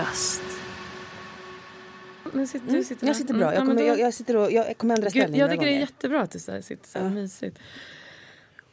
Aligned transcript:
Röst. 0.00 0.42
Men 2.32 2.46
sitter, 2.48 2.72
du 2.72 2.84
sitter 2.84 3.06
Jag 3.06 3.16
sitter 3.16 3.34
bra. 3.34 3.54
Jag 3.54 3.54
Mm, 3.54 3.68
ja, 3.68 3.74
men 3.74 3.76
kommer, 3.76 3.80
då- 3.94 3.98
jag, 3.98 4.06
jag 4.06 4.14
sitter 4.14 4.36
och, 4.36 4.52
jag 4.52 4.78
kommer 4.78 4.94
ändra 4.94 5.04
Gud, 5.10 5.12
ställning 5.22 5.40
jag 5.40 5.50
tycker 5.50 5.66
det 5.66 5.72
är 5.76 5.80
jättebra 5.80 6.22
att 6.22 6.30
du 6.30 6.38
så 6.38 6.62
sitter 6.62 6.88
så 6.88 6.98
här 6.98 7.04
Ja. 7.04 7.10
mysigt. 7.10 7.58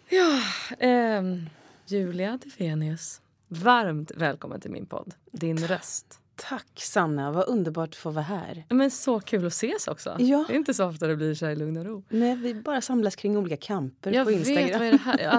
Ja, 0.10 0.42
ehm, 0.80 1.50
Julia 1.86 2.40
Defenius. 2.44 3.22
Varmt 3.48 4.12
välkommen 4.16 4.62
till 4.62 4.72
min 4.72 4.86
podd. 4.86 5.14
Din 5.32 5.58
röst. 5.68 6.20
Tack 6.38 6.68
Sanna, 6.76 7.32
vad 7.32 7.48
underbart 7.48 7.90
att 7.90 7.96
få 7.96 8.10
vara 8.10 8.24
här. 8.24 8.66
Men 8.70 8.92
så 8.92 9.20
kul 9.20 9.46
att 9.46 9.52
ses 9.54 9.88
också. 9.88 10.16
Ja. 10.20 10.46
Det 10.48 10.54
är 10.54 10.58
inte 10.58 10.74
så 10.74 10.86
ofta 10.86 11.08
det 11.08 11.16
blir 11.16 11.34
så 11.34 11.46
här 11.46 11.52
i 11.52 11.56
lugn 11.56 11.78
och 11.78 11.86
ro. 11.86 12.04
Nej, 12.10 12.36
vi 12.36 12.54
bara 12.54 12.82
samlas 12.82 13.16
kring 13.16 13.38
olika 13.38 13.58
kamper 13.58 14.14
Jag 14.14 14.26
på 14.26 14.32
Instagram. 14.32 14.64
vet, 14.66 14.78
vad 14.80 14.88
är 14.88 14.92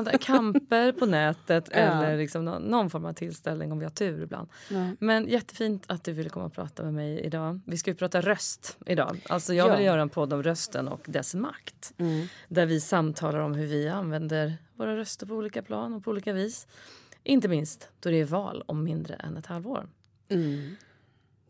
det 0.03 0.11
här? 0.11 0.19
Kamper 0.21 0.93
på 0.93 1.07
nätet 1.07 1.69
Ja. 1.71 1.77
eller 1.77 2.17
liksom 2.17 2.45
någon, 2.45 2.63
någon 2.63 2.91
form 2.91 3.05
av 3.05 3.13
tillställning 3.13 3.73
om 3.73 3.79
vi 3.79 3.85
har 3.85 3.91
tur 3.93 4.23
ibland. 4.23 4.49
Ja. 4.71 4.91
Men 5.01 5.29
jättefint 5.29 5.85
att 5.87 6.05
du 6.05 6.13
ville 6.13 6.29
komma 6.31 6.47
och 6.47 6.53
prata 6.53 6.83
med 6.85 6.95
mig 6.95 7.21
idag. 7.21 7.61
Vi 7.67 7.77
ska 7.79 7.91
ju 7.91 7.95
prata 7.95 8.21
röst 8.21 8.79
idag. 8.87 9.21
Alltså 9.29 9.55
jag 9.55 9.77
vill 9.77 9.87
göra 9.87 10.03
en 10.03 10.09
podd 10.09 10.33
om 10.33 10.43
rösten 10.43 10.89
och 10.89 11.01
dess 11.07 11.35
makt. 11.35 11.93
Mm. 11.99 12.27
Där 12.49 12.67
vi 12.67 12.81
samtalar 12.81 13.39
om 13.41 13.55
hur 13.55 13.67
vi 13.67 13.89
använder 13.89 14.55
våra 14.75 14.97
röster 14.97 15.27
på 15.27 15.35
olika 15.35 15.63
plan 15.63 15.95
och 15.95 16.05
på 16.05 16.11
olika 16.11 16.33
vis. 16.33 16.67
Inte 17.23 17.49
minst 17.49 17.89
då 18.01 18.11
det 18.11 18.17
är 18.21 18.25
val 18.25 18.63
om 18.67 18.85
mindre 18.85 19.15
än 19.15 19.37
ett 19.37 19.47
halvår. 19.47 19.89
Mm. 20.29 20.77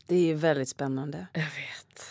Det 0.06 0.30
är 0.30 0.34
väldigt 0.34 0.68
spännande 0.68 1.26
Jag 1.32 1.40
vet. 1.40 2.02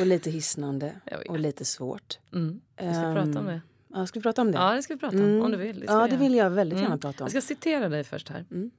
och 0.00 0.06
lite 0.06 0.30
hisnande 0.30 0.92
och 1.28 1.38
lite 1.38 1.64
svårt. 1.64 2.18
Mm. 2.32 2.60
Vi 2.76 2.82
ska 2.94 3.02
Ehm, 3.02 3.14
prata 3.14 3.38
om 3.38 3.46
det. 3.46 3.60
Ja, 3.94 4.06
ska 4.06 4.18
vi 4.18 4.22
prata 4.22 4.42
om 4.42 4.52
det? 4.52 4.58
Ja, 4.58 4.74
det 4.74 4.82
ska 4.82 4.94
vi 4.94 5.00
prata 5.00 5.16
om. 5.16 5.22
Mm. 5.22 5.42
Om 5.42 5.50
du 5.50 5.56
vill. 5.56 5.80
Det 5.80 5.86
ja, 5.86 6.06
det 6.08 6.16
vill 6.16 6.34
jag 6.34 6.50
väldigt 6.50 6.78
gärna 6.78 6.86
Mm. 6.86 7.00
prata 7.00 7.24
om. 7.24 7.30
Jag 7.32 7.42
ska 7.42 7.54
citera 7.54 7.88
dig 7.88 8.04
först 8.04 8.28
här. 8.28 8.44
Mm. 8.50 8.70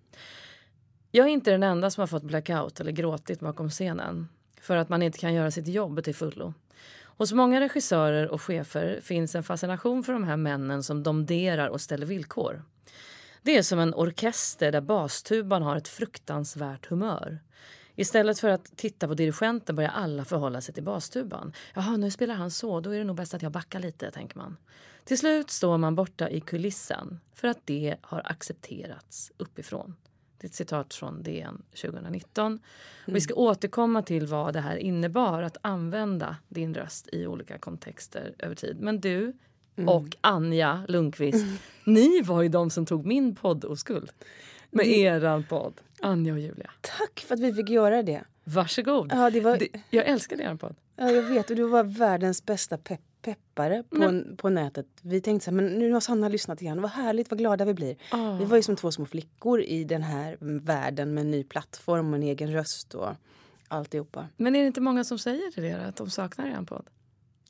Jag 1.11 1.25
är 1.27 1.29
inte 1.31 1.51
den 1.51 1.63
enda 1.63 1.89
som 1.89 2.01
har 2.01 2.07
fått 2.07 2.23
blackout 2.23 2.79
eller 2.79 2.91
gråtit 2.91 3.39
bakom 3.39 3.69
scenen 3.69 4.27
för 4.61 4.75
att 4.77 4.89
man 4.89 5.01
inte 5.01 5.17
kan 5.19 5.33
göra 5.33 5.51
sitt 5.51 5.67
jobb 5.67 6.03
till 6.03 6.15
fullo. 6.15 6.53
Hos 7.03 7.33
många 7.33 7.59
regissörer 7.61 8.27
och 8.27 8.41
chefer 8.41 8.99
finns 9.03 9.35
en 9.35 9.43
fascination 9.43 10.03
för 10.03 10.13
de 10.13 10.23
här 10.23 10.37
männen 10.37 10.83
som 10.83 11.03
domderar 11.03 11.67
och 11.67 11.81
ställer 11.81 12.05
villkor. 12.05 12.63
Det 13.41 13.57
är 13.57 13.63
som 13.63 13.79
en 13.79 13.93
orkester 13.93 14.71
där 14.71 14.81
bastuban 14.81 15.61
har 15.63 15.75
ett 15.75 15.87
fruktansvärt 15.87 16.85
humör. 16.85 17.39
Istället 17.99 18.39
för 18.39 18.49
att 18.49 18.77
titta 18.77 19.07
på 19.07 19.13
dirigenten 19.13 19.75
börjar 19.75 19.89
alla 19.89 20.25
förhålla 20.25 20.61
sig 20.61 20.73
till 20.73 20.83
bastuban. 20.83 21.53
Jaha, 21.73 21.97
nu 21.97 22.11
spelar 22.11 22.35
han 22.35 22.51
så, 22.51 22.79
då 22.79 22.89
är 22.89 22.97
det 22.97 23.03
nog 23.03 23.15
bäst 23.15 23.33
att 23.33 23.41
jag 23.41 23.51
backar 23.51 23.79
lite, 23.79 24.11
tänker 24.11 24.37
man. 24.37 24.57
Till 25.03 25.17
slut 25.17 25.49
står 25.49 25.77
man 25.77 25.95
borta 25.95 26.29
i 26.29 26.39
kulissen 26.39 27.19
för 27.33 27.47
att 27.47 27.59
det 27.65 27.95
har 28.01 28.21
accepterats 28.25 29.31
uppifrån. 29.37 29.95
Det 30.37 30.45
är 30.45 30.49
ett 30.49 30.55
citat 30.55 30.93
från 30.93 31.23
DN 31.23 31.61
2019. 31.81 32.59
Och 33.07 33.15
vi 33.15 33.21
ska 33.21 33.33
återkomma 33.33 34.01
till 34.01 34.27
vad 34.27 34.53
det 34.53 34.61
här 34.61 34.77
innebar 34.77 35.41
att 35.41 35.57
använda 35.61 36.37
din 36.47 36.73
röst 36.73 37.09
i 37.11 37.27
olika 37.27 37.57
kontexter 37.57 38.35
över 38.39 38.55
tid. 38.55 38.77
Men 38.79 39.01
du 39.01 39.33
och 39.87 40.15
Anja 40.21 40.85
Lundqvist, 40.87 41.45
ni 41.83 42.21
var 42.21 42.41
ju 42.41 42.49
de 42.49 42.69
som 42.69 42.85
tog 42.85 43.05
min 43.05 43.35
podd 43.35 43.65
oskuld. 43.65 44.11
Med 44.71 44.87
eran 44.87 45.43
podd, 45.43 45.73
Anja 46.01 46.33
och 46.33 46.39
Julia. 46.39 46.71
Tack 46.81 47.19
för 47.19 47.33
att 47.35 47.39
vi 47.41 47.53
fick 47.53 47.69
göra 47.69 48.03
det. 48.03 48.23
Varsågod. 48.43 49.11
Ja, 49.15 49.29
det 49.29 49.41
var, 49.41 49.57
Det, 49.57 49.67
jag 49.89 50.05
älskar 50.07 50.41
er 50.41 50.55
podd. 50.55 50.75
ja, 50.95 51.11
jag 51.11 51.23
vet, 51.23 51.49
och 51.49 51.55
du 51.55 51.63
var 51.67 51.83
världens 51.83 52.45
bästa 52.45 52.77
pepp, 52.77 53.01
peppare 53.21 53.83
på, 53.89 53.95
Men- 53.97 54.37
på 54.37 54.49
nätet. 54.49 54.85
Vi 55.01 55.21
tänkte 55.21 55.45
så 55.45 55.51
här, 55.51 55.55
men 55.55 55.65
nu 55.65 55.91
har 55.91 55.99
Sanna 55.99 56.29
lyssnat 56.29 56.61
igen. 56.61 56.81
Vad 56.81 56.91
härligt, 56.91 57.31
vad 57.31 57.37
glada 57.37 57.65
vi 57.65 57.73
blir. 57.73 57.95
Ah. 58.11 58.37
Vi 58.37 58.45
var 58.45 58.57
ju 58.57 58.63
som 58.63 58.75
två 58.75 58.91
små 58.91 59.05
flickor 59.05 59.61
i 59.61 59.83
den 59.83 60.03
här 60.03 60.37
världen 60.39 61.13
med 61.13 61.21
en 61.21 61.31
ny 61.31 61.43
plattform 61.43 62.09
och 62.09 62.15
en 62.15 62.23
egen 62.23 62.51
röst 62.51 62.93
och 62.93 63.09
alltihopa. 63.67 64.27
Men 64.37 64.55
är 64.55 64.59
det 64.61 64.67
inte 64.67 64.81
många 64.81 65.03
som 65.03 65.19
säger 65.19 65.51
till 65.51 65.63
er 65.65 65.79
att 65.79 65.95
de 65.95 66.09
saknar 66.09 66.47
er 66.47 66.65
podd? 66.65 66.85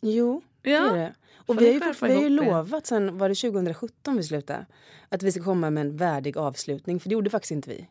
Jo, 0.01 0.41
Ja. 0.71 0.81
det 0.81 0.89
är 0.89 0.95
det. 0.95 1.13
Och 1.45 1.61
vi 1.61 1.65
har 1.65 1.73
ju, 1.73 1.93
vi 2.07 2.13
har 2.15 2.21
ju 2.21 2.29
lovat 2.29 2.85
sen, 2.85 3.17
var 3.17 3.29
det 3.29 3.35
2017 3.35 4.17
vi 4.17 4.23
slutade? 4.23 4.65
Att 5.09 5.23
vi 5.23 5.31
ska 5.31 5.43
komma 5.43 5.69
med 5.69 5.81
en 5.81 5.97
värdig 5.97 6.37
avslutning, 6.37 6.99
för 6.99 7.09
det 7.09 7.13
gjorde 7.13 7.29
faktiskt 7.29 7.51
inte 7.51 7.69
vi. 7.69 7.87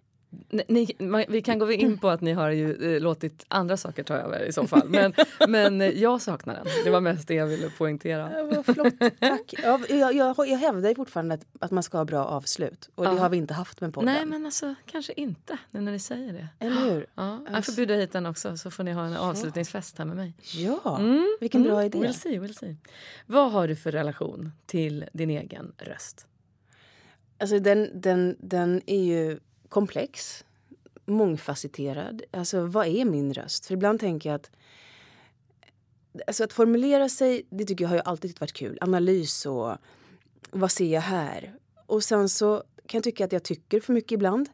Ni, 0.68 0.86
vi 1.28 1.42
kan 1.42 1.58
gå 1.58 1.72
in 1.72 1.98
på 1.98 2.08
att 2.08 2.20
ni 2.20 2.32
har 2.32 2.50
ju 2.50 2.94
eh, 2.96 3.00
låtit 3.00 3.44
andra 3.48 3.76
saker 3.76 4.02
ta 4.02 4.14
över 4.14 4.44
i 4.44 4.52
så 4.52 4.66
fall. 4.66 4.88
Men, 4.88 5.12
men 5.48 5.80
eh, 5.80 5.88
jag 5.88 6.22
saknar 6.22 6.54
den. 6.54 6.66
Det 6.84 6.90
var 6.90 7.00
mest 7.00 7.28
det 7.28 7.34
jag 7.34 7.46
ville 7.46 7.70
poängtera. 7.70 8.30
Ja, 8.38 8.62
tack. 9.20 9.54
Ja, 9.62 9.80
jag, 9.88 10.14
jag, 10.14 10.34
jag 10.38 10.58
hävdar 10.58 10.94
fortfarande 10.94 11.34
att, 11.34 11.46
att 11.60 11.70
man 11.70 11.82
ska 11.82 11.98
ha 11.98 12.04
bra 12.04 12.24
avslut. 12.24 12.88
Och 12.94 13.04
det 13.04 13.10
Ja. 13.10 13.18
har 13.18 13.28
vi 13.28 13.36
inte 13.36 13.54
haft 13.54 13.80
med 13.80 13.94
podden. 13.94 14.14
Nej, 14.14 14.26
men 14.26 14.46
alltså 14.46 14.74
kanske 14.86 15.12
inte 15.16 15.58
nu 15.70 15.80
när 15.80 15.92
ni 15.92 15.98
säger 15.98 16.32
det. 16.32 16.48
Eller 16.66 16.80
hur? 16.80 17.06
Ja, 17.14 17.40
jag 17.46 17.54
Alltså- 17.54 17.72
får 17.72 17.76
bjuda 17.76 17.94
hit 17.94 18.12
den 18.12 18.26
också 18.26 18.56
så 18.56 18.70
får 18.70 18.84
ni 18.84 18.92
ha 18.92 19.04
en 19.06 19.16
avslutningsfest 19.16 19.98
här 19.98 20.04
med 20.04 20.16
mig. 20.16 20.34
Ja, 20.54 20.98
Mm, 20.98 21.36
vilken 21.40 21.62
bra 21.62 21.72
mm, 21.72 21.86
idé. 21.86 21.98
We'll 21.98 22.12
see, 22.12 22.38
we'll 22.38 22.52
see. 22.58 22.76
Vad 23.26 23.52
har 23.52 23.68
du 23.68 23.76
för 23.76 23.92
relation 23.92 24.52
till 24.66 25.04
din 25.12 25.30
egen 25.30 25.72
röst? 25.78 26.26
Alltså 27.38 27.58
den, 27.58 27.90
den, 28.00 28.36
den 28.40 28.82
är 28.86 29.04
ju 29.04 29.38
komplex, 29.68 30.44
mångfacetterad. 31.06 32.22
Alltså 32.30 32.66
vad 32.66 32.86
är 32.86 33.04
min 33.04 33.34
röst? 33.34 33.66
För 33.66 33.74
ibland 33.74 34.00
tänker 34.00 34.28
jag 34.28 34.36
att 34.36 34.50
Alltså 36.26 36.44
att 36.44 36.52
formulera 36.52 37.08
sig, 37.08 37.46
det 37.50 37.64
tycker 37.64 37.84
jag 37.84 37.88
har 37.88 37.96
ju 37.96 38.02
alltid 38.04 38.40
varit 38.40 38.52
kul. 38.52 38.78
Analys 38.80 39.46
och 39.46 39.76
vad 40.50 40.70
ser 40.70 40.92
jag 40.92 41.00
här? 41.00 41.54
Och 41.86 42.04
sen 42.04 42.28
så 42.28 42.56
kan 42.86 42.98
jag 42.98 43.04
tycka 43.04 43.24
att 43.24 43.32
jag 43.32 43.42
tycker 43.42 43.80
för 43.80 43.92
mycket 43.92 44.12
ibland. 44.12 44.48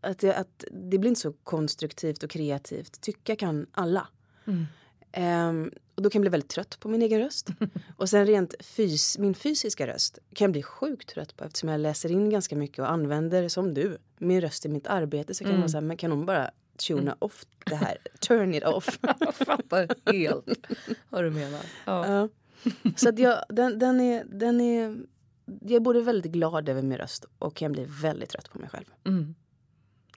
Att, 0.00 0.22
jag, 0.22 0.36
att 0.36 0.64
det 0.70 0.98
blir 0.98 1.08
inte 1.08 1.20
så 1.20 1.32
konstruktivt 1.32 2.22
och 2.22 2.30
kreativt. 2.30 3.00
Tycka 3.00 3.36
kan 3.36 3.66
alla. 3.72 4.08
Mm. 4.46 4.64
Ehm, 5.12 5.72
och 5.96 6.02
då 6.02 6.10
kan 6.10 6.18
jag 6.18 6.22
bli 6.22 6.30
väldigt 6.30 6.50
trött 6.50 6.80
på 6.80 6.88
min 6.88 7.02
egen 7.02 7.20
röst. 7.20 7.48
och 7.96 8.08
sen 8.08 8.26
rent 8.26 8.54
fys 8.60 9.18
min 9.18 9.34
fysiska 9.34 9.86
röst 9.86 10.18
kan 10.34 10.44
jag 10.44 10.52
bli 10.52 10.62
sjukt 10.62 11.08
trött 11.08 11.36
på 11.36 11.44
eftersom 11.44 11.68
jag 11.68 11.80
läser 11.80 12.12
in 12.12 12.30
ganska 12.30 12.56
mycket 12.56 12.78
och 12.78 12.90
använder, 12.90 13.48
som 13.48 13.74
du, 13.74 13.98
min 14.18 14.40
röst 14.40 14.66
i 14.66 14.68
mitt 14.68 14.86
arbete. 14.86 15.34
Så 15.34 15.44
kan 15.44 15.50
Mm. 15.50 15.60
man 15.60 15.68
säga, 15.70 15.80
men 15.80 15.96
kan 15.96 16.10
hon 16.10 16.26
bara 16.26 16.50
tuna 16.88 17.16
off 17.18 17.46
det 17.66 17.74
här? 17.74 17.98
Turn 18.20 18.54
it 18.54 18.64
off. 18.64 18.98
Jag 19.20 19.34
fattar 19.34 20.12
helt 20.12 20.66
vad 21.10 21.24
du 21.24 21.30
menar. 21.30 21.60
Ja. 21.84 22.06
Ja. 22.12 22.28
Så 22.96 23.08
att 23.08 23.18
jag, 23.18 23.42
den, 23.48 23.78
den 23.78 24.00
är, 24.00 24.24
den 24.24 24.60
är, 24.60 24.96
jag 25.60 25.70
är 25.72 25.80
både 25.80 26.00
väldigt 26.02 26.32
glad 26.32 26.68
över 26.68 26.82
min 26.82 26.98
röst 26.98 27.24
och 27.38 27.56
kan 27.56 27.72
bli 27.72 27.86
väldigt 28.02 28.28
trött 28.30 28.50
på 28.50 28.58
mig 28.58 28.68
själv. 28.68 28.84
Mm. 29.04 29.34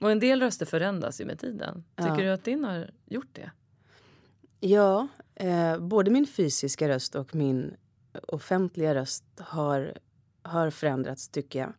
Och 0.00 0.10
en 0.10 0.18
del 0.20 0.40
röster 0.42 0.66
förändras 0.66 1.20
ju 1.20 1.24
med 1.24 1.38
tiden. 1.38 1.84
Tycker 1.96 2.10
Ja. 2.10 2.16
du 2.16 2.28
att 2.28 2.44
din 2.44 2.64
har 2.64 2.90
gjort 3.06 3.28
det? 3.32 3.50
Ja, 4.60 5.08
eh, 5.34 5.78
både 5.78 6.10
min 6.10 6.26
fysiska 6.26 6.88
röst 6.88 7.14
och 7.14 7.34
min 7.34 7.76
offentliga 8.28 8.94
röst 8.94 9.24
har, 9.38 9.98
har 10.42 10.70
förändrats 10.70 11.28
tycker 11.28 11.58
jag. 11.58 11.72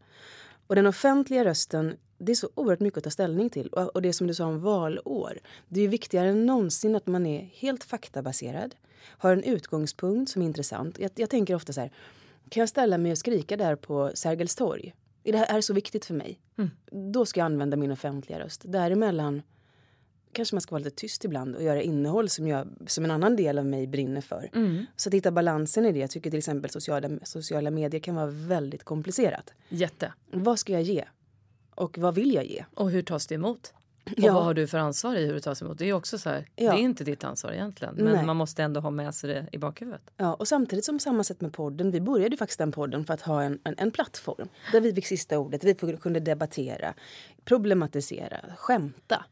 Och 0.68 0.76
den 0.76 0.86
offentliga 0.86 1.46
rösten, 1.46 1.98
det 2.18 2.32
är 2.32 2.36
så 2.36 2.50
oerhört 2.56 2.80
mycket 2.80 2.98
att 2.98 3.04
ta 3.04 3.10
ställning 3.10 3.50
till. 3.50 3.68
Och, 3.68 3.96
och 3.96 4.02
det 4.02 4.14
som 4.14 4.28
du 4.28 4.34
sa 4.34 4.46
om 4.46 4.62
valår. 4.62 5.40
Det 5.68 5.82
är 5.82 5.88
viktigare 5.88 6.30
än 6.30 6.46
någonsin 6.46 6.96
att 6.96 7.08
man 7.08 7.26
är 7.26 7.50
helt 7.54 7.84
faktabaserad. 7.84 8.76
Har 9.04 9.34
en 9.34 9.44
utgångspunkt 9.44 10.32
som 10.32 10.42
är 10.42 10.46
intressant. 10.46 11.00
Jag, 11.00 11.12
jag 11.16 11.30
tänker 11.30 11.56
ofta 11.56 11.74
så 11.74 11.82
här, 11.82 11.92
kan 12.50 12.62
jag 12.62 12.70
ställa 12.70 12.98
mig 12.98 13.12
och 13.12 13.18
skrika 13.18 13.58
där 13.58 13.76
på 13.76 14.12
Sergels 14.14 14.56
torg? 14.56 14.94
Är 15.24 15.32
det 15.32 15.38
här 15.38 15.58
är 15.58 15.62
så 15.62 15.74
viktigt 15.74 16.06
för 16.06 16.14
mig? 16.14 16.40
Mm. 16.58 16.72
Då 17.14 17.26
ska 17.26 17.40
jag 17.40 17.46
använda 17.46 17.78
min 17.78 17.92
offentliga 17.92 18.40
röst. 18.40 18.62
Däremellan 18.66 19.42
kanske 20.34 20.56
man 20.56 20.62
ska 20.62 20.76
vara 20.76 20.84
lite 20.84 20.96
tyst 20.96 21.26
ibland 21.26 21.56
och 21.56 21.64
göra 21.64 21.82
innehåll 21.82 22.30
som, 22.30 22.48
jag, 22.48 22.68
som 22.88 23.06
en 23.06 23.12
annan 23.12 23.36
del 23.36 23.58
av 23.60 23.66
mig 23.66 23.88
brinner 23.88 24.22
för. 24.22 24.50
Mm. 24.54 24.86
Så 24.96 25.10
att 25.10 25.14
hitta 25.14 25.32
balansen 25.32 25.86
i 25.86 25.92
det. 25.92 26.00
Jag 26.00 26.10
tycker 26.12 26.30
till 26.30 26.40
exempel 26.40 26.72
sociala, 26.72 27.10
sociala 27.24 27.72
medier 27.72 28.02
kan 28.02 28.16
vara 28.16 28.26
väldigt 28.28 28.84
komplicerat. 28.84 29.54
Jätte. 29.70 30.14
Vad 30.32 30.60
ska 30.60 30.74
jag 30.74 30.82
ge? 30.82 31.06
Och 31.76 31.98
vad 31.98 32.16
vill 32.16 32.34
jag 32.34 32.46
ge? 32.46 32.66
Och 32.76 32.92
hur 32.92 33.02
tas 33.02 33.28
det 33.28 33.36
emot? 33.36 33.74
Och 34.06 34.12
Ja. 34.18 34.34
vad 34.34 34.44
har 34.44 34.54
du 34.54 34.68
för 34.68 34.78
ansvar 34.78 35.16
i 35.16 35.26
hur 35.26 35.34
det 35.34 35.42
tas 35.42 35.62
emot? 35.62 35.78
Det 35.78 35.90
är 35.90 35.94
också 35.94 36.18
så 36.18 36.30
här, 36.30 36.48
Ja. 36.56 36.72
det 36.72 36.78
är 36.80 36.82
inte 36.82 37.04
ditt 37.04 37.24
ansvar 37.24 37.52
egentligen. 37.52 37.96
Men 37.96 38.14
Nej. 38.14 38.26
man 38.26 38.36
måste 38.38 38.64
ändå 38.64 38.80
ha 38.80 38.90
med 38.90 39.16
sig 39.16 39.30
det 39.34 39.48
i 39.52 39.58
bakhuvudet. 39.58 40.02
Ja, 40.18 40.34
och 40.34 40.48
samtidigt 40.48 40.86
som 40.86 41.00
samma 41.00 41.24
sätt 41.24 41.42
med 41.42 41.54
podden. 41.54 41.92
Vi 41.92 42.02
började 42.02 42.32
ju 42.34 42.38
faktiskt 42.38 42.58
den 42.60 42.72
podden 42.72 43.06
för 43.06 43.14
att 43.14 43.22
ha 43.22 43.44
en, 43.44 43.60
en, 43.64 43.76
en 43.78 43.92
plattform 43.92 44.48
där 44.72 44.82
vi 44.82 44.94
fick 44.94 45.06
sista 45.08 45.40
ordet. 45.40 45.64
Vi 45.64 45.74
kunde 46.02 46.20
debattera, 46.20 46.94
problematisera, 47.46 48.38
skämta 48.58 49.26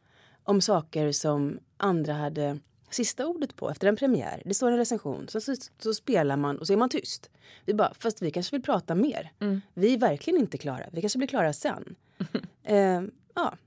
om 0.50 0.62
saker 0.62 1.12
som 1.12 1.60
andra 1.78 2.13
hade 2.13 2.60
sista 2.90 3.28
ordet 3.28 3.56
på 3.56 3.69
efter 3.69 3.88
en 3.88 3.96
premiär. 3.96 4.42
Det 4.46 4.54
står 4.54 4.72
en 4.72 4.78
recension, 4.78 5.28
så, 5.28 5.42
så, 5.42 5.56
så 5.80 5.94
spelar 5.94 6.38
man 6.38 6.57
och 6.57 6.68
så 6.68 6.74
är 6.74 6.78
man 6.78 6.90
tyst. 6.90 7.30
Vi 7.66 7.74
bara, 7.74 7.94
fast 7.94 8.22
vi 8.22 8.31
kanske 8.31 8.56
vill 8.56 8.63
prata 8.63 8.96
mer. 8.96 9.31
Vi 9.74 9.94
är 9.94 9.98
verkligen 9.98 10.40
inte 10.40 10.57
klara. 10.57 10.86
Vi 10.92 11.01
kanske 11.01 11.18
blir 11.18 11.28
klara 11.28 11.54
sen. 11.54 11.96
eh, 12.63 13.01
ja. 13.36 13.57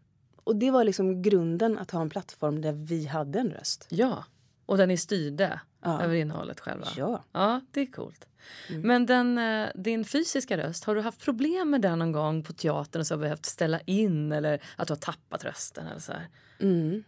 Och 0.44 0.56
det 0.56 0.70
var 0.70 0.84
liksom 0.84 1.23
grunden 1.23 1.79
att 1.79 1.90
ha 1.90 2.00
en 2.00 2.11
plattform 2.11 2.61
där 2.62 2.73
vi 2.73 3.06
hade 3.06 3.38
en 3.40 3.50
röst. 3.50 3.87
Ja, 3.88 4.25
och 4.67 4.76
där 4.76 4.87
ni 4.87 4.96
styrde 4.96 5.61
Ja. 5.82 6.02
över 6.02 6.14
innehållet 6.14 6.61
själva. 6.61 6.87
Ja. 6.96 7.25
Ja, 7.32 7.61
det 7.70 7.81
är 7.81 7.87
coolt. 7.87 8.26
Men 8.69 9.06
den, 9.06 9.38
eh, 9.38 9.69
din 9.75 10.05
fysiska 10.05 10.58
röst, 10.58 10.84
har 10.84 10.94
du 10.94 11.00
haft 11.00 11.20
problem 11.20 11.70
med 11.70 11.81
den 11.81 11.99
någon 11.99 12.12
gång 12.12 12.43
på 12.43 12.52
teatern 12.52 13.00
och 13.00 13.06
så 13.06 13.17
behövt 13.17 13.46
ställa 13.46 13.81
in 13.81 14.32
eller 14.32 14.62
att 14.76 14.88
du 14.88 14.93
har 14.93 14.99
tappat 14.99 15.44
rösten 15.44 15.87
eller 15.87 16.00
så? 16.00 16.12
Mm. 16.61 17.05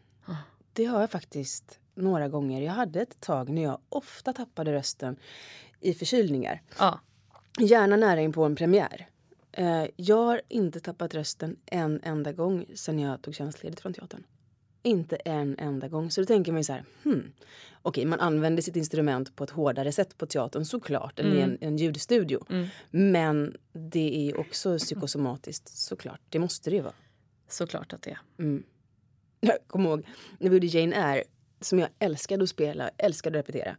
Det 0.72 0.84
har 0.84 1.00
jag 1.00 1.10
faktiskt 1.10 1.78
några 1.94 2.28
gånger. 2.28 2.62
Jag 2.62 2.72
hade 2.72 3.00
ett 3.00 3.20
tag 3.20 3.48
när 3.48 3.62
jag 3.62 3.78
ofta 3.88 4.32
tappade 4.32 4.72
rösten 4.72 5.16
i 5.80 5.94
förkylningar. 5.94 6.62
Ja. 6.78 7.00
Gärna 7.60 7.96
nära 7.96 8.20
in 8.20 8.32
på 8.32 8.44
en 8.44 8.56
premiär. 8.56 9.08
Eh, 9.52 9.84
jag 9.96 10.24
har 10.24 10.40
inte 10.48 10.80
tappat 10.80 11.14
rösten 11.14 11.56
en 11.66 12.00
enda 12.02 12.32
gång 12.32 12.66
sen 12.74 12.98
jag 12.98 13.22
tog 13.22 13.34
tjänstledigt 13.34 13.80
från 13.80 13.92
teatern. 13.92 14.24
Inte 14.84 15.16
en 15.16 15.58
enda 15.58 15.88
gång. 15.88 16.10
Så 16.10 16.20
då 16.20 16.24
tänker 16.26 16.52
man 16.52 16.60
ju 16.60 16.64
så 16.64 16.72
här, 16.72 16.84
hmm. 17.04 17.32
Okej, 17.82 18.04
man 18.04 18.20
använder 18.20 18.62
sitt 18.62 18.76
instrument 18.76 19.36
på 19.36 19.44
ett 19.44 19.50
hårdare 19.50 19.92
sätt 19.92 20.18
på 20.18 20.26
teatern 20.26 20.64
såklart 20.64 21.18
än 21.18 21.36
i 21.36 21.40
en, 21.40 21.58
en 21.60 21.76
ljudstudio. 21.76 22.44
Men 22.90 23.56
det 23.72 24.28
är 24.28 24.40
också 24.40 24.78
psykosomatiskt 24.78 25.68
såklart. 25.68 26.20
Det 26.28 26.38
måste 26.38 26.70
det 26.70 26.76
ju 26.76 26.82
vara. 26.82 26.94
Såklart 27.48 27.92
att 27.92 28.02
det 28.02 28.10
är. 28.10 28.18
Jag 29.40 29.58
kommer 29.66 29.88
ihåg 29.88 30.06
när 30.38 30.50
vi 30.50 30.56
gjorde 30.56 30.66
Jane 30.66 30.96
Eyre, 30.96 31.24
som 31.60 31.78
jag 31.78 31.88
älskade 31.98 32.42
att 32.42 32.50
spela, 32.50 32.90
älskade 32.98 33.38
att 33.38 33.48
repetera. 33.48 33.76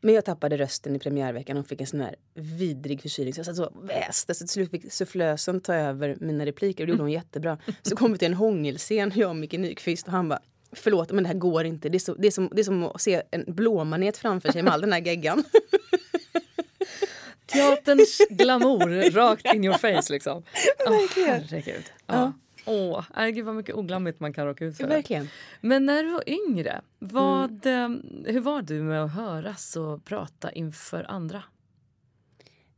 Men 0.00 0.14
jag 0.14 0.24
tappade 0.24 0.56
rösten 0.56 0.96
i 0.96 0.98
premiärveckan 0.98 1.56
och 1.56 1.66
fick 1.66 1.80
en 1.80 1.86
sån 1.86 2.00
här 2.00 2.16
vidrig 2.34 3.02
förkylning. 3.02 3.34
Så 3.34 3.38
jag 3.38 3.46
satt 3.46 3.56
så 3.56 3.72
väste. 3.82 4.34
Så 4.34 4.38
till 4.38 4.48
slut 4.48 4.70
fick 4.70 4.92
sufflösen 4.92 5.60
ta 5.60 5.74
över 5.74 6.16
mina 6.20 6.46
repliker 6.46 6.82
och 6.84 6.86
det 6.86 6.90
gjorde 6.90 7.02
hon 7.02 7.12
jättebra. 7.12 7.58
Så 7.82 7.96
kom 7.96 8.12
vi 8.12 8.18
till 8.18 8.26
en 8.26 8.34
hångelscen, 8.34 9.12
jag 9.14 9.30
och 9.30 9.36
Micke 9.36 9.52
Nyqvist 9.52 10.06
och 10.06 10.12
han 10.12 10.28
bara 10.28 10.40
Förlåt 10.72 11.12
men 11.12 11.24
det 11.24 11.28
här 11.28 11.34
går 11.36 11.64
inte. 11.64 11.88
Det 11.88 11.96
är, 11.96 11.98
så, 11.98 12.14
det, 12.14 12.26
är 12.26 12.30
som, 12.30 12.50
det 12.52 12.60
är 12.60 12.64
som 12.64 12.82
att 12.82 13.00
se 13.00 13.22
en 13.30 13.44
blåmanet 13.46 14.16
framför 14.16 14.52
sig 14.52 14.62
med 14.62 14.72
all 14.72 14.80
den 14.80 14.92
här 14.92 15.00
geggan. 15.00 15.44
Teaterns 17.46 18.18
glamour 18.30 19.10
rakt 19.10 19.54
in 19.54 19.64
your 19.64 19.78
face 19.78 20.12
liksom. 20.12 20.42
Oh, 20.86 21.06
herregud. 21.26 21.84
Ja. 22.06 22.32
Åh, 22.70 23.04
herregud 23.14 23.44
vad 23.44 23.54
mycket 23.54 23.74
oglammigt 23.74 24.20
man 24.20 24.32
kan 24.32 24.46
råka 24.46 24.64
ut 24.64 24.76
för. 24.76 24.86
Verkligen. 24.96 25.28
Men 25.60 25.86
när 25.86 26.02
du 26.04 26.10
var 26.10 26.22
yngre, 26.28 26.80
vad, 26.98 27.66
eh, 27.66 27.88
hur 28.26 28.40
var 28.40 28.62
du 28.62 28.82
med 28.82 29.04
att 29.04 29.14
höras 29.14 29.76
och 29.76 30.04
prata 30.04 30.52
inför 30.52 31.04
andra? 31.10 31.42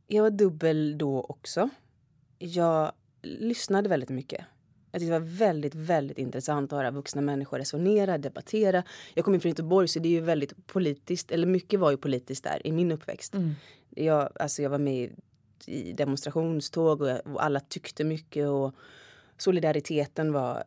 Jag 0.07 0.23
var 0.23 0.29
dubbel 0.29 0.97
då 0.97 1.21
också. 1.21 1.69
Jag 2.39 2.91
lyssnade 3.21 3.89
väldigt 3.89 4.09
mycket. 4.09 4.45
Jag 4.91 4.99
tyckte 5.01 5.13
det 5.13 5.19
var 5.19 5.27
väldigt, 5.27 5.75
väldigt 5.75 6.17
intressant 6.17 6.73
att 6.73 6.77
höra 6.79 6.91
vuxna 6.91 7.21
människor 7.21 7.57
resonera, 7.57 8.17
debattera. 8.17 8.83
Jag 9.13 9.25
kommer 9.25 9.39
från 9.39 9.49
Göteborg 9.49 9.87
så 9.87 9.99
det 9.99 10.07
är 10.09 10.11
ju 10.11 10.19
väldigt 10.21 10.67
politiskt, 10.67 11.31
eller 11.31 11.47
mycket 11.47 11.79
var 11.79 11.91
ju 11.91 11.97
politiskt 11.97 12.43
där 12.43 12.67
i 12.67 12.71
min 12.71 12.91
uppväxt. 12.91 13.33
Jag, 13.89 14.29
alltså 14.35 14.61
jag 14.61 14.69
var 14.69 14.77
med 14.77 15.11
i- 15.65 15.89
i 15.89 15.93
demonstrationståg 15.93 17.01
och, 17.01 17.09
jag, 17.09 17.21
och 17.27 17.43
alla 17.43 17.59
tyckte 17.59 18.03
mycket 18.03 18.47
och 18.47 18.75
solidariteten 19.37 20.33
var 20.33 20.63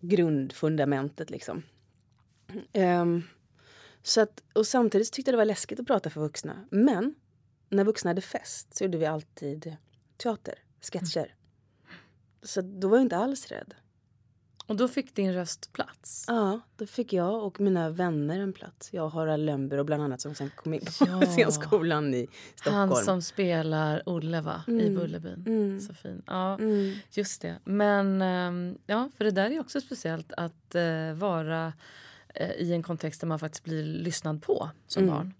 grundfundamentet 0.00 1.30
liksom. 1.30 1.62
Um, 2.72 3.22
så 4.02 4.20
att, 4.20 4.42
och 4.52 4.66
samtidigt 4.66 5.12
tyckte 5.12 5.30
jag 5.30 5.34
det 5.34 5.38
var 5.38 5.44
läskigt 5.44 5.80
att 5.80 5.86
prata 5.86 6.10
för 6.10 6.20
vuxna. 6.20 6.66
Men 6.70 7.14
när 7.68 7.84
vuxna 7.84 8.10
hade 8.10 8.20
fest 8.20 8.76
så 8.76 8.84
gjorde 8.84 8.98
vi 8.98 9.06
alltid 9.06 9.76
teater, 10.16 10.58
sketcher. 10.80 11.34
Så 12.42 12.60
då 12.60 12.88
var 12.88 12.96
jag 12.96 13.04
inte 13.04 13.16
alls 13.16 13.48
rädd. 13.48 13.74
Och 14.66 14.76
då 14.76 14.88
fick 14.88 15.14
din 15.14 15.32
röst 15.34 15.72
plats. 15.72 16.24
Ja, 16.28 16.60
då 16.76 16.86
fick 16.86 17.12
jag 17.12 17.44
och 17.44 17.60
mina 17.60 17.90
vänner 17.90 18.38
en 18.40 18.52
plats. 18.52 18.92
Jag 18.92 19.04
och 19.04 19.12
Harald 19.12 19.46
Lönnberg 19.46 19.80
och 19.80 19.86
bland 19.86 20.02
annat 20.02 20.20
som 20.20 20.34
sen 20.34 20.50
kom 20.56 20.74
in 20.74 20.80
på 20.80 21.06
Ja. 21.08 21.20
scenskolan 21.26 22.14
i 22.14 22.28
Stockholm. 22.54 22.76
Han 22.90 23.04
som 23.04 23.22
spelar 23.22 24.02
Olle 24.08 24.40
va? 24.40 24.62
i 24.66 24.90
Bullerbyn. 24.90 25.80
Så 25.80 25.94
fin. 25.94 26.22
Ja, 26.26 26.54
Mm. 26.58 26.94
just 27.10 27.42
det. 27.42 27.58
Men 27.64 28.22
ehm, 28.22 28.78
ja, 28.86 29.10
för 29.16 29.24
det 29.24 29.30
där 29.30 29.50
är 29.50 29.60
också 29.60 29.80
speciellt 29.80 30.32
att 30.32 30.74
eh, 30.74 31.12
vara 31.14 31.72
eh, 32.34 32.50
i 32.50 32.72
en 32.72 32.82
kontext 32.82 33.20
där 33.20 33.28
man 33.28 33.38
faktiskt 33.38 33.64
blir 33.64 33.84
lyssnad 33.84 34.42
på 34.42 34.70
som 34.86 35.02
Mm. 35.02 35.14
barn. 35.14 35.34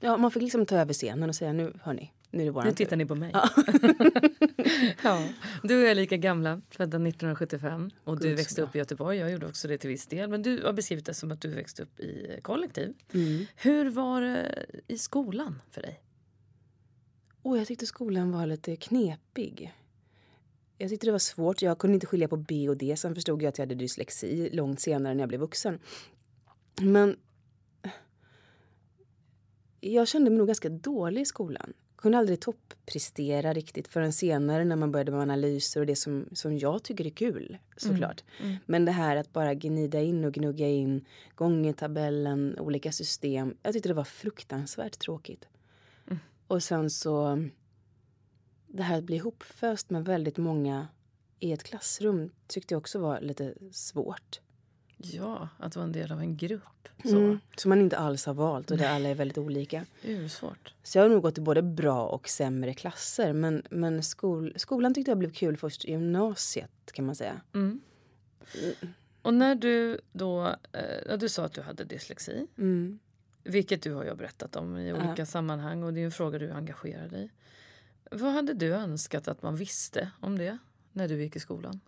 Ja, 0.00 0.16
man 0.16 0.30
fick 0.30 0.42
liksom 0.42 0.66
ta 0.66 0.76
över 0.76 0.92
scenen 0.92 1.28
och 1.28 1.34
säga 1.34 1.52
nu 1.52 1.72
hörni, 1.82 2.12
nu 2.30 2.48
är 2.48 2.52
det 2.52 2.64
Nu 2.64 2.70
tur. 2.70 2.76
tittar 2.76 2.96
ni 2.96 3.06
på 3.06 3.14
mig. 3.14 3.32
ja. 5.02 5.28
Du 5.62 5.76
och 5.76 5.82
jag 5.82 5.90
är 5.90 5.94
lika 5.94 6.16
gamla, 6.16 6.60
födda 6.70 6.96
1975. 6.96 7.90
Och 8.04 8.20
du 8.20 8.28
Gud, 8.28 8.38
så 8.38 8.42
växte 8.42 8.62
upp 8.62 8.74
i 8.74 8.78
Göteborg. 8.78 9.18
Jag 9.18 9.30
gjorde 9.30 9.46
också 9.46 9.68
det 9.68 9.78
till 9.78 9.90
viss 9.90 10.06
del. 10.06 10.30
Men 10.30 10.42
du 10.42 10.62
har 10.64 10.72
beskrivit 10.72 11.06
det 11.06 11.14
som 11.14 11.32
att 11.32 11.40
du 11.40 11.48
växte 11.48 11.82
upp 11.82 12.00
i 12.00 12.40
kollektiv. 12.42 12.94
Mm. 13.14 13.44
Hur 13.56 13.90
var 13.90 14.20
det 14.20 14.66
i 14.86 14.98
skolan 14.98 15.60
för 15.70 15.82
dig? 15.82 16.00
Och 17.42 17.58
jag 17.58 17.66
tyckte 17.66 17.86
skolan 17.86 18.32
var 18.32 18.46
lite 18.46 18.76
knepig. 18.76 19.74
Jag 20.78 20.90
tyckte 20.90 21.06
det 21.06 21.12
var 21.12 21.18
svårt. 21.18 21.62
Jag 21.62 21.78
kunde 21.78 21.94
inte 21.94 22.06
skilja 22.06 22.28
på 22.28 22.36
B 22.36 22.68
och 22.68 22.76
D. 22.76 22.96
Sen 22.96 23.14
förstod 23.14 23.42
jag 23.42 23.48
att 23.48 23.58
jag 23.58 23.62
hade 23.62 23.74
dyslexi 23.74 24.50
långt 24.52 24.80
senare 24.80 25.14
när 25.14 25.22
jag 25.22 25.28
blev 25.28 25.40
vuxen. 25.40 25.78
Men 26.80 27.16
jag 29.80 30.08
kände 30.08 30.30
mig 30.30 30.38
nog 30.38 30.46
ganska 30.46 30.68
dålig 30.68 31.20
i 31.20 31.24
skolan. 31.24 31.72
Kunde 31.98 32.18
aldrig 32.18 32.40
topprestera 32.40 33.52
riktigt 33.52 33.88
förrän 33.88 34.12
senare 34.12 34.64
när 34.64 34.76
man 34.76 34.92
började 34.92 35.12
med 35.12 35.20
analyser 35.20 35.80
och 35.80 35.86
det 35.86 35.96
som, 35.96 36.28
som 36.32 36.58
jag 36.58 36.82
tycker 36.82 37.06
är 37.06 37.10
kul 37.10 37.58
såklart. 37.76 38.24
Men 38.66 38.84
det 38.84 38.92
här 38.92 39.16
att 39.16 39.32
bara 39.32 39.54
gnida 39.54 40.00
in 40.00 40.24
och 40.24 40.32
gnugga 40.32 40.68
in 40.68 41.04
gångertabellen, 41.34 42.58
olika 42.58 42.92
system. 42.92 43.54
Jag 43.62 43.72
tyckte 43.72 43.88
det 43.88 43.94
var 43.94 44.04
fruktansvärt 44.04 44.98
tråkigt. 44.98 45.48
Och 46.46 46.62
sen 46.62 46.90
så 46.90 47.44
det 48.66 48.82
här 48.82 48.98
att 48.98 49.04
bli 49.04 49.16
ihopföst 49.16 49.90
med 49.90 50.04
väldigt 50.04 50.36
många 50.36 50.88
i 51.40 51.52
ett 51.52 51.62
klassrum 51.62 52.30
tyckte 52.46 52.74
jag 52.74 52.78
också 52.78 52.98
var 52.98 53.20
lite 53.20 53.54
svårt. 53.72 54.40
Ja, 54.98 55.48
att 55.58 55.76
vara 55.76 55.84
en 55.84 55.92
del 55.92 56.12
av 56.12 56.20
en 56.20 56.36
grupp. 56.36 56.88
Så. 57.02 57.16
Mm. 57.16 57.38
Som 57.56 57.68
man 57.68 57.80
inte 57.80 57.98
alls 57.98 58.26
har 58.26 58.34
valt 58.34 58.70
och 58.70 58.76
där 58.76 58.88
alla 58.88 59.08
är 59.08 59.14
väldigt 59.14 59.38
olika. 59.38 59.86
Det 60.02 60.12
är 60.12 60.16
ju 60.16 60.28
svårt. 60.28 60.74
Så 60.82 60.98
jag 60.98 61.04
har 61.04 61.08
nog 61.08 61.22
gått 61.22 61.38
i 61.38 61.40
både 61.40 61.62
bra 61.62 62.06
och 62.06 62.28
sämre 62.28 62.74
klasser. 62.74 63.32
Men, 63.32 63.62
men 63.70 64.02
skol, 64.02 64.52
skolan 64.56 64.94
tyckte 64.94 65.10
jag 65.10 65.18
blev 65.18 65.32
kul 65.32 65.56
först 65.56 65.84
i 65.84 65.90
gymnasiet 65.90 66.70
kan 66.92 67.06
man 67.06 67.14
säga. 67.14 67.40
Mm. 67.54 67.80
Och 69.22 69.34
när 69.34 69.54
du 69.54 70.00
då... 70.12 70.46
Eh, 70.72 70.80
ja, 71.08 71.16
du 71.16 71.28
sa 71.28 71.44
att 71.44 71.52
du 71.52 71.60
hade 71.60 71.84
dyslexi. 71.84 72.46
Mm. 72.58 72.98
Vilket 73.44 73.82
du 73.82 73.92
har 73.92 74.04
ju 74.04 74.14
berättat 74.14 74.56
om 74.56 74.76
i 74.76 74.92
olika 74.92 75.26
sammanhang 75.26 75.82
och 75.82 75.94
det 75.94 76.00
är 76.00 76.04
en 76.04 76.10
fråga 76.10 76.38
du 76.38 76.50
engagerar 76.50 77.08
dig 77.08 77.24
i. 77.24 77.30
Vad 78.10 78.32
hade 78.32 78.54
du 78.54 78.74
önskat 78.74 79.28
att 79.28 79.42
man 79.42 79.56
visste 79.56 80.10
om 80.20 80.38
det 80.38 80.58
när 80.92 81.08
du 81.08 81.22
gick 81.22 81.36
i 81.36 81.40
skolan? 81.40 81.80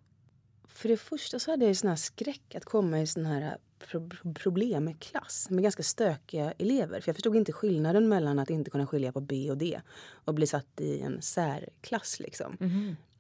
För 0.73 0.89
det 0.89 0.97
första 0.97 1.39
så 1.39 1.51
hade 1.51 1.65
jag 1.65 1.71
ju 1.71 1.75
sån 1.75 1.89
här 1.89 1.97
skräck 1.97 2.55
att 2.55 2.65
komma 2.65 3.01
i 3.01 3.07
sån 3.07 3.27
här 3.27 3.57
pro 3.79 4.09
problemklass 4.35 5.51
med 5.51 5.63
ganska 5.63 5.83
stökiga 5.83 6.53
elever. 6.53 7.01
För 7.01 7.09
jag 7.09 7.17
förstod 7.17 7.37
inte 7.37 7.53
skillnaden 7.53 8.09
mellan 8.09 8.39
att 8.39 8.51
inte 8.51 8.71
kunna 8.71 8.87
skilja 8.87 9.13
på 9.13 9.21
B 9.21 9.51
och 9.51 9.57
D 9.57 9.81
och 10.25 10.35
bli 10.35 10.47
satt 10.47 10.81
i 10.81 11.01
en 11.01 11.23
särklass 11.23 12.21
liksom. 12.21 12.57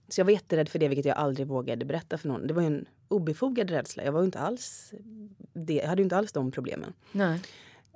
Så 0.08 0.20
jag 0.20 0.24
var 0.24 0.32
jätterädd 0.32 0.68
för 0.68 0.78
det, 0.78 0.88
vilket 0.88 1.06
jag 1.06 1.16
aldrig 1.16 1.46
vågade 1.46 1.84
berätta 1.84 2.18
för 2.18 2.28
någon. 2.28 2.46
Det 2.46 2.54
var 2.54 2.62
ju 2.62 2.66
en 2.66 2.86
obefogad 3.08 3.70
rädsla. 3.70 4.04
Jag 4.04 4.12
var 4.12 4.20
ju 4.20 4.24
inte 4.24 4.38
alls 4.38 4.92
det, 5.52 5.74
jag 5.74 5.88
hade 5.88 6.02
ju 6.02 6.04
inte 6.04 6.16
alls 6.16 6.32
de 6.32 6.50
problemen. 6.50 6.92
Nej. 7.12 7.40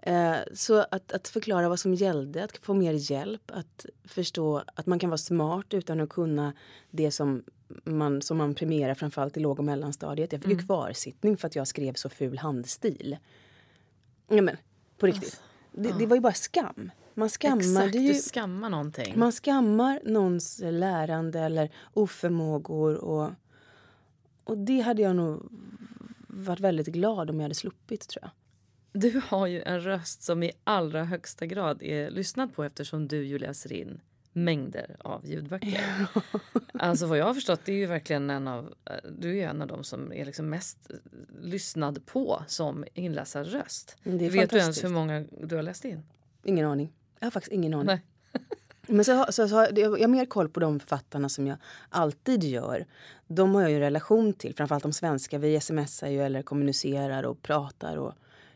Eh, 0.07 0.37
så 0.53 0.85
att, 0.91 1.13
att 1.13 1.29
förklara 1.29 1.69
vad 1.69 1.81
som 1.81 1.95
gällde, 1.95 2.45
att 2.45 2.57
få 2.57 2.75
mer 2.75 2.93
hjälp, 2.93 3.51
att 3.53 3.87
förstå 4.05 4.63
att 4.75 4.87
man 4.87 4.99
kan 4.99 5.11
vara 5.11 5.19
smart 5.19 5.75
utan 5.75 6.01
att 6.01 6.09
kunna 6.09 6.53
det 6.91 7.11
som 7.11 7.45
man, 7.85 8.23
som 8.23 8.37
man 8.37 8.55
premierar 8.55 8.95
framförallt 8.95 9.37
i 9.37 9.41
låg 9.41 9.59
och 9.59 9.65
mellanstadiet. 9.65 10.33
Jag 10.33 10.41
fick 10.41 10.47
mm. 10.47 10.59
ju 10.59 10.67
kvarsittning 10.67 11.37
för 11.37 11.47
att 11.47 11.57
jag 11.57 11.69
skrev 11.69 11.95
så 11.95 12.09
ful 12.09 12.39
handstil. 12.39 13.17
Ja 14.29 14.43
men, 14.43 14.57
på 14.99 15.07
riktigt. 15.07 15.25
Alltså, 15.25 15.43
det, 15.73 15.89
ja. 15.89 15.95
det, 15.99 16.07
var 16.07 16.17
ju 16.17 16.21
bara 16.21 16.33
skam. 16.33 16.91
Man 17.15 17.29
skammar 17.29 17.59
Exakt, 17.59 17.95
ju, 17.95 18.13
du 18.13 18.15
skammar 18.15 18.71
någonting. 18.71 19.19
Man 19.19 19.33
skammar 19.33 20.01
någons 20.05 20.61
lärande 20.65 21.41
eller 21.41 21.71
oförmågor 21.93 22.95
och, 22.95 23.31
och 24.45 24.59
det 24.59 24.81
hade 24.81 25.03
jag 25.03 25.17
nog 25.17 25.49
varit 26.29 26.61
väldigt 26.61 26.87
glad 26.87 27.31
om 27.31 27.37
jag 27.37 27.45
hade 27.45 27.55
sluppit 27.55 28.09
tror 28.09 28.23
jag. 28.23 28.31
Du 28.97 29.23
har 29.29 29.47
ju 29.47 29.63
en 29.63 29.81
röst 29.81 30.23
som 30.23 30.43
i 30.43 30.53
allra 30.65 31.05
högsta 31.05 31.47
grad 31.47 31.83
är 31.83 32.11
lyssnad 32.11 32.55
på 32.55 32.65
eftersom 32.65 33.09
du 33.09 33.25
ju 33.25 33.39
läser 33.39 33.73
in 33.73 34.01
mängder 34.33 34.97
av 34.99 35.27
ljudböcker. 35.27 36.07
alltså 36.73 37.07
vad 37.07 37.19
jag 37.19 37.25
har 37.25 37.35
förstått, 37.35 37.61
det 37.65 37.73
är 37.73 37.77
ju 37.77 37.87
verkligen 37.87 38.31
en 38.31 38.49
av, 38.49 38.75
du 39.19 39.39
är 39.39 39.49
en 39.49 39.63
av 39.63 39.69
de 39.69 39.85
som 39.85 40.13
är 40.13 40.25
liksom 40.25 40.51
mest 40.51 40.91
lyssnad 41.41 42.07
på 42.07 42.43
som 42.47 42.85
inläsarröst. 42.95 43.97
Vet 44.03 44.51
du 44.51 44.59
ens 44.59 44.85
hur 44.85 44.89
många 44.89 45.25
du 45.41 45.57
har 45.57 45.63
läst 45.63 45.85
in? 45.85 46.03
Ingen 46.43 46.67
aning. 46.67 46.93
Jag 47.19 47.27
har 47.27 47.31
faktiskt 47.31 47.53
ingen 47.53 47.75
aning. 47.75 47.87
Nej. 47.87 48.03
Men 48.87 49.05
så, 49.05 49.27
så, 49.31 49.49
så, 49.49 49.67
jag 49.75 49.91
har 49.91 50.09
mer 50.09 50.27
koll 50.27 50.49
på 50.49 50.61
de 50.61 50.81
författarna 50.81 51.29
som 51.29 51.47
jag 51.47 51.57
alltid 51.89 52.45
gör. 52.45 52.87
De 53.27 53.55
har 53.55 53.63
jag 53.63 53.71
ju 53.71 53.77
en 53.77 53.83
relation 53.83 54.33
till, 54.33 54.55
framförallt 54.55 54.83
de 54.83 54.93
svenska. 54.93 55.39
Vi 55.39 55.61
smsar 55.61 56.09
ju 56.09 56.23
eller 56.23 56.43
kommunicerar 56.43 57.23
och 57.23 57.43
pratar. 57.43 57.97
Och 57.97 58.15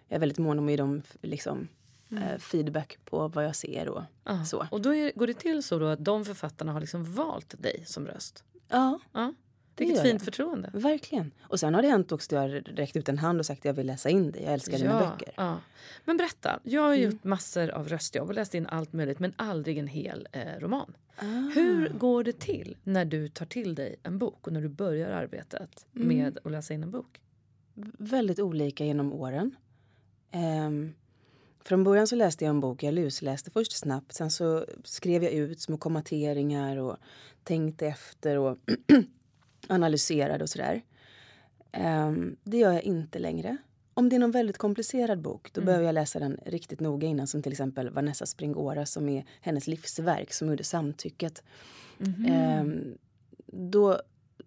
jag 0.09 0.17
är 0.17 0.21
väldigt 0.21 0.39
mån 0.39 0.59
om 0.59 0.69
att 0.69 0.79
dem 0.79 1.03
liksom, 1.23 1.69
mm. 2.11 2.23
eh, 2.23 2.39
feedback 2.39 2.99
på 3.05 3.29
vad 3.29 3.45
jag 3.45 3.57
ser 3.57 3.89
och 3.89 4.03
ah. 4.25 4.45
så. 4.45 4.67
Och 4.71 4.81
då 4.81 4.95
är, 4.95 5.13
går 5.15 5.27
det 5.27 5.35
till 5.35 5.63
så 5.63 5.79
då 5.79 5.87
att 5.87 6.05
de 6.05 6.25
författarna 6.25 6.73
har 6.73 6.81
liksom 6.81 7.15
valt 7.15 7.63
dig 7.63 7.83
som 7.87 8.07
röst? 8.07 8.45
Ja. 8.69 8.99
ja. 9.13 9.35
Vilket 9.77 10.03
fint 10.03 10.23
förtroende. 10.23 10.71
Verkligen. 10.75 11.33
Och 11.41 11.61
sen 11.61 11.75
har 11.75 11.83
det 11.83 11.89
hänt 11.89 12.13
också 12.13 12.37
att 12.37 12.51
jag 12.53 12.63
räckt 12.79 12.97
ut 12.97 13.09
en 13.09 13.19
hand 13.19 13.41
och 13.41 13.47
sagt 13.47 13.59
att 13.59 13.65
jag 13.65 13.75
vill 13.75 13.87
läsa 13.87 14.09
in 14.11 14.31
det. 14.31 14.41
Jag 14.41 14.53
älskar 14.53 14.73
ja, 14.73 14.79
dina 14.79 14.99
böcker. 15.01 15.33
Ja. 15.37 15.59
Men 16.05 16.17
berätta, 16.17 16.61
jag 16.63 16.83
har 16.83 16.95
mm. 16.95 17.11
gjort 17.11 17.25
massor 17.25 17.71
av 17.71 17.89
röstjobb 17.89 18.29
och 18.29 18.35
läst 18.35 18.55
in 18.55 18.67
allt 18.67 18.93
möjligt 18.93 19.19
men 19.19 19.33
aldrig 19.37 19.79
en 19.79 19.87
hel 19.87 20.29
eh, 20.33 20.59
roman. 20.59 20.95
Ah. 21.17 21.25
Hur 21.55 21.89
går 21.89 22.25
det 22.25 22.39
till 22.41 22.77
när 22.85 23.05
du 23.05 23.29
tar 23.29 23.47
till 23.47 23.75
dig 23.75 23.97
en 24.03 24.19
bok 24.19 24.47
och 24.47 24.53
när 24.53 24.61
du 24.61 24.69
börjar 24.69 25.11
arbetet 25.11 25.87
mm. 25.97 26.09
med 26.09 26.39
att 26.45 26.53
läsa 26.53 26.75
in 26.75 26.83
en 26.83 26.91
bok? 26.91 27.21
Väldigt 27.99 28.39
olika 28.39 28.85
genom 28.85 29.13
åren. 29.13 29.57
Um, 30.33 30.95
från 31.65 31.85
början 31.85 32.07
så 32.07 32.17
läste 32.17 32.45
jag 32.45 32.51
en 32.51 32.61
bok, 32.61 32.83
jag 32.83 32.95
lusläste 32.95 33.51
först 33.51 33.73
snabbt. 33.73 34.13
Sen 34.13 34.31
så 34.31 34.67
skrev 34.85 35.25
jag 35.25 35.33
ut 35.33 35.61
små 35.61 35.77
kommateringar 35.77 36.77
och 36.77 36.97
tänkte 37.45 37.87
efter 37.87 38.39
och 38.39 38.59
analyserade 39.69 40.45
och 40.45 40.51
sådär. 40.51 40.83
Um, 41.79 42.37
det 42.45 42.57
gör 42.57 42.73
jag 42.73 42.83
inte 42.83 43.19
längre. 43.19 43.57
Om 43.95 44.09
det 44.09 44.17
är 44.17 44.21
någon 44.21 44.31
väldigt 44.31 44.59
komplicerad 44.59 45.21
bok 45.21 45.53
då 45.53 45.61
mm. 45.61 45.67
behöver 45.67 45.87
jag 45.87 45.93
läsa 45.93 46.19
den 46.19 46.41
riktigt 46.47 46.81
noga 46.81 47.09
innan. 47.09 47.27
Som 47.27 47.43
till 47.43 47.53
exempel 47.53 47.91
Vanessa 47.91 48.27
Springora 48.27 48.87
som 48.87 49.09
är 49.09 49.25
hennes 49.41 49.67
livsverk 49.67 50.33
som 50.33 50.49
gjorde 50.49 50.65
Samtycket. 50.65 51.43
Mm. 52.01 52.61
Um, 52.61 52.99
då, 53.47 54.01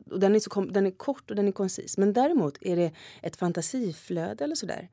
och 0.10 0.20
den, 0.20 0.36
är 0.36 0.40
så, 0.40 0.62
den 0.62 0.88
är 0.88 0.92
kort 0.92 1.30
och 1.30 1.36
den 1.36 1.48
är 1.48 1.52
koncis. 1.52 1.98
Men 1.98 2.14
däremot 2.14 2.58
är 2.62 2.76
det 2.76 2.92
ett 3.22 3.36
fantasiflöde 3.36 4.44
eller 4.44 4.56
sådär. 4.56 4.90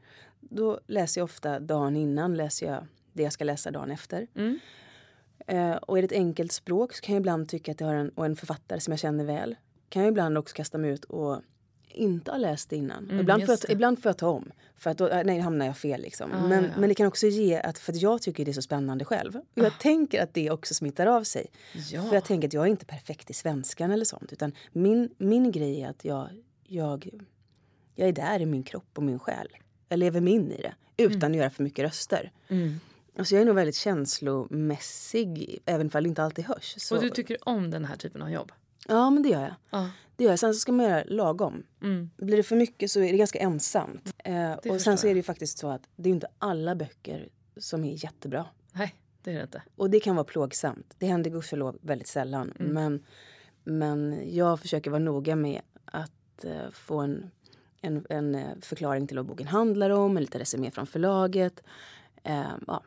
Då 0.49 0.81
läser 0.87 1.21
jag 1.21 1.25
ofta 1.25 1.61
dagen 1.61 1.97
innan 1.97 2.37
läser 2.37 2.67
jag 2.67 2.87
det 3.13 3.23
jag 3.23 3.33
ska 3.33 3.45
läsa 3.45 3.71
dagen 3.71 3.91
efter. 3.91 4.27
Mm. 4.35 4.59
Uh, 5.53 5.77
och 5.77 5.99
är 5.99 6.03
det 6.03 6.07
ett 6.07 6.21
enkelt 6.21 6.53
språk 6.53 6.95
så 6.95 7.01
kan 7.01 7.15
jag 7.15 7.21
ibland 7.21 7.49
tycka 7.49 7.73
att 7.73 7.81
jag 7.81 7.89
har 7.89 7.95
en, 7.95 8.09
och 8.09 8.27
en 8.27 8.37
författare 8.37 8.81
som 8.81 8.93
jag 8.93 9.01
känner 9.01 9.25
väl 9.25 9.57
kan 9.89 10.03
jag 10.03 10.11
ibland 10.11 10.39
också 10.39 10.55
kasta 10.55 10.79
mig 10.79 10.91
ut 10.91 11.05
och 11.05 11.41
inte 11.89 12.31
ha 12.31 12.39
läst 12.39 12.71
det 12.71 12.77
innan. 12.77 13.05
Mm, 13.05 13.21
ibland, 13.21 13.47
får 13.47 13.57
jag, 13.63 13.71
ibland 13.71 14.03
får 14.03 14.09
jag 14.09 14.19
ta 14.19 14.29
om. 14.29 14.53
För 14.77 14.91
att 14.91 14.99
då 14.99 15.09
äh, 15.09 15.25
nej, 15.25 15.39
hamnar 15.39 15.67
jag 15.67 15.77
fel. 15.77 16.01
Liksom. 16.01 16.33
Ah, 16.33 16.47
men, 16.49 16.65
ja. 16.65 16.71
men 16.79 16.89
det 16.89 16.95
kan 16.95 17.07
också 17.07 17.27
ge 17.27 17.61
att, 17.61 17.79
för 17.79 17.93
att 17.93 18.03
jag 18.03 18.23
tycker 18.23 18.45
det 18.45 18.51
är 18.51 18.53
så 18.53 18.63
spännande 18.63 19.05
själv. 19.05 19.37
Och 19.37 19.45
jag 19.55 19.67
ah. 19.67 19.81
tänker 19.81 20.23
att 20.23 20.35
det 20.35 20.51
också 20.51 20.75
smittar 20.75 21.07
av 21.07 21.25
sig. 21.25 21.47
Ja. 21.91 22.03
För 22.03 22.15
jag 22.15 22.25
tänker 22.25 22.49
att 22.49 22.55
jag 22.55 22.65
är 22.67 22.71
inte 22.71 22.87
perfekt 22.87 23.31
i 23.31 23.35
svenskan 23.35 23.91
eller 23.91 24.05
sånt. 24.05 24.33
Utan 24.33 24.53
min, 24.73 25.11
min 25.19 25.53
grej 25.53 25.83
är 25.83 25.91
att 25.91 26.05
jag, 26.05 26.29
jag, 26.65 27.09
jag 27.95 28.09
är 28.09 28.13
där 28.13 28.41
i 28.41 28.47
min 28.47 28.63
kropp 28.63 28.91
och 28.95 29.03
min 29.03 29.19
själ. 29.19 29.49
Jag 29.89 29.99
lever 29.99 30.21
mig 30.21 30.33
in 30.33 30.53
i 30.53 30.63
det 30.63 30.75
utan 30.97 31.17
mm. 31.17 31.31
att 31.33 31.37
göra 31.37 31.51
för 31.51 31.63
mycket 31.63 31.85
röster. 31.85 32.33
Mm. 32.49 32.81
Alltså 33.19 33.35
jag 33.35 33.43
är 33.43 33.47
nog 33.47 33.55
väldigt 33.55 33.77
känslomässig, 33.77 35.59
även 35.67 35.91
om 35.95 36.03
det 36.03 36.09
inte 36.09 36.23
alltid 36.23 36.45
hörs. 36.45 36.75
Så. 36.79 36.97
Och 36.97 37.03
du 37.03 37.11
tycker 37.11 37.49
om 37.49 37.71
den 37.71 37.85
här 37.85 37.97
typen 37.97 38.23
av 38.23 38.31
jobb? 38.31 38.53
Ja, 38.89 39.11
men 39.11 39.23
det 39.23 39.29
gör 39.29 39.43
jag. 39.43 39.55
Ja. 39.71 39.91
Det 40.17 40.25
gör 40.25 40.31
jag. 40.31 40.39
Sen 40.39 40.55
så 40.55 40.61
ska 40.61 40.73
man 40.73 40.87
göra 40.87 41.05
lagom. 41.07 41.63
Mm. 41.83 42.11
Blir 42.17 42.37
det 42.37 42.43
för 42.43 42.57
mycket 42.57 42.91
så 42.91 43.01
är 43.01 43.13
det 43.13 43.19
ganska 43.19 43.39
ensamt. 43.39 44.15
Eh, 44.25 44.53
och 44.53 44.81
sen 44.81 44.99
så 44.99 45.07
är 45.07 45.11
det 45.11 45.19
ju 45.19 45.23
faktiskt 45.23 45.59
så 45.59 45.69
att 45.69 45.89
det 45.97 46.09
är 46.09 46.13
inte 46.13 46.29
alla 46.39 46.75
böcker 46.75 47.29
som 47.57 47.85
är 47.85 48.05
jättebra. 48.05 48.47
Nej, 48.73 48.95
det 49.23 49.31
är 49.31 49.35
det 49.35 49.43
inte. 49.43 49.63
Och 49.77 49.91
det 49.91 50.01
kan 50.01 50.17
vara 50.17 50.25
plågsamt. 50.25 50.95
Det 50.99 51.07
händer 51.07 51.31
gudskelov 51.31 51.79
väldigt 51.81 52.09
sällan. 52.09 52.53
Mm. 52.59 52.73
Men, 52.73 53.05
men 53.65 54.21
jag 54.37 54.61
försöker 54.61 54.91
vara 54.91 55.03
noga 55.03 55.37
med 55.37 55.61
att 55.85 56.45
uh, 56.45 56.71
få 56.73 56.99
en, 56.99 57.31
en, 57.81 58.07
en, 58.09 58.35
eh, 58.35 58.49
förklaring 58.61 59.07
till 59.07 59.17
vad 59.17 59.27
boken 59.27 59.47
handlar 59.47 59.91
om, 59.91 60.17
en 60.17 60.23
liten 60.23 60.39
resumé 60.39 60.71
från 60.71 60.87
förlaget. 60.87 61.63
Uh, 62.29 62.55
ja. 62.67 62.83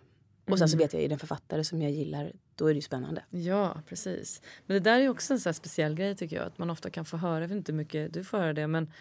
Och 0.50 0.60
sen 0.60 0.70
så 0.70 0.76
mm. 0.76 0.86
vet 0.86 0.94
jag 0.94 1.02
ju 1.02 1.08
den 1.08 1.20
författare 1.20 1.64
som 1.64 1.82
jag 1.82 1.92
gillar 1.92 2.34
då 2.56 2.68
är 2.68 2.74
det 2.74 2.78
ju 2.78 2.82
spännande. 2.82 3.24
Ja, 3.30 3.82
precis. 3.88 4.42
Men 4.66 4.76
det 4.76 4.90
där 4.90 5.00
är 5.00 5.10
också 5.10 5.34
en 5.34 5.40
så 5.40 5.54
speciell 5.54 5.96
grej 5.96 6.16
tycker 6.16 6.36
jag. 6.36 6.46
Att 6.46 6.58
man 6.58 6.70
ofta 6.70 6.90
kan 6.90 7.06
få 7.06 7.18
höra, 7.18 7.42
jag 7.42 7.48
vet 7.48 7.58
inte 7.58 7.72
hur 7.72 7.78
mycket 7.78 8.14
du 8.14 8.24
får 8.24 8.38
höra 8.38 8.54
det, 8.54 8.68
men 8.68 8.92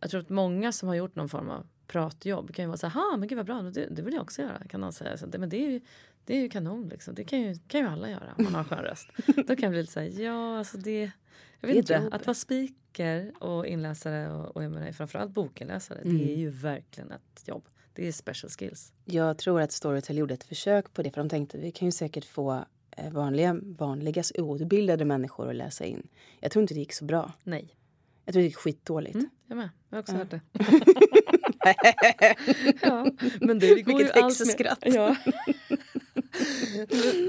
jag 0.00 0.10
tror 0.10 0.20
att 0.20 0.28
många 0.28 0.72
som 0.72 0.88
har 0.88 0.94
gjort 0.94 1.16
någon 1.16 1.28
form 1.28 1.50
av 1.50 1.66
pratjobb 1.88 2.54
kan 2.54 2.62
ju 2.62 2.66
vara 2.66 2.76
så 2.76 2.86
här, 2.86 3.16
men 3.16 3.28
gud 3.28 3.36
vad 3.36 3.46
bra, 3.46 3.62
det, 3.62 3.86
det 3.90 4.02
vill 4.02 4.14
jag 4.14 4.22
också 4.22 4.42
göra. 4.42 4.58
Kan 4.68 4.80
någon 4.80 4.92
säga. 4.92 5.16
Så 5.16 5.26
det, 5.26 5.38
men 5.38 5.48
det 5.48 5.56
är 5.56 5.70
ju, 5.70 5.80
det 6.24 6.36
är 6.36 6.40
ju 6.40 6.48
kanon 6.48 6.88
liksom. 6.88 7.14
Det 7.14 7.24
kan 7.24 7.40
ju, 7.40 7.54
kan 7.68 7.80
ju 7.80 7.86
alla 7.86 8.10
göra 8.10 8.34
om 8.38 8.44
man 8.44 8.54
har 8.54 8.60
en 8.60 8.64
skön 8.64 8.82
röst. 8.82 9.08
Då 9.26 9.56
kan 9.56 9.62
jag 9.62 9.70
bli 9.70 9.80
lite 9.80 9.92
så 9.92 10.00
här, 10.00 10.20
ja 10.20 10.58
alltså 10.58 10.78
det, 10.78 11.10
jag 11.60 11.68
vet 11.68 11.76
inte, 11.76 11.94
jobb. 11.94 12.14
att 12.14 12.26
vara 12.26 12.34
speaker 12.34 13.32
och 13.40 13.66
inläsare 13.66 14.32
och, 14.32 14.56
och 14.56 14.64
jag 14.64 14.72
menar, 14.72 14.92
framförallt 14.92 15.30
bokinläsare, 15.30 15.98
mm. 15.98 16.18
det 16.18 16.32
är 16.32 16.36
ju 16.36 16.50
verkligen 16.50 17.12
ett 17.12 17.48
jobb. 17.48 17.68
Det 17.92 18.08
är 18.08 18.12
special 18.12 18.50
skills. 18.50 18.92
Jag 19.04 19.38
tror 19.38 19.60
att 19.60 19.72
Storytel 19.72 20.18
gjorde 20.18 20.34
ett 20.34 20.44
försök 20.44 20.92
på 20.92 21.02
det 21.02 21.10
för 21.10 21.20
de 21.20 21.28
tänkte 21.28 21.58
vi 21.58 21.70
kan 21.70 21.88
ju 21.88 21.92
säkert 21.92 22.24
få 22.24 22.64
Eh, 22.98 23.12
vanliga, 23.12 23.60
vanliga 23.62 24.22
outbildade 24.38 25.04
människor 25.04 25.48
att 25.48 25.56
läsa 25.56 25.84
in. 25.84 26.08
Jag 26.40 26.52
tror 26.52 26.62
inte 26.62 26.74
det 26.74 26.80
gick 26.80 26.92
så 26.92 27.04
bra. 27.04 27.32
Nej. 27.44 27.74
Jag 28.24 28.32
tror 28.32 28.40
det 28.42 28.46
gick 28.46 28.56
skitdåligt. 28.56 29.14
Mm, 29.14 29.30
jag 29.46 29.56
med. 29.56 29.70
Jag 29.88 29.96
har 29.96 30.00
också 30.00 30.12
ja. 30.12 30.18
hört 30.18 30.30
det. 30.30 30.40
ja, 32.82 33.06
men 33.40 33.58
det 33.58 33.82
går 33.82 33.98
Vilket 33.98 34.16
ju 34.16 34.22
allt 34.22 34.46
skratt. 34.46 34.78
Ja. 34.82 35.16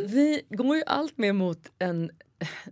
Vi 0.08 0.42
går 0.50 0.76
ju 0.78 0.84
allt 0.86 1.18
mer 1.18 1.34
mot 1.34 1.72
en 1.80 2.12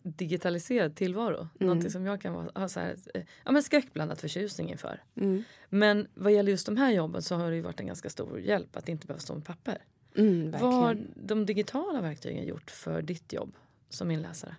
digitaliserad 0.03 0.95
tillvaro. 0.95 1.37
Mm. 1.37 1.49
Någonting 1.59 1.91
som 1.91 2.05
jag 2.05 2.21
kan 2.21 2.49
ha 2.55 2.69
så 2.69 2.79
här, 2.79 2.95
eh, 3.13 3.21
ja, 3.45 3.51
men 3.51 3.63
skräckblandad 3.63 4.19
förtjusning 4.19 4.71
inför. 4.71 5.03
Mm. 5.15 5.43
Men 5.69 6.07
vad 6.13 6.31
gäller 6.31 6.51
just 6.51 6.65
de 6.65 6.77
här 6.77 6.91
jobben 6.91 7.21
så 7.21 7.35
har 7.35 7.49
det 7.49 7.55
ju 7.55 7.61
varit 7.61 7.79
en 7.79 7.87
ganska 7.87 8.09
stor 8.09 8.39
hjälp 8.39 8.75
att 8.75 8.89
inte 8.89 9.07
behöva 9.07 9.19
stå 9.19 9.33
med 9.33 9.45
papper. 9.45 9.77
Mm, 10.17 10.51
Vad 10.51 10.73
har 10.73 10.97
de 11.15 11.45
digitala 11.45 12.01
verktygen 12.01 12.45
gjort 12.45 12.71
för 12.71 13.01
ditt 13.01 13.33
jobb 13.33 13.55
som 13.89 14.11
inläsare? 14.11 14.55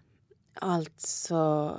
Alltså... 0.54 1.74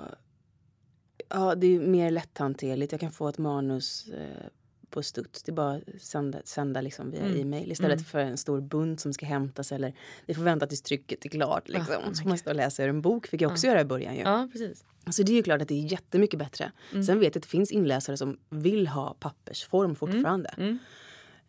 Ja, 1.30 1.56
det 1.56 1.68
är 1.68 1.80
mer 1.80 2.12
lätthanterligt. 2.12 2.92
Jag 2.92 3.02
kan 3.02 3.12
få 3.12 3.28
ett 3.28 3.38
manus 3.38 4.08
eh, 4.08 4.46
på 4.90 5.04
studs. 5.04 5.44
Det 5.44 5.52
är 5.52 5.54
bara 5.54 5.80
sända, 6.00 6.42
sända 6.46 6.82
liksom 6.82 7.12
via 7.12 7.22
mm. 7.22 7.42
e-mail 7.42 7.72
istället 7.72 7.98
mm. 7.98 8.06
för 8.06 8.20
en 8.20 8.38
stor 8.38 8.62
bunt 8.62 9.00
som 9.00 9.14
ska 9.14 9.26
hämtas 9.26 9.72
eller 9.72 9.94
vi 10.26 10.34
får 10.34 10.44
vänta 10.44 10.68
tills 10.68 10.82
trycket 10.82 11.26
är 11.26 11.30
klart. 11.30 11.70
Liksom. 11.70 11.96
Ah, 12.06 12.14
så 12.14 12.22
får 12.22 12.30
man 12.30 12.38
stå 12.38 12.50
och 12.50 12.56
läsa 12.56 12.84
ur 12.84 12.90
en 12.90 13.02
bok, 13.02 13.28
fick 13.28 13.42
jag 13.42 13.52
också 13.52 13.68
ah. 13.68 13.70
göra 13.70 13.82
i 13.82 13.86
början. 13.86 14.16
Ju. 14.16 14.22
Ja, 14.22 14.50
precis. 14.52 14.86
Så 15.12 15.24
det 15.24 15.32
är 15.32 15.36
ju 15.36 15.44
klart 15.44 15.62
att 15.62 15.68
det 15.68 15.86
är 15.86 15.92
jättemycket 15.92 16.40
bättre. 16.40 16.72
Mm. 16.92 17.04
Sen 17.04 17.20
vet 17.20 17.36
jag 17.36 17.40
att 17.40 17.44
det 17.44 17.50
finns 17.50 17.72
inläsare 17.72 18.18
som 18.18 18.38
vill 18.50 18.88
ha 18.88 19.14
pappersform 19.20 19.96
fortfarande. 19.96 20.50
Mm. 20.58 20.80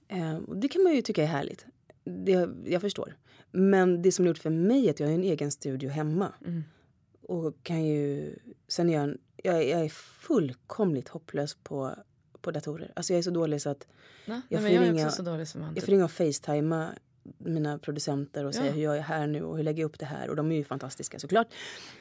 Mm. 0.09 0.35
Eh, 0.35 0.43
och 0.43 0.57
det 0.57 0.69
kan 0.69 0.83
man 0.83 0.95
ju 0.95 1.03
tycka 1.03 1.23
är 1.23 1.27
härligt 1.27 1.67
det, 2.05 2.49
jag 2.65 2.81
förstår. 2.81 3.17
Men 3.51 4.03
det 4.03 4.13
som 4.13 4.27
gjort 4.27 4.39
för 4.39 4.51
mig 4.51 4.87
är 4.87 4.91
att 4.91 5.01
jag 5.01 5.07
har 5.07 5.15
en 5.15 5.25
egen 5.25 5.51
studio 5.51 5.91
hemma. 5.91 6.33
Mm. 6.47 6.65
Och 7.23 7.55
kan 7.63 7.85
ju... 7.85 8.35
Sen 8.69 8.91
är 8.91 8.95
jag, 8.95 9.17
jag, 9.37 9.69
jag 9.69 9.85
är 9.85 9.89
fullkomligt 9.89 11.09
hopplös 11.09 11.55
på, 11.55 11.95
på 12.43 12.51
datorer. 12.51 12.93
Alltså 12.97 13.13
jag 13.13 13.19
är 13.19 13.23
så 13.23 13.31
dålig 13.31 13.63
så 13.63 13.71
att... 13.71 13.87
Nej, 14.27 14.41
jag, 14.49 14.61
får 14.61 14.71
jag 14.71 14.83
ringa, 14.83 15.11
så 15.11 15.23
dålig 15.23 15.49
som 15.49 15.63
han. 15.63 15.75
Jag 15.75 15.85
får 15.85 15.93
ringa 15.93 16.05
och 16.05 16.11
facetima 16.11 16.89
mina 17.39 17.79
producenter 17.79 18.45
och 18.45 18.55
säga 18.55 18.67
ja. 18.67 18.73
hur 18.73 18.83
jag 18.83 18.97
är 18.97 19.01
här 19.01 19.27
nu 19.27 19.43
och 19.43 19.57
hur 19.57 19.65
lägger 19.65 19.83
jag 19.83 19.89
upp 19.89 19.99
det 19.99 20.07
här. 20.07 20.31
Och 20.31 20.37
de 20.37 20.53
är 20.53 20.57
ju 20.57 20.65
fantastiska 20.65 21.19
såklart. 21.19 21.47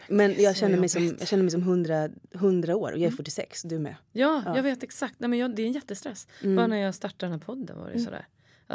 Men 0.07 0.35
jag 0.37 0.55
känner, 0.55 0.77
mig 0.77 0.89
som, 0.89 1.15
jag 1.19 1.27
känner 1.27 1.43
mig 1.43 1.51
som 1.51 1.61
100, 1.61 2.09
100 2.33 2.75
år 2.75 2.91
och 2.91 2.97
jag 2.97 3.11
är 3.11 3.15
46, 3.15 3.63
mm. 3.63 3.77
du 3.77 3.83
med. 3.83 3.95
Ja, 4.11 4.43
ja. 4.45 4.55
jag 4.55 4.63
vet 4.63 4.83
exakt. 4.83 5.15
Nej, 5.17 5.29
men 5.29 5.39
jag, 5.39 5.55
det 5.55 5.61
är 5.61 5.67
en 5.67 5.73
jättestress. 5.73 6.27
Mm. 6.41 6.55
Bara 6.55 6.67
när 6.67 6.77
jag 6.77 6.95
startade 6.95 7.31
den 7.31 7.39
här 7.39 7.45
podden 7.45 7.77
var 7.77 7.85
det 7.85 7.91
mm. 7.91 8.05
sådär. 8.05 8.27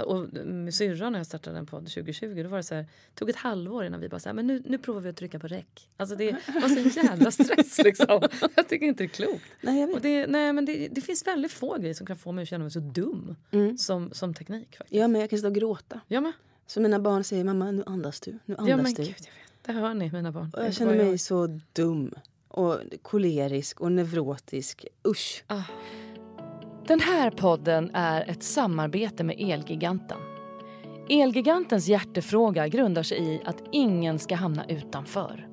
Och 0.02 0.32
med 0.46 0.74
syrran 0.74 1.12
när 1.12 1.18
jag 1.18 1.26
startade 1.26 1.58
en 1.58 1.66
podd 1.66 1.80
2020 1.86 2.40
då 2.42 2.48
var 2.48 2.56
det 2.56 2.62
så 2.62 2.74
här, 2.74 2.86
tog 3.14 3.30
ett 3.30 3.36
halvår 3.36 3.84
innan 3.84 4.00
vi 4.00 4.08
bara 4.08 4.20
så 4.20 4.28
här, 4.28 4.34
men 4.34 4.46
nu, 4.46 4.62
nu 4.66 4.78
provar 4.78 5.00
vi 5.00 5.08
att 5.08 5.16
trycka 5.16 5.38
på 5.38 5.46
räck. 5.46 5.88
Alltså 5.96 6.16
det 6.16 6.32
var 6.62 6.90
så 6.90 7.00
jävla 7.00 7.30
stress 7.30 7.78
liksom. 7.84 8.22
Jag 8.56 8.68
tycker 8.68 8.86
inte 8.86 9.02
det 9.02 9.06
är 9.06 9.08
klokt. 9.08 9.44
Nej, 9.60 9.80
jag 9.80 9.86
vet. 9.86 9.96
Och 9.96 10.02
det, 10.02 10.26
nej, 10.26 10.52
men 10.52 10.64
det, 10.64 10.88
det 10.88 11.00
finns 11.00 11.26
väldigt 11.26 11.52
få 11.52 11.78
grejer 11.78 11.94
som 11.94 12.06
kan 12.06 12.16
få 12.16 12.32
mig 12.32 12.42
att 12.42 12.48
känna 12.48 12.64
mig 12.64 12.70
så 12.70 12.80
dum 12.80 13.36
Mm. 13.50 13.78
som, 13.78 14.10
som 14.12 14.34
teknik. 14.34 14.76
Faktiskt. 14.76 14.94
Ja, 15.00 15.08
men 15.08 15.20
jag 15.20 15.30
kan 15.30 15.38
sitta 15.38 15.48
och 15.48 15.54
gråta. 15.54 16.00
Jag 16.08 16.22
med. 16.22 16.32
Så 16.66 16.80
mina 16.80 16.98
barn 16.98 17.24
säger 17.24 17.44
mamma 17.44 17.70
nu 17.70 17.82
andas 17.86 18.20
du, 18.20 18.38
nu 18.44 18.54
andas 18.56 18.68
Ja, 18.70 18.76
men 18.76 18.84
du. 18.84 19.02
gud, 19.02 19.06
jag 19.08 19.14
vet. 19.14 19.28
Det 19.66 19.72
hör 19.72 19.94
ni 19.94 20.10
mina 20.12 20.32
barn. 20.32 20.50
Och 20.56 20.64
jag 20.64 20.74
känner 20.74 20.94
mig 20.96 21.18
så 21.18 21.60
dum 21.72 22.14
och 22.48 22.78
kolerisk 23.02 23.80
och 23.80 23.92
neurotisk. 23.92 24.86
Usch. 25.08 25.44
Ah. 25.46 25.62
Den 26.86 27.00
här 27.00 27.30
podden 27.30 27.90
är 27.94 28.30
ett 28.30 28.42
samarbete 28.42 29.24
med 29.24 29.36
Elgiganten. 29.38 30.18
Elgigantens 31.08 31.88
hjärtefråga 31.88 32.68
grundar 32.68 33.02
sig 33.02 33.34
i 33.34 33.40
att 33.44 33.62
ingen 33.72 34.18
ska 34.18 34.34
hamna 34.34 34.66
utanför. 34.68 35.48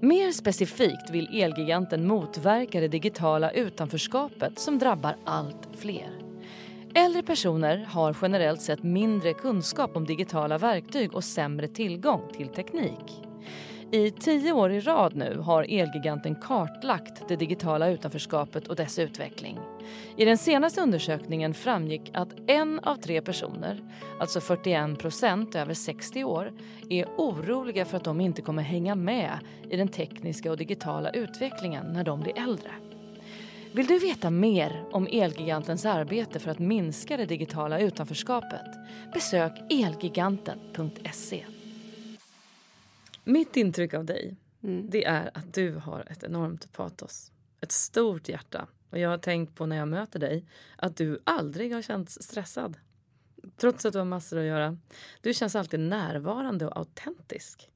Mer 0.00 0.32
specifikt 0.32 1.10
vill 1.10 1.42
Elgiganten 1.42 2.06
motverka 2.06 2.80
det 2.80 2.88
digitala 2.88 3.50
utanförskapet 3.50 4.58
som 4.58 4.78
drabbar 4.78 5.16
allt 5.24 5.68
fler. 5.76 6.18
Äldre 6.94 7.22
personer 7.22 7.86
har 7.90 8.16
generellt 8.22 8.62
sett 8.62 8.82
mindre 8.82 9.32
kunskap 9.32 9.96
om 9.96 10.06
digitala 10.06 10.58
verktyg 10.58 11.14
och 11.14 11.24
sämre 11.24 11.68
tillgång 11.68 12.22
till 12.36 12.48
teknik. 12.48 13.22
I 13.92 14.10
tio 14.10 14.52
år 14.52 14.72
i 14.72 14.80
rad 14.80 15.16
nu 15.16 15.38
har 15.38 15.66
Elgiganten 15.68 16.34
kartlagt 16.34 17.28
det 17.28 17.36
digitala 17.36 17.88
utanförskapet 17.88 18.68
och 18.68 18.76
dess 18.76 18.98
utveckling. 18.98 19.58
I 20.16 20.24
den 20.24 20.38
senaste 20.38 20.80
undersökningen 20.80 21.54
framgick 21.54 22.10
att 22.14 22.28
en 22.46 22.78
av 22.78 22.96
tre 22.96 23.20
personer, 23.20 23.80
alltså 24.20 24.40
41 24.40 24.98
procent 24.98 25.54
över 25.54 25.74
60 25.74 26.24
år, 26.24 26.52
är 26.90 27.06
oroliga 27.16 27.84
för 27.84 27.96
att 27.96 28.04
de 28.04 28.20
inte 28.20 28.42
kommer 28.42 28.62
hänga 28.62 28.94
med 28.94 29.38
i 29.70 29.76
den 29.76 29.88
tekniska 29.88 30.50
och 30.50 30.56
digitala 30.56 31.10
utvecklingen 31.10 31.86
när 31.86 32.04
de 32.04 32.20
blir 32.20 32.38
äldre. 32.38 32.72
Vill 33.74 33.86
du 33.86 33.98
veta 33.98 34.30
mer 34.30 34.84
om 34.92 35.08
Elgigantens 35.12 35.86
arbete 35.86 36.38
för 36.38 36.50
att 36.50 36.58
minska 36.58 37.16
det 37.16 37.26
digitala 37.26 37.80
utanförskapet? 37.80 38.66
Besök 39.14 39.52
elgiganten.se. 39.70 41.44
Mitt 43.24 43.56
intryck 43.56 43.94
av 43.94 44.04
dig 44.04 44.36
Mm. 44.64 44.90
det 44.90 45.04
är 45.04 45.30
att 45.34 45.54
du 45.54 45.74
har 45.74 46.04
ett 46.10 46.24
enormt 46.24 46.72
patos. 46.72 47.32
Ett 47.60 47.72
stort 47.72 48.28
hjärta. 48.28 48.66
Och 48.92 48.98
jag 48.98 49.08
har 49.08 49.18
tänkt 49.18 49.54
på 49.54 49.66
när 49.66 49.76
jag 49.76 49.88
möter 49.88 50.18
dig 50.18 50.44
att 50.76 50.96
du 50.96 51.18
aldrig 51.24 51.74
har 51.74 51.82
känts 51.82 52.22
stressad. 52.22 52.76
Trots 53.56 53.86
att 53.86 53.92
du 53.92 53.98
har 53.98 54.06
massor 54.06 54.38
att 54.38 54.44
göra. 54.44 54.78
Du 55.20 55.34
känns 55.34 55.56
alltid 55.56 55.80
närvarande 55.80 56.66
och 56.66 56.76
autentisk. 56.76 57.70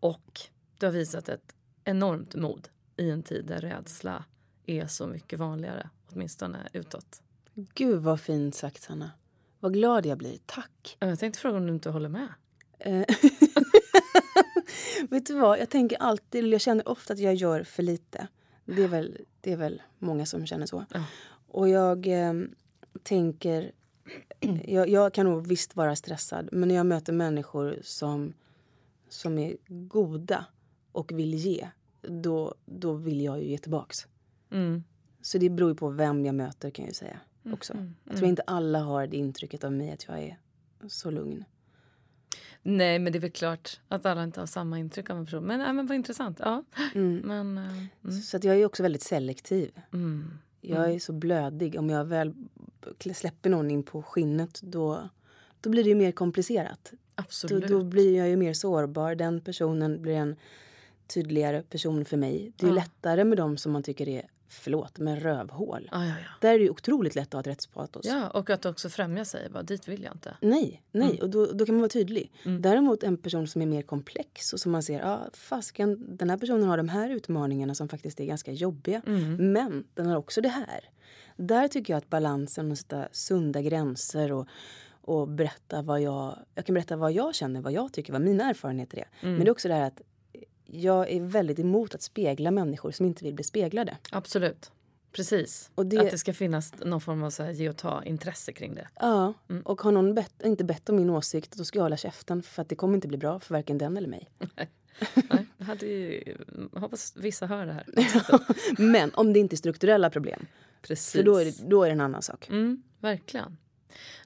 Och 0.00 0.40
du 0.78 0.86
har 0.86 0.92
visat 0.92 1.28
ett 1.28 1.54
enormt 1.84 2.34
mod 2.34 2.68
i 2.96 3.10
en 3.10 3.22
tid 3.22 3.46
där 3.46 3.60
rädsla 3.60 4.24
är 4.66 4.86
så 4.86 5.06
mycket 5.06 5.38
vanligare. 5.38 5.90
Åtminstone 6.12 6.68
utåt. 6.72 7.22
Gud 7.54 8.02
vad 8.02 8.20
fint 8.20 8.54
sagt 8.54 8.82
Sanna. 8.82 9.10
Vad 9.60 9.72
glad 9.72 10.06
jag 10.06 10.18
blir. 10.18 10.38
Tack. 10.46 10.96
Jag 10.98 11.18
tänkte 11.18 11.40
fråga 11.40 11.56
om 11.56 11.66
du 11.66 11.72
inte 11.72 11.90
håller 11.90 12.08
med. 12.08 12.28
Eh, 12.78 13.04
Vet 15.10 15.26
du 15.26 15.34
vad, 15.34 15.58
jag 15.58 15.70
tänker 15.70 15.96
alltid, 15.96 16.46
jag 16.46 16.60
känner 16.60 16.88
ofta 16.88 17.12
att 17.12 17.18
jag 17.18 17.34
gör 17.34 17.62
för 17.62 17.82
lite. 17.82 18.28
Det 18.64 18.82
är 18.82 18.88
väl, 18.88 19.18
det 19.40 19.52
är 19.52 19.56
väl 19.56 19.82
många 19.98 20.26
som 20.26 20.46
känner 20.46 20.66
så. 20.66 20.84
Ja. 20.94 21.04
Och 21.48 21.68
jag 21.68 22.06
eh, 22.06 22.32
tänker, 23.02 23.72
jag, 24.64 24.88
jag 24.88 25.14
kan 25.14 25.26
nog 25.26 25.46
visst 25.46 25.76
vara 25.76 25.96
stressad 25.96 26.48
men 26.52 26.68
när 26.68 26.74
jag 26.74 26.86
möter 26.86 27.12
människor 27.12 27.78
som, 27.82 28.32
som 29.08 29.38
är 29.38 29.56
goda 29.68 30.46
och 30.92 31.12
vill 31.12 31.34
ge, 31.34 31.68
då, 32.02 32.54
då 32.64 32.92
vill 32.92 33.20
jag 33.20 33.42
ju 33.42 33.48
ge 33.50 33.58
tillbaks. 33.58 34.06
Mm. 34.50 34.84
Så 35.20 35.38
det 35.38 35.50
beror 35.50 35.70
ju 35.70 35.76
på 35.76 35.88
vem 35.88 36.24
jag 36.26 36.34
möter 36.34 36.70
kan 36.70 36.82
jag 36.84 36.90
ju 36.90 36.94
säga 36.94 37.20
också. 37.52 37.72
mm, 37.72 37.94
Jag 38.04 38.16
tror 38.16 38.28
inte 38.28 38.42
alla 38.42 38.78
har 38.80 39.06
det 39.06 39.16
intrycket 39.16 39.64
av 39.64 39.72
mig 39.72 39.90
att 39.90 40.04
jag 40.08 40.22
är 40.22 40.38
så 40.88 41.10
lugn. 41.10 41.44
Nej, 42.66 42.98
men 42.98 43.12
det 43.12 43.18
är 43.18 43.20
väl 43.20 43.30
klart 43.30 43.80
att 43.88 44.06
alla 44.06 44.24
inte 44.24 44.40
har 44.40 44.46
samma 44.46 44.78
intryck 44.78 45.10
av 45.10 45.18
en 45.18 45.24
person. 45.24 45.44
Men, 45.44 45.58
nej, 45.58 45.72
men 45.72 45.86
vad 45.86 45.94
intressant. 45.96 46.38
Ja. 46.42 46.64
Mm. 46.94 47.16
Men, 47.24 47.58
eh, 47.58 47.78
mm, 48.04 48.22
Så 48.22 48.36
att 48.36 48.44
jag 48.44 48.56
är 48.60 48.64
också 48.66 48.82
väldigt 48.82 49.02
selektiv. 49.02 49.70
mm. 49.92 50.30
Jag 50.60 50.92
är 50.94 50.98
så 50.98 51.12
blödig. 51.12 51.78
Om 51.78 51.90
jag 51.90 52.04
väl 52.04 52.34
släpper 53.14 53.50
någon 53.50 53.70
in 53.70 53.82
på 53.82 54.02
skinnet 54.02 54.60
då, 54.62 55.08
då 55.60 55.70
blir 55.70 55.82
det 55.84 55.88
ju 55.88 55.94
mer 55.94 56.12
komplicerat. 56.12 56.88
Då, 56.92 56.98
Absolut. 57.14 57.68
då 57.68 57.84
blir 57.84 58.16
jag 58.18 58.28
ju 58.28 58.36
mer 58.36 58.54
sårbar. 58.54 59.14
Den 59.14 59.40
personen 59.40 60.02
blir 60.02 60.14
en 60.14 60.36
tydligare 61.06 61.62
person 61.62 62.04
för 62.04 62.16
mig. 62.16 62.52
Det 62.56 62.66
är 62.66 62.70
Ja. 62.70 62.74
lättare 62.74 63.24
med 63.24 63.38
dem 63.38 63.56
som 63.56 63.72
man 63.72 63.82
tycker 63.82 64.08
är, 64.08 64.26
förlåt, 64.48 64.98
men 64.98 65.20
rövhål. 65.20 65.88
Ja, 65.92 66.04
ja, 66.04 66.08
ja. 66.08 66.14
Där 66.40 66.54
är 66.54 66.58
det 66.58 66.64
ju 66.64 66.70
otroligt 66.70 67.14
lätt 67.14 67.28
att 67.28 67.32
ha 67.32 67.40
ett 67.40 67.46
rättspatos. 67.46 68.06
ja, 68.06 68.30
och 68.30 68.50
att 68.50 68.66
också 68.66 68.88
främja 68.88 69.24
sig. 69.24 69.50
Bara, 69.50 69.62
dit 69.62 69.88
vill 69.88 70.02
jag 70.02 70.12
inte. 70.14 70.36
Nej, 70.40 70.82
nej. 70.92 71.10
Mm. 71.10 71.22
och 71.22 71.30
då, 71.30 71.46
då 71.46 71.66
kan 71.66 71.74
man 71.74 71.80
vara 71.80 71.88
tydlig. 71.88 72.32
Mm. 72.44 72.62
Däremot 72.62 73.02
en 73.02 73.16
person 73.16 73.46
som 73.46 73.62
är 73.62 73.66
mer 73.66 73.82
komplex 73.82 74.52
och 74.52 74.60
som 74.60 74.72
man 74.72 74.82
ser, 74.82 75.00
ja 75.00 75.26
fasken, 75.32 76.16
den 76.16 76.30
här 76.30 76.36
personen 76.36 76.68
har 76.68 76.76
de 76.76 76.88
här 76.88 77.10
utmaningarna 77.10 77.74
som 77.74 77.88
faktiskt 77.88 78.20
är 78.20 78.24
ganska 78.24 78.52
jobbiga. 78.52 79.02
Mm. 79.06 79.52
Men 79.52 79.84
den 79.94 80.06
har 80.06 80.16
också 80.16 80.40
det 80.40 80.48
här. 80.48 80.90
Där 81.36 81.68
tycker 81.68 81.92
jag 81.92 81.98
att 81.98 82.10
balansen 82.10 82.70
och 82.70 82.78
sätta 82.78 83.08
sunda 83.12 83.62
gränser 83.62 84.32
och, 84.32 84.46
och 85.00 85.28
berätta 85.28 85.82
vad 85.82 86.00
jag... 86.00 86.38
Jag 86.54 86.66
kan 86.66 86.74
berätta 86.74 86.96
vad 86.96 87.12
jag 87.12 87.34
känner, 87.34 87.60
vad 87.60 87.72
jag 87.72 87.92
tycker, 87.92 88.12
vad 88.12 88.22
mina 88.22 88.48
erfarenheter 88.48 88.98
är. 88.98 89.08
Mm. 89.20 89.34
Men 89.34 89.44
det 89.44 89.48
är 89.48 89.52
också 89.52 89.68
det 89.68 89.74
här 89.74 89.86
att 89.86 90.00
jag 90.66 91.10
är 91.10 91.20
väldigt 91.20 91.58
emot 91.58 91.94
att 91.94 92.02
spegla 92.02 92.50
människor 92.50 92.90
som 92.90 93.06
inte 93.06 93.24
vill 93.24 93.34
bli 93.34 93.44
speglade. 93.44 93.96
Absolut. 94.10 94.70
Precis. 95.12 95.70
Det- 95.74 95.98
Att 95.98 96.10
det 96.10 96.18
ska 96.18 96.32
finnas 96.32 96.72
någon 96.84 97.00
form 97.00 97.22
av 97.22 97.30
så 97.30 97.42
här, 97.42 97.50
ge 97.50 97.68
och 97.68 97.76
ta-intresse 97.76 98.52
kring 98.52 98.74
det. 98.74 98.88
Ja, 99.00 99.34
Mm. 99.50 99.62
och 99.62 99.80
har 99.82 99.92
någon 99.92 100.14
bett, 100.14 100.32
inte 100.44 100.64
bett 100.64 100.88
om 100.88 100.96
min 100.96 101.10
åsikt 101.10 101.52
då 101.56 101.64
ska 101.64 101.78
jag 101.78 101.82
hålla 101.84 101.96
käften 101.96 102.42
för 102.42 102.62
att 102.62 102.68
det 102.68 102.74
kommer 102.74 102.94
inte 102.94 103.08
bli 103.08 103.16
bra 103.18 103.40
för 103.40 103.54
varken 103.54 103.78
den 103.78 103.96
eller 103.96 104.08
mig. 104.08 104.30
Nej, 105.14 105.46
jag 105.58 105.66
hade 105.66 105.86
ju, 105.86 106.36
hoppas 106.72 107.16
vissa 107.16 107.46
hör 107.46 107.66
det 107.66 107.72
här. 107.72 107.84
Men 108.82 109.10
om 109.14 109.32
det 109.32 109.38
inte 109.38 109.54
är 109.54 109.56
strukturella 109.56 110.10
problem, 110.10 110.46
Precis. 110.82 111.12
för 111.12 111.22
då 111.22 111.36
är 111.36 111.44
det, 111.44 111.68
då 111.68 111.82
är 111.82 111.86
det 111.88 111.92
en 111.92 112.00
annan 112.00 112.22
sak. 112.22 112.48
Mm, 112.48 112.82
verkligen. 113.00 113.56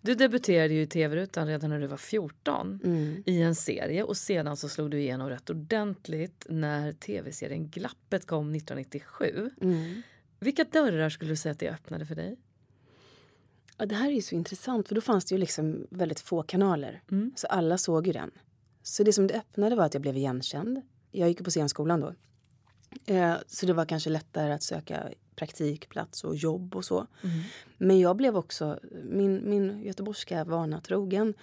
Du 0.02 0.14
debuterade 0.14 0.74
ju 0.74 0.82
i 0.82 0.86
tv-rutan 0.86 1.46
redan 1.46 1.70
när 1.70 1.80
du 1.80 1.86
var 1.86 1.96
14 1.96 2.80
Mm. 2.84 3.22
i 3.26 3.42
en 3.42 3.54
serie 3.54 4.02
och 4.02 4.16
sedan 4.16 4.56
så 4.56 4.68
slog 4.68 4.90
du 4.90 5.00
igenom 5.00 5.28
rätt 5.28 5.50
ordentligt 5.50 6.46
när 6.48 6.92
tv-serien 6.92 7.68
Glappet 7.70 8.26
kom 8.26 8.54
1997. 8.54 9.50
Mm. 9.60 10.02
Vilka 10.40 10.64
dörrar 10.64 11.08
skulle 11.10 11.30
du 11.32 11.36
säga 11.36 11.52
att 11.52 11.58
det 11.58 11.70
öppnade 11.70 12.06
för 12.06 12.14
dig? 12.14 12.36
Ja, 13.76 13.86
det 13.86 13.94
här 13.94 14.10
är 14.10 14.20
så 14.20 14.34
intressant 14.34 14.88
för 14.88 14.94
då 14.94 15.00
fanns 15.00 15.24
det 15.24 15.34
ju 15.34 15.38
liksom 15.38 15.86
väldigt 15.90 16.20
få 16.20 16.42
kanaler. 16.42 17.02
Mm. 17.10 17.32
Så 17.36 17.46
alla 17.46 17.78
såg 17.78 18.06
ju 18.06 18.12
den. 18.12 18.30
Så 18.82 19.02
det 19.02 19.12
som 19.12 19.26
det 19.26 19.34
öppnade 19.34 19.76
var 19.76 19.84
att 19.84 19.94
jag 19.94 20.00
blev 20.00 20.16
igenkänd. 20.16 20.82
Jag 21.10 21.28
gick 21.28 21.44
på 21.44 21.50
scenskolan 21.50 22.00
då. 22.00 22.14
Eh, 23.14 23.34
så 23.46 23.66
det 23.66 23.72
var 23.72 23.84
kanske 23.84 24.10
lättare 24.10 24.52
att 24.52 24.62
söka 24.62 25.08
praktikplats 25.38 26.24
och 26.24 26.36
jobb 26.36 26.76
och 26.76 26.84
så. 26.84 27.06
Mm. 27.22 27.40
Men 27.78 28.00
jag 28.00 28.16
blev 28.16 28.36
också, 28.36 28.78
min, 29.04 29.50
min 29.50 29.82
göteborgska 29.82 30.44
vana 30.44 30.80
trogen, 30.80 31.34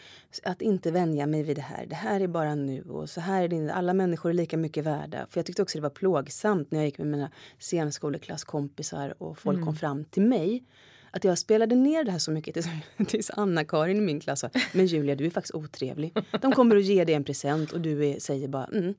att 0.43 0.61
inte 0.61 0.91
vänja 0.91 1.27
mig 1.27 1.43
vid 1.43 1.55
det 1.55 1.61
här. 1.61 1.85
Det 1.85 1.95
här 1.95 2.19
är 2.19 2.27
bara 2.27 2.55
nu 2.55 2.81
och 2.81 3.09
så 3.09 3.21
här 3.21 3.43
är 3.43 3.47
det. 3.47 3.73
Alla 3.73 3.93
människor 3.93 4.29
är 4.29 4.33
lika 4.33 4.57
mycket 4.57 4.83
värda. 4.83 5.27
För 5.29 5.39
jag 5.39 5.45
tyckte 5.45 5.61
också 5.61 5.77
det 5.77 5.81
var 5.81 5.89
plågsamt 5.89 6.71
när 6.71 6.79
jag 6.79 6.85
gick 6.85 6.97
med 6.97 7.07
mina 7.07 7.31
scenskoleklasskompisar 7.59 9.23
och 9.23 9.39
folk 9.39 9.63
kom 9.63 9.75
fram 9.75 10.05
till 10.05 10.23
mig. 10.23 10.63
Att 11.11 11.23
jag 11.23 11.37
spelade 11.37 11.75
ner 11.75 12.03
det 12.03 12.11
här 12.11 12.19
så 12.19 12.31
mycket 12.31 12.53
tills, 12.53 12.67
tills 13.07 13.29
Anna-Karin 13.29 13.97
i 13.97 14.01
min 14.01 14.19
klass 14.19 14.39
sa 14.39 14.49
Men 14.73 14.85
Julia, 14.85 15.15
du 15.15 15.25
är 15.25 15.29
faktiskt 15.29 15.55
otrevlig. 15.55 16.17
De 16.41 16.51
kommer 16.51 16.75
att 16.75 16.83
ge 16.83 17.05
dig 17.05 17.15
en 17.15 17.23
present 17.23 17.71
och 17.71 17.81
du 17.81 18.05
är, 18.05 18.19
säger 18.19 18.47
bara 18.47 18.65
mm. 18.65 18.93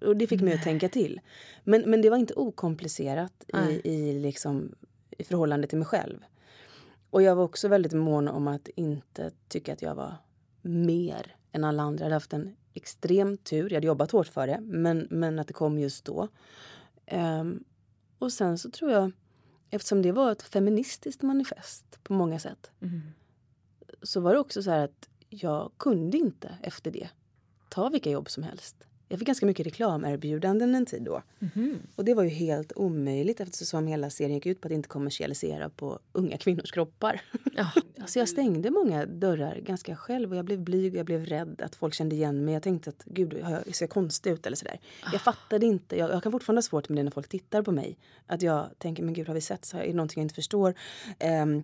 Och 0.00 0.16
det 0.16 0.26
fick 0.26 0.40
mig 0.40 0.54
att 0.54 0.62
tänka 0.62 0.88
till. 0.88 1.20
Men, 1.64 1.90
men 1.90 2.02
det 2.02 2.10
var 2.10 2.16
inte 2.16 2.34
okomplicerat 2.34 3.44
i, 3.48 3.88
i, 3.90 4.18
liksom, 4.20 4.74
i 5.10 5.24
förhållande 5.24 5.66
till 5.66 5.78
mig 5.78 5.86
själv. 5.86 6.18
Och 7.10 7.22
jag 7.22 7.36
var 7.36 7.44
också 7.44 7.68
väldigt 7.68 7.92
mån 7.92 8.28
om 8.28 8.48
att 8.48 8.68
inte 8.68 9.30
tycka 9.48 9.72
att 9.72 9.82
jag 9.82 9.94
var 9.94 10.14
mer 10.62 11.36
än 11.52 11.64
alla 11.64 11.82
andra. 11.82 11.98
Jag 11.98 12.04
hade 12.04 12.14
haft 12.14 12.32
en 12.32 12.56
extrem 12.74 13.36
tur. 13.36 13.70
Jag 13.70 13.76
hade 13.76 13.86
jobbat 13.86 14.10
hårt 14.10 14.26
för 14.26 14.46
det, 14.46 14.60
men, 14.60 15.06
men 15.10 15.38
att 15.38 15.46
det 15.46 15.52
kom 15.52 15.78
just 15.78 16.04
då. 16.04 16.28
Ehm, 17.06 17.64
och 18.18 18.32
sen 18.32 18.58
så 18.58 18.70
tror 18.70 18.90
jag, 18.90 19.12
eftersom 19.70 20.02
det 20.02 20.12
var 20.12 20.32
ett 20.32 20.42
feministiskt 20.42 21.22
manifest 21.22 21.98
på 22.02 22.12
många 22.12 22.38
sätt, 22.38 22.70
Mm. 22.82 23.00
så 24.02 24.20
var 24.20 24.32
det 24.34 24.40
också 24.40 24.62
så 24.62 24.70
att 24.70 25.08
jag 25.28 25.72
kunde 25.76 26.16
inte 26.18 26.58
efter 26.62 26.90
det 26.90 27.08
ta 27.68 27.88
vilka 27.88 28.10
jobb 28.10 28.30
som 28.30 28.42
helst. 28.42 28.76
Jag 29.12 29.18
fick 29.18 29.26
ganska 29.26 29.46
mycket 29.46 29.66
reklamerbjudanden 29.66 30.74
en 30.74 30.86
tid 30.86 31.02
då. 31.02 31.22
Mhm. 31.38 31.78
Och 31.96 32.04
det 32.04 32.14
var 32.14 32.22
ju 32.22 32.28
helt 32.28 32.72
omöjligt 32.76 33.40
eftersom 33.40 33.86
hela 33.86 34.10
serien 34.10 34.34
gick 34.34 34.46
ut 34.46 34.60
på 34.60 34.68
att 34.68 34.72
inte 34.72 34.88
kommersialisera 34.88 35.68
på 35.68 35.98
unga 36.12 36.38
kvinnors 36.38 36.72
kroppar. 36.72 37.20
Ja. 37.56 37.70
Alltså 38.00 38.18
jag 38.18 38.28
stängde 38.28 38.70
många 38.70 39.06
dörrar 39.06 39.56
ganska 39.56 39.96
själv 39.96 40.30
och 40.30 40.36
jag 40.36 40.44
blev 40.44 40.60
blyg 40.60 40.92
och 40.92 40.98
jag 40.98 41.06
blev 41.06 41.26
rädd 41.26 41.62
att 41.62 41.76
folk 41.76 41.94
kände 41.94 42.16
igen 42.16 42.44
mig. 42.44 42.54
Jag 42.54 42.62
tänkte 42.62 42.90
att 42.90 43.04
gud, 43.04 43.42
har 43.42 43.50
jag, 43.50 43.74
ser 43.76 43.84
jag 43.84 43.90
konstig 43.90 44.30
ut 44.30 44.46
eller 44.46 44.56
sådär. 44.56 44.80
Jag 45.12 45.20
fattade 45.20 45.66
inte. 45.66 45.96
Jag, 45.96 46.10
jag 46.10 46.22
kan 46.22 46.32
fortfarande 46.32 46.58
ha 46.58 46.62
svårt 46.62 46.88
med 46.88 46.98
det 46.98 47.02
när 47.02 47.10
folk 47.10 47.28
tittar 47.28 47.62
på 47.62 47.72
mig. 47.72 47.98
Att 48.26 48.42
jag 48.42 48.68
tänker, 48.78 49.02
men 49.02 49.14
gud 49.14 49.26
har 49.26 49.34
vi 49.34 49.40
sett? 49.40 49.64
Så 49.64 49.76
är 49.76 49.86
det 49.86 49.92
någonting 49.92 50.20
jag 50.20 50.24
inte 50.24 50.34
förstår? 50.34 50.74
Ehm, 51.18 51.62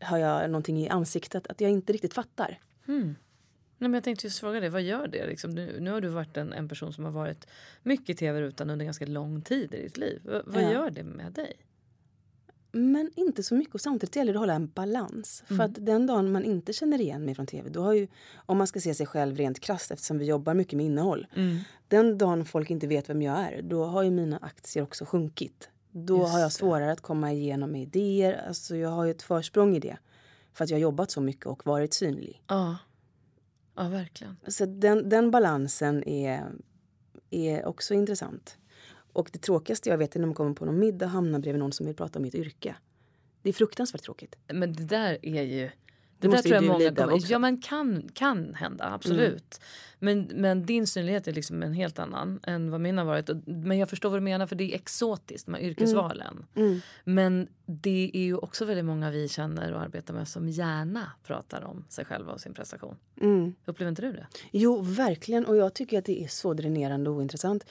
har 0.00 0.18
jag 0.18 0.50
någonting 0.50 0.78
i 0.78 0.88
ansiktet? 0.88 1.46
Att 1.46 1.60
jag 1.60 1.70
inte 1.70 1.92
riktigt 1.92 2.14
fattar. 2.14 2.58
Nej, 3.78 3.88
men 3.88 3.94
jag 3.94 4.04
tänkte 4.04 4.26
just 4.26 4.38
fråga 4.38 4.60
dig, 4.60 4.68
vad 4.68 4.82
gör 4.82 5.08
det? 5.08 5.26
Liksom, 5.26 5.50
nu, 5.50 5.80
nu 5.80 5.90
har 5.90 6.00
du 6.00 6.08
varit 6.08 6.36
en, 6.36 6.52
en 6.52 6.68
person 6.68 6.92
som 6.92 7.04
har 7.04 7.12
varit 7.12 7.46
mycket 7.82 8.10
i 8.10 8.14
tv-rutan 8.14 8.70
under 8.70 8.84
ganska 8.84 9.06
lång 9.06 9.42
tid 9.42 9.74
i 9.74 9.82
ditt 9.82 9.96
liv. 9.96 10.20
V- 10.24 10.40
vad 10.46 10.62
Ja. 10.62 10.72
gör 10.72 10.90
det 10.90 11.02
med 11.04 11.32
dig? 11.32 11.52
Men 12.72 13.10
inte 13.16 13.42
så 13.42 13.54
mycket. 13.54 13.74
Och 13.74 13.80
samtidigt 13.80 14.16
gäller 14.16 14.32
det 14.32 14.38
att 14.38 14.42
hålla 14.42 14.54
en 14.54 14.68
balans. 14.68 15.42
För 15.46 15.60
att 15.60 15.74
den 15.86 16.06
dagen 16.06 16.32
man 16.32 16.44
inte 16.44 16.72
känner 16.72 17.00
igen 17.00 17.24
mig 17.24 17.34
från 17.34 17.46
tv, 17.46 17.70
då 17.70 17.82
har 17.82 17.92
ju, 17.92 18.08
om 18.36 18.58
man 18.58 18.66
ska 18.66 18.80
se 18.80 18.94
sig 18.94 19.06
själv 19.06 19.36
rent 19.36 19.60
krasst 19.60 19.90
eftersom 19.90 20.18
vi 20.18 20.24
jobbar 20.24 20.54
mycket 20.54 20.72
med 20.76 20.86
innehåll. 20.86 21.26
Den 21.88 22.18
dagen 22.18 22.44
folk 22.44 22.70
inte 22.70 22.86
vet 22.86 23.08
vem 23.10 23.22
jag 23.22 23.38
är, 23.38 23.62
då 23.62 23.84
har 23.84 24.02
ju 24.02 24.10
mina 24.10 24.36
aktier 24.42 24.82
också 24.82 25.04
sjunkit. 25.04 25.68
Då 25.90 26.18
Just 26.18 26.32
har 26.32 26.40
jag 26.40 26.52
svårare 26.52 26.92
att 26.92 27.00
komma 27.00 27.32
igenom 27.32 27.70
med 27.72 27.82
idéer. 27.82 28.44
Alltså 28.48 28.76
jag 28.76 28.88
har 28.90 29.04
ju 29.04 29.10
ett 29.10 29.22
försprång 29.22 29.76
i 29.76 29.80
det. 29.80 29.96
För 30.52 30.64
att 30.64 30.70
jag 30.70 30.76
har 30.76 30.82
jobbat 30.82 31.10
så 31.10 31.20
mycket 31.20 31.46
och 31.46 31.66
varit 31.66 31.94
synlig. 31.94 32.42
Ja, 32.46 32.76
ja 33.78 33.88
verkligen. 33.88 34.36
Så 34.46 34.66
den, 34.66 35.08
den 35.08 35.30
balansen 35.30 36.08
är, 36.08 36.52
är 37.30 37.66
också 37.66 37.94
intressant. 37.94 38.58
Och 39.12 39.30
det 39.32 39.38
tråkigaste 39.38 39.88
jag 39.88 39.98
vet 39.98 40.16
är 40.16 40.20
när 40.20 40.26
man 40.26 40.34
kommer 40.34 40.54
på 40.54 40.64
någon 40.64 40.78
middag 40.78 41.06
och 41.06 41.12
hamnar 41.12 41.38
bredvid 41.38 41.60
någon 41.60 41.72
som 41.72 41.86
vill 41.86 41.94
prata 41.96 42.18
om 42.18 42.22
mitt 42.22 42.34
yrke. 42.34 42.76
Det 43.42 43.48
är 43.48 43.52
fruktansvärt 43.52 44.02
tråkigt. 44.02 44.36
Men 44.52 44.72
det 44.72 44.84
där 44.84 45.18
är 45.22 45.42
ju... 45.42 45.70
Det, 46.20 46.28
där 46.28 46.38
tror 46.38 46.54
jag 46.54 46.64
många 46.64 46.94
kommer... 46.94 47.30
Ja, 47.30 47.38
men 47.38 47.60
kan, 47.60 48.08
kan 48.14 48.54
hända, 48.54 48.90
absolut. 48.92 49.60
Men, 49.98 50.30
men 50.34 50.66
din 50.66 50.86
synlighet 50.86 51.28
är 51.28 51.32
liksom 51.32 51.62
en 51.62 51.72
helt 51.72 51.98
annan 51.98 52.40
än 52.42 52.70
vad 52.70 52.80
min 52.80 52.98
har 52.98 53.04
varit. 53.04 53.30
Men 53.46 53.78
jag 53.78 53.88
förstår 53.90 54.10
vad 54.10 54.18
du 54.18 54.24
menar, 54.24 54.46
för 54.46 54.56
det 54.56 54.72
är 54.72 54.74
exotiskt, 54.74 55.46
de 55.46 55.54
här 55.54 55.60
yrkesvalen. 55.60 56.46
Men 57.04 57.48
det 57.66 58.10
är 58.14 58.22
ju 58.22 58.36
också 58.36 58.64
väldigt 58.64 58.84
många 58.84 59.10
vi 59.10 59.28
känner 59.28 59.72
och 59.72 59.80
arbetar 59.80 60.14
med 60.14 60.28
som 60.28 60.48
gärna 60.48 61.12
pratar 61.24 61.64
om 61.64 61.84
sig 61.88 62.04
själva 62.04 62.32
och 62.32 62.40
sin 62.40 62.54
prestation. 62.54 62.96
Upplever 63.64 63.90
inte 63.90 64.02
du 64.02 64.12
det? 64.12 64.26
Jo, 64.52 64.80
verkligen. 64.80 65.44
Och 65.46 65.56
jag 65.56 65.74
tycker 65.74 65.98
att 65.98 66.04
det 66.04 66.24
är 66.24 66.28
så 66.28 66.54
dränerande 66.54 67.10
och 67.10 67.16
ointressant. 67.16 67.64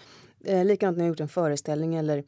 Eh, 0.44 0.66
likadant 0.66 0.98
när 0.98 1.06
jag 1.06 1.10
gjort 1.10 1.20
en 1.20 1.28
föreställning 1.28 1.96
eller, 1.96 2.24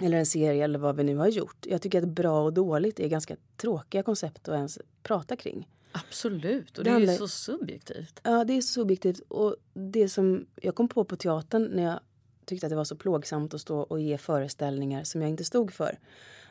eller 0.00 0.18
en 0.18 0.26
serie 0.26 0.64
eller 0.64 0.78
vad 0.78 0.96
vi 0.96 1.04
nu 1.04 1.16
har 1.16 1.28
gjort. 1.28 1.66
Jag 1.66 1.82
tycker 1.82 2.02
att 2.02 2.08
bra 2.08 2.42
och 2.42 2.52
dåligt 2.52 3.00
är 3.00 3.08
ganska 3.08 3.36
tråkiga 3.56 4.02
koncept 4.02 4.48
att 4.48 4.54
ens 4.54 4.78
prata 5.02 5.36
kring. 5.36 5.68
Absolut, 5.92 6.78
och 6.78 6.84
Det 6.84 6.90
det 6.90 6.96
är 6.96 7.00
ju 7.00 7.16
så 7.16 7.28
subjektivt. 7.28 8.20
Ja, 8.22 8.44
det 8.44 8.52
är 8.56 8.60
så 8.60 8.72
subjektivt. 8.72 9.20
Och 9.28 9.56
det 9.74 10.08
som 10.08 10.46
jag 10.62 10.74
kom 10.74 10.88
på 10.88 11.04
på 11.04 11.16
teatern 11.16 11.64
när 11.64 11.82
jag 11.82 12.00
tyckte 12.44 12.66
att 12.66 12.70
det 12.70 12.76
var 12.76 12.84
så 12.84 12.96
plågsamt 12.96 13.54
att 13.54 13.60
stå 13.60 13.78
och 13.78 14.00
ge 14.00 14.18
föreställningar 14.18 15.04
som 15.04 15.22
jag 15.22 15.30
inte 15.30 15.44
stod 15.44 15.72
för. 15.72 15.98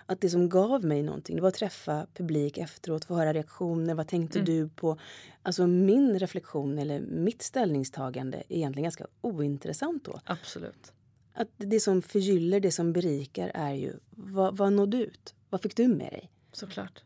Att 0.05 0.21
det 0.21 0.29
som 0.29 0.49
gav 0.49 0.83
mig 0.85 1.03
någonting 1.03 1.35
det 1.35 1.41
var 1.41 1.49
att 1.49 1.55
träffa 1.55 2.07
publik 2.13 2.57
efteråt, 2.57 3.05
få 3.05 3.15
höra 3.15 3.33
reaktioner. 3.33 3.93
Vad 3.93 4.07
tänkte 4.07 4.41
du 4.41 4.69
på? 4.69 4.97
Alltså 5.43 5.67
min 5.67 6.19
reflektion 6.19 6.79
eller 6.79 6.99
mitt 6.99 7.41
ställningstagande 7.41 8.37
är 8.37 8.55
egentligen 8.55 8.83
ganska 8.83 9.07
ointressant 9.21 10.05
då. 10.05 10.19
Absolut. 10.25 10.93
Att 11.37 11.47
det 11.57 11.79
som 11.79 12.01
förgyller, 12.01 12.59
det 12.59 12.71
som 12.71 12.93
berikar 12.93 13.51
är 13.53 13.73
ju 13.73 13.93
vad, 14.09 14.57
vad 14.57 14.73
nådde 14.73 14.97
ut? 14.97 15.35
Vad 15.49 15.61
fick 15.61 15.75
du 15.75 15.87
med 15.87 16.11
dig? 16.11 16.31
Såklart. 16.51 17.03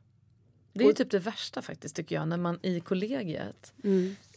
Det 0.74 0.84
är 0.84 0.88
ju 0.88 0.94
typ 0.94 1.12
det 1.12 1.20
värsta 1.20 1.62
faktiskt 1.62 1.96
tycker 1.96 2.16
jag 2.16 2.28
när 2.28 2.38
man 2.38 2.60
i 2.62 2.80
kollegiet 2.80 3.74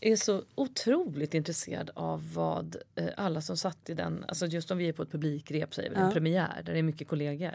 är 0.01 0.17
så 0.17 0.43
otroligt 0.55 1.35
intresserad 1.35 1.91
av 1.95 2.33
vad 2.35 2.77
eh, 2.95 3.07
alla 3.17 3.41
som 3.41 3.57
satt 3.57 3.91
i 3.91 3.95
den, 3.95 4.25
alltså 4.29 4.47
just 4.47 4.71
om 4.71 4.79
vi 4.79 4.89
är 4.89 4.93
på 4.93 5.03
ett 5.03 5.11
publikrep 5.11 5.75
säger 5.75 5.91
vi, 5.91 5.97
en 5.97 6.13
premiär 6.13 6.63
där 6.65 6.73
det 6.73 6.79
är 6.79 6.83
mycket 6.83 7.09
kollegor. 7.09 7.51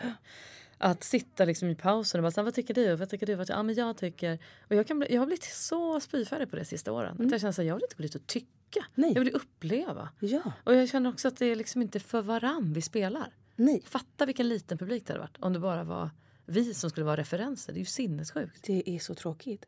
Att 0.77 1.03
sitta 1.03 1.45
liksom 1.45 1.69
i 1.69 1.75
pausen 1.75 2.19
och 2.19 2.23
bara 2.23 2.31
så 2.31 2.43
vad 2.43 2.53
tycker 2.53 2.73
du? 2.73 2.95
Vad 2.95 3.09
tycker 3.09 3.25
du? 3.25 3.35
Vad 3.35 3.49
ja, 3.49 3.63
men 3.63 3.75
jag 3.75 3.97
tycker... 3.97 4.39
Och 4.61 4.75
jag, 4.75 4.87
kan 4.87 4.99
bli, 4.99 5.13
jag 5.13 5.21
har 5.21 5.25
blivit 5.25 5.43
så 5.43 5.99
spyfärdig 5.99 6.49
på 6.49 6.55
det 6.55 6.65
sista 6.65 6.91
åren. 6.91 7.17
Att 7.19 7.31
jag 7.31 7.41
känner 7.41 7.51
så 7.51 7.61
här, 7.61 7.67
jag 7.67 7.75
vill 7.75 7.83
inte 7.83 7.95
gå 7.95 8.03
dit 8.03 8.15
och 8.15 8.27
tycka. 8.27 8.47
Nej. 8.95 9.11
Jag 9.13 9.23
vill 9.23 9.33
uppleva. 9.35 10.09
Ja, 10.19 10.51
Och 10.63 10.75
jag 10.75 10.89
känner 10.89 11.09
också 11.09 11.27
att 11.27 11.37
det 11.37 11.45
är 11.45 11.55
liksom 11.55 11.81
inte 11.81 11.99
för 11.99 12.21
varann 12.21 12.73
vi 12.73 12.81
spelar. 12.81 13.33
nej. 13.55 13.81
Fatta 13.85 14.25
vilken 14.25 14.47
liten 14.49 14.77
publik 14.77 15.07
det 15.07 15.13
hade 15.13 15.19
varit 15.21 15.37
om 15.39 15.53
det 15.53 15.59
bara 15.59 15.83
var 15.83 16.09
vi 16.45 16.73
som 16.73 16.89
skulle 16.89 17.05
vara 17.05 17.17
referenser. 17.17 17.73
Det 17.73 17.77
är 17.77 17.79
ju 17.79 17.85
sinnessjukt. 17.85 18.63
Det 18.63 18.89
är 18.89 18.99
så 18.99 19.15
tråkigt. 19.15 19.65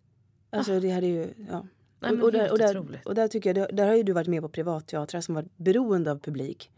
Alltså 0.50 0.80
det 0.80 0.90
hade 0.90 1.08
ju, 1.08 1.34
ja. 1.50 1.58
Ah. 1.58 1.66
Nej, 2.00 2.12
och, 2.12 2.24
och, 2.24 2.32
där, 2.32 2.52
och, 2.52 2.58
där, 2.58 3.02
och 3.06 3.16
där 3.16 3.28
tycker 3.28 3.50
jag, 3.50 3.56
där, 3.68 3.76
där 3.76 3.88
har 3.88 3.96
ju 3.96 4.04
du 4.04 4.14
varit 4.14 4.28
med 4.28 4.42
på 4.42 4.50
privatteatrar 4.50 5.22
som 5.22 5.36
varit 5.36 5.58
beroende 5.58 6.12
av 6.12 6.20
publik. 6.20 6.72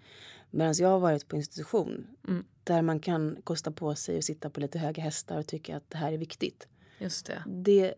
Medan 0.51 0.73
jag 0.79 0.87
har 0.89 0.99
varit 0.99 1.27
på 1.27 1.35
institution 1.35 2.07
Mm. 2.27 2.43
där 2.63 2.81
man 2.81 2.99
kan 2.99 3.37
kosta 3.43 3.71
på 3.71 3.95
sig 3.95 4.17
att 4.17 4.23
sitta 4.23 4.49
på 4.49 4.59
lite 4.59 4.79
höga 4.79 5.03
hästar 5.03 5.39
och 5.39 5.47
tycka 5.47 5.77
att 5.77 5.89
det 5.89 5.97
här 5.97 6.13
är 6.13 6.17
viktigt. 6.17 6.67
Just 6.99 7.25
det. 7.25 7.43
Det, 7.47 7.93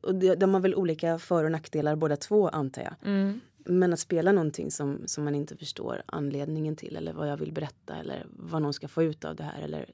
och 0.00 0.14
det, 0.14 0.34
de 0.34 0.54
har 0.54 0.60
väl 0.60 0.74
olika 0.74 1.18
för 1.18 1.44
och 1.44 1.50
nackdelar 1.50 1.96
båda 1.96 2.16
två 2.16 2.48
antar 2.48 2.82
jag. 2.82 2.94
Mm. 3.04 3.40
Men 3.68 3.92
att 3.92 4.00
spela 4.00 4.32
någonting 4.32 4.70
som, 4.70 5.02
som 5.06 5.24
man 5.24 5.34
inte 5.34 5.56
förstår 5.56 6.02
anledningen 6.06 6.76
till 6.76 6.96
eller 6.96 7.12
vad 7.12 7.28
jag 7.28 7.36
vill 7.36 7.52
berätta 7.52 7.96
eller 7.96 8.26
vad 8.30 8.62
någon 8.62 8.72
ska 8.74 8.88
få 8.88 9.02
ut 9.02 9.24
av 9.24 9.36
det 9.36 9.42
här 9.44 9.62
eller 9.62 9.90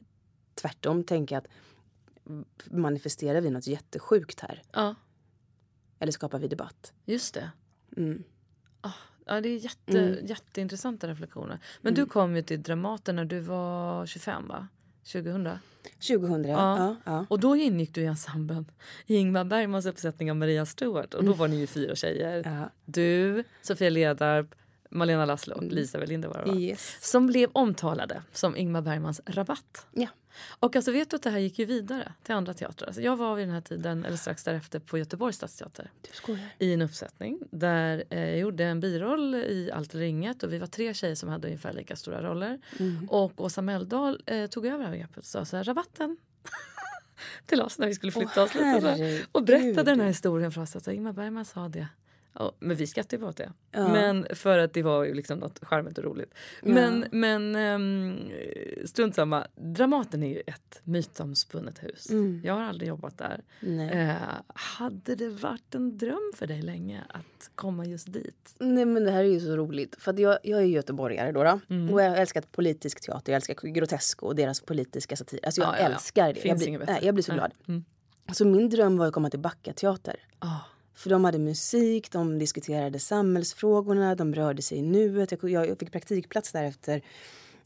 tvärtom 0.54 1.04
tänka 1.04 1.38
att 1.38 1.46
manifesterar 2.70 3.40
vi 3.40 3.50
något 3.50 3.66
jättesjukt 3.66 4.40
här 4.40 4.62
Ja, 4.72 4.94
eller 5.98 6.12
skapar 6.12 6.38
vi 6.38 6.48
debatt? 6.48 6.92
just 7.04 7.34
det. 7.34 7.50
Mm. 7.96 8.22
Ah, 8.80 8.92
ja, 9.24 9.40
det 9.40 9.48
är 9.48 9.56
jätte, 9.58 10.00
Mm. 10.00 10.26
jätteintressanta 10.26 11.08
reflektioner. 11.08 11.58
Men 11.80 11.94
du 11.94 12.06
kom 12.06 12.36
ju 12.36 12.42
till 12.42 12.62
Dramaten 12.62 13.16
när 13.16 13.24
du 13.24 13.40
var 13.40 14.06
25, 14.06 14.48
va? 14.48 14.68
2000? 15.12 15.58
2000, 16.08 16.44
ja. 16.44 16.78
ja, 16.78 16.96
ja. 17.04 17.26
Och 17.28 17.40
då 17.40 17.56
ingick 17.56 17.94
du 17.94 18.00
i 18.00 18.06
ensemblen 18.06 18.66
i 19.06 19.16
Ingmar 19.16 19.44
Bergmans 19.44 19.86
uppsättning 19.86 20.30
av 20.30 20.36
Maria 20.36 20.66
Stuart. 20.66 21.14
Och 21.14 21.24
då 21.24 21.32
var 21.32 21.48
ni 21.48 21.56
ju 21.56 21.66
fyra 21.66 21.94
tjejer. 21.94 22.68
Du, 22.84 23.44
Sofia 23.62 23.90
Ledarp, 23.90 24.54
Malena 24.94 25.24
Laszlo 25.24 25.56
och 25.56 25.62
Lisa 25.62 25.98
Welinder 25.98 26.28
var 26.28 26.44
det 26.44 26.50
va? 26.50 26.58
Yes. 26.58 27.10
Som 27.10 27.26
blev 27.26 27.50
omtalade 27.52 28.22
som 28.32 28.56
Ingmar 28.56 28.82
Bergmans 28.82 29.20
Rabatt. 29.26 29.86
Ja. 29.92 30.08
Och 30.60 30.76
alltså 30.76 30.92
vet 30.92 31.10
du 31.10 31.16
att 31.16 31.22
det 31.22 31.30
här 31.30 31.38
gick 31.38 31.58
ju 31.58 31.64
vidare 31.64 32.12
till 32.22 32.34
andra 32.34 32.54
teatrar. 32.54 32.86
Alltså 32.86 33.02
jag 33.02 33.16
var 33.16 33.34
vid 33.34 33.46
den 33.46 33.54
här 33.54 33.60
tiden, 33.60 34.04
eller 34.04 34.16
strax 34.16 34.44
därefter, 34.44 34.78
på 34.78 34.98
Göteborgs 34.98 35.36
stadsteater. 35.36 35.90
I 36.58 36.72
en 36.72 36.82
uppsättning 36.82 37.38
där 37.50 38.04
eh, 38.10 38.20
jag 38.20 38.38
gjorde 38.38 38.64
en 38.64 38.80
biroll 38.80 39.34
i 39.34 39.70
Allt 39.74 39.94
eller 39.94 40.04
inget 40.04 40.42
och 40.42 40.52
vi 40.52 40.58
var 40.58 40.66
tre 40.66 40.94
tjejer 40.94 41.14
som 41.14 41.28
hade 41.28 41.48
ungefär 41.48 41.72
lika 41.72 41.96
stora 41.96 42.22
roller. 42.22 42.60
Mm. 42.78 43.08
Och 43.10 43.40
Åsa 43.40 43.62
Meldahl 43.62 44.22
eh, 44.26 44.46
tog 44.46 44.66
över 44.66 44.78
det 44.78 44.90
här 44.90 44.96
greppet 44.96 45.18
och 45.18 45.24
sa 45.24 45.44
så 45.44 45.56
här, 45.56 45.64
rabatten 45.64 46.16
till 47.46 47.62
oss 47.62 47.78
när 47.78 47.86
vi 47.86 47.94
skulle 47.94 48.12
flytta 48.12 48.42
oss 48.42 48.54
lite. 48.54 49.22
Och 49.32 49.44
berättade 49.44 49.90
den 49.90 50.00
här 50.00 50.08
historien 50.08 50.52
för 50.52 50.62
oss. 50.62 50.76
Att 50.76 50.88
Ingmar 50.88 51.12
Bergman 51.12 51.44
sa 51.44 51.68
det. 51.68 51.88
Ja, 52.38 52.52
men 52.58 52.76
vi 52.76 52.86
skrattade 52.86 53.22
ju 53.22 53.28
åt 53.28 53.36
det. 53.36 53.52
Men 53.72 54.26
för 54.34 54.58
att 54.58 54.72
det 54.72 54.82
var 54.82 55.04
ju 55.04 55.14
liksom 55.14 55.38
något 55.38 55.64
charmigt 55.64 55.98
och 55.98 56.04
roligt. 56.04 56.34
Men, 56.62 57.04
men 57.10 57.56
um, 57.56 58.30
strunt 58.86 59.14
samma. 59.14 59.46
Dramaten 59.56 60.22
är 60.22 60.28
ju 60.28 60.42
ett 60.46 60.80
mytomspunnet 60.84 61.82
hus. 61.82 62.08
Jag 62.42 62.54
har 62.54 62.62
aldrig 62.62 62.88
jobbat 62.88 63.18
där. 63.18 63.42
Nej. 63.60 63.90
Eh, 64.08 64.16
hade 64.54 65.14
det 65.14 65.28
varit 65.28 65.74
en 65.74 65.98
dröm 65.98 66.32
för 66.36 66.46
dig 66.46 66.62
länge 66.62 67.04
att 67.08 67.50
komma 67.54 67.86
just 67.86 68.12
dit? 68.12 68.54
Nej 68.58 68.84
men 68.84 69.04
det 69.04 69.10
här 69.10 69.24
är 69.24 69.28
ju 69.28 69.40
så 69.40 69.56
roligt. 69.56 69.96
För 69.98 70.20
jag, 70.20 70.38
jag 70.42 70.60
är 70.60 70.64
göteborgare 70.66 71.32
då. 71.32 71.42
då. 71.44 71.60
Mm. 71.70 71.94
Och 71.94 72.02
jag 72.02 72.18
älskar 72.18 72.42
politisk 72.42 73.00
teater. 73.00 73.32
Jag 73.32 73.36
älskar 73.36 73.68
Grotesco 73.68 74.26
och 74.26 74.34
deras 74.34 74.60
politiska 74.60 75.16
satir. 75.16 75.40
Alltså 75.42 75.60
jag 75.60 75.68
Ja, 75.70 75.76
ja, 75.78 75.82
ja. 75.88 75.94
älskar 75.94 76.28
det. 76.28 76.34
Finns 76.34 76.44
Jag 76.46 76.56
blir, 76.58 76.68
inget 76.68 76.80
bättre. 76.80 76.92
nej, 76.92 77.04
jag 77.04 77.14
blir 77.14 77.24
så 77.24 77.32
glad. 77.32 77.52
Mm. 77.68 77.84
Så 78.32 78.44
min 78.46 78.68
dröm 78.70 78.96
var 78.96 79.06
att 79.06 79.12
komma 79.12 79.30
till 79.30 79.40
Backa 79.40 79.72
teater. 79.72 80.16
För 80.94 81.10
de 81.10 81.24
hade 81.24 81.38
musik, 81.38 82.10
de 82.10 82.38
diskuterade 82.38 82.98
samhällsfrågorna, 82.98 84.14
de 84.14 84.34
rörde 84.34 84.62
sig 84.62 84.78
i 84.78 84.82
nuet. 84.82 85.32
Jag, 85.42 85.78
fick 85.78 85.92
praktikplats 85.92 86.52
där 86.52 86.64
efter, 86.64 87.02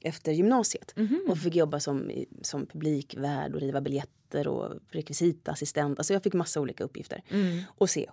efter 0.01 0.33
gymnasiet. 0.33 0.93
Mhm. 0.97 1.27
Och 1.29 1.39
fick 1.39 1.55
jobba 1.55 1.81
som, 1.81 2.11
som 2.43 2.67
publikvärd 2.67 3.55
och 3.55 3.61
riva 3.61 3.81
biljetter 3.81 4.49
och 4.49 4.75
rekvisitaassistent. 4.91 5.99
Alltså 5.99 6.13
jag 6.13 6.23
fick 6.23 6.35
massa 6.35 6.61
olika 6.61 6.85
uppgifter. 6.85 7.23
Mm. 7.29 7.63
Och 7.69 7.91
se 7.91 8.07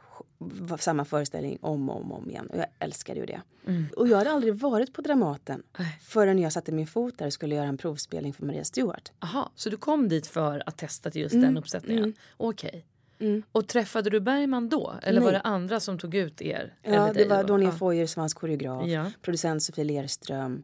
samma 0.80 1.06
föreställning 1.06 1.58
om 1.62 1.90
och 1.90 2.02
om, 2.02 2.12
om 2.12 2.30
igen. 2.30 2.48
Och 2.48 2.58
jag 2.58 2.66
älskade 2.80 3.20
ju 3.20 3.26
det. 3.26 3.42
Mm. 3.68 3.86
Och 3.98 4.08
jag 4.08 4.18
hade 4.18 4.32
aldrig 4.32 4.56
varit 4.56 4.94
på 4.94 5.02
Dramaten 5.02 5.64
förrän 6.02 6.40
jag 6.40 6.54
satte 6.54 6.72
min 6.72 6.88
fot 6.88 7.18
där 7.18 7.26
och 7.26 7.34
skulle 7.34 7.56
göra 7.56 7.68
en 7.68 7.78
provspelning 7.78 8.34
för 8.34 8.46
Maria 8.46 8.64
Stuart. 8.64 9.12
Aha, 9.20 9.52
så 9.56 9.70
du 9.70 9.78
kom 9.78 10.10
dit 10.10 10.28
för 10.28 10.64
att 10.66 10.78
testa 10.78 11.12
till 11.12 11.22
just 11.22 11.34
Mm, 11.34 11.46
den 11.46 11.58
uppsättningen? 11.58 12.14
Okej. 12.38 12.86
Mm. 13.20 13.44
Och 13.52 13.68
träffade 13.68 14.10
du 14.10 14.20
Bergman 14.20 14.70
då? 14.70 14.96
Eller 15.02 15.20
Nej. 15.20 15.26
var 15.26 15.32
det 15.32 15.40
andra 15.42 15.80
som 15.80 15.98
tog 16.00 16.16
ut 16.16 16.42
er? 16.42 16.74
Ja, 16.84 17.14
det 17.14 17.26
var? 17.26 17.44
Donja 17.44 17.68
ja. 17.70 17.72
Foyer 17.76 18.06
som 18.08 18.20
var 18.20 18.24
hans 18.24 18.34
koreograf, 18.34 18.88
Ja, 18.88 19.12
producent 19.22 19.64
Sofie 19.64 19.84
Lerström 19.84 20.64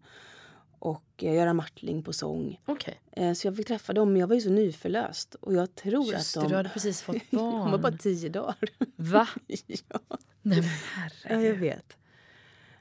och 0.80 1.04
eh, 1.18 1.34
Göran 1.36 1.56
Martling 1.56 2.04
på 2.04 2.14
sång. 2.14 2.60
okej. 2.66 3.02
Eh, 3.12 3.34
Så 3.34 3.48
jag 3.48 3.56
fick 3.58 3.68
träffa 3.68 3.94
dem, 3.94 4.12
men 4.14 4.20
jag 4.20 4.28
var 4.28 4.36
ju 4.36 4.42
så 4.42 4.50
nyförlöst. 4.50 5.36
Och 5.36 5.54
jag 5.54 5.76
tror 5.76 6.06
Just 6.14 6.38
att 6.38 6.44
de... 6.44 6.50
du 6.50 6.56
hade 6.56 6.70
precis 6.70 7.02
fått 7.02 7.16
de 7.30 7.38
barn. 7.38 7.72
var 7.72 7.78
bara 7.78 7.92
tio 7.98 8.30
dagar. 8.30 8.56
Va? 8.96 9.28
ja, 9.48 10.00
Nej 10.42 10.62
men 10.62 10.64
ja, 10.64 11.10
jag 11.24 11.36
herregud. 11.36 11.60
vet. 11.60 11.98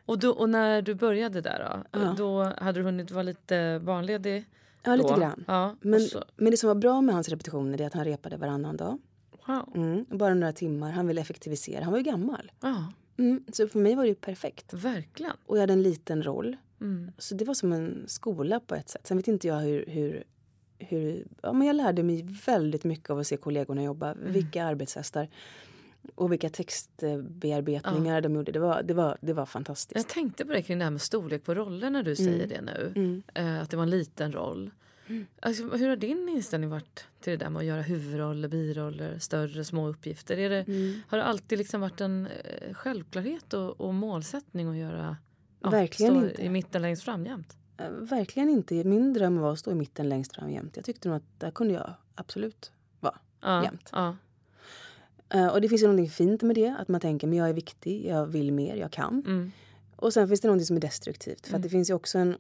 Och, 0.07 0.19
då, 0.19 0.31
och 0.31 0.51
när 0.51 0.83
du 0.83 0.95
började 0.95 1.41
där 1.41 1.83
då? 1.93 1.99
Ja. 2.01 2.15
Då 2.19 2.43
hade 2.59 2.81
du 2.81 2.85
hunnit 2.85 3.11
vara 3.11 3.23
lite 3.23 3.81
barnledig? 3.85 4.45
Ja, 4.83 4.97
lite 4.97 5.09
då? 5.09 5.17
grann. 5.21 5.45
Ja, 5.47 5.77
Men, 5.81 6.01
men 6.37 6.51
det 6.51 6.57
som 6.57 6.69
var 6.69 6.75
bra 6.75 7.01
med 7.01 7.15
hans 7.15 7.29
repetitioner 7.29 7.81
är 7.81 7.87
att 7.87 7.95
han 7.95 8.05
repade 8.05 8.37
varannan 8.37 8.77
dag. 8.77 8.99
Wow. 9.51 9.73
Mm, 9.77 10.05
bara 10.11 10.35
några 10.35 10.53
timmar. 10.53 10.91
Han 10.91 11.07
ville 11.07 11.21
effektivisera. 11.21 11.85
Han 11.85 11.93
var 11.93 11.99
ju 11.99 12.05
gammal. 12.05 12.53
Ja, 12.61 12.93
Mm, 13.17 13.45
så 13.53 13.69
för 13.69 13.79
mig 13.79 13.95
var 13.95 14.03
det 14.03 14.09
ju 14.09 14.15
perfekt. 14.15 14.75
verkligen. 14.75 15.33
Och 15.47 15.57
jag 15.57 15.61
hade 15.61 15.73
en 15.73 15.83
liten 15.83 16.23
roll. 16.23 16.57
Mm. 16.81 17.13
Så 17.19 17.35
det 17.35 17.45
var 17.45 17.55
som 17.55 17.73
en 17.73 18.05
skola 18.07 18.61
på 18.61 18.75
ett 18.75 18.89
sätt. 18.89 19.07
Sen 19.07 19.17
vet 19.17 19.29
inte 19.29 19.47
jag 19.49 19.61
hur... 19.61 19.85
hur, 19.87 20.25
hur 20.79 21.27
ja, 21.43 21.53
men 21.53 21.67
jag 21.67 21.77
lärde 21.77 22.03
mig 22.03 22.23
väldigt 22.47 22.85
mycket 22.85 23.11
av 23.11 23.19
att 23.19 23.27
se 23.27 23.37
kollegorna 23.37 23.83
jobba. 23.83 24.13
Mm. 24.13 24.33
Vilka 24.33 24.65
arbetshästar 24.65 25.29
och 26.15 26.33
vilka 26.33 26.49
textbearbetningar 26.51 28.21
de 28.21 28.35
gjorde. 28.35 28.53
Det 28.53 28.59
var, 28.59 28.83
det 28.83 28.95
var, 28.95 29.19
det 29.21 29.33
var 29.33 29.47
fantastiskt. 29.47 29.97
Jag 29.97 30.09
tänkte 30.09 30.45
på 30.45 30.53
det 30.53 30.63
kring 30.63 30.79
det 30.79 30.85
här 30.85 30.91
med 30.91 31.01
storlek 31.01 31.45
på 31.45 31.55
roller 31.55 31.91
när 31.91 32.03
du 32.03 32.17
säger 32.17 32.47
det 32.47 32.61
nu. 32.61 32.93
Mm. 32.97 33.23
Eh, 33.35 33.63
att 33.63 33.71
det 33.71 33.77
var 33.77 33.83
en 33.85 33.91
liten 33.91 34.33
roll. 34.33 34.71
Alltså, 35.41 35.63
hur 35.77 35.89
har 35.89 35.97
din 35.97 36.29
inställning 36.29 36.71
varit 36.71 37.05
till 37.21 37.31
det 37.31 37.37
där 37.37 37.51
med 37.51 37.61
att 37.61 37.67
göra 37.67 37.83
huvudroller, 37.83 38.49
biroller, 38.49 39.19
större, 39.19 39.65
små 39.65 39.89
uppgifter? 39.89 40.39
Är 40.39 40.51
det, 40.51 40.65
Mm. 40.69 41.01
Har 41.09 41.19
det 41.19 41.25
alltid 41.25 41.59
liksom 41.59 41.81
varit 41.81 42.01
en 42.01 42.27
eh, 42.27 42.75
självklarhet 42.75 43.53
och, 43.55 43.81
och 43.81 43.95
målsättning 43.95 44.69
att 44.69 44.77
göra 44.77 45.17
Verkligen 45.61 46.15
stå 46.21 46.29
inte. 46.29 46.43
i 46.45 46.49
mitten 46.49 46.83
längst 46.83 47.03
fram 47.03 47.27
jämt? 47.27 47.57
Eh, 47.77 47.91
Verkligen 47.91 48.49
inte. 48.49 48.85
Min 48.85 49.13
dröm 49.13 49.39
var 49.39 49.53
att 49.53 49.59
stå 49.59 49.71
i 49.71 49.75
mitten 49.75 50.09
längst 50.09 50.35
fram 50.35 50.51
jämt. 50.51 50.77
Jag 50.77 50.85
tyckte 50.85 51.09
nog 51.09 51.17
att 51.17 51.41
där 51.41 51.51
kunde 51.51 51.75
jag 51.75 51.95
absolut 52.15 52.73
vara. 53.01 53.19
Ja, 53.41 53.65
Jämt. 53.65 53.89
Ja. 53.93 54.17
Eh, 55.29 55.47
Och 55.47 55.61
det 55.61 55.69
finns 55.69 55.83
ju 55.83 55.87
någonting 55.87 56.11
fint 56.11 56.43
med 56.43 56.57
det. 56.57 56.77
Att 56.79 56.89
man 56.89 57.01
tänker 57.01 57.27
men 57.27 57.39
jag 57.39 57.49
är 57.49 57.53
viktig, 57.53 58.07
jag 58.07 58.27
vill 58.27 58.53
mer, 58.53 58.77
jag 58.77 58.91
kan. 58.91 59.23
Mm. 59.27 59.53
Och 59.97 60.13
sen 60.13 60.29
finns 60.29 60.41
det 60.41 60.49
någonting 60.49 60.67
som 60.67 60.77
är 60.77 60.81
destruktivt. 60.81 61.41
För 61.47 61.49
Mm. 61.49 61.59
att 61.59 61.63
det 61.63 61.69
finns 61.69 61.91
ju 61.91 61.95
också 61.95 62.19
en, 62.19 62.37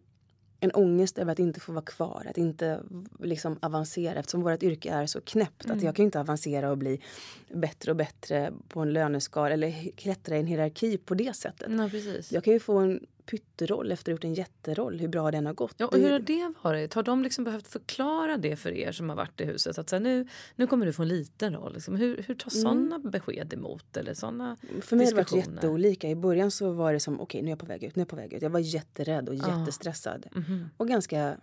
en 0.60 0.70
ångest 0.70 1.18
över 1.18 1.32
att 1.32 1.38
inte 1.38 1.60
få 1.60 1.72
vara 1.72 1.84
kvar. 1.84 2.26
Att 2.30 2.38
inte 2.38 2.80
liksom 3.18 3.58
avancera. 3.62 4.18
Eftersom 4.18 4.42
vårt 4.42 4.62
yrke 4.62 4.90
är 4.90 5.06
så 5.06 5.20
knäppt. 5.20 5.64
Mm. 5.64 5.76
Att 5.76 5.82
jag 5.82 5.96
kan 5.96 6.02
ju 6.02 6.06
inte 6.06 6.20
avancera 6.20 6.70
och 6.70 6.78
bli 6.78 7.00
bättre 7.48 7.90
och 7.90 7.96
bättre 7.96 8.52
på 8.68 8.80
en 8.80 8.92
löneskala. 8.92 9.54
Eller 9.54 9.90
klättra 9.96 10.36
i 10.36 10.40
en 10.40 10.46
hierarki 10.46 10.98
på 10.98 11.14
det 11.14 11.36
sättet. 11.36 11.68
Ja, 11.70 11.88
precis. 11.88 12.32
Jag 12.32 12.44
kan 12.44 12.52
ju 12.52 12.60
få 12.60 12.78
en 12.78 13.06
pytteroll 13.30 13.92
efter 13.92 14.02
att 14.02 14.06
ha 14.06 14.16
gjort 14.16 14.24
en 14.24 14.34
jätteroll. 14.34 15.00
Hur 15.00 15.08
bra 15.08 15.30
den 15.30 15.46
har 15.46 15.52
gått. 15.54 15.74
Ja, 15.76 15.86
och 15.86 15.98
hur 15.98 16.10
har 16.12 16.18
det 16.18 16.52
varit? 16.62 16.94
Har 16.94 17.02
de 17.02 17.22
liksom 17.22 17.44
behövt 17.44 17.68
förklara 17.68 18.36
det 18.36 18.56
för 18.56 18.72
er 18.72 18.92
som 18.92 19.08
har 19.08 19.16
varit 19.16 19.40
i 19.40 19.44
huset? 19.44 19.78
Att 19.78 19.88
så 19.90 19.96
här, 19.96 20.00
nu, 20.00 20.28
nu 20.56 20.66
kommer 20.66 20.86
du 20.86 20.92
få 20.92 21.02
en 21.02 21.08
liten 21.08 21.54
roll. 21.54 21.72
Liksom. 21.74 21.96
Hur, 21.96 22.24
hur 22.26 22.34
tas 22.34 22.60
såna 22.62 22.98
besked 22.98 23.52
emot? 23.52 23.96
Eller 23.96 24.14
såna... 24.14 24.56
För 24.80 24.96
mig 24.96 25.06
har 25.06 25.10
det 25.12 25.16
varit 25.16 25.46
jätteolika. 25.46 26.08
I 26.08 26.14
början 26.14 26.50
så 26.50 26.72
var 26.72 26.92
det 26.92 27.00
som 27.00 27.20
okej 27.20 27.42
nu 27.42 27.48
är 27.48 27.52
jag 27.52 27.58
på 27.58 27.66
väg 27.66 27.84
ut, 27.84 27.96
nu 27.96 28.00
är 28.00 28.04
jag 28.04 28.08
på 28.08 28.16
väg 28.16 28.32
ut. 28.32 28.42
Jag 28.42 28.50
var 28.50 28.60
jätterädd 28.60 29.28
och 29.28 29.34
Ja. 29.34 29.58
jättestressad. 29.60 30.26
Mhm. 30.32 30.70
Och 30.76 30.88
ganska 30.88 31.36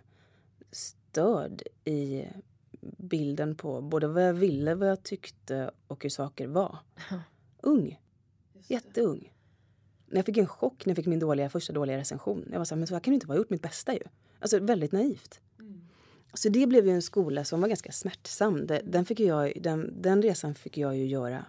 störd 0.72 1.62
i 1.84 2.24
bilden 2.80 3.54
på 3.54 3.80
både 3.80 4.08
vad 4.08 4.22
jag 4.28 4.34
ville, 4.34 4.74
vad 4.74 4.88
jag 4.88 5.02
tyckte 5.02 5.70
och 5.86 6.02
hur 6.02 6.10
saker 6.10 6.46
var. 6.46 6.78
Ung. 7.60 8.00
Jätteung. 8.66 9.32
När 10.10 10.16
jag 10.18 10.26
fick 10.26 10.36
en 10.36 10.46
chock 10.46 10.86
när 10.86 10.90
jag 10.90 10.96
fick 10.96 11.06
min 11.06 11.18
dåliga, 11.18 11.50
första 11.50 11.72
dåliga 11.72 11.98
recension. 11.98 12.48
Jag 12.52 12.58
var 12.58 12.64
så 12.64 12.74
här, 12.74 12.78
men 12.78 12.86
så 12.86 12.94
här 12.94 13.00
kan 13.00 13.12
det 13.12 13.14
inte 13.14 13.26
vara. 13.26 13.36
Jag 13.36 13.40
gjort 13.40 13.50
mitt 13.50 13.62
bästa 13.62 13.94
ju. 13.94 14.02
Alltså 14.40 14.58
väldigt 14.58 14.92
naivt. 14.92 15.40
Så 16.34 16.48
det 16.48 16.66
blev 16.66 16.86
ju 16.86 16.92
en 16.92 17.02
skola 17.02 17.44
som 17.44 17.60
var 17.60 17.68
ganska 17.68 17.92
smärtsam. 17.92 18.66
Den, 18.84 19.04
fick 19.04 19.20
jag, 19.20 19.52
den, 19.60 20.02
den 20.02 20.22
resan 20.22 20.54
fick 20.54 20.78
jag 20.78 20.96
ju 20.96 21.06
göra 21.06 21.44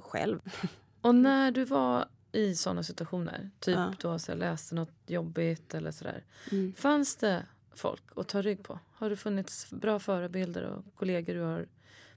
själv. 0.00 0.40
Och 1.00 1.14
när 1.14 1.50
du 1.50 1.64
var 1.64 2.08
i 2.32 2.54
såna 2.54 2.82
situationer, 2.82 3.50
typ 3.60 3.74
Ja. 3.76 3.94
då 4.00 4.18
så 4.18 4.32
här, 4.32 4.38
läste 4.38 4.74
något 4.74 4.92
jobbigt 5.06 5.74
eller 5.74 5.90
sådär. 5.90 6.24
Mm. 6.52 6.74
Fanns 6.76 7.16
det 7.16 7.46
folk 7.74 8.02
att 8.16 8.28
ta 8.28 8.42
rygg 8.42 8.62
på? 8.62 8.78
Har 8.92 9.10
det 9.10 9.16
funnits 9.16 9.70
bra 9.70 9.98
förebilder 9.98 10.62
och 10.62 10.84
kollegor 10.94 11.34
du 11.34 11.40
har 11.40 11.66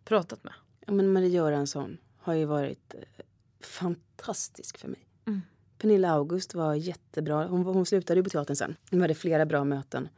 pratat 0.03 0.43
med? 0.43 0.53
Ja, 0.85 0.93
men 0.93 1.13
Marie 1.13 1.29
Göransson 1.29 1.97
har 2.17 2.33
ju 2.33 2.45
varit 2.45 2.93
eh, 2.93 3.25
fantastisk 3.59 4.77
för 4.77 4.87
mig. 4.87 5.07
Mm. 5.25 5.41
Pernilla 5.77 6.11
August 6.11 6.53
var 6.55 6.75
jättebra. 6.75 7.47
Hon, 7.47 7.63
hon 7.65 7.85
slutade 7.85 8.19
ju 8.19 8.23
på 8.23 8.29
teatern 8.29 8.55
sen. 8.55 8.75
Vi 8.91 9.01
hade 9.01 9.13
flera 9.15 9.45
bra 9.45 9.63
möten 9.63 10.09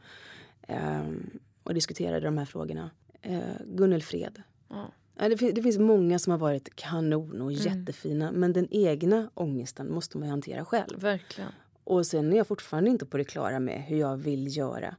ehm, 0.68 1.30
och 1.64 1.74
diskuterade 1.74 2.20
de 2.26 2.38
här 2.38 2.46
frågorna. 2.46 2.90
Eh, 3.22 3.40
Gunnel 3.66 4.04
Fred. 4.04 4.42
Ja, 4.70 5.30
det, 5.30 5.38
fin- 5.38 5.54
det 5.56 5.62
finns 5.64 5.78
många 5.78 6.20
som 6.20 6.32
har 6.32 6.38
varit 6.38 6.76
kanon 6.76 7.30
Mm. 7.30 7.42
och 7.42 7.52
jättefina. 7.52 8.32
Men 8.32 8.54
den 8.54 8.68
egna 8.72 9.30
ångesten 9.34 9.92
måste 9.92 10.18
man 10.18 10.28
ju 10.28 10.30
hantera 10.32 10.66
själv. 10.66 11.00
Verkligen. 11.02 11.52
Och 11.84 12.06
sen 12.06 12.34
är 12.34 12.38
jag 12.38 12.48
fortfarande 12.48 12.90
inte 12.90 13.06
på 13.06 13.18
det 13.18 13.24
klara 13.24 13.60
med 13.60 13.84
hur 13.84 13.98
jag 13.98 14.18
vill 14.18 14.58
göra. 14.58 14.96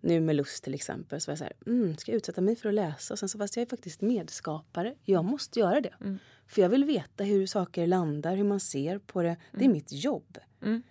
Nu 0.00 0.20
med 0.20 0.36
Lust 0.36 0.64
till 0.64 0.74
exempel 0.74 1.20
så 1.20 1.30
var 1.30 1.32
jag 1.32 1.38
så 1.38 1.44
här, 1.44 1.52
mm, 1.66 1.96
ska 1.96 2.10
jag 2.12 2.16
utsätta 2.16 2.40
mig 2.40 2.56
för 2.56 2.68
att 2.68 2.74
läsa? 2.74 3.14
Och 3.14 3.18
sen 3.18 3.28
så 3.28 3.38
fast 3.38 3.56
jag 3.56 3.62
är 3.62 3.66
faktiskt 3.66 4.00
medskapare. 4.00 4.94
Jag 5.04 5.24
måste 5.24 5.58
göra 5.60 5.80
det. 5.80 5.94
Mm. 6.00 6.18
För 6.52 6.62
jag 6.62 6.68
vill 6.68 6.84
veta 6.84 7.24
hur 7.24 7.46
saker 7.46 7.86
landar, 7.86 8.36
hur 8.36 8.44
man 8.44 8.60
ser 8.60 8.98
på 8.98 9.22
det. 9.22 9.36
Det 9.52 9.64
är 9.64 9.68
mitt 9.68 9.92
jobb. 9.92 10.38
Mm. 10.62 10.82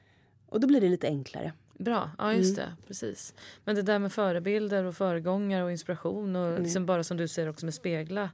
Och 0.47 0.60
då 0.60 0.67
blir 0.67 0.82
det 0.82 0.89
lite 0.89 1.08
enklare. 1.08 1.54
Bra, 1.74 2.12
ja 2.17 2.34
just 2.34 2.58
Mm. 2.60 2.69
det. 2.69 2.88
Precis. 2.88 3.34
Men 3.65 3.76
det 3.76 3.82
där 3.82 4.00
med 4.00 4.12
förebilder 4.13 4.84
och 4.84 4.95
föregångare 4.95 5.63
och 5.63 5.71
inspiration 5.71 6.36
och 6.36 6.47
Mm. 6.47 6.63
liksom 6.63 6.86
bara 6.86 7.04
som 7.04 7.17
du 7.17 7.28
säger 7.28 7.50
också 7.50 7.65
med 7.65 7.74
spegla 7.74 8.30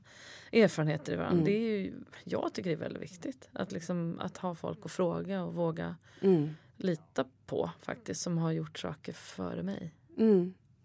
erfarenheter 0.52 1.14
i 1.14 1.16
varandra. 1.16 1.34
Mm. 1.42 1.46
Det 1.46 1.52
är 1.52 1.78
ju, 1.80 1.94
jag 2.24 2.54
tycker 2.54 2.70
det 2.70 2.76
är 2.76 2.80
väldigt 2.80 3.02
viktigt. 3.04 3.50
Att, 3.54 3.72
liksom, 3.72 4.20
att 4.20 4.38
ha 4.38 4.56
folk 4.56 4.80
att 4.86 4.92
fråga 4.92 5.44
och 5.44 5.54
våga 5.54 5.96
Mm. 6.22 6.50
lita 6.78 7.26
på 7.46 7.72
faktiskt 7.82 8.22
som 8.22 8.38
har 8.38 8.52
gjort 8.52 8.80
saker 8.80 9.14
före 9.14 9.64
mig. 9.64 9.94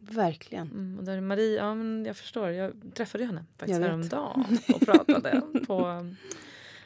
Mm. 0.03 0.15
Verkligen. 0.17 0.71
Mm, 0.71 0.99
och 0.99 1.05
där 1.05 1.17
är 1.17 1.21
Marie, 1.21 1.57
ja 1.57 1.75
men 1.75 2.05
jag 2.05 2.17
förstår. 2.17 2.49
Jag 2.51 2.73
träffade 2.95 3.25
henne 3.25 3.45
Jag 3.51 3.59
faktiskt 3.59 3.81
häromdagen 3.81 4.59
och 4.75 4.81
pratade 4.81 5.43
på 5.67 6.07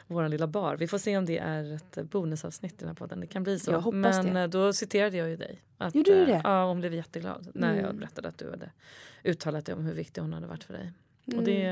vår 0.07 0.29
lilla 0.29 0.47
bar. 0.47 0.77
Vi 0.77 0.87
får 0.87 0.97
se 0.97 1.17
om 1.17 1.25
det 1.25 1.37
är 1.37 1.73
ett 1.75 2.09
bonusavsnitt 2.11 2.73
i 2.73 2.75
den 2.79 2.87
här 2.87 2.95
podden. 2.95 3.19
Det 3.19 3.27
kan 3.27 3.43
bli 3.43 3.59
så. 3.59 3.71
Jag 3.71 3.81
hoppas 3.81 4.23
men 4.23 4.33
det. 4.33 4.41
eh, 4.41 4.47
då 4.47 4.73
citerade 4.73 5.17
jag 5.17 5.29
ju 5.29 5.35
dig. 5.35 5.61
Att, 5.77 5.95
Gjorde 5.95 6.11
du 6.15 6.21
eh, 6.21 6.27
det? 6.27 6.41
Ja, 6.43 6.67
hon 6.67 6.79
blev 6.79 6.93
jätteglad 6.93 7.51
när 7.53 7.75
jag 7.75 7.83
Mm. 7.85 7.97
berättade 7.97 8.27
att 8.27 8.37
du 8.37 8.49
hade 8.49 8.69
uttalat 9.23 9.65
dig 9.65 9.75
om 9.75 9.85
hur 9.85 9.93
viktig 9.93 10.21
hon 10.21 10.33
hade 10.33 10.47
varit 10.47 10.63
för 10.63 10.73
dig. 10.73 10.91
Mm. 11.27 11.39
Och, 11.39 11.45
det, 11.45 11.63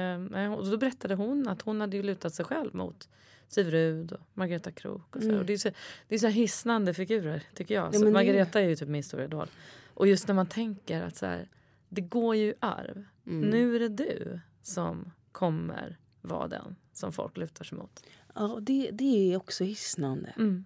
eh, 0.42 0.54
och 0.54 0.68
då 0.68 0.78
berättade 0.78 1.16
hon 1.16 1.48
att 1.48 1.62
hon 1.62 1.82
hade 1.82 1.98
ju 1.98 2.04
lutat 2.04 2.34
sig 2.34 2.46
själv 2.46 2.76
mot 2.76 3.10
Sivrud 3.48 4.12
och 4.12 4.20
Margareta 4.34 4.72
Krook. 4.72 5.16
Och 5.16 5.22
så. 5.22 5.28
Mm. 5.28 5.40
Och 5.40 5.46
det 5.46 5.54
är 5.54 5.58
så, 5.58 5.70
det 6.08 6.16
är 6.16 6.20
så 6.20 6.28
hisnande 6.28 6.94
figurer 6.94 7.44
tycker 7.54 7.76
jag. 7.76 7.96
Ja, 7.96 8.00
Margareta 8.10 8.62
är 8.62 8.68
ju 8.70 8.76
typ 8.76 8.90
min 8.90 9.04
stora 9.04 9.24
idol. 9.24 9.48
Och 9.96 10.08
just 10.08 10.28
när 10.28 10.36
man 10.36 10.48
tänker 10.48 11.02
att 11.02 11.16
så 11.16 11.26
här, 11.26 11.48
det 11.90 12.02
går 12.02 12.36
ju 12.36 12.50
i 12.50 12.54
arv. 12.60 13.06
Mm. 13.28 13.50
Nu 13.50 13.76
är 13.76 13.80
det 13.80 13.90
du 13.90 14.40
som 14.62 15.12
kommer 15.32 15.98
vara 16.22 16.48
den 16.48 16.76
som 16.94 17.14
folk 17.14 17.38
lutar 17.38 17.66
sig 17.66 17.78
mot. 17.78 18.04
Ja, 18.36 18.60
det, 18.62 18.92
det 18.92 19.34
är 19.34 19.38
också 19.38 19.64
hisnande. 19.64 20.34
Mm. 20.38 20.66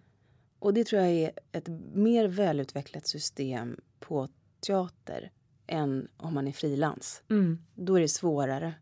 Och 0.60 0.74
det 0.74 0.84
tror 0.84 1.02
jag 1.02 1.12
är 1.12 1.32
ett 1.52 1.68
mer 1.94 2.28
välutvecklat 2.28 3.08
system 3.08 3.78
på 4.00 4.30
teater 4.60 5.32
än 5.68 6.08
om 6.18 6.34
man 6.34 6.48
är 6.48 6.52
frilans. 6.52 7.24
Mm. 7.30 7.60
Då 7.76 7.96
är 7.96 8.02
det 8.02 8.08
svårare. 8.08 8.74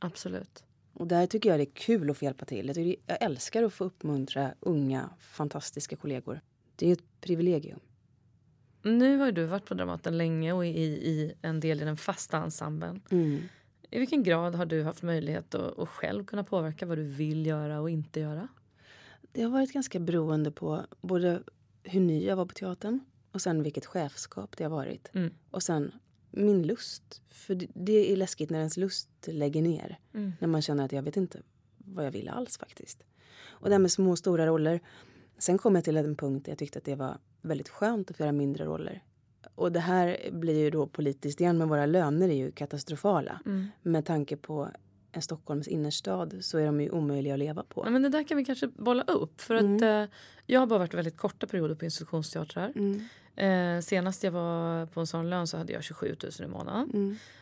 Absolut. 0.00 0.64
Och 0.92 1.06
där 1.06 1.26
tycker 1.26 1.48
jag 1.48 1.58
det 1.58 1.64
är 1.64 1.74
kul 1.74 2.10
att 2.10 2.18
få 2.18 2.24
hjälpa 2.24 2.44
till. 2.44 2.72
Jag, 2.76 2.96
jag 3.06 3.22
älskar 3.22 3.62
att 3.62 3.72
få 3.72 3.84
uppmuntra 3.84 4.54
unga, 4.60 5.10
fantastiska 5.18 5.96
kollegor. 5.96 6.40
Det 6.76 6.88
är 6.88 6.92
ett 6.92 7.20
privilegium. 7.20 7.80
Nu 8.82 9.18
har 9.18 9.32
du 9.32 9.44
varit 9.44 9.64
på 9.64 9.74
Dramaten 9.74 10.18
länge 10.18 10.52
och 10.52 10.66
är 10.66 10.70
i, 10.70 10.84
i 10.84 11.32
en 11.42 11.60
del 11.60 11.82
i 11.82 11.84
den 11.84 11.96
fasta 11.96 12.38
ensemblen. 12.38 13.00
Mm. 13.10 13.40
I 13.90 13.98
vilken 13.98 14.22
grad 14.22 14.54
har 14.54 14.66
du 14.66 14.82
haft 14.82 15.02
möjlighet 15.02 15.54
att, 15.54 15.78
att 15.78 15.88
själv 15.88 16.24
kunna 16.24 16.44
påverka 16.44 16.86
vad 16.86 16.98
du 16.98 17.02
vill 17.02 17.46
göra 17.46 17.80
och 17.80 17.90
inte 17.90 18.20
göra? 18.20 18.48
Det 19.32 19.42
har 19.42 19.50
varit 19.50 19.72
ganska 19.72 20.00
beroende 20.00 20.50
på 20.50 20.86
både 21.00 21.42
hur 21.82 22.00
ny 22.00 22.24
jag 22.24 22.36
var 22.36 22.46
på 22.46 22.54
teatern 22.54 23.00
och 23.32 23.42
sen 23.42 23.62
vilket 23.62 23.86
chefskap 23.86 24.56
det 24.56 24.64
har 24.64 24.70
varit. 24.70 25.10
Mm. 25.14 25.34
Och 25.50 25.62
sen 25.62 25.92
min 26.30 26.62
lust. 26.62 27.22
För 27.28 27.54
det, 27.54 27.66
det 27.74 28.12
är 28.12 28.16
läskigt 28.16 28.50
när 28.50 28.58
ens 28.58 28.76
lust 28.76 29.08
lägger 29.24 29.62
ner. 29.62 29.98
Mm. 30.14 30.32
När 30.40 30.48
man 30.48 30.62
känner 30.62 30.84
att 30.84 30.92
jag 30.92 31.02
vet 31.02 31.16
inte 31.16 31.42
vad 31.78 32.06
jag 32.06 32.10
vill 32.10 32.28
alls 32.28 32.58
faktiskt. 32.58 33.02
Och 33.44 33.68
det 33.68 33.74
här 33.74 33.80
med 33.80 33.92
små 33.92 34.10
och 34.10 34.18
stora 34.18 34.46
roller. 34.46 34.80
Sen 35.38 35.58
kom 35.58 35.74
jag 35.74 35.84
till 35.84 35.96
en 35.96 36.16
punkt 36.16 36.44
där 36.44 36.52
jag 36.52 36.58
tyckte 36.58 36.78
att 36.78 36.84
det 36.84 36.94
var 36.94 37.18
väldigt 37.42 37.68
skönt 37.68 38.10
att 38.10 38.16
få 38.16 38.22
göra 38.22 38.32
mindre 38.32 38.64
roller. 38.64 39.02
Och 39.54 39.72
det 39.72 39.80
här 39.80 40.30
blir 40.32 40.58
ju 40.58 40.70
då 40.70 40.86
politiskt 40.86 41.40
igen, 41.40 41.58
men 41.58 41.68
våra 41.68 41.86
löner 41.86 42.28
är 42.28 42.34
ju 42.34 42.52
katastrofala. 42.52 43.40
Mm. 43.46 43.66
Med 43.82 44.06
tanke 44.06 44.36
på 44.36 44.68
en 45.12 45.22
Stockholms 45.22 45.68
innerstad 45.68 46.34
så 46.40 46.58
är 46.58 46.66
de 46.66 46.80
ju 46.80 46.90
omöjliga 46.90 47.32
att 47.32 47.38
leva 47.38 47.62
på. 47.62 47.82
Ja, 47.86 47.90
men 47.90 48.02
det 48.02 48.08
där 48.08 48.24
kan 48.24 48.36
vi 48.36 48.44
kanske 48.44 48.68
bolla 48.68 49.02
upp. 49.02 49.40
För 49.40 49.54
att 49.54 49.82
eh, 49.82 50.14
Jag 50.46 50.60
har 50.60 50.66
bara 50.66 50.78
varit 50.78 50.94
väldigt 50.94 51.16
korta 51.16 51.46
perioder 51.46 51.74
på 51.74 51.84
institutionsteatrar. 51.84 52.72
Eh, 53.36 53.80
senast 53.80 54.24
jag 54.24 54.30
var 54.30 54.86
på 54.86 55.00
en 55.00 55.06
sån 55.06 55.30
lön 55.30 55.46
så 55.46 55.56
hade 55.56 55.72
jag 55.72 55.84
27 55.84 56.16
000 56.22 56.32
i 56.40 56.46
månaden. 56.46 56.88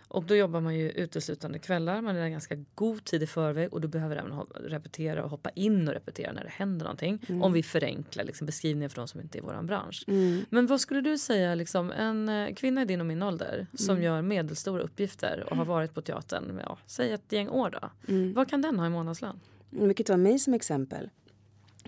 Och 0.09 0.25
då 0.25 0.35
jobbar 0.37 0.61
man 0.61 0.75
ju 0.75 0.91
uteslutande 0.91 1.59
kvällar. 1.59 2.01
Man 2.01 2.17
är 2.17 2.21
där 2.21 2.29
ganska 2.29 2.57
god 2.75 3.05
tid 3.05 3.23
i 3.23 3.27
förväg 3.27 3.73
och 3.73 3.81
du 3.81 3.89
behöver 3.89 4.17
även 4.17 4.33
repetera 4.65 5.25
och 5.25 5.31
hoppa 5.31 5.51
in 5.51 5.89
och 5.89 5.95
repetera 5.95 6.33
när 6.33 6.45
det 6.45 6.51
händer 6.51 6.85
någonting. 6.85 7.19
Om 7.43 7.53
vi 7.53 7.63
förenklar 7.63 8.25
liksom, 8.25 8.47
beskrivningen 8.47 8.91
för 8.91 8.97
de 8.97 9.09
som 9.09 9.21
inte 9.21 9.39
är 9.39 9.41
i 9.41 9.43
vår 9.43 9.63
bransch. 9.63 10.05
Men 10.51 10.67
vad 10.67 10.81
skulle 10.81 11.01
du 11.01 11.19
säga, 11.19 11.55
liksom, 11.55 11.91
en 11.93 12.29
eh, 12.29 12.55
kvinna 12.55 12.83
i 12.83 12.85
din 12.85 13.01
och 13.01 13.07
min 13.07 13.23
ålder 13.23 13.67
som 13.75 14.03
gör 14.03 14.23
medelstora 14.23 14.83
uppgifter 14.83 15.45
och 15.51 15.57
har 15.57 15.65
varit 15.65 15.95
på 15.95 16.03
teatern 16.03 16.61
ja, 16.65 16.79
säg 16.87 17.13
ett 17.13 17.33
gäng 17.33 17.49
år 17.49 17.71
då. 17.71 17.91
Vad 18.35 18.49
kan 18.51 18.63
den 18.63 18.79
ha 18.79 18.87
i 18.87 18.91
månadslön? 18.91 19.41
Vi 19.71 19.95
kan 19.95 20.05
ta 20.05 20.17
mig 20.17 20.39
som 20.39 20.55
exempel. 20.55 21.11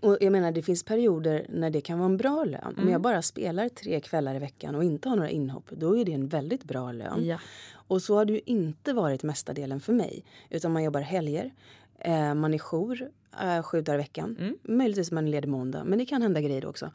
Och 0.02 0.18
jag 0.20 0.32
menar, 0.32 0.52
det 0.52 0.62
finns 0.62 0.84
perioder 0.84 1.46
när 1.48 1.70
det 1.70 1.80
kan 1.80 1.98
vara 1.98 2.10
en 2.10 2.16
bra 2.16 2.44
lön. 2.44 2.74
Om 2.78 2.88
jag 2.88 3.00
bara 3.00 3.22
spelar 3.22 3.68
tre 3.68 4.00
kvällar 4.00 4.34
i 4.34 4.38
veckan 4.38 4.74
och 4.74 4.84
inte 4.84 5.08
har 5.08 5.16
några 5.16 5.30
inhopp, 5.30 5.70
då 5.70 5.98
är 5.98 6.04
det 6.04 6.12
en 6.12 6.28
väldigt 6.28 6.64
bra 6.64 6.92
lön. 6.92 7.24
Ja. 7.24 7.38
Och 7.74 8.02
så 8.02 8.14
har 8.14 8.24
det 8.24 8.32
ju 8.32 8.40
inte 8.46 8.92
varit 8.92 9.22
mesta 9.22 9.52
delen 9.52 9.80
för 9.80 9.92
mig. 9.92 10.24
Utan 10.50 10.72
man 10.72 10.84
jobbar 10.84 11.00
helger, 11.00 11.50
eh, 11.98 12.34
man 12.34 12.54
är 12.54 12.58
jour 12.58 13.10
eh, 13.42 13.62
sju 13.62 13.82
dagar 13.82 13.98
i 13.98 14.02
veckan. 14.02 14.56
Möjligtvis 14.62 15.10
man 15.10 15.26
är 15.26 15.30
ledig 15.30 15.48
måndag, 15.48 15.84
men 15.84 15.98
det 15.98 16.06
kan 16.06 16.22
hända 16.22 16.40
grejer 16.40 16.66
också. 16.66 16.90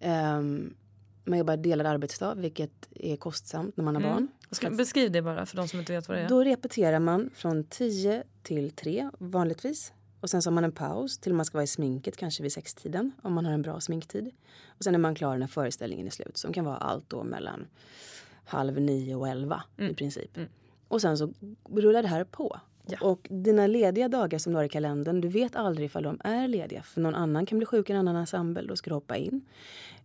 Ehm, 0.00 0.74
man 1.24 1.38
jobbar 1.38 1.56
delad 1.56 1.86
arbetsdag, 1.86 2.34
vilket 2.34 2.88
är 2.94 3.16
kostsamt 3.16 3.76
när 3.76 3.84
man 3.84 3.94
har 3.96 4.02
barn. 4.02 4.28
Ska, 4.50 4.70
beskriv 4.70 5.12
det 5.12 5.22
bara 5.22 5.46
för 5.46 5.56
de 5.56 5.68
som 5.68 5.78
inte 5.78 5.92
vet 5.92 6.08
vad 6.08 6.16
det 6.16 6.22
är. 6.22 6.28
Då 6.28 6.44
repeterar 6.44 6.98
man 6.98 7.30
från 7.34 7.64
10 7.64 8.22
till 8.42 8.70
3 8.70 9.10
vanligtvis. 9.18 9.92
Och 10.24 10.30
sen 10.30 10.42
så 10.42 10.50
har 10.50 10.54
man 10.54 10.64
en 10.64 10.72
paus 10.72 11.18
till 11.18 11.34
man 11.34 11.44
ska 11.44 11.58
vara 11.58 11.64
i 11.64 11.66
sminket 11.66 12.16
kanske 12.16 12.42
vid 12.42 12.52
sextiden 12.52 13.12
om 13.22 13.32
man 13.32 13.44
har 13.44 13.52
en 13.52 13.62
bra 13.62 13.80
sminktid. 13.80 14.30
Och 14.66 14.84
sen 14.84 14.94
är 14.94 14.98
man 14.98 15.14
klar 15.14 15.38
när 15.38 15.46
föreställningen 15.46 16.06
är 16.06 16.10
slut 16.10 16.36
som 16.36 16.52
kan 16.52 16.64
vara 16.64 16.76
allt 16.76 17.10
då 17.10 17.24
mellan 17.24 17.66
halv 18.44 18.80
nio 18.80 19.14
och 19.14 19.28
elva 19.28 19.62
i 19.76 19.94
princip. 19.94 20.38
Och 20.88 21.00
sen 21.00 21.18
så 21.18 21.32
rullar 21.70 22.02
det 22.02 22.08
här 22.08 22.24
på. 22.24 22.60
Ja. 22.86 22.98
Och 23.00 23.26
dina 23.30 23.66
lediga 23.66 24.08
dagar 24.08 24.38
som 24.38 24.52
du 24.52 24.56
har 24.56 24.64
i 24.64 24.68
kalendern, 24.68 25.20
du 25.20 25.28
vet 25.28 25.56
aldrig 25.56 25.86
ifall 25.86 26.02
de 26.02 26.20
är 26.24 26.48
lediga. 26.48 26.82
För 26.82 27.00
någon 27.00 27.14
annan 27.14 27.46
kan 27.46 27.58
bli 27.58 27.66
sjuk 27.66 27.90
i 27.90 27.92
en 27.92 27.98
annan 27.98 28.16
ensemble, 28.16 28.62
då 28.62 28.76
ska 28.76 28.90
du 28.90 28.94
hoppa 28.94 29.16
in. 29.16 29.40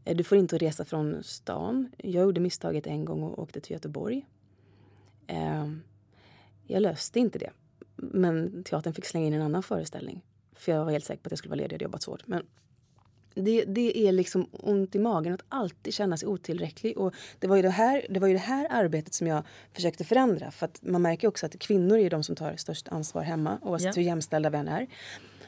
Eh, 0.05 0.15
Du 0.17 0.23
får 0.23 0.37
inte 0.37 0.57
resa 0.57 0.85
från 0.85 1.23
stan. 1.23 1.91
Jag 1.97 2.23
gjorde 2.23 2.41
misstaget 2.41 2.87
en 2.87 3.05
gång 3.05 3.23
och 3.23 3.39
åkte 3.39 3.61
till 3.61 3.71
Göteborg. 3.73 4.25
Eh, 5.27 5.71
jag 6.67 6.81
löste 6.81 7.19
inte 7.19 7.39
det. 7.39 7.51
Men 8.01 8.63
teatern 8.63 8.93
fick 8.93 9.05
slänga 9.05 9.27
in 9.27 9.33
en 9.33 9.41
annan 9.41 9.63
föreställning. 9.63 10.21
För 10.55 10.71
jag 10.71 10.85
var 10.85 10.91
helt 10.91 11.05
säker 11.05 11.23
på 11.23 11.27
att 11.27 11.31
jag 11.31 11.37
skulle 11.37 11.49
vara 11.49 11.57
ledig, 11.57 11.71
jag 11.73 11.75
hade 11.75 11.83
jobbat 11.83 12.03
så 12.03 12.11
hårt. 12.11 12.27
Men 12.27 12.43
det, 13.33 13.65
det 13.65 13.97
är 13.97 14.11
liksom 14.11 14.47
ont 14.51 14.95
i 14.95 14.99
magen 14.99 15.33
att 15.33 15.43
alltid 15.49 15.93
känna 15.93 16.17
sig 16.17 16.27
otillräcklig. 16.27 16.97
Och 16.97 17.13
det, 17.39 17.47
var 17.47 17.55
ju 17.55 17.61
det, 17.61 17.69
här, 17.69 18.05
det 18.09 18.19
var 18.19 18.27
ju 18.27 18.33
det 18.33 18.39
här 18.39 18.67
arbetet 18.69 19.13
som 19.13 19.27
jag 19.27 19.43
försökte 19.73 20.03
förändra. 20.03 20.51
För 20.51 20.65
att 20.65 20.79
man 20.81 21.01
märker 21.01 21.27
också 21.27 21.45
att 21.45 21.59
kvinnor 21.59 21.97
är 21.97 22.09
de 22.09 22.23
som 22.23 22.35
tar 22.35 22.55
störst 22.55 22.87
ansvar 22.87 23.21
hemma. 23.21 23.59
Oavsett 23.61 23.95
Ja. 23.95 24.01
hur 24.01 24.07
jämställda 24.07 24.49
vi 24.49 24.57
än 24.57 24.67
är. 24.67 24.87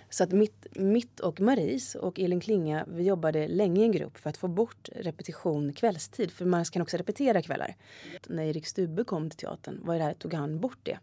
Så 0.10 0.24
att 0.24 0.32
mitt, 0.32 0.68
mitt 0.76 1.20
och 1.20 1.40
Maries 1.40 1.96
och 1.96 2.20
Elin 2.20 2.40
Klinga, 2.40 2.86
vi 2.88 3.04
jobbade 3.04 3.48
länge 3.48 3.82
i 3.82 3.84
en 3.84 3.92
grupp 3.92 4.18
för 4.18 4.30
att 4.30 4.38
få 4.38 4.48
bort 4.48 4.90
repetition 4.96 5.74
kvällstid. 5.74 6.32
För 6.32 6.46
man 6.46 6.66
kan 6.66 6.82
också 6.82 6.98
repetera 6.98 7.42
kvällar. 7.42 7.76
När 8.28 8.44
Erik 8.44 8.68
Stubbe 8.68 9.04
kom 9.04 9.30
till 9.30 9.40
teatern, 9.40 9.80
var 9.84 9.96
det 9.96 10.04
här, 10.04 10.14
tog 10.14 10.34
han 10.34 10.60
bort 10.60 10.80
det. 10.84 11.00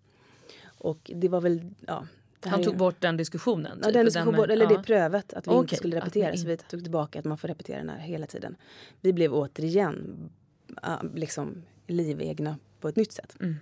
Och 0.79 1.11
det 1.15 1.29
var 1.29 1.41
väl, 1.41 1.71
ja. 1.87 2.07
Han 2.41 2.61
är- 2.61 2.65
tog 2.65 2.77
bort 2.77 3.01
den 3.01 3.17
diskussionen? 3.17 3.79
Ja, 3.81 3.85
typ, 3.85 3.93
den 3.93 4.01
och 4.01 4.05
diskussion, 4.05 4.35
med- 4.35 4.51
eller 4.51 4.71
ja. 4.71 4.77
det 4.77 4.83
prövet 4.83 5.33
att 5.33 5.47
vi 5.47 5.51
Okej, 5.51 5.61
inte 5.61 5.77
skulle 5.77 5.97
repetera. 5.97 6.37
Så 6.37 6.47
vi 6.47 6.57
tog 6.57 6.83
tillbaka 6.83 7.19
att 7.19 7.25
man 7.25 7.39
får 7.39 7.49
repetera 7.49 7.79
den 7.79 7.89
här 7.89 7.99
hela 7.99 8.27
tiden. 8.27 8.57
Vi 9.01 9.13
blev 9.13 9.35
återigen 9.35 10.31
liksom 11.15 11.63
livegna 11.87 12.57
på 12.81 12.89
ett 12.89 12.97
nytt 12.97 13.13
sätt. 13.13 13.37
Mm. 13.41 13.57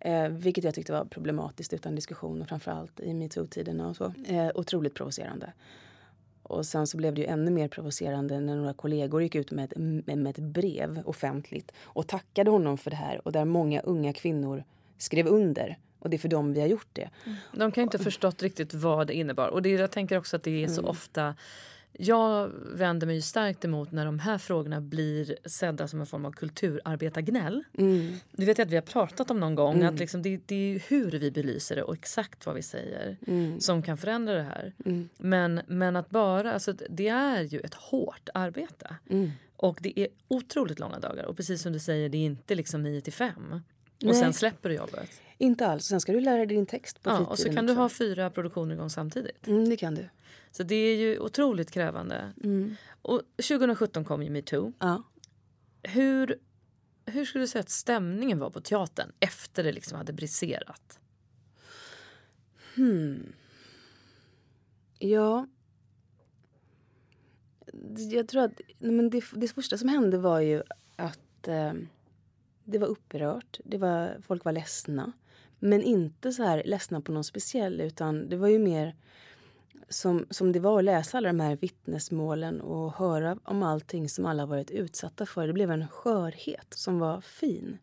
Eh, 0.00 0.28
vilket 0.28 0.64
jag 0.64 0.74
tyckte 0.74 0.92
var 0.92 1.04
problematiskt 1.04 1.72
utan 1.72 1.94
diskussion 1.94 2.42
och 2.42 2.48
framförallt 2.48 3.00
i 3.00 3.14
metoo-tiderna 3.14 3.88
och 3.88 3.96
så. 3.96 4.14
Eh, 4.26 4.50
otroligt 4.54 4.94
provocerande. 4.94 5.52
Och 6.42 6.66
sen 6.66 6.86
så 6.86 6.96
blev 6.96 7.14
det 7.14 7.20
ju 7.20 7.26
ännu 7.26 7.50
mer 7.50 7.68
provocerande 7.68 8.40
när 8.40 8.56
några 8.56 8.74
kollegor 8.74 9.22
gick 9.22 9.34
ut 9.34 9.50
med 9.50 9.64
ett, 9.64 9.76
med 10.06 10.26
ett 10.26 10.38
brev 10.38 11.02
offentligt 11.04 11.72
och 11.82 12.06
tackade 12.06 12.50
honom 12.50 12.78
för 12.78 12.90
det 12.90 12.96
här 12.96 13.20
och 13.24 13.32
där 13.32 13.44
många 13.44 13.80
unga 13.80 14.12
kvinnor 14.12 14.64
skrev 14.98 15.26
under. 15.26 15.78
Och 16.04 16.10
det 16.10 16.16
är 16.16 16.18
för 16.18 16.28
dem 16.28 16.52
vi 16.52 16.60
har 16.60 16.66
gjort 16.66 16.88
det. 16.92 17.10
De 17.52 17.72
kan 17.72 17.82
ju 17.82 17.84
inte 17.84 17.98
förstått 17.98 18.42
riktigt 18.42 18.74
vad 18.74 19.06
det 19.06 19.14
innebar. 19.14 19.48
Och 19.48 19.62
det, 19.62 19.68
jag 19.70 19.90
tänker 19.90 20.18
också 20.18 20.36
att 20.36 20.42
det 20.42 20.64
är 20.64 20.68
så 20.68 20.82
ofta... 20.82 21.34
Jag 21.98 22.50
vänder 22.74 23.06
mig 23.06 23.16
ju 23.16 23.22
starkt 23.22 23.64
emot 23.64 23.92
när 23.92 24.04
de 24.04 24.18
här 24.18 24.38
frågorna 24.38 24.80
blir 24.80 25.36
sedda 25.48 25.88
som 25.88 26.00
en 26.00 26.06
form 26.06 26.24
av 26.24 26.32
kulturarbetargnäll. 26.32 27.64
Du 28.32 28.44
vet 28.46 28.58
att 28.58 28.70
vi 28.70 28.74
har 28.74 28.82
pratat 28.82 29.30
om 29.30 29.40
någon 29.40 29.54
gång 29.54 29.82
att 29.82 29.98
liksom 29.98 30.22
det, 30.22 30.40
det 30.46 30.54
är 30.74 30.78
hur 30.88 31.10
vi 31.10 31.30
belyser 31.30 31.76
det 31.76 31.82
och 31.82 31.94
exakt 31.94 32.46
vad 32.46 32.54
vi 32.54 32.62
säger 32.62 33.16
som 33.60 33.82
kan 33.82 33.96
förändra 33.96 34.34
det 34.34 34.42
här. 34.42 34.72
Men, 35.18 35.60
men 35.66 35.96
att 35.96 36.10
bara, 36.10 36.52
alltså 36.52 36.72
det 36.72 37.08
är 37.08 37.42
ju 37.42 37.60
ett 37.60 37.74
hårt 37.74 38.28
arbete. 38.34 38.96
Och 39.56 39.78
det 39.80 40.00
är 40.00 40.08
otroligt 40.28 40.78
långa 40.78 40.98
dagar. 40.98 41.24
Och 41.24 41.36
precis 41.36 41.62
som 41.62 41.72
du 41.72 41.78
säger, 41.78 42.08
det 42.08 42.18
är 42.18 42.24
inte 42.24 42.54
liksom 42.54 42.82
9 42.82 43.00
till 43.00 43.12
5. 43.12 43.60
Och 44.04 44.10
Nej. 44.10 44.20
sen 44.20 44.32
släpper 44.32 44.68
du 44.68 44.74
jobbet. 44.74 45.10
Inte 45.38 45.66
alls. 45.66 45.84
Sen 45.84 46.00
ska 46.00 46.12
du 46.12 46.20
lära 46.20 46.36
dig 46.36 46.46
din 46.46 46.66
text 46.66 47.02
på 47.02 47.10
Ja, 47.10 47.18
och 47.18 47.38
så 47.38 47.52
kan 47.52 47.66
du 47.66 47.72
också. 47.72 47.80
ha 47.80 47.88
fyra 47.88 48.30
produktioner 48.30 48.74
igång 48.74 48.90
samtidigt. 48.90 49.46
Mm, 49.46 49.68
det 49.68 49.76
kan 49.76 49.94
du. 49.94 50.08
Så 50.50 50.62
det 50.62 50.74
är 50.74 50.96
ju 50.96 51.18
otroligt 51.18 51.70
krävande. 51.70 52.32
Och 53.02 53.22
2017 53.36 54.04
kom 54.04 54.22
ju 54.22 54.30
metoo. 54.30 54.72
Ja. 54.78 55.02
Hur, 55.82 56.38
hur 57.06 57.24
skulle 57.24 57.44
du 57.44 57.48
säga 57.48 57.60
att 57.60 57.70
stämningen 57.70 58.38
var 58.38 58.50
på 58.50 58.60
teatern 58.60 59.12
efter 59.20 59.64
det 59.64 59.72
liksom 59.72 59.98
hade 59.98 60.12
briserat? 60.12 60.98
Ja. 64.98 65.46
Jag 68.12 68.28
tror 68.28 68.42
att 68.42 68.60
men 68.78 69.10
det, 69.10 69.24
det 69.32 69.48
första 69.48 69.78
som 69.78 69.88
hände 69.88 70.18
var 70.18 70.40
ju 70.40 70.62
att 70.96 71.48
eh, 71.48 71.72
det 72.64 72.78
var 72.78 72.86
upprört. 72.86 73.60
Det 73.64 73.78
var, 73.78 74.16
folk 74.22 74.44
var 74.44 74.52
ledsna. 74.52 75.12
Men 75.58 75.82
inte 75.82 76.32
så 76.32 76.42
här 76.42 76.62
ledsna 76.64 77.00
på 77.00 77.12
någon 77.12 77.24
speciell 77.24 77.80
utan 77.80 78.28
det 78.28 78.36
var 78.36 78.48
ju 78.48 78.58
mer 78.58 78.96
som, 79.88 80.26
som 80.30 80.52
det 80.52 80.60
var 80.60 80.78
att 80.78 80.84
läsa 80.84 81.18
alla 81.18 81.28
de 81.28 81.40
här 81.40 81.56
vittnesmålen 81.56 82.60
och 82.60 82.92
höra 82.92 83.38
om 83.44 83.62
allting 83.62 84.08
som 84.08 84.26
alla 84.26 84.46
varit 84.46 84.70
utsatta 84.70 85.26
för. 85.26 85.46
Det 85.46 85.52
blev 85.52 85.70
en 85.70 85.88
skörhet 85.88 86.66
som 86.74 86.98
var 86.98 87.20
fin. 87.20 87.78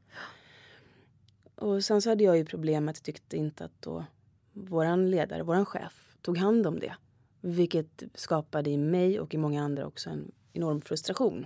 Och 1.56 1.84
sen 1.84 2.02
så 2.02 2.10
hade 2.10 2.24
jag 2.24 2.38
ju 2.38 2.46
problemet, 2.46 3.04
tyckte 3.04 3.38
inte 3.38 3.66
att 3.66 3.82
då 3.82 4.06
våran 4.54 5.12
ledare, 5.12 5.44
våran 5.44 5.66
chef, 5.66 6.16
tog 6.22 6.38
hand 6.38 6.68
om 6.68 6.80
det. 6.80 6.96
Vilket 7.42 8.04
skapade 8.16 8.70
i 8.70 8.78
mig 8.78 9.20
och 9.20 9.34
i 9.34 9.38
många 9.38 9.64
andra 9.64 9.88
också 9.88 10.10
en 10.10 10.32
enorm 10.54 10.82
frustration. 10.82 11.46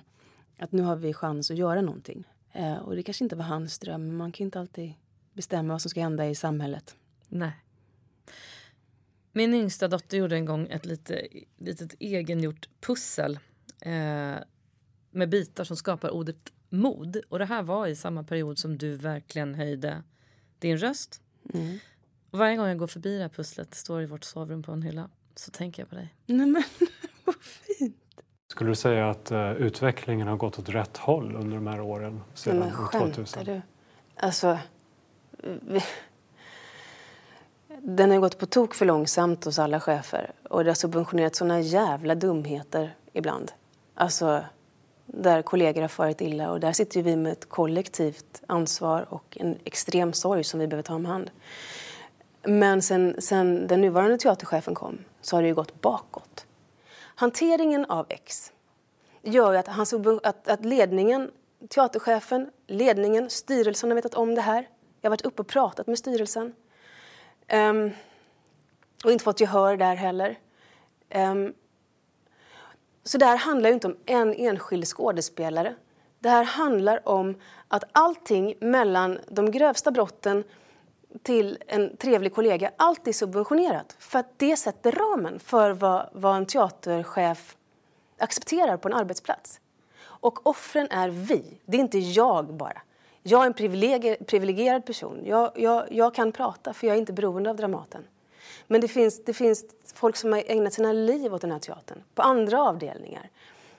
Att 0.57 0.71
nu 0.71 0.81
har 0.81 0.95
vi 0.95 1.13
chans 1.13 1.51
att 1.51 1.57
göra 1.57 1.81
någonting. 1.81 2.23
Eh, 2.55 2.77
och 2.77 2.95
det 2.95 3.03
kanske 3.03 3.23
inte 3.23 3.35
var 3.35 3.45
hans 3.45 3.79
dröm, 3.79 4.07
men 4.07 4.17
man 4.17 4.31
kan 4.31 4.45
inte 4.45 4.59
alltid 4.59 4.93
bestämma 5.33 5.73
vad 5.73 5.81
som 5.81 5.89
ska 5.89 6.01
hända 6.01 6.29
i 6.29 6.35
samhället. 6.35 6.95
Nej. 7.27 7.51
Min 9.31 9.53
yngsta 9.53 9.87
dotter 9.87 10.17
gjorde 10.17 10.35
en 10.35 10.45
gång 10.45 10.67
ett 10.69 10.85
lite, 10.85 11.27
litet 11.57 11.95
egengjort 11.99 12.69
pussel 12.79 13.39
eh, 13.81 14.35
med 15.11 15.29
bitar 15.29 15.63
som 15.63 15.77
skapar 15.77 16.09
ordet 16.09 16.53
mod. 16.69 17.21
Och 17.29 17.39
det 17.39 17.45
här 17.45 17.63
var 17.63 17.87
i 17.87 17.95
samma 17.95 18.23
period 18.23 18.57
som 18.57 18.77
du 18.77 18.95
verkligen 18.95 19.55
höjde 19.55 20.03
din 20.59 20.77
röst. 20.77 21.21
Och 22.29 22.39
varje 22.39 22.57
gång 22.57 22.67
jag 22.67 22.77
går 22.77 22.87
förbi 22.87 23.15
det 23.15 23.21
här 23.21 23.29
pusslet, 23.29 23.75
står 23.75 24.01
i 24.01 24.05
vårt 24.05 24.23
sovrum 24.23 24.63
på 24.63 24.71
en 24.71 24.81
hylla, 24.81 25.09
så 25.35 25.51
tänker 25.51 25.81
jag 25.81 25.89
på 25.89 25.95
dig. 25.95 26.15
Nej 26.25 26.47
men! 26.47 26.63
Skulle 28.55 28.71
du 28.71 28.75
säga 28.75 29.09
att 29.09 29.31
eh, 29.31 29.51
utvecklingen 29.51 30.27
har 30.27 30.37
gått 30.37 30.59
åt 30.59 30.69
rätt 30.69 30.97
håll 30.97 31.35
under 31.35 31.55
de 31.55 31.67
här 31.67 31.81
åren 31.81 32.13
Nej, 32.13 32.21
sedan 32.33 32.59
men 32.59 32.71
skämtar 32.71 33.09
2000? 33.09 33.45
du? 33.45 33.61
Alltså... 34.15 34.57
Vi... 35.61 35.83
Den 37.79 38.11
har 38.11 38.17
gått 38.17 38.37
på 38.37 38.45
tok 38.45 38.73
för 38.73 38.85
långsamt 38.85 39.45
hos 39.45 39.59
alla 39.59 39.79
chefer. 39.79 40.31
Och 40.49 40.63
det 40.63 40.69
har 40.69 40.75
subventionerat 40.75 41.35
såna 41.35 41.59
jävla 41.59 42.15
dumheter 42.15 42.95
ibland. 43.13 43.51
Alltså, 43.95 44.43
där 45.05 45.41
kollegor 45.41 45.81
har 45.81 45.87
farit 45.87 46.21
illa. 46.21 46.51
Och 46.51 46.59
där 46.59 46.73
sitter 46.73 47.03
vi 47.03 47.15
med 47.15 47.31
ett 47.31 47.49
kollektivt 47.49 48.43
ansvar 48.47 49.05
och 49.09 49.37
en 49.39 49.57
extrem 49.63 50.13
sorg 50.13 50.43
som 50.43 50.59
vi 50.59 50.67
behöver 50.67 50.83
ta 50.83 50.95
om 50.95 51.05
hand. 51.05 51.31
Men 52.43 52.81
sen, 52.81 53.15
sen 53.19 53.67
den 53.67 53.81
nuvarande 53.81 54.17
teaterchefen 54.17 54.75
kom 54.75 54.97
så 55.21 55.35
har 55.37 55.41
det 55.41 55.47
ju 55.47 55.55
gått 55.55 55.81
bakåt. 55.81 56.45
Hanteringen 57.17 57.85
av 57.85 58.05
X 58.09 58.51
gör 59.25 59.51
ju 59.51 59.57
att, 59.57 59.67
han, 59.67 59.85
att, 60.23 60.47
att 60.47 60.65
ledningen, 60.65 61.31
teaterchefen, 61.69 62.51
ledningen, 62.67 63.29
styrelsen 63.29 63.89
har 63.89 63.95
vetat 63.95 64.13
om 64.13 64.35
det 64.35 64.41
här. 64.41 64.69
Jag 65.01 65.09
har 65.09 65.11
varit 65.11 65.25
uppe 65.25 65.41
och 65.41 65.47
pratat 65.47 65.87
med 65.87 65.99
styrelsen. 65.99 66.53
Um, 67.53 67.91
och 69.03 69.11
inte 69.11 69.23
fått 69.23 69.39
gehör 69.39 69.77
där 69.77 69.95
heller. 69.95 70.39
Um, 71.15 71.53
så 73.03 73.17
det 73.17 73.25
här 73.25 73.37
handlar 73.37 73.69
ju 73.69 73.73
inte 73.73 73.87
om 73.87 73.97
en 74.05 74.33
enskild 74.33 74.87
skådespelare. 74.87 75.75
Det 76.19 76.29
här 76.29 76.43
handlar 76.43 77.07
om 77.09 77.35
att 77.67 77.83
allting 77.91 78.55
mellan 78.59 79.19
de 79.27 79.51
grövsta 79.51 79.91
brotten 79.91 80.43
till 81.23 81.57
en 81.67 81.97
trevlig 81.97 82.33
kollega, 82.33 82.71
allt 82.77 83.07
är 83.07 83.13
subventionerat. 83.13 83.95
För 83.99 84.19
att 84.19 84.39
det 84.39 84.57
sätter 84.57 84.91
ramen 84.91 85.39
för 85.39 85.71
vad, 85.71 86.09
vad 86.13 86.37
en 86.37 86.45
teaterchef 86.45 87.55
accepterar 88.17 88.77
på 88.77 88.87
en 88.87 88.93
arbetsplats. 88.93 89.59
Och 90.01 90.47
offren 90.47 90.87
är 90.91 91.09
vi, 91.09 91.43
det 91.65 91.77
är 91.77 91.81
inte 91.81 91.99
jag 91.99 92.53
bara. 92.53 92.81
Jag 93.23 93.41
är 93.41 93.45
en 93.45 93.53
privilegierad 94.25 94.85
person. 94.85 95.21
Jag, 95.25 95.51
jag, 95.55 95.91
jag 95.91 96.15
kan 96.15 96.31
prata 96.31 96.73
för 96.73 96.87
jag 96.87 96.95
är 96.95 96.99
inte 96.99 97.13
beroende 97.13 97.49
av 97.49 97.55
Dramaten. 97.55 98.03
Men 98.67 98.81
det 98.81 98.87
finns, 98.87 99.23
det 99.23 99.33
finns 99.33 99.65
folk 99.93 100.15
som 100.15 100.33
har 100.33 100.43
ägnat 100.47 100.73
sina 100.73 100.93
liv 100.93 101.33
åt 101.33 101.41
den 101.41 101.51
här 101.51 101.59
teatern, 101.59 102.03
på 102.15 102.21
andra 102.21 102.61
avdelningar. 102.61 103.29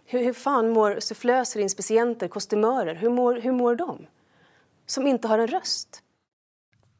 Hur, 0.04 0.24
hur 0.24 0.32
fan 0.32 0.70
mår 0.70 1.00
sufflöser, 1.00 1.60
inspicienter, 1.60 2.28
kostymörer? 2.28 2.94
Hur 2.94 3.10
mår, 3.10 3.34
hur 3.34 3.52
mår 3.52 3.74
de? 3.74 4.06
Som 4.86 5.06
inte 5.06 5.28
har 5.28 5.38
en 5.38 5.46
röst. 5.46 6.02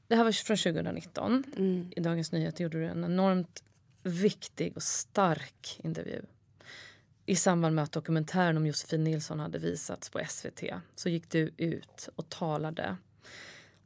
Det 0.09 0.17
här 0.17 0.25
var 0.25 0.33
från 0.33 0.57
2019. 0.57 1.45
Mm. 1.57 1.93
I 1.97 2.01
Dagens 2.01 2.33
Nyheter 2.33 2.63
gjorde 2.63 2.79
du 2.79 2.87
en 2.87 3.05
enormt 3.05 3.63
viktig 4.03 4.77
och 4.77 4.83
stark 4.83 5.81
intervju. 5.83 6.23
I 7.27 7.37
samband 7.37 7.75
med 7.75 7.85
att 7.85 7.93
dokumentären 7.93 8.57
om 8.57 8.67
Josefin 8.67 9.05
Nilsson 9.05 9.41
hade 9.41 9.59
visats 9.59 10.11
på 10.11 10.21
SVT 10.29 10.63
så 10.95 11.09
gick 11.09 11.31
du 11.31 11.51
ut 11.57 12.09
och 12.17 12.29
talade 12.29 12.97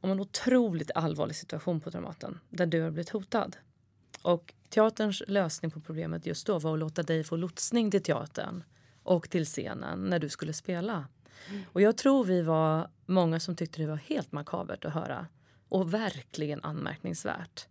om 0.01 0.11
en 0.11 0.19
otroligt 0.19 0.91
allvarlig 0.95 1.35
situation 1.35 1.81
på 1.81 1.89
Dramaten 1.89 2.39
där 2.49 2.65
du 2.65 2.81
har 2.81 2.91
blivit 2.91 3.09
hotad. 3.09 3.57
Och 4.21 4.53
teaterns 4.69 5.23
lösning 5.27 5.71
på 5.71 5.79
problemet 5.79 6.25
just 6.25 6.47
då 6.47 6.59
var 6.59 6.73
att 6.73 6.79
låta 6.79 7.03
dig 7.03 7.23
få 7.23 7.35
lotsning 7.35 7.91
till 7.91 8.03
teatern 8.03 8.63
och 9.03 9.29
till 9.29 9.45
scenen 9.45 10.09
när 10.09 10.19
du 10.19 10.29
skulle 10.29 10.53
spela. 10.53 11.07
Mm. 11.49 11.61
Och 11.71 11.81
jag 11.81 11.97
tror 11.97 12.23
vi 12.23 12.41
var 12.41 12.89
många 13.05 13.39
som 13.39 13.55
tyckte 13.55 13.81
det 13.81 13.87
var 13.87 13.95
helt 13.95 14.31
makabert 14.31 14.85
att 14.85 14.93
höra 14.93 15.27
och 15.69 15.93
verkligen 15.93 16.63
anmärkningsvärt. 16.63 17.67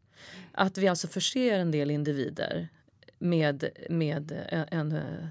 Att 0.52 0.78
vi 0.78 0.88
alltså 0.88 1.08
förser 1.08 1.58
en 1.58 1.70
del 1.70 1.90
individer 1.90 2.68
med, 3.20 3.68
med 3.90 4.32
en, 4.48 4.66
en 4.70 4.92
eh, 4.92 5.28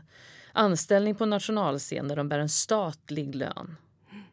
anställning 0.54 1.16
på 1.16 1.26
nationalscen 1.26 2.08
där 2.08 2.16
de 2.16 2.30
bär 2.30 2.40
en 2.40 2.50
statlig 2.50 3.36
lön 3.36 3.76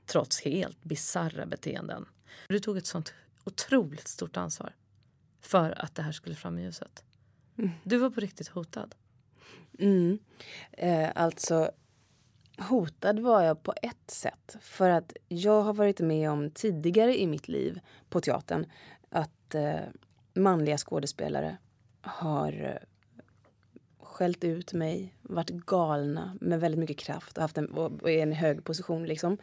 trots 0.07 0.41
helt 0.41 0.83
bizarra 0.83 1.47
beteenden. 1.47 2.07
Du 2.49 2.59
tog 2.59 2.77
ett 2.77 2.87
sånt 2.87 3.15
otroligt 3.45 4.09
stort 4.09 4.37
ansvar 4.37 4.75
för 5.41 5.85
att 5.85 5.95
det 5.95 6.03
här 6.03 6.13
skulle 6.13 6.35
fram 6.35 6.59
i 6.59 6.63
ljuset. 6.63 7.05
Mm. 7.59 7.71
Du 7.85 7.99
var 7.99 8.11
på 8.11 8.21
riktigt 8.21 8.49
hotad. 8.49 8.95
Mm. 9.79 10.19
Eh, 10.73 11.11
alltså, 11.15 11.71
hotad 12.59 13.19
var 13.19 13.43
jag 13.43 13.63
på 13.63 13.75
ett 13.83 14.11
sätt. 14.11 14.57
För 14.61 14.91
att 14.91 15.13
jag 15.29 15.63
har 15.63 15.75
varit 15.75 16.01
med 16.01 16.31
om 16.31 16.51
tidigare 16.51 17.21
i 17.21 17.27
mitt 17.27 17.49
liv 17.49 17.81
på 18.09 18.21
teatern 18.21 18.67
att 19.11 19.55
eh, 19.55 19.81
manliga 20.35 20.79
skådespelare 20.79 21.57
har 22.01 22.53
eh, 22.65 22.89
skällt 24.17 24.45
ut 24.45 24.73
mig, 24.73 25.15
varit 25.23 25.51
galna 25.51 26.39
med 26.41 26.61
väldigt 26.61 26.79
mycket 26.79 26.99
kraft 26.99 27.37
och 27.37 27.43
haft 27.43 27.59
en, 27.59 27.67
och 27.67 28.11
är 28.11 28.23
en 28.23 28.33
hög 28.33 28.65
position. 28.65 29.07
Liksom. 29.07 29.39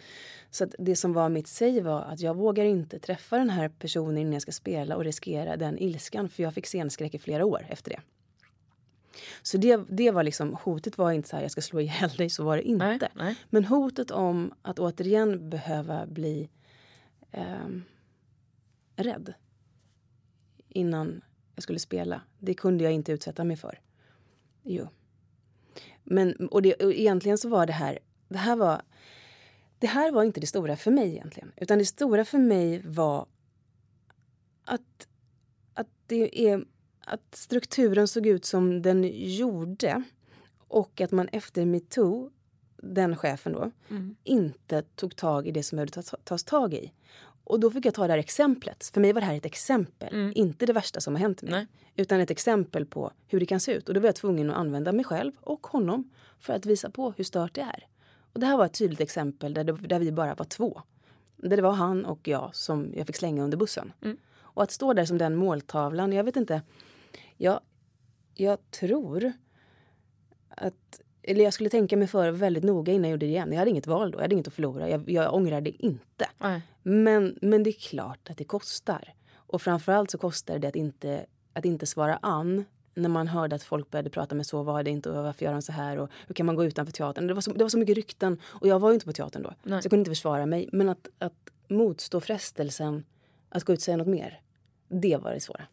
Så 0.52 0.66
det 0.80 0.96
som 0.96 1.14
var 1.14 1.30
mitt 1.30 1.48
säg 1.48 1.82
var 1.82 2.02
att 2.02 2.20
jag 2.20 2.36
vågar 2.36 2.66
inte 2.66 3.00
träffa 3.00 3.38
den 3.38 3.50
här 3.50 3.70
personen 3.70 4.18
innan 4.18 4.34
jag 4.34 4.42
ska 4.42 4.52
spela 4.52 4.96
och 4.96 5.04
riskera 5.04 5.58
den 5.58 5.78
ilskan 5.78 6.30
för 6.30 6.44
jag 6.44 6.54
fick 6.54 6.66
scenskräck 6.66 7.16
i 7.16 7.20
flera 7.20 7.46
år 7.46 7.66
efter 7.70 7.92
det. 7.92 8.00
Så 9.42 9.58
det, 9.58 9.82
det 9.90 10.12
var 10.12 10.24
liksom, 10.24 10.58
hotet 10.64 10.98
var 10.98 11.12
inte 11.12 11.30
så 11.30 11.36
här 11.36 11.44
jag 11.44 11.52
ska 11.52 11.62
slå 11.62 11.80
ihjäl 11.80 12.10
dig, 12.10 12.30
så 12.30 12.44
var 12.44 12.58
det 12.58 12.64
inte. 12.64 12.86
Nej, 12.86 13.00
nej. 13.14 13.36
Men 13.50 13.66
hotet 13.66 14.12
om 14.12 14.54
att 14.62 14.80
återigen 14.80 15.50
behöva 15.50 16.06
bli 16.06 16.50
eh, 17.32 17.68
rädd 18.96 19.34
innan 20.70 21.22
jag 21.56 21.64
skulle 21.64 21.80
spela, 21.80 22.22
det 22.40 22.54
kunde 22.54 22.84
jag 22.84 22.94
inte 22.94 23.12
utsätta 23.12 23.44
mig 23.44 23.58
för. 23.58 23.80
Jo. 24.64 24.88
Men, 26.04 26.48
och, 26.48 26.62
det, 26.62 26.74
och 26.74 26.94
egentligen 26.94 27.38
så 27.38 27.50
var 27.50 27.66
det 27.66 27.74
här, 27.74 28.00
det 28.28 28.38
här 28.38 28.56
var, 28.56 28.82
det 29.80 29.88
här 29.88 30.12
var 30.12 30.24
inte 30.24 30.40
det 30.40 30.48
stora 30.48 30.76
för 30.78 30.92
mig 30.92 31.10
egentligen. 31.10 31.52
Utan 31.56 31.78
det 31.78 31.86
stora 31.86 32.26
för 32.26 32.38
mig 32.38 32.82
var 32.86 33.26
att, 34.66 35.08
att 35.74 35.88
det 36.08 36.48
är 36.48 36.66
att 37.06 37.36
strukturen 37.36 38.08
såg 38.08 38.26
ut 38.28 38.46
som 38.46 38.82
den 38.82 39.10
gjorde 39.14 40.04
och 40.58 41.02
att 41.02 41.12
man 41.12 41.28
efter 41.28 41.66
metoo, 41.66 42.32
den 42.78 43.16
chefen 43.16 43.54
då, 43.54 43.72
mm. 43.90 44.16
inte 44.24 44.82
tog 44.82 45.16
tag 45.16 45.48
i 45.48 45.52
det 45.52 45.64
som 45.64 45.76
behövde 45.76 46.02
tas 46.24 46.44
tag 46.44 46.74
i. 46.74 46.92
Och 47.44 47.60
då 47.60 47.72
fick 47.72 47.86
jag 47.86 47.94
ta 47.94 48.08
det 48.08 48.14
här 48.14 48.20
exemplet. 48.20 48.92
För 48.94 49.02
mig 49.02 49.14
var 49.14 49.22
det 49.22 49.28
här 49.28 49.36
ett 49.36 49.46
exempel, 49.46 50.14
mm. 50.14 50.32
inte 50.36 50.66
det 50.66 50.74
värsta 50.74 51.02
som 51.02 51.16
har 51.16 51.22
hänt 51.22 51.42
mig. 51.42 51.52
Nej. 51.52 51.68
Utan 51.96 52.20
ett 52.20 52.32
exempel 52.32 52.86
på 52.86 53.12
hur 53.28 53.40
det 53.40 53.46
kan 53.46 53.60
se 53.60 53.72
ut. 53.72 53.88
Och 53.88 53.94
då 53.94 54.00
var 54.00 54.08
jag 54.08 54.16
tvungen 54.16 54.50
att 54.50 54.56
använda 54.56 54.92
mig 54.92 55.06
själv 55.06 55.32
och 55.40 55.68
honom 55.68 56.12
för 56.40 56.54
att 56.54 56.66
visa 56.66 56.90
på 56.90 57.14
hur 57.18 57.24
stört 57.24 57.54
det 57.54 57.62
är. 57.62 57.88
Och 58.34 58.40
det 58.40 58.46
här 58.46 58.58
var 58.58 58.66
ett 58.66 58.74
tydligt 58.74 59.02
exempel 59.02 59.54
där, 59.54 59.64
det, 59.64 59.74
där 59.74 60.00
vi 60.00 60.12
bara 60.12 60.36
var 60.36 60.46
två. 60.46 60.82
Där 61.36 61.56
det 61.56 61.64
var 61.64 61.72
han 61.72 62.06
och 62.06 62.28
jag 62.28 62.56
som 62.56 62.94
jag 62.96 63.08
fick 63.08 63.16
slänga 63.16 63.44
under 63.44 63.58
bussen. 63.58 63.94
Mm. 64.02 64.18
Och 64.36 64.64
att 64.64 64.72
stå 64.72 64.94
där 64.94 65.06
som 65.06 65.18
den 65.18 65.36
måltavlan, 65.36 66.14
jag 66.14 66.24
vet 66.24 66.36
inte. 66.36 66.62
Jag, 67.38 67.60
jag 68.34 68.72
tror 68.72 69.34
att 70.50 71.02
eller 71.24 71.44
jag 71.44 71.54
skulle 71.54 71.70
tänka 71.70 71.98
mig 71.98 72.08
för 72.08 72.32
väldigt 72.32 72.64
noga 72.64 72.94
innan 72.94 73.04
jag 73.04 73.12
gjorde 73.12 73.26
det 73.26 73.30
igen. 73.30 73.52
Jag 73.52 73.60
hade 73.60 73.72
inget 73.72 73.88
val 73.88 74.12
då, 74.12 74.18
jag 74.18 74.22
hade 74.22 74.34
inget 74.34 74.48
att 74.48 74.54
förlora. 74.54 74.90
Jag, 74.90 75.10
jag 75.10 75.34
ångrar 75.34 75.62
det 75.62 75.86
inte. 75.86 76.30
Men, 76.84 77.38
men 77.42 77.64
det 77.64 77.70
är 77.70 77.90
klart 77.90 78.30
att 78.30 78.38
det 78.38 78.44
kostar. 78.44 79.14
Och 79.36 79.62
framförallt 79.62 80.12
så 80.12 80.18
kostar 80.18 80.60
det 80.60 80.68
att 80.68 80.76
inte, 80.76 81.26
att 81.54 81.66
inte 81.66 81.86
svara 81.86 82.20
an 82.22 82.66
när 82.96 83.10
man 83.10 83.28
hörde 83.28 83.56
att 83.56 83.64
folk 83.64 83.92
började 83.92 84.10
prata 84.10 84.36
med 84.36 84.46
så 84.46 84.64
var 84.64 84.84
det 84.84 84.92
inte 84.92 85.10
och 85.10 85.24
varför 85.24 85.46
gör 85.46 85.52
de 85.54 85.62
så 85.62 85.72
här 85.72 85.98
och 85.98 86.10
hur 86.28 86.36
kan 86.36 86.46
man 86.46 86.56
gå 86.56 86.66
utanför 86.66 86.94
teatern. 86.94 87.28
Det 87.28 87.34
var 87.34 87.42
så, 87.42 87.52
det 87.54 87.64
var 87.64 87.70
så 87.70 87.78
mycket 87.78 87.96
rykten 87.96 88.42
och 88.44 88.68
jag 88.68 88.80
var 88.80 88.90
ju 88.90 88.94
inte 88.94 89.06
på 89.06 89.14
teatern 89.14 89.44
då. 89.44 89.54
Nej. 89.64 89.82
Så 89.82 89.86
jag 89.86 89.90
kunde 89.90 90.02
inte 90.02 90.12
försvara 90.12 90.46
mig. 90.46 90.70
Men 90.72 90.90
att, 90.90 91.08
att 91.20 91.50
motstå 91.68 92.20
frestelsen 92.22 93.06
att 93.50 93.64
gå 93.64 93.74
ut 93.74 93.80
och 93.80 93.84
säga 93.84 93.98
något 93.98 94.08
mer. 94.08 94.42
Det 94.88 95.18
var 95.18 95.34
det 95.34 95.40
svåra. 95.40 95.64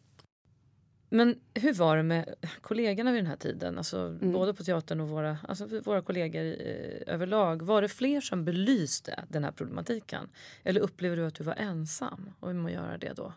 Men 1.13 1.39
hur 1.53 1.73
var 1.73 1.97
det 1.97 2.03
med 2.03 2.35
kollegorna 2.61 3.11
vid 3.11 3.19
den 3.19 3.27
här 3.27 3.35
tiden? 3.35 3.77
Alltså, 3.77 3.97
mm. 3.97 4.31
Både 4.31 4.53
på 4.53 4.63
teatern 4.63 4.99
och 4.99 5.09
våra, 5.09 5.37
alltså 5.47 5.81
våra 5.85 6.01
kollegor 6.01 6.41
eh, 6.41 7.13
överlag. 7.13 7.61
Var 7.61 7.81
det 7.81 7.89
fler 7.89 8.21
som 8.21 8.45
belyste 8.45 9.23
den 9.29 9.43
här 9.43 9.51
problematiken? 9.51 10.29
Eller 10.63 10.81
upplevde 10.81 11.21
du 11.21 11.27
att 11.27 11.35
du 11.35 11.43
var 11.43 11.55
ensam 11.55 12.29
om 12.39 12.65
att 12.65 12.71
göra 12.71 12.97
det 12.97 13.13
då? 13.13 13.33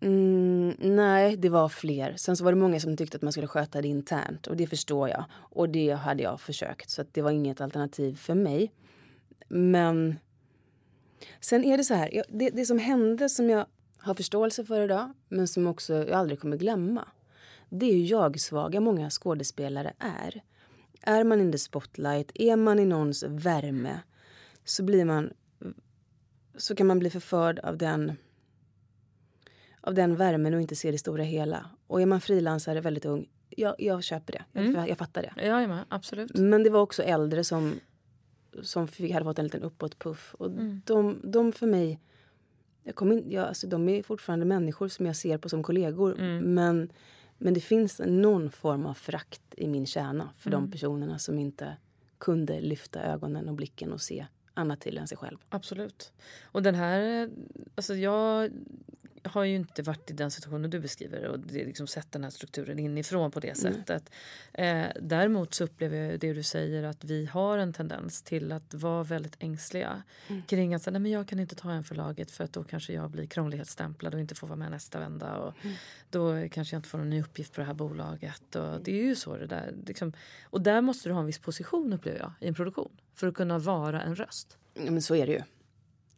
Mm, 0.00 0.76
nej, 0.78 1.36
det 1.36 1.48
var 1.48 1.68
fler. 1.68 2.14
Sen 2.16 2.36
så 2.36 2.44
var 2.44 2.52
det 2.52 2.58
många 2.58 2.80
som 2.80 2.96
tyckte 2.96 3.16
att 3.16 3.22
man 3.22 3.32
skulle 3.32 3.46
sköta 3.46 3.82
det 3.82 3.88
internt 3.88 4.46
och 4.46 4.56
det 4.56 4.66
förstår 4.66 5.08
jag. 5.08 5.24
Och 5.32 5.68
det 5.68 5.90
hade 5.90 6.22
jag 6.22 6.40
försökt 6.40 6.90
så 6.90 7.04
det 7.12 7.22
var 7.22 7.30
inget 7.30 7.60
alternativ 7.60 8.16
för 8.16 8.34
mig. 8.34 8.72
Men 9.48 10.18
sen 11.40 11.64
är 11.64 11.76
det 11.76 11.84
så 11.84 11.94
här, 11.94 12.24
det, 12.28 12.50
det 12.50 12.66
som 12.66 12.78
hände 12.78 13.28
som 13.28 13.50
jag 13.50 13.66
har 14.02 14.14
förståelse 14.14 14.64
för 14.64 14.80
idag, 14.80 15.12
men 15.28 15.48
som 15.48 15.66
också 15.66 15.94
jag 15.94 16.10
aldrig 16.10 16.40
kommer 16.40 16.56
glömma. 16.56 17.08
Det 17.68 17.86
är 17.86 17.92
hur 17.92 18.10
jag-svaga 18.10 18.80
många 18.80 19.10
skådespelare 19.10 19.92
är. 19.98 20.42
Är 21.02 21.24
man 21.24 21.40
in 21.40 21.52
the 21.52 21.58
spotlight, 21.58 22.30
är 22.34 22.56
man 22.56 22.78
i 22.78 22.84
någons 22.84 23.22
värme 23.22 24.00
så 24.64 24.82
blir 24.82 25.04
man 25.04 25.32
så 26.56 26.74
kan 26.74 26.86
man 26.86 26.98
bli 26.98 27.10
förförd 27.10 27.58
av 27.58 27.78
den 27.78 28.12
av 29.80 29.94
den 29.94 30.16
värmen 30.16 30.54
och 30.54 30.60
inte 30.60 30.76
se 30.76 30.90
det 30.90 30.98
stora 30.98 31.22
hela. 31.22 31.70
Och 31.86 32.02
är 32.02 32.06
man 32.06 32.20
frilansare 32.20 32.80
väldigt 32.80 33.04
ung, 33.04 33.28
jag, 33.50 33.74
jag 33.78 34.04
köper 34.04 34.32
det. 34.32 34.44
Jag, 34.52 34.64
mm. 34.64 34.86
jag 34.86 34.98
fattar 34.98 35.22
det. 35.22 35.32
Ja, 35.46 35.62
ja, 35.62 35.84
absolut. 35.88 36.34
Men 36.34 36.62
det 36.62 36.70
var 36.70 36.80
också 36.80 37.02
äldre 37.02 37.44
som, 37.44 37.74
som 38.62 38.88
fick, 38.88 39.12
hade 39.12 39.24
fått 39.24 39.38
en 39.38 39.44
liten 39.44 39.62
uppåtpuff. 39.62 40.34
Och 40.38 40.46
mm. 40.46 40.82
de, 40.86 41.20
de 41.24 41.52
för 41.52 41.66
mig 41.66 42.00
jag 42.84 42.94
kom 42.94 43.12
in, 43.12 43.30
jag, 43.30 43.48
alltså, 43.48 43.66
de 43.66 43.88
är 43.88 44.02
fortfarande 44.02 44.46
människor 44.46 44.88
som 44.88 45.06
jag 45.06 45.16
ser 45.16 45.38
på 45.38 45.48
som 45.48 45.62
kollegor. 45.62 46.20
Mm. 46.20 46.54
Men, 46.54 46.92
men 47.38 47.54
det 47.54 47.60
finns 47.60 48.00
någon 48.06 48.50
form 48.50 48.86
av 48.86 48.94
frakt 48.94 49.42
i 49.56 49.68
min 49.68 49.86
kärna 49.86 50.30
för 50.38 50.50
mm. 50.50 50.60
de 50.60 50.70
personerna 50.70 51.18
som 51.18 51.38
inte 51.38 51.76
kunde 52.18 52.60
lyfta 52.60 53.02
ögonen 53.02 53.48
och 53.48 53.54
blicken 53.54 53.92
och 53.92 54.00
se 54.00 54.26
annat 54.54 54.80
till 54.80 54.98
än 54.98 55.08
sig 55.08 55.18
själv. 55.18 55.38
Absolut. 55.48 56.12
Och 56.42 56.62
den 56.62 56.74
här... 56.74 57.30
Alltså 57.74 57.94
jag 57.94 58.50
har 59.24 59.44
ju 59.44 59.54
inte 59.54 59.82
varit 59.82 60.10
i 60.10 60.14
den 60.14 60.30
situationen 60.30 60.70
du 60.70 60.80
beskriver 60.80 61.24
och 61.24 61.40
det 61.40 61.64
liksom 61.64 61.86
sett 61.86 62.12
den 62.12 62.24
här 62.24 62.30
strukturen 62.30 62.78
inifrån 62.78 63.30
på 63.30 63.40
det 63.40 63.56
sättet. 63.56 64.10
Eh, 64.52 64.86
däremot 65.00 65.54
så 65.54 65.64
upplever 65.64 65.96
jag 65.96 66.20
det 66.20 66.32
du 66.32 66.42
säger 66.42 66.82
att 66.82 67.04
vi 67.04 67.26
har 67.26 67.58
en 67.58 67.72
tendens 67.72 68.22
till 68.22 68.52
att 68.52 68.74
vara 68.74 69.02
väldigt 69.02 69.36
ängsliga 69.38 70.02
mm. 70.28 70.42
kring 70.42 70.74
att 70.74 70.82
säga, 70.82 70.92
nej, 70.92 71.00
men 71.00 71.10
jag 71.10 71.28
kan 71.28 71.40
inte 71.40 71.54
ta 71.54 71.72
en 71.72 71.84
förlaget 71.84 72.30
för 72.30 72.44
att 72.44 72.52
då 72.52 72.64
kanske 72.64 72.92
jag 72.92 73.10
blir 73.10 73.26
krånglighetsstämplad 73.26 74.14
och 74.14 74.20
inte 74.20 74.34
får 74.34 74.46
vara 74.46 74.56
med 74.56 74.70
nästa 74.70 75.00
vända 75.00 75.36
och 75.36 75.64
mm. 75.64 75.76
då 76.10 76.48
kanske 76.48 76.74
jag 76.74 76.78
inte 76.78 76.88
får 76.88 76.98
någon 76.98 77.10
ny 77.10 77.22
uppgift 77.22 77.52
på 77.52 77.60
det 77.60 77.66
här 77.66 77.74
bolaget. 77.74 78.56
Och 78.56 78.82
det 78.82 79.00
är 79.00 79.04
ju 79.04 79.14
så 79.14 79.36
det 79.36 79.46
där. 79.46 79.74
Liksom, 79.86 80.12
och 80.44 80.60
där 80.60 80.80
måste 80.80 81.08
du 81.08 81.12
ha 81.12 81.20
en 81.20 81.26
viss 81.26 81.38
position 81.38 81.92
upplever 81.92 82.18
jag 82.18 82.32
i 82.40 82.48
en 82.48 82.54
produktion 82.54 82.90
för 83.14 83.26
att 83.26 83.34
kunna 83.34 83.58
vara 83.58 84.02
en 84.02 84.16
röst. 84.16 84.58
Ja, 84.74 84.90
men 84.90 85.02
så 85.02 85.14
är 85.14 85.26
det 85.26 85.32
ju. 85.32 85.42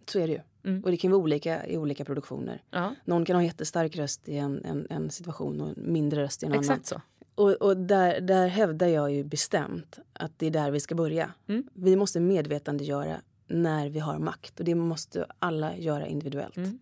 Så 0.07 0.19
är 0.19 0.27
det 0.27 0.33
ju. 0.33 0.41
Mm. 0.65 0.85
Och 0.85 0.91
det 0.91 0.97
kan 0.97 1.11
vara 1.11 1.21
olika 1.23 1.67
i 1.67 1.77
olika 1.77 2.05
produktioner. 2.05 2.63
Ja. 2.71 2.95
Någon 3.05 3.25
kan 3.25 3.37
ha 3.37 3.43
jättestark 3.43 3.97
röst 3.97 4.29
i 4.29 4.37
en, 4.37 4.65
en, 4.65 4.87
en 4.91 5.11
situation 5.11 5.61
och 5.61 5.79
mindre 5.79 6.23
röst 6.23 6.43
i 6.43 6.47
en 6.47 6.53
Exakt 6.53 6.71
annan. 6.71 6.85
Så. 6.85 7.01
Och, 7.35 7.53
och 7.53 7.77
där, 7.77 8.21
där 8.21 8.49
hävdar 8.49 8.87
jag 8.87 9.13
ju 9.13 9.25
bestämt 9.25 9.99
att 10.13 10.39
det 10.39 10.47
är 10.47 10.51
där 10.51 10.71
vi 10.71 10.81
ska 10.81 10.95
börja. 10.95 11.31
Mm. 11.47 11.65
Vi 11.73 11.97
måste 11.97 12.21
medvetandegöra 12.21 13.21
när 13.47 13.89
vi 13.89 13.99
har 13.99 14.19
makt 14.19 14.59
och 14.59 14.65
det 14.65 14.75
måste 14.75 15.27
alla 15.39 15.77
göra 15.77 16.07
individuellt. 16.07 16.57
Mm. 16.57 16.79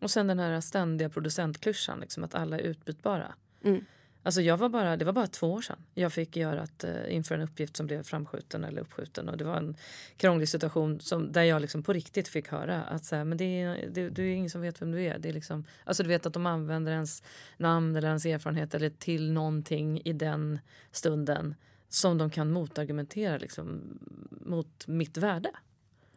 Och 0.00 0.10
sen 0.10 0.26
den 0.26 0.38
här 0.38 0.60
ständiga 0.60 1.08
producentklyschan, 1.08 2.00
liksom, 2.00 2.24
att 2.24 2.34
alla 2.34 2.58
är 2.58 2.62
utbytbara. 2.62 3.34
Mm. 3.64 3.84
Alltså 4.26 4.40
jag 4.40 4.56
var 4.56 4.68
bara, 4.68 4.96
det 4.96 5.04
var 5.04 5.12
bara 5.12 5.26
två 5.26 5.52
år 5.52 5.60
sedan 5.60 5.78
jag 5.94 6.12
fick 6.12 6.36
göra 6.36 6.62
att, 6.62 6.84
uh, 6.84 7.14
inför 7.14 7.34
en 7.34 7.40
uppgift 7.40 7.76
som 7.76 7.86
blev 7.86 8.02
framskjuten 8.02 8.64
eller 8.64 8.82
uppskjuten. 8.82 9.28
Och 9.28 9.36
det 9.36 9.44
var 9.44 9.56
en 9.56 9.76
krånglig 10.16 10.48
situation 10.48 11.00
som, 11.00 11.32
där 11.32 11.42
jag 11.42 11.62
liksom 11.62 11.82
på 11.82 11.92
riktigt 11.92 12.28
fick 12.28 12.48
höra 12.48 12.82
att 12.82 13.04
så 13.04 13.16
här, 13.16 13.24
men 13.24 13.38
det 13.38 13.60
är, 13.60 13.88
det, 13.92 14.08
det 14.08 14.22
är 14.22 14.34
ingen 14.34 14.50
som 14.50 14.60
vet 14.60 14.82
vem 14.82 14.92
du 14.92 15.02
är. 15.02 15.18
Det 15.18 15.28
är 15.28 15.32
liksom, 15.32 15.64
alltså 15.84 16.02
du 16.02 16.08
vet 16.08 16.26
att 16.26 16.32
de 16.32 16.46
använder 16.46 16.92
ens 16.92 17.22
namn 17.56 17.96
eller 17.96 18.08
ens 18.08 18.26
erfarenhet 18.26 18.74
eller 18.74 18.90
till 18.90 19.32
någonting 19.32 20.00
i 20.04 20.12
den 20.12 20.58
stunden 20.92 21.54
som 21.88 22.18
de 22.18 22.30
kan 22.30 22.52
motargumentera 22.52 23.38
liksom, 23.38 23.98
mot 24.30 24.86
mitt 24.86 25.16
värde. 25.16 25.50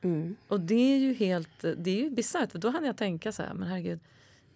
Mm. 0.02 0.36
Och 0.48 0.60
det 0.60 0.94
är 0.94 0.98
ju 0.98 1.14
helt 1.14 1.62
det 1.78 1.92
är 1.92 2.04
ju 2.04 2.10
bisarrt 2.10 2.52
för 2.52 2.60
då 2.60 2.70
hade 2.70 2.86
jag 2.86 2.98
tänka 2.98 3.32
så 3.32 3.44
här, 3.44 3.54
men 3.54 3.68
herregud 3.68 4.00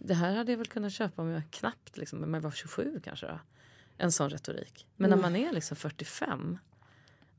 det 0.04 0.14
här 0.14 0.36
hade 0.36 0.52
jag 0.52 0.58
väl 0.58 0.68
kunnat 0.68 0.94
köpa 0.94 1.22
om 1.22 1.28
jag 1.28 1.44
knappt, 1.50 1.98
liksom, 1.98 2.24
om 2.24 2.34
jag 2.34 2.42
var 2.42 2.52
27 2.52 3.00
kanske. 3.04 3.28
Då. 3.28 3.40
En 3.98 4.12
sån 4.12 4.30
retorik. 4.30 4.88
Men 4.96 5.10
när 5.10 5.18
mm. 5.18 5.32
man 5.32 5.42
är 5.42 5.54
liksom 5.54 5.78
45 5.78 6.58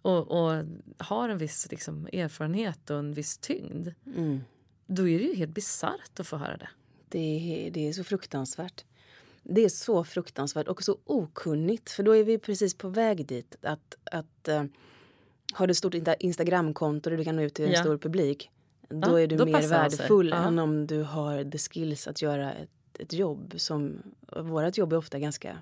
och, 0.03 0.31
och 0.31 0.65
har 0.99 1.29
en 1.29 1.39
viss 1.39 1.71
liksom, 1.71 2.09
erfarenhet 2.13 2.91
och 2.91 2.99
en 2.99 3.13
viss 3.15 3.39
tyngd. 3.39 3.89
Mm. 4.07 4.41
Då 4.87 5.09
är 5.09 5.19
det 5.19 5.25
ju 5.25 5.35
helt 5.35 5.55
bisarrt 5.55 6.21
att 6.21 6.27
få 6.27 6.37
höra 6.37 6.57
det. 6.57 6.69
Det 7.09 7.19
är, 7.19 7.71
det 7.71 7.89
är 7.89 7.93
så 7.93 8.05
fruktansvärt. 8.05 8.85
Det 9.43 9.65
är 9.65 9.69
så 9.69 10.05
fruktansvärt 10.05 10.69
och 10.69 10.83
så 10.83 10.99
okunnigt. 11.05 11.91
För 11.91 12.03
då 12.03 12.17
är 12.17 12.25
vi 12.25 12.39
precis 12.39 12.75
på 12.75 12.89
väg 12.89 13.27
dit. 13.27 13.57
Att, 13.63 13.95
att 14.05 14.49
uh, 14.49 14.65
har 15.53 15.67
du 15.67 15.71
ett 15.71 15.77
stort 15.77 15.95
Instagramkonto 16.19 17.11
där 17.11 17.17
du 17.17 17.25
kan 17.25 17.37
nå 17.37 17.43
ut 17.43 17.55
till 17.55 17.65
en 17.65 17.73
ja. 17.73 17.81
stor 17.81 17.99
publik 17.99 18.51
då 19.01 19.20
är 19.20 19.26
du 19.26 19.36
då 19.36 19.45
mer 19.45 19.68
värdefull 19.68 20.32
än 20.32 20.59
om 20.59 20.86
du 20.86 21.03
har 21.03 21.51
the 21.51 21.59
skills 21.59 22.09
att 22.09 22.22
göra 22.22 22.53
ett, 22.53 22.70
ett 22.99 23.12
jobb. 23.12 23.55
som 23.57 24.03
Vårt 24.36 24.78
jobb 24.78 24.93
är 24.93 24.97
ofta 24.97 25.18
ganska 25.18 25.59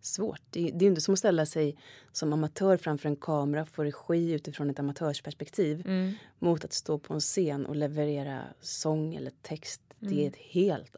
svårt. 0.00 0.40
Det, 0.50 0.70
det 0.74 0.84
är 0.84 0.86
inte 0.86 1.00
som 1.00 1.12
att 1.12 1.18
ställa 1.18 1.46
sig 1.46 1.76
som 2.12 2.32
amatör 2.32 2.76
framför 2.76 3.08
en 3.08 3.16
kamera 3.16 3.66
få 3.66 3.84
regi 3.84 4.32
utifrån 4.32 4.70
ett 4.70 4.78
amatörsperspektiv 4.78 5.86
mm. 5.86 6.12
mot 6.38 6.64
att 6.64 6.72
stå 6.72 6.98
på 6.98 7.14
en 7.14 7.20
scen 7.20 7.66
och 7.66 7.76
leverera 7.76 8.42
sång 8.60 9.14
eller 9.14 9.32
text. 9.42 9.82
Mm. 10.00 10.14
Det 10.14 10.24
är 10.24 10.28
ett 10.28 10.36
helt 10.36 10.96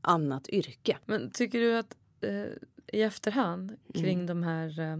annat 0.00 0.48
yrke. 0.48 0.98
Men 1.04 1.30
tycker 1.30 1.58
du 1.58 1.78
att 1.78 1.96
eh, 2.20 2.44
i 2.86 3.02
efterhand 3.02 3.76
kring 3.94 4.14
mm. 4.14 4.26
de 4.26 4.42
här 4.42 4.80
eh, 4.80 4.98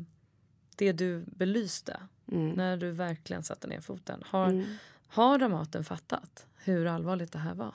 det 0.76 0.92
du 0.92 1.24
belyste 1.26 2.00
mm. 2.32 2.50
när 2.50 2.76
du 2.76 2.90
verkligen 2.90 3.42
satte 3.42 3.66
ner 3.66 3.80
foten 3.80 4.22
har, 4.26 4.48
mm. 4.48 4.64
Har 5.06 5.38
Dramaten 5.38 5.84
fattat 5.84 6.46
hur 6.56 6.86
allvarligt 6.86 7.32
det 7.32 7.38
här 7.38 7.54
var? 7.54 7.74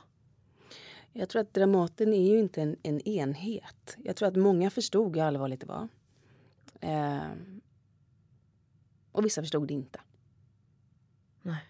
Jag 1.14 1.30
tror 1.30 1.42
att 1.42 1.54
Dramaten 1.54 2.14
är 2.14 2.32
ju 2.32 2.40
inte 2.40 2.62
en, 2.62 2.76
en 2.84 3.02
enhet. 3.02 3.98
Jag 4.04 4.16
tror 4.16 4.28
att 4.28 4.36
många 4.36 4.70
förstod 4.70 5.16
hur 5.16 5.24
allvarligt 5.24 5.60
det 5.60 5.68
var. 5.68 5.88
Eh, 6.82 7.32
och 9.12 9.26
vissa 9.26 9.42
förstod 9.42 9.68
det 9.68 9.74
inte. 9.74 10.00
Nej. 11.42 11.66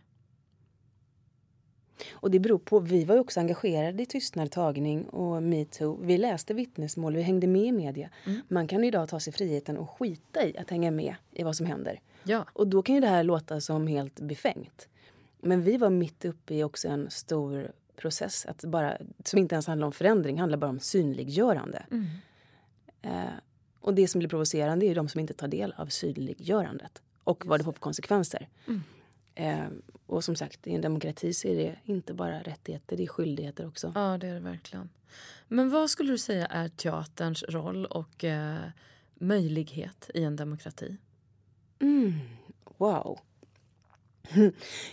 Och 2.11 2.31
det 2.31 2.39
beror 2.39 2.59
på, 2.59 2.79
vi 2.79 3.03
var 3.05 3.15
ju 3.15 3.21
också 3.21 3.39
engagerade 3.39 4.03
i 4.03 4.05
tystnad, 4.05 4.51
tagning 4.51 5.09
och 5.09 5.43
metoo. 5.43 5.99
Vi 6.01 6.17
läste 6.17 6.53
vittnesmål, 6.53 7.15
vi 7.15 7.21
hängde 7.21 7.47
med 7.47 7.61
i 7.61 7.71
media. 7.71 8.09
Mm. 8.25 8.41
Man 8.47 8.67
kan 8.67 8.83
idag 8.83 9.09
ta 9.09 9.19
sig 9.19 9.33
friheten 9.33 9.77
och 9.77 9.89
skita 9.89 10.43
i 10.43 10.57
att 10.57 10.69
hänga 10.69 10.91
med 10.91 11.15
i 11.31 11.43
vad 11.43 11.55
som 11.55 11.65
händer. 11.65 12.01
Ja. 12.23 12.45
Och 12.53 12.67
då 12.67 12.81
kan 12.81 12.95
ju 12.95 13.01
det 13.01 13.07
här 13.07 13.23
låta 13.23 13.61
som 13.61 13.87
helt 13.87 14.19
befängt. 14.19 14.87
Men 15.41 15.63
vi 15.63 15.77
var 15.77 15.89
mitt 15.89 16.25
uppe 16.25 16.53
i 16.53 16.63
också 16.63 16.87
en 16.87 17.09
stor 17.09 17.71
process 17.95 18.45
att 18.45 18.63
bara, 18.63 18.97
som 19.25 19.39
inte 19.39 19.55
ens 19.55 19.67
handlar 19.67 19.85
om 19.85 19.93
förändring, 19.93 20.39
handlar 20.39 20.57
bara 20.57 20.69
om 20.69 20.79
synliggörande. 20.79 21.85
Mm. 21.91 22.05
Eh, 23.01 23.33
och 23.79 23.93
det 23.93 24.07
som 24.07 24.19
blir 24.19 24.29
provocerande 24.29 24.85
är 24.85 24.95
de 24.95 25.09
som 25.09 25.19
inte 25.19 25.33
tar 25.33 25.47
del 25.47 25.73
av 25.77 25.87
synliggörandet 25.87 27.01
och 27.23 27.45
vad 27.45 27.59
det 27.59 27.63
får 27.63 27.71
för 27.71 27.79
konsekvenser. 27.79 28.47
Mm. 28.67 28.81
Eh, 29.35 29.69
och 30.05 30.23
som 30.23 30.35
sagt, 30.35 30.67
i 30.67 30.75
en 30.75 30.81
demokrati 30.81 31.33
så 31.33 31.47
är 31.47 31.55
det 31.55 31.75
inte 31.83 32.13
bara 32.13 32.41
rättigheter, 32.41 32.97
det 32.97 33.03
är 33.03 33.07
skyldigheter 33.07 33.67
också. 33.67 33.91
Ja, 33.95 34.17
det 34.17 34.27
är 34.27 34.33
det 34.33 34.39
verkligen. 34.39 34.89
Men 35.47 35.69
vad 35.69 35.89
skulle 35.89 36.11
du 36.11 36.17
säga 36.17 36.45
är 36.45 36.69
teaterns 36.69 37.43
roll 37.43 37.85
och 37.85 38.23
eh, 38.23 38.57
möjlighet 39.13 40.09
i 40.13 40.23
en 40.23 40.35
demokrati? 40.35 40.97
Mm, 41.79 42.13
wow. 42.77 43.19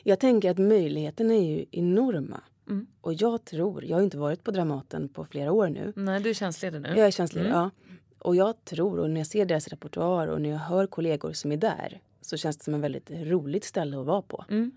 Jag 0.03 0.21
tänker 0.21 0.51
att 0.51 0.59
möjligheterna 0.59 1.35
är 1.35 1.43
ju 1.43 1.65
enorma. 1.71 2.41
Mm. 2.69 2.87
Och 3.01 3.15
jag 3.15 3.45
tror, 3.45 3.85
jag 3.85 3.97
har 3.97 4.03
inte 4.03 4.19
varit 4.19 4.45
på 4.45 4.51
Dramaten 4.51 5.09
på 5.09 5.25
flera 5.25 5.53
år 5.53 5.69
nu. 5.69 5.93
Nej, 5.97 6.21
du 6.21 6.31
är 6.31 6.35
tjänstledig 6.35 6.81
nu. 6.81 6.89
Jag 6.89 7.07
är 7.07 7.11
tjänstledig, 7.11 7.49
mm. 7.49 7.59
ja. 7.59 7.71
Och 8.19 8.37
jag 8.37 8.65
tror, 8.65 8.99
och 8.99 9.11
när 9.11 9.21
jag 9.21 9.27
ser 9.27 9.47
deras 9.47 9.69
repertoar 9.69 10.27
och 10.27 10.41
när 10.41 10.51
jag 10.51 10.59
hör 10.59 10.87
kollegor 10.87 11.33
som 11.33 11.53
är 11.53 11.57
där 11.57 12.01
så 12.21 12.37
känns 12.37 12.57
det 12.57 12.65
som 12.65 12.75
en 12.75 12.81
väldigt 12.81 13.11
roligt 13.11 13.65
ställe 13.65 14.01
att 14.01 14.07
vara 14.07 14.23
på. 14.23 14.45
Mm. 14.49 14.73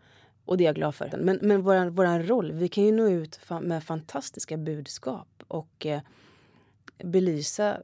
Och 0.45 0.57
det 0.57 0.63
är 0.63 0.65
jag 0.65 0.75
glad 0.75 0.95
för. 0.95 1.17
Men, 1.17 1.39
men 1.41 1.61
våran, 1.61 1.91
våran 1.91 2.27
roll, 2.27 2.51
vi 2.51 2.67
kan 2.67 2.83
ju 2.83 2.91
nå 2.91 3.07
ut 3.07 3.39
med 3.61 3.83
fantastiska 3.83 4.57
budskap 4.57 5.43
och 5.47 5.85
eh, 5.85 6.01
belysa, 7.03 7.81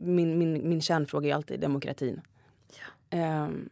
min, 0.00 0.38
min, 0.38 0.68
min 0.68 0.80
kärnfråga 0.80 1.30
är 1.30 1.34
alltid 1.34 1.60
demokratin. 1.60 2.20
Ja. 3.10 3.44
Um, 3.44 3.68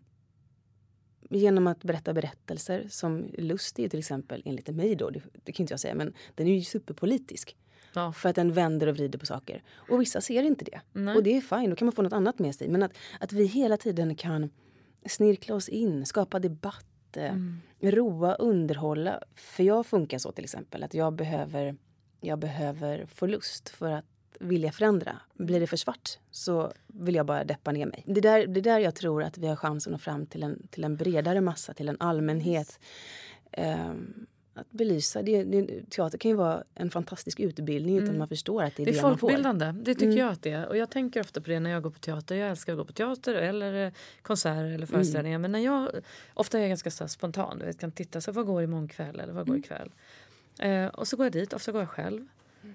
genom 1.30 1.66
att 1.66 1.84
berätta 1.84 2.12
berättelser 2.12 2.86
som 2.90 3.30
Lust 3.38 3.78
är 3.78 3.88
till 3.88 3.98
exempel, 3.98 4.42
enligt 4.44 4.68
mig 4.68 4.94
då, 4.96 5.10
det, 5.10 5.20
det 5.44 5.52
kan 5.52 5.64
inte 5.64 5.72
jag 5.72 5.80
säga, 5.80 5.94
men 5.94 6.12
den 6.34 6.46
är 6.46 6.54
ju 6.54 6.62
superpolitisk. 6.62 7.56
Ja. 7.94 8.12
För 8.12 8.28
att 8.28 8.36
den 8.36 8.52
vänder 8.52 8.86
och 8.86 8.94
vrider 8.94 9.18
på 9.18 9.26
saker. 9.26 9.62
Och 9.90 10.00
vissa 10.00 10.20
ser 10.20 10.42
inte 10.42 10.64
det. 10.64 10.80
Nej. 10.92 11.16
Och 11.16 11.22
det 11.22 11.36
är 11.36 11.40
fine, 11.40 11.70
då 11.70 11.76
kan 11.76 11.86
man 11.86 11.92
få 11.92 12.02
något 12.02 12.12
annat 12.12 12.38
med 12.38 12.54
sig. 12.54 12.68
Men 12.68 12.82
att, 12.82 12.92
att 13.20 13.32
vi 13.32 13.46
hela 13.46 13.76
tiden 13.76 14.16
kan 14.16 14.50
snirkla 15.06 15.54
oss 15.54 15.68
in, 15.68 16.06
skapa 16.06 16.38
debatt, 16.38 17.16
eh, 17.16 17.24
mm. 17.24 17.60
roa, 17.80 18.34
underhålla. 18.34 19.20
För 19.34 19.62
jag 19.62 19.86
funkar 19.86 20.18
så 20.18 20.32
till 20.32 20.44
exempel 20.44 20.82
att 20.82 20.94
jag 20.94 21.12
behöver, 21.12 21.76
jag 22.20 22.38
behöver 22.38 23.06
få 23.06 23.26
lust 23.26 23.68
för 23.68 23.92
att 23.92 24.04
vilja 24.40 24.72
förändra. 24.72 25.20
Blir 25.34 25.60
det 25.60 25.66
för 25.66 25.76
svart 25.76 26.18
så 26.30 26.72
vill 26.86 27.14
jag 27.14 27.26
bara 27.26 27.44
deppa 27.44 27.72
ner 27.72 27.86
mig. 27.86 28.02
Det 28.06 28.20
är 28.20 28.22
där, 28.22 28.46
det 28.46 28.60
är 28.60 28.62
där 28.62 28.78
jag 28.78 28.94
tror 28.94 29.22
att 29.22 29.38
vi 29.38 29.46
har 29.46 29.56
chansen 29.56 29.94
att 29.94 30.00
nå 30.00 30.02
fram 30.02 30.26
till 30.26 30.42
en, 30.42 30.66
till 30.70 30.84
en 30.84 30.96
bredare 30.96 31.40
massa, 31.40 31.74
till 31.74 31.88
en 31.88 31.96
allmänhet. 32.00 32.80
Um, 33.58 34.26
att 34.56 34.70
belysa. 34.70 35.22
Det, 35.22 35.44
det, 35.44 35.90
teater 35.90 36.18
kan 36.18 36.30
ju 36.30 36.36
vara 36.36 36.64
en 36.74 36.90
fantastisk 36.90 37.40
utbildning 37.40 37.96
utan 37.96 38.08
mm. 38.08 38.18
man 38.18 38.28
förstår 38.28 38.62
att 38.62 38.76
det 38.76 38.82
är 38.82 38.86
det. 38.86 38.92
Det 38.92 38.98
är 38.98 39.02
folkbildande. 39.02 39.72
Det 39.72 39.94
tycker 39.94 40.06
mm. 40.06 40.18
jag 40.18 40.32
att 40.32 40.42
det 40.42 40.50
är. 40.50 40.66
Och 40.68 40.76
jag 40.76 40.90
tänker 40.90 41.20
ofta 41.20 41.40
på 41.40 41.50
det 41.50 41.60
när 41.60 41.70
jag 41.70 41.82
går 41.82 41.90
på 41.90 41.98
teater. 41.98 42.36
Jag 42.36 42.50
älskar 42.50 42.72
att 42.72 42.78
gå 42.78 42.84
på 42.84 42.92
teater 42.92 43.34
eller 43.34 43.86
eh, 43.86 43.92
konserter 44.22 44.64
eller 44.64 44.74
mm. 44.74 44.86
föreställningar. 44.86 45.34
Mm. 45.34 45.42
Men 45.42 45.52
när 45.52 45.58
jag, 45.58 45.90
ofta 46.34 46.58
är 46.58 46.62
jag 46.62 46.68
ganska 46.68 46.90
så 46.90 47.08
spontan. 47.08 47.62
Jag 47.64 47.78
kan 47.78 47.92
titta, 47.92 48.20
så 48.20 48.32
vad 48.32 48.46
går 48.46 48.62
imorgon 48.62 48.88
kväll 48.88 49.20
eller 49.20 49.32
vad 49.32 49.46
går 49.46 49.54
mm. 49.54 49.64
ikväll? 49.64 49.90
Eh, 50.58 50.86
och 50.86 51.08
så 51.08 51.16
går 51.16 51.26
jag 51.26 51.32
dit, 51.32 51.52
ofta 51.52 51.72
går 51.72 51.80
jag 51.80 51.90
själv. 51.90 52.26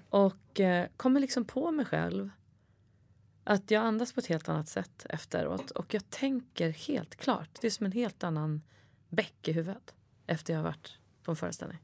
Och 0.08 0.60
eh, 0.60 0.88
kommer 0.96 1.20
liksom 1.20 1.44
på 1.44 1.70
mig 1.70 1.84
själv 1.84 2.30
att 3.44 3.70
jag 3.70 3.82
andas 3.82 4.12
på 4.12 4.20
ett 4.20 4.26
helt 4.26 4.48
annat 4.48 4.68
sätt 4.68 5.06
efteråt. 5.08 5.70
Och 5.70 5.94
jag 5.94 6.10
tänker 6.10 6.70
helt 6.70 7.16
klart. 7.16 7.58
Det 7.60 7.66
är 7.66 7.70
som 7.70 7.86
en 7.86 7.92
helt 7.92 8.24
annan 8.24 8.62
bäck 9.08 9.48
i 9.48 9.52
huvudet 9.52 9.94
efter 10.26 10.52
jag 10.52 10.60
har 10.60 10.64
varit 10.64 10.98
på 11.22 11.30
en 11.30 11.36
föreställning. 11.36 11.78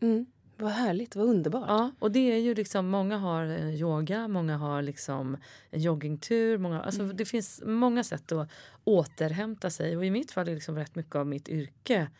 Mm. 0.00 0.26
Vad 0.56 0.72
härligt, 0.72 1.16
vad 1.16 1.26
underbart. 1.26 1.64
Ja, 1.68 1.92
och 1.98 2.12
det 2.12 2.32
är 2.32 2.36
ju 2.36 2.54
liksom, 2.54 2.88
många 2.88 3.18
har 3.18 3.46
yoga, 3.70 4.28
många 4.28 4.56
har 4.56 4.82
liksom 4.82 5.36
en 5.70 5.80
joggingtur. 5.80 6.58
Många, 6.58 6.82
alltså 6.82 7.02
mm. 7.02 7.16
Det 7.16 7.24
finns 7.24 7.62
många 7.66 8.04
sätt 8.04 8.32
att 8.32 8.50
återhämta 8.84 9.70
sig. 9.70 9.96
Och 9.96 10.04
i 10.04 10.10
mitt 10.10 10.30
fall 10.30 10.48
är 10.48 10.54
liksom 10.54 10.76
rätt 10.76 10.94
mycket 10.94 11.14
av 11.14 11.26
mitt 11.26 11.48
yrke 11.48 12.10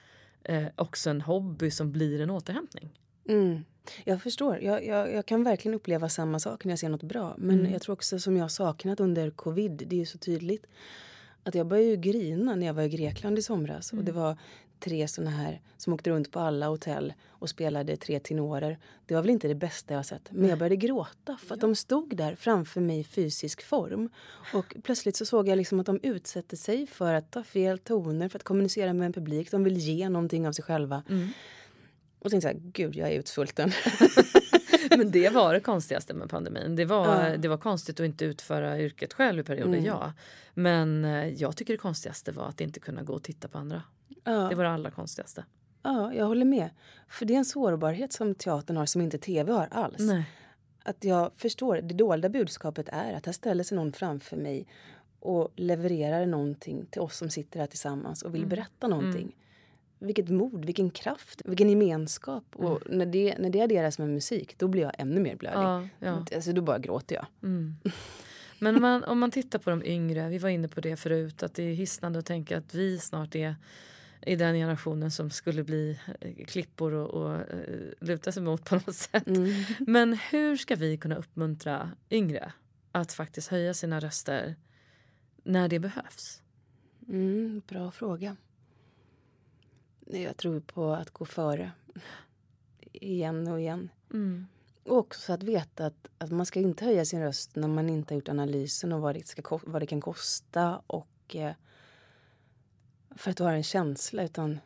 eh, 0.43 0.67
också 0.77 1.11
en 1.11 1.21
hobby 1.21 1.71
som 1.71 1.93
blir 1.93 2.21
en 2.21 2.31
återhämtning. 2.31 2.91
Mm. 3.29 3.65
Jag 4.05 4.23
förstår. 4.23 4.59
Jag, 4.63 4.87
jag, 4.87 5.13
jag, 5.13 5.27
kan 5.27 5.45
verkligen 5.45 5.75
uppleva 5.75 6.09
samma 6.09 6.39
sak 6.39 6.65
när 6.65 6.73
jag 6.73 6.79
ser 6.79 6.89
något 6.89 7.03
bra. 7.03 7.35
Men 7.39 7.61
mm. 7.61 7.73
jag 7.73 7.83
tror 7.83 7.93
också 7.93 8.19
som 8.19 8.37
jag 8.37 8.45
har 8.45 8.49
saknat 8.49 9.01
under 9.01 9.31
covid, 9.31 9.83
det 9.87 10.01
är 10.01 10.05
så 10.05 10.19
tydligt. 10.19 10.67
Att 11.43 11.55
jag 11.55 11.67
började 11.67 11.89
ju 11.89 11.97
grina 11.97 12.55
när 12.55 12.67
jag 12.67 12.75
var 12.75 12.83
i 12.83 12.89
Grekland 12.89 13.39
i 13.39 13.43
somras. 13.43 13.93
Mm. 13.93 14.01
Och 14.01 14.05
det 14.05 14.13
var 14.13 14.37
tre 14.83 15.09
såna 15.09 15.31
här 15.31 15.61
som 15.77 15.93
åkte 15.93 16.11
runt 16.11 16.31
på 16.31 16.41
alla 16.41 16.67
hotell 16.67 17.13
och 17.29 17.49
spelade 17.49 17.97
tre 17.97 18.21
tenorer. 18.21 18.79
Det 19.07 19.15
var 19.15 19.23
väl 19.23 19.31
inte 19.31 19.49
det 19.49 19.55
bästa 19.55 19.95
jag 19.95 20.07
sett. 20.07 20.29
Men 20.31 20.49
jag 20.49 20.59
började 20.59 20.77
gråta 20.77 21.39
för 21.47 21.55
att 21.55 21.61
de 21.61 21.75
stod 21.75 22.17
där 22.17 22.35
framför 22.35 22.81
mig 22.81 23.01
i 23.01 23.05
fysisk 23.05 23.63
form. 23.63 24.11
Och 24.55 24.77
plötsligt 24.83 25.17
så 25.17 25.25
såg 25.25 25.49
jag 25.49 25.57
liksom 25.57 25.81
att 25.81 25.87
de 25.87 26.01
utsätter 26.03 26.57
sig 26.57 26.87
för 26.87 27.15
att 27.15 27.31
ta 27.31 27.43
fel 27.43 27.79
toner, 27.79 28.29
för 28.29 28.39
att 28.39 28.43
kommunicera 28.43 28.93
med 28.93 29.07
en 29.07 29.13
publik. 29.13 29.51
De 29.51 29.65
vill 29.65 29.79
ge 29.79 30.09
någonting 30.09 30.49
av 30.49 30.53
sig 30.53 30.65
själva. 30.65 31.03
Mm. 31.09 31.29
Och 32.25 32.31
tänkte 32.31 32.49
så 32.49 32.55
här, 32.55 32.63
gud 32.65 32.97
jag 32.97 33.09
är 33.13 33.19
utsvulten. 33.19 33.73
Men 34.97 35.11
det 35.11 35.29
var 35.29 35.55
det 35.55 35.61
konstigaste 35.71 36.15
med 36.15 36.31
pandemin. 36.31 36.77
Det 36.77 36.85
var, 36.85 37.31
ja. 37.31 37.37
det 37.37 37.49
var 37.49 37.57
konstigt 37.57 38.01
att 38.01 38.07
inte 38.07 38.25
utföra 38.25 38.81
yrket 38.81 39.13
själv 39.13 39.41
i 39.41 39.43
perioder, 39.43 39.79
mm. 39.79 39.85
ja. 39.85 40.13
Men 40.55 41.05
eh, 41.05 41.29
jag 41.29 41.57
tycker 41.57 41.75
det 41.75 41.79
konstigaste 41.79 42.33
var 42.33 42.49
att 42.49 42.61
inte 42.61 42.81
kunna 42.81 43.03
gå 43.03 43.13
och 43.13 43.23
titta 43.23 43.49
på 43.49 43.59
andra. 43.59 43.83
Ja. 44.25 44.33
Det 44.33 44.55
var 44.55 44.65
det 44.65 44.71
allra 44.71 44.91
konstigaste. 44.91 45.45
Ja, 45.83 46.15
jag 46.15 46.27
håller 46.27 46.45
med. 46.45 46.71
För 47.09 47.27
det 47.27 47.35
är 47.35 47.39
en 47.39 47.45
sårbarhet 47.45 48.13
som 48.13 48.35
teatern 48.35 48.77
har 48.77 48.87
som 48.87 49.01
inte 49.01 49.19
tv 49.19 49.53
har 49.53 49.69
alls. 49.71 49.99
Nej. 49.99 50.25
Att 50.85 51.05
jag 51.05 51.31
förstår, 51.37 51.77
det 51.77 51.95
dolda 51.95 52.29
budskapet 52.29 52.89
är 52.89 53.15
att 53.15 53.27
här 53.27 53.33
ställer 53.33 53.65
sig 53.65 53.77
någon 53.77 53.93
framför 53.93 54.37
mig 54.37 54.67
och 55.21 55.53
levererar 55.57 56.27
någonting 56.27 56.87
till 56.87 57.01
oss 57.01 57.17
som 57.17 57.31
sitter 57.31 57.61
här 57.61 57.67
tillsammans 57.67 58.23
och 58.23 58.35
vill 58.35 58.41
mm. 58.41 58.49
berätta 58.49 58.89
någonting. 58.89 59.23
Mm. 59.23 59.33
Vilket 60.03 60.29
mod, 60.29 60.65
vilken 60.65 60.91
kraft, 60.91 61.43
vilken 61.45 61.71
gemenskap. 61.71 62.45
Mm. 62.59 62.71
Och 62.71 62.81
när 62.91 63.07
det, 63.07 63.39
när 63.39 63.51
det 63.51 63.61
adderas 63.61 63.99
med 63.99 64.09
musik, 64.09 64.59
då 64.59 64.69
blir 64.69 64.83
jag 64.83 64.93
ännu 64.99 65.21
mer 65.21 65.37
blödig. 65.37 65.59
Ja, 65.59 65.89
ja. 65.99 66.25
Alltså, 66.35 66.53
då 66.53 66.63
bara 66.63 66.79
gråter 66.79 67.15
jag. 67.15 67.27
Mm. 67.43 67.75
Men 68.59 68.77
om 68.77 68.83
man, 68.83 69.05
om 69.05 69.19
man 69.19 69.31
tittar 69.31 69.59
på 69.59 69.71
de 69.71 69.83
yngre, 69.85 70.29
vi 70.29 70.39
var 70.39 70.49
inne 70.49 70.69
på 70.69 70.81
det 70.81 70.97
förut, 70.97 71.43
att 71.43 71.55
det 71.55 71.63
är 71.63 71.75
hisnande 71.75 72.19
att 72.19 72.27
tänka 72.27 72.59
att 72.59 72.75
vi 72.75 72.99
snart 72.99 73.35
är 73.35 73.57
i 74.27 74.37
den 74.37 74.55
generationen 74.55 75.11
som 75.11 75.31
skulle 75.31 75.65
bli 75.65 75.99
eh, 76.21 76.45
klippor 76.47 76.93
och, 76.93 77.11
och 77.11 77.41
uh, 77.55 77.93
luta 78.01 78.33
sig 78.33 78.43
mot 78.43 78.65
på 78.65 78.75
något 78.75 78.95
sätt. 78.95 79.27
Mm. 79.27 79.65
Men 79.79 80.13
hur 80.31 80.57
ska 80.57 80.77
vi 80.77 80.97
kunna 80.97 81.17
uppmuntra 81.17 81.91
yngre 82.11 82.53
att 82.93 83.13
faktiskt 83.13 83.49
höja 83.49 83.75
sina 83.75 84.01
röster 84.01 84.57
när 85.45 85.69
det 85.69 85.79
behövs? 85.79 86.43
Mm, 87.09 87.63
bra 87.69 87.91
fråga. 87.91 88.37
Jag 90.19 90.37
tror 90.37 90.61
på 90.61 90.93
att 90.93 91.11
gå 91.11 91.25
före. 91.25 91.73
Igen 92.93 93.49
och 93.49 93.61
igen. 93.61 93.89
Mm. 94.13 94.47
Och 94.85 94.97
också 94.97 95.33
att 95.33 95.43
veta 95.43 95.87
att, 95.87 96.09
att 96.19 96.31
man 96.31 96.47
ska 96.47 96.61
inte 96.61 96.85
höja 96.85 97.05
sin 97.05 97.21
röst 97.21 97.57
när 97.57 97.69
man 97.69 97.89
inte 97.89 98.15
har 98.15 98.17
gjort 98.17 98.29
analysen 98.29 98.93
och 98.93 99.01
vad 99.01 99.15
det, 99.15 99.27
ska, 99.27 99.59
vad 99.67 99.83
det 99.83 99.87
kan 99.87 100.01
kosta 100.01 100.83
och 100.87 101.37
eh, 101.37 101.53
för 103.17 103.31
att 103.31 103.37
du 103.37 103.45
har 103.45 103.53
en 103.53 103.63
känsla 103.63 104.23
utan 104.23 104.59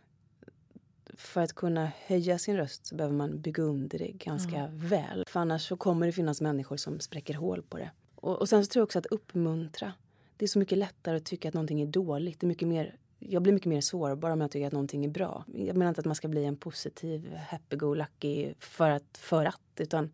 för 1.15 1.41
att 1.41 1.53
kunna 1.53 1.93
höja 2.07 2.39
sin 2.39 2.57
röst 2.57 2.87
så 2.87 2.95
behöver 2.95 3.17
man 3.17 3.41
bygga 3.41 3.63
under 3.63 3.99
det 3.99 4.13
ganska 4.13 4.57
mm. 4.57 4.89
väl. 4.89 5.25
För 5.29 5.41
annars 5.41 5.69
så 5.69 5.77
kommer 5.77 6.07
det 6.07 6.13
finnas 6.13 6.41
människor 6.41 6.77
som 6.77 7.01
spräcker 7.01 7.35
hål 7.35 7.63
på 7.63 7.79
det. 7.79 7.91
Och, 8.15 8.37
och 8.41 8.49
sen 8.49 8.65
så 8.65 8.69
tror 8.69 8.81
jag 8.81 8.85
också 8.87 8.99
att 8.99 9.07
uppmuntra. 9.07 9.93
Det 10.37 10.45
är 10.45 10.49
så 10.49 10.59
mycket 10.59 10.79
lättare 10.79 11.17
att 11.17 11.25
tycka 11.25 11.49
att 11.49 11.55
någonting 11.55 11.81
är 11.81 11.87
dåligt. 11.87 12.41
Det 12.41 12.45
är 12.45 12.49
mycket 12.49 12.69
mer 12.69 12.97
jag 13.29 13.43
blir 13.43 13.53
mycket 13.53 13.68
mer 13.68 13.81
sårbar 13.81 14.31
om 14.31 14.41
jag 14.41 14.51
tycker 14.51 14.66
att 14.66 14.72
någonting 14.72 15.05
är 15.05 15.09
bra. 15.09 15.45
Jag 15.55 15.77
menar 15.77 15.89
inte 15.89 16.01
att 16.01 16.07
man 16.07 16.14
ska 16.14 16.29
bli 16.29 16.45
en 16.45 16.57
positiv 16.57 17.35
happy-go-lucky 17.35 18.55
för 18.59 18.91
att, 18.91 19.18
för 19.18 19.45
att. 19.45 19.61
Utan 19.77 20.12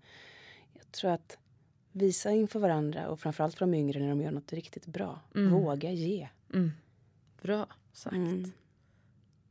jag 0.73 0.93
tror 0.93 1.11
att 1.11 1.39
visa 1.93 2.31
inför 2.31 2.61
varandra 2.61 3.09
och 3.09 3.21
framförallt 3.21 3.55
för 3.55 3.67
de 3.67 3.75
yngre 3.75 4.01
när 4.01 4.09
de 4.09 4.21
gör 4.21 4.31
något 4.31 4.53
riktigt 4.53 4.87
bra. 4.87 5.21
Mm. 5.35 5.51
Våga 5.51 5.91
ge. 5.91 6.29
Mm. 6.55 6.71
Bra 7.43 7.67
sagt. 7.93 8.17
Mm. 8.17 8.53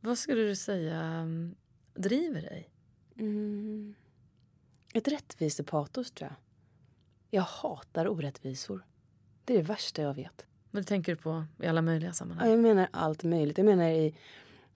Vad 0.00 0.18
skulle 0.18 0.42
du 0.42 0.56
säga 0.56 1.22
um, 1.22 1.54
driver 1.94 2.42
dig? 2.42 2.70
Mm. 3.16 3.94
Ett 4.94 5.08
rättvisepatos 5.08 6.10
tror 6.10 6.30
jag. 6.30 6.36
Jag 7.30 7.42
hatar 7.42 8.08
orättvisor. 8.08 8.84
Det 9.44 9.54
är 9.54 9.58
det 9.58 9.64
värsta 9.64 10.02
jag 10.02 10.14
vet. 10.14 10.46
Vad 10.74 10.86
tänker 10.86 11.12
du 11.12 11.16
på 11.16 11.44
i 11.62 11.66
alla 11.66 11.82
möjliga 11.82 12.12
sammanhang? 12.12 12.48
Ja, 12.48 12.54
jag 12.54 12.62
menar 12.62 12.88
allt 12.90 13.24
möjligt. 13.24 13.58
Jag 13.58 13.64
menar 13.64 13.88
i, 13.88 14.14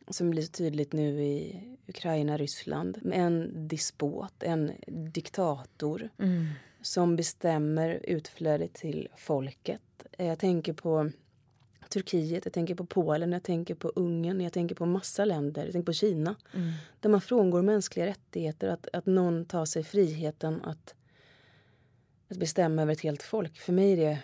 som 0.08 0.30
blir 0.30 0.42
så 0.42 0.52
tydligt 0.52 0.92
nu 0.92 1.24
i 1.24 1.62
Ukraina, 1.86 2.36
Ryssland. 2.36 2.98
En 3.12 3.68
dispot, 3.68 4.42
en 4.42 4.72
diktator 5.12 6.08
mm. 6.18 6.46
som 6.80 7.16
bestämmer 7.16 8.00
utflödet 8.02 8.74
till 8.74 9.08
folket. 9.16 10.06
Jag 10.18 10.38
tänker 10.38 10.72
på 10.72 11.10
Turkiet, 11.88 12.44
jag 12.44 12.52
tänker 12.52 12.74
på 12.74 12.86
Polen, 12.86 13.32
jag 13.32 13.42
tänker 13.42 13.74
på 13.74 13.88
Ungern, 13.88 14.40
jag 14.40 14.52
tänker 14.52 14.74
på 14.74 14.86
massa 14.86 15.24
länder, 15.24 15.64
jag 15.64 15.72
tänker 15.72 15.86
på 15.86 15.92
Kina. 15.92 16.36
Mm. 16.54 16.72
Där 17.00 17.10
man 17.10 17.20
frångår 17.20 17.62
mänskliga 17.62 18.06
rättigheter, 18.06 18.68
att, 18.68 18.88
att 18.92 19.06
någon 19.06 19.44
tar 19.44 19.64
sig 19.64 19.84
friheten 19.84 20.62
att, 20.62 20.94
att 22.30 22.36
bestämma 22.36 22.82
över 22.82 22.92
ett 22.92 23.00
helt 23.00 23.22
folk. 23.22 23.58
För 23.58 23.72
mig 23.72 23.92
är 23.92 23.96
det 23.96 24.18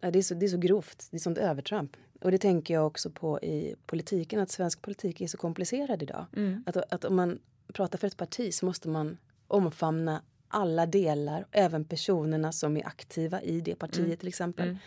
det 0.00 0.18
är, 0.18 0.22
så, 0.22 0.34
det 0.34 0.46
är 0.46 0.50
så 0.50 0.58
grovt, 0.58 1.08
det 1.10 1.16
är 1.16 1.18
sånt 1.18 1.38
övertramp. 1.38 1.96
Och 2.20 2.30
det 2.30 2.38
tänker 2.38 2.74
jag 2.74 2.86
också 2.86 3.10
på 3.10 3.40
i 3.40 3.74
politiken, 3.86 4.40
att 4.40 4.50
svensk 4.50 4.82
politik 4.82 5.20
är 5.20 5.26
så 5.26 5.36
komplicerad 5.36 6.02
idag. 6.02 6.26
Mm. 6.36 6.64
Att, 6.66 6.76
att 6.76 7.04
om 7.04 7.16
man 7.16 7.38
pratar 7.72 7.98
för 7.98 8.06
ett 8.06 8.16
parti 8.16 8.54
så 8.54 8.66
måste 8.66 8.88
man 8.88 9.18
omfamna 9.48 10.22
alla 10.48 10.86
delar, 10.86 11.46
även 11.50 11.84
personerna 11.84 12.52
som 12.52 12.76
är 12.76 12.86
aktiva 12.86 13.42
i 13.42 13.60
det 13.60 13.74
partiet 13.74 14.06
mm. 14.06 14.16
till 14.16 14.28
exempel. 14.28 14.68
Mm. 14.68 14.78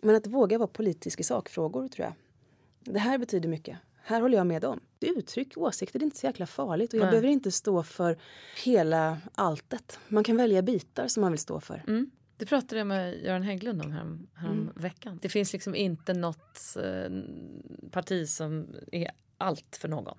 Men 0.00 0.14
att 0.14 0.26
våga 0.26 0.58
vara 0.58 0.68
politisk 0.68 1.20
i 1.20 1.22
sakfrågor 1.22 1.88
tror 1.88 2.04
jag. 2.04 2.14
Det 2.94 2.98
här 2.98 3.18
betyder 3.18 3.48
mycket. 3.48 3.78
Här 4.02 4.20
håller 4.20 4.38
jag 4.38 4.46
med 4.46 4.64
om. 4.64 4.80
Uttryck 5.00 5.56
åsikter, 5.56 5.98
det 5.98 6.02
är 6.02 6.04
inte 6.04 6.18
så 6.18 6.26
jäkla 6.26 6.46
farligt. 6.46 6.92
Och 6.92 6.98
jag 6.98 7.04
Nej. 7.04 7.10
behöver 7.10 7.28
inte 7.28 7.52
stå 7.52 7.82
för 7.82 8.18
hela 8.64 9.18
alltet. 9.34 9.98
Man 10.08 10.24
kan 10.24 10.36
välja 10.36 10.62
bitar 10.62 11.08
som 11.08 11.20
man 11.20 11.32
vill 11.32 11.38
stå 11.38 11.60
för. 11.60 11.84
Mm. 11.88 12.10
Det 12.36 12.46
pratade 12.46 12.78
jag 12.78 12.86
med 12.86 13.22
Göran 13.24 13.42
Hägglund 13.42 13.82
om 13.82 13.92
härom, 13.92 14.26
härom 14.34 14.60
mm. 14.60 14.72
veckan. 14.76 15.18
Det 15.22 15.28
finns 15.28 15.52
liksom 15.52 15.74
inte 15.74 16.14
något 16.14 16.76
eh, 16.82 17.10
parti 17.90 18.28
som 18.28 18.66
är 18.92 19.10
allt 19.38 19.76
för 19.80 19.88
någon. 19.88 20.18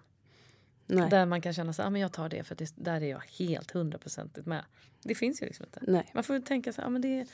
Nej. 0.88 1.10
Där 1.10 1.26
man 1.26 1.42
kan 1.42 1.54
känna 1.54 1.74
sig, 1.74 1.86
ah, 1.86 1.90
men 1.90 2.02
jag 2.02 2.12
tar 2.12 2.30
det 2.30 2.44
för 2.44 2.56
det, 2.56 2.74
där 2.76 3.02
är 3.02 3.10
jag 3.10 3.22
helt 3.40 3.72
hundraprocentigt 3.72 4.48
med. 4.48 4.66
Det 5.04 5.16
finns 5.16 5.42
ju 5.42 5.46
liksom 5.46 5.66
inte. 5.66 5.80
Nej. 5.88 6.12
Man 6.14 6.24
får 6.24 6.40
tänka 6.40 6.74
sig, 6.74 6.84
ah, 6.86 6.90
men 6.90 7.02
det, 7.02 7.26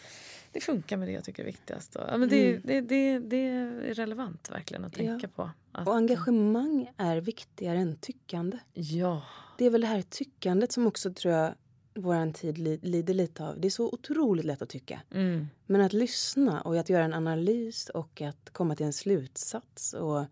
det 0.51 0.61
funkar 0.61 0.97
med 0.97 1.07
det 1.07 1.11
jag 1.11 1.23
tycker 1.23 1.43
är 1.43 1.47
viktigast. 1.47 1.95
Och, 1.95 2.13
ah, 2.13 2.17
men 2.17 2.29
det, 2.29 2.49
mm. 2.49 2.61
det, 2.65 2.81
det, 2.81 3.19
det, 3.19 3.47
är 3.47 3.93
relevant 3.93 4.51
verkligen 4.51 4.85
att 4.85 4.93
tänka 4.93 5.27
ja. 5.27 5.29
på. 5.35 5.51
Att, 5.71 5.87
och 5.87 5.95
engagemang 5.95 6.91
är 6.97 7.17
viktigare 7.17 7.77
än 7.77 7.95
tyckande. 7.95 8.57
Ja. 8.73 9.23
Det 9.57 9.65
är 9.65 9.69
väl 9.69 9.81
det 9.81 9.87
här 9.87 10.01
tyckandet 10.01 10.71
som 10.71 10.87
också 10.87 11.13
tror 11.13 11.33
jag 11.33 11.53
vår 11.95 12.31
tid 12.31 12.57
lider 12.83 13.13
lite 13.13 13.43
av. 13.43 13.59
Det 13.59 13.67
är 13.67 13.69
så 13.69 13.85
otroligt 13.85 14.45
lätt 14.45 14.61
att 14.61 14.69
tycka. 14.69 15.01
Mm. 15.11 15.47
Men 15.65 15.81
att 15.81 15.93
lyssna 15.93 16.61
och 16.61 16.77
att 16.77 16.89
göra 16.89 17.03
en 17.03 17.13
analys 17.13 17.89
och 17.89 18.21
att 18.21 18.49
komma 18.49 18.75
till 18.75 18.85
en 18.85 18.93
slutsats 18.93 19.93
och 19.93 20.25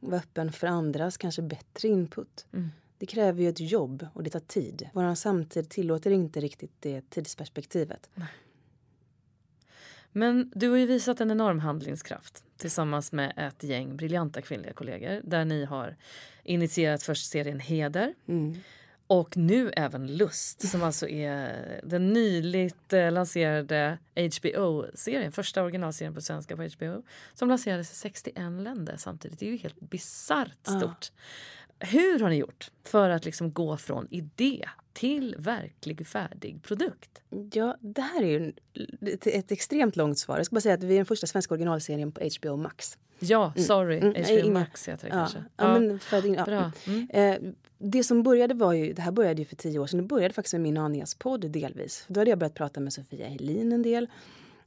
vara 0.00 0.16
öppen 0.16 0.52
för 0.52 0.66
andras 0.66 1.16
kanske 1.16 1.42
bättre 1.42 1.88
input. 1.88 2.46
Mm. 2.52 2.70
Det 2.98 3.06
kräver 3.06 3.42
ju 3.42 3.48
ett 3.48 3.60
jobb 3.60 4.06
och 4.12 4.22
det 4.22 4.30
tar 4.30 4.40
tid. 4.40 4.88
Vår 4.92 5.14
samtid 5.14 5.68
tillåter 5.68 6.10
inte 6.10 6.40
riktigt 6.40 6.72
det 6.80 7.10
tidsperspektivet. 7.10 8.10
Nej. 8.14 8.28
Men 10.12 10.52
du 10.54 10.68
har 10.68 10.76
ju 10.76 10.86
visat 10.86 11.20
en 11.20 11.30
enorm 11.30 11.58
handlingskraft 11.58 12.44
tillsammans 12.56 13.12
med 13.12 13.32
ett 13.36 13.62
gäng 13.62 13.96
briljanta 13.96 14.42
kvinnliga 14.42 14.72
kollegor 14.72 15.20
där 15.24 15.44
ni 15.44 15.64
har 15.64 15.96
initierat 16.44 17.02
först 17.02 17.30
serien 17.30 17.60
Heder. 17.60 18.14
Mm 18.26 18.56
och 19.06 19.36
nu 19.36 19.70
även 19.76 20.16
Lust 20.16 20.68
som 20.68 20.82
alltså 20.82 21.08
är 21.08 21.80
den 21.84 22.12
nyligt 22.12 22.92
eh, 22.92 23.12
lanserade 23.12 23.98
HBO-serien, 24.14 25.32
första 25.32 25.62
originalserien 25.62 26.14
på 26.14 26.20
svenska 26.20 26.56
på 26.56 26.62
HBO 26.62 27.02
som 27.34 27.48
lanserades 27.48 27.92
i 27.92 27.94
61 27.94 28.36
länder 28.36 28.96
samtidigt. 28.96 29.38
Det 29.38 29.46
är 29.46 29.50
ju 29.50 29.56
helt 29.56 29.80
bisarrt 29.80 30.66
stort. 30.66 31.10
Hur 31.78 32.20
har 32.20 32.30
ni 32.30 32.36
gjort 32.36 32.70
för 32.84 33.10
att 33.10 33.24
liksom 33.24 33.52
gå 33.52 33.76
från 33.76 34.08
idé 34.10 34.68
till 34.92 35.34
verklig 35.38 36.06
färdig 36.06 36.62
produkt? 36.62 37.22
Ja, 37.52 37.76
det 37.80 38.00
här 38.00 38.22
är 38.22 38.26
ju 38.26 38.52
ett, 39.00 39.26
ett 39.26 39.52
extremt 39.52 39.96
långt 39.96 40.18
svar. 40.18 40.36
Jag 40.36 40.46
ska 40.46 40.54
bara 40.54 40.60
säga 40.60 40.74
att 40.74 40.82
vi 40.82 40.94
är 40.94 40.96
den 40.96 41.06
första 41.06 41.26
svenska 41.26 41.54
originalserien 41.54 42.12
på 42.12 42.20
HBO 42.40 42.56
Max. 42.56 42.98
Ja, 43.18 43.52
mm. 43.56 43.66
sorry. 43.66 43.98
Mm. 43.98 44.24
HBO 44.24 44.40
mm. 44.40 44.52
Max 44.52 44.88
heter 44.88 45.08
det 45.08 45.16
ja. 45.16 45.20
kanske. 45.20 45.38
Ja, 45.38 45.44
ja. 45.56 45.78
Men 45.78 45.98
för 45.98 46.34
ja. 46.34 46.44
Bra. 46.44 46.72
Mm. 46.86 47.08
Eh, 47.10 47.52
det 47.78 48.04
som 48.04 48.22
började 48.22 48.54
var 48.54 48.72
ju, 48.72 48.92
det 48.92 49.02
här 49.02 49.12
började 49.12 49.42
ju 49.42 49.46
för 49.46 49.56
tio 49.56 49.78
år 49.78 49.86
sedan, 49.86 50.00
det 50.00 50.06
började 50.06 50.34
faktiskt 50.34 50.54
med 50.54 50.60
min 50.60 50.76
Anias 50.76 51.14
podd 51.14 51.50
delvis. 51.50 52.04
Då 52.08 52.20
hade 52.20 52.30
jag 52.30 52.38
börjat 52.38 52.54
prata 52.54 52.80
med 52.80 52.92
Sofia 52.92 53.28
Helin 53.28 53.72
en 53.72 53.82
del. 53.82 54.08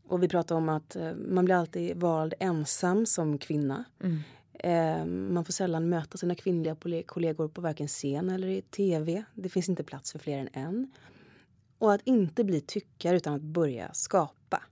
Och 0.08 0.24
vi 0.24 0.28
pratade 0.28 0.58
om 0.58 0.70
att 0.70 0.96
eh, 0.96 1.12
man 1.14 1.46
blir 1.46 1.56
alltid 1.56 1.98
vald 1.98 2.34
ensam 2.40 3.06
som 3.06 3.38
kvinna. 3.38 3.84
Mm. 4.04 4.20
Eh, 4.60 5.06
man 5.06 5.46
får 5.46 5.54
sällan 5.54 5.90
möta 5.90 6.18
sina 6.18 6.36
kvinnliga 6.36 6.76
kollegor 7.06 7.48
på 7.48 7.62
varken 7.62 7.88
scen 7.88 8.30
eller 8.30 8.48
i 8.48 8.62
tv. 8.62 9.24
Det 9.34 9.50
finns 9.50 9.70
inte 9.70 9.84
plats 9.84 10.12
för 10.12 10.20
fler 10.20 10.38
än 10.38 10.50
en. 10.54 10.92
Och 11.78 11.94
att 11.94 12.02
inte 12.04 12.44
bli 12.44 12.62
tyckare 12.62 13.18
utan 13.18 13.34
att 13.34 13.42
börja 13.42 13.94
skapa 13.94 14.64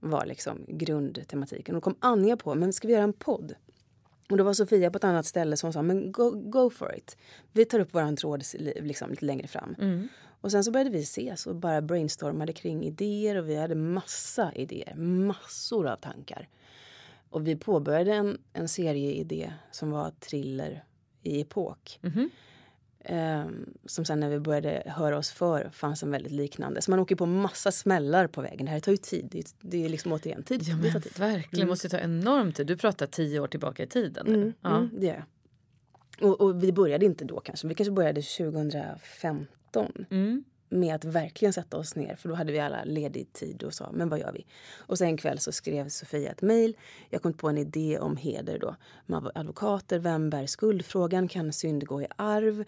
var 0.00 0.26
liksom 0.26 0.64
grundtematiken. 0.68 1.74
Och 1.74 1.80
då 1.80 1.84
kom 1.84 1.96
Anja 2.00 2.36
på, 2.36 2.54
men 2.54 2.72
ska 2.72 2.88
vi 2.88 2.94
göra 2.94 3.04
en 3.04 3.12
podd? 3.12 3.54
Och 4.30 4.36
då 4.36 4.44
var 4.44 4.52
Sofia 4.52 4.90
på 4.90 4.96
ett 4.96 5.04
annat 5.04 5.26
ställe 5.26 5.56
som 5.56 5.72
sa, 5.72 5.82
men 5.82 6.12
go, 6.12 6.30
go 6.30 6.70
for 6.70 6.94
it. 6.96 7.16
Vi 7.52 7.64
tar 7.64 7.78
upp 7.78 7.94
våran 7.94 8.16
tråd 8.16 8.44
liksom, 8.80 9.10
lite 9.10 9.24
längre 9.24 9.46
fram. 9.46 9.74
Mm. 9.78 10.08
Och 10.40 10.50
sen 10.50 10.64
så 10.64 10.70
började 10.70 10.90
vi 10.90 11.02
ses 11.02 11.46
och 11.46 11.56
bara 11.56 11.82
brainstormade 11.82 12.52
kring 12.52 12.84
idéer 12.84 13.36
och 13.36 13.48
vi 13.48 13.56
hade 13.56 13.74
massa 13.74 14.52
idéer, 14.52 14.94
massor 14.96 15.86
av 15.86 15.96
tankar. 15.96 16.48
Och 17.34 17.46
vi 17.46 17.56
påbörjade 17.56 18.12
en, 18.12 18.38
en 18.52 18.68
serieidé 18.68 19.52
som 19.70 19.90
var 19.90 20.10
thriller 20.10 20.84
i 21.22 21.40
epok. 21.40 22.00
Mm 22.02 22.14
-hmm. 22.14 22.28
Um, 23.08 23.74
som 23.86 24.04
sen 24.04 24.20
när 24.20 24.28
vi 24.28 24.40
började 24.40 24.82
höra 24.86 25.18
oss 25.18 25.30
för 25.30 25.70
fanns 25.72 26.02
en 26.02 26.10
väldigt 26.10 26.32
liknande. 26.32 26.82
Så 26.82 26.90
man 26.90 27.00
åker 27.00 27.16
på 27.16 27.26
massa 27.26 27.72
smällar 27.72 28.26
på 28.26 28.42
vägen. 28.42 28.66
Det 28.66 28.72
här 28.72 28.80
tar 28.80 28.92
ju 28.92 28.98
tid. 28.98 29.28
Det 29.30 29.38
är, 29.38 29.44
det 29.60 29.84
är 29.84 29.88
liksom 29.88 30.12
återigen 30.12 30.42
tid. 30.42 30.62
Ja, 30.62 30.76
men 30.76 31.02
tid. 31.02 31.18
Verkligen, 31.18 31.62
mm. 31.62 31.68
måste 31.68 31.88
ta 31.88 31.98
enorm 31.98 32.52
tid. 32.52 32.66
Du 32.66 32.76
pratar 32.76 33.06
tio 33.06 33.40
år 33.40 33.46
tillbaka 33.46 33.82
i 33.82 33.86
tiden. 33.86 34.26
Mm, 34.26 34.52
ja. 34.60 34.76
Mm, 34.76 34.90
det 35.00 35.06
gör 35.06 35.14
jag. 35.14 36.30
Och, 36.30 36.40
och, 36.40 36.62
vi 36.62 36.72
började 36.72 37.06
inte 37.06 37.24
då 37.24 37.40
kanske. 37.40 37.68
Vi 37.68 37.74
kanske 37.74 37.92
började 37.92 38.22
2015. 38.22 40.06
Med 40.74 40.94
att 40.94 41.04
verkligen 41.04 41.52
sätta 41.52 41.76
oss 41.76 41.96
ner. 41.96 42.16
För 42.16 42.28
då 42.28 42.34
hade 42.34 42.52
vi 42.52 42.60
alla 42.60 42.84
ledig 42.84 43.32
tid 43.32 43.62
och 43.62 43.74
sa, 43.74 43.90
men 43.92 44.08
vad 44.08 44.18
gör 44.18 44.32
vi? 44.32 44.46
Och 44.76 44.98
sen 44.98 45.08
en 45.08 45.16
kväll 45.16 45.38
så 45.38 45.52
skrev 45.52 45.88
Sofia 45.88 46.30
ett 46.30 46.42
mejl. 46.42 46.76
Jag 47.10 47.22
kom 47.22 47.32
på 47.32 47.48
en 47.48 47.58
idé 47.58 47.98
om 47.98 48.16
heder 48.16 48.58
då. 48.58 48.76
Med 49.06 49.30
advokater, 49.34 49.98
vem 49.98 50.30
bär 50.30 50.46
skuldfrågan? 50.46 51.28
Kan 51.28 51.52
synd 51.52 51.86
gå 51.86 52.02
i 52.02 52.06
arv? 52.16 52.64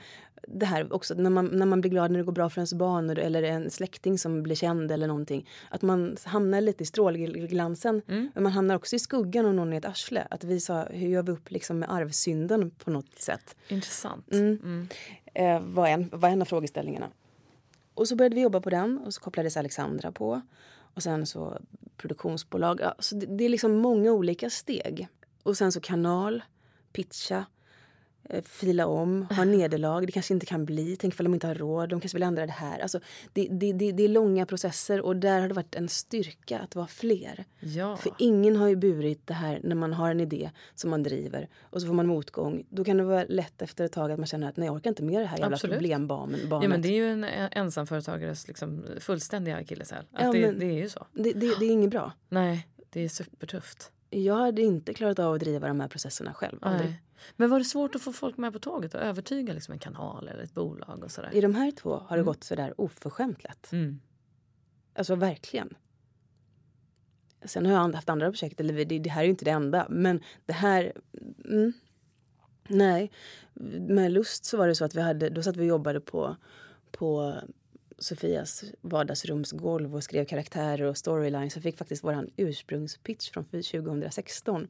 Det 0.49 0.67
här 0.67 0.93
också, 0.93 1.15
när 1.15 1.31
man, 1.31 1.47
när 1.47 1.67
man 1.67 1.81
blir 1.81 1.91
glad 1.91 2.11
när 2.11 2.19
det 2.19 2.25
går 2.25 2.33
bra 2.33 2.51
för 2.51 2.61
ens 2.61 2.75
barn 2.75 3.11
eller 3.11 3.43
en 3.43 3.71
släkting 3.71 4.19
som 4.19 4.43
blir 4.43 4.57
känd 4.57 4.93
eller 4.93 5.07
någonting. 5.07 5.49
Att 5.71 5.83
man 5.83 6.17
hamnar 6.25 6.61
lite 6.61 6.83
i 6.83 6.87
strålglansen. 6.87 8.03
Mm. 8.09 8.31
Men 8.35 8.43
man 8.43 8.53
hamnar 8.53 8.75
också 8.75 8.97
i 8.97 8.99
skuggan 8.99 9.47
om 9.47 9.57
någon 9.57 9.73
är 9.73 9.79
ett 9.79 9.85
arsle. 9.85 10.27
Att 10.31 10.45
vi 10.45 10.61
sa, 10.61 10.83
hur 10.83 11.09
gör 11.09 11.23
vi 11.23 11.33
upp 11.33 11.51
liksom 11.51 11.79
med 11.79 11.93
arvsynden 11.93 12.71
på 12.71 12.91
något 12.91 13.19
sätt? 13.19 13.57
Intressant. 13.69 14.33
Mm. 14.33 14.59
Mm. 14.65 14.89
Eh, 15.35 15.75
var, 15.75 15.89
en, 15.89 16.11
var 16.13 16.29
en 16.29 16.43
av 16.43 16.47
frågeställningarna. 16.47 17.11
Och 17.97 18.09
så 18.09 18.17
började 18.17 18.35
vi 18.35 18.43
jobba 18.43 18.61
på 18.61 18.71
den 18.71 18.99
och 18.99 19.15
så 19.15 19.21
kopplades 19.21 19.57
Alexandra 19.57 20.13
på. 20.13 20.43
Och 20.95 21.03
sen 21.03 21.27
så 21.27 21.59
produktionsbolag. 21.97 22.81
Ja, 22.81 22.95
så 22.99 23.15
det, 23.15 23.27
det 23.27 23.45
är 23.45 23.49
liksom 23.49 23.77
många 23.77 24.13
olika 24.13 24.51
steg. 24.51 25.09
Och 25.43 25.57
sen 25.57 25.73
så 25.73 25.81
kanal, 25.81 26.43
pitcha, 26.93 27.47
fila 28.45 28.87
om, 28.87 29.27
ha 29.31 29.45
nederlag. 29.45 30.07
Det 30.07 30.13
kanske 30.13 30.35
inte 30.35 30.47
kan 30.47 30.65
bli. 30.65 30.97
Tänk 30.97 31.15
ifall 31.15 31.25
de 31.25 31.35
inte 31.35 31.47
har 31.47 31.55
råd. 31.55 31.89
De 31.89 32.01
kanske 32.01 32.17
vill 32.17 32.23
ändra 32.23 32.47
det 32.47 32.53
här. 32.53 32.79
Alltså, 32.79 33.01
det, 33.33 33.49
det, 33.51 33.73
det, 33.73 33.93
det 33.93 34.03
är 34.03 34.09
långa 34.09 34.47
processer 34.47 35.01
och 35.01 35.17
där 35.17 35.41
har 35.41 35.49
det 35.49 35.55
varit 35.55 35.75
en 35.75 35.89
styrka 35.89 36.59
att 36.59 36.75
vara 36.75 36.87
fler. 36.87 37.45
Ja. 37.61 37.97
För 37.97 38.13
ingen 38.19 38.57
har 38.57 38.69
ju 38.69 38.77
burit 38.77 39.27
det 39.27 39.35
här 39.35 39.61
när 39.65 39.77
man 39.77 39.93
har 39.93 40.11
en 40.11 40.21
idé 40.21 40.51
som 40.75 40.91
man 40.91 41.03
driver 41.03 41.49
och 41.61 41.81
så 41.81 41.87
får 41.87 41.95
man 41.95 42.07
motgång. 42.07 42.67
Då 42.69 42.85
kan 42.85 42.97
det 42.97 43.05
vara 43.05 43.25
lätt 43.29 43.63
efter 43.63 43.85
ett 43.85 43.93
tag 43.93 44.13
att 44.13 44.19
man 44.19 44.27
känner 44.27 44.49
att 44.49 44.57
nej, 44.57 44.67
jag 44.67 44.75
orkar 44.75 44.91
inte 44.91 45.03
med 45.03 45.21
det 45.21 45.27
här 45.27 45.39
jävla 45.39 45.57
problembarnet. 45.57 46.41
Ja, 46.51 46.69
men 46.69 46.83
det 46.83 46.89
är 46.89 46.93
ju 46.93 47.09
en 47.09 47.25
ensamföretagares 47.53 48.49
liksom 48.49 48.85
fullständiga 49.01 49.57
akilleshäl. 49.57 50.05
Ja, 50.11 50.33
det, 50.33 50.53
det, 50.53 50.67
är 50.67 50.79
ju 50.79 50.89
så. 50.89 51.07
Det 51.13 51.31
är 51.31 51.71
inget 51.71 51.91
bra. 51.91 52.13
Nej, 52.29 52.69
det 52.91 53.05
är 53.05 53.09
supertufft. 53.09 53.93
Jag 54.25 54.37
hade 54.37 54.63
inte 54.63 54.95
klarat 54.95 55.19
av 55.19 55.35
att 55.35 55.41
driva 55.41 55.69
de 55.69 55.81
här 55.81 55.89
processerna 55.89 56.35
själv. 56.35 56.59
Men 57.37 57.51
var 57.51 57.59
det 57.59 57.65
svårt 57.65 57.95
att 57.95 58.03
få 58.03 58.13
folk 58.13 58.37
med 58.37 58.53
på 58.53 58.59
tåget 58.59 58.95
och 58.95 59.01
övertyga 59.01 59.53
liksom 59.53 59.73
en 59.73 59.79
kanal 59.79 60.29
eller 60.29 60.43
ett 60.43 60.55
bolag? 60.55 61.05
och 61.05 61.11
sådär? 61.11 61.31
I 61.35 61.41
de 61.41 61.55
här 61.55 61.71
två 61.71 61.91
har 61.91 62.17
det 62.17 62.23
mm. 62.23 62.27
gått 62.27 62.45
sådär 62.45 62.81
oförskämt 62.81 63.45
lätt. 63.45 63.73
Mm. 63.73 64.01
Alltså 64.95 65.15
verkligen. 65.15 65.77
Sen 67.45 67.67
har 67.67 67.73
jag 67.73 67.95
haft 67.95 68.09
andra 68.09 68.31
projekt, 68.31 68.61
eller 68.61 68.85
det, 68.85 68.99
det 68.99 69.11
här 69.11 69.21
är 69.21 69.25
ju 69.25 69.31
inte 69.31 69.45
det 69.45 69.51
enda, 69.51 69.87
men 69.91 70.21
det 70.47 70.53
här... 70.53 70.93
Mm, 71.45 71.73
nej. 72.69 73.11
Med 73.89 74.13
Lust 74.13 74.45
så 74.45 74.57
var 74.57 74.69
det 74.69 74.75
så 74.75 74.85
att 74.85 74.95
vi 74.95 75.01
hade, 75.01 75.29
då 75.29 75.43
satt 75.43 75.57
vi 75.57 75.63
och 75.63 75.67
jobbade 75.67 76.01
på, 76.01 76.37
på 76.91 77.35
Sofias 77.99 78.65
vardagsrumsgolv 78.81 79.95
och 79.95 80.05
skrev 80.05 80.25
karaktärer 80.25 80.83
och 80.83 80.97
storylines. 80.97 81.57
Jag 81.57 81.63
fick 81.63 81.79
faktiskt 81.79 82.05
vår 82.05 82.29
ursprungspitch 82.37 83.31
från 83.31 83.45
2016 83.45 84.69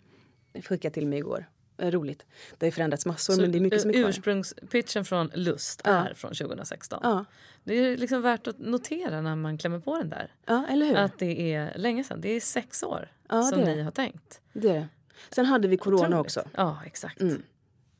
skickad 0.62 0.92
till 0.92 1.06
mig 1.06 1.18
igår. 1.18 1.46
Eh, 1.78 1.90
roligt. 1.90 2.26
Det 2.58 2.66
har 2.66 2.70
förändrats 2.70 3.06
massor 3.06 3.34
så, 3.34 3.40
men 3.40 3.52
det 3.52 3.58
är 3.58 3.60
mycket 3.60 3.80
som 3.80 3.90
är 3.90 3.94
kvar. 3.94 4.08
Ursprungspitchen 4.08 5.04
från 5.04 5.30
Lust 5.34 5.80
ja. 5.84 5.90
är 5.90 6.14
från 6.14 6.34
2016. 6.34 7.00
Ja. 7.02 7.24
Det 7.64 7.74
är 7.74 7.96
liksom 7.96 8.22
värt 8.22 8.46
att 8.46 8.58
notera 8.58 9.20
när 9.20 9.36
man 9.36 9.58
klämmer 9.58 9.80
på 9.80 9.98
den 9.98 10.08
där. 10.08 10.34
Ja, 10.46 10.66
eller 10.70 10.86
hur? 10.86 10.96
Att 10.96 11.18
det 11.18 11.54
är 11.54 11.78
länge 11.78 12.04
sedan. 12.04 12.20
Det 12.20 12.28
är 12.28 12.40
sex 12.40 12.82
år 12.82 13.12
ja, 13.28 13.42
som 13.42 13.60
ni 13.60 13.82
har 13.82 13.90
tänkt. 13.90 14.40
Det 14.52 14.68
är 14.68 14.74
det. 14.74 14.88
Sen 15.30 15.46
hade 15.46 15.68
vi 15.68 15.76
corona 15.76 16.02
Otroligt. 16.02 16.20
också. 16.20 16.44
Ja, 16.54 16.78
exakt. 16.86 17.20
Mm. 17.20 17.42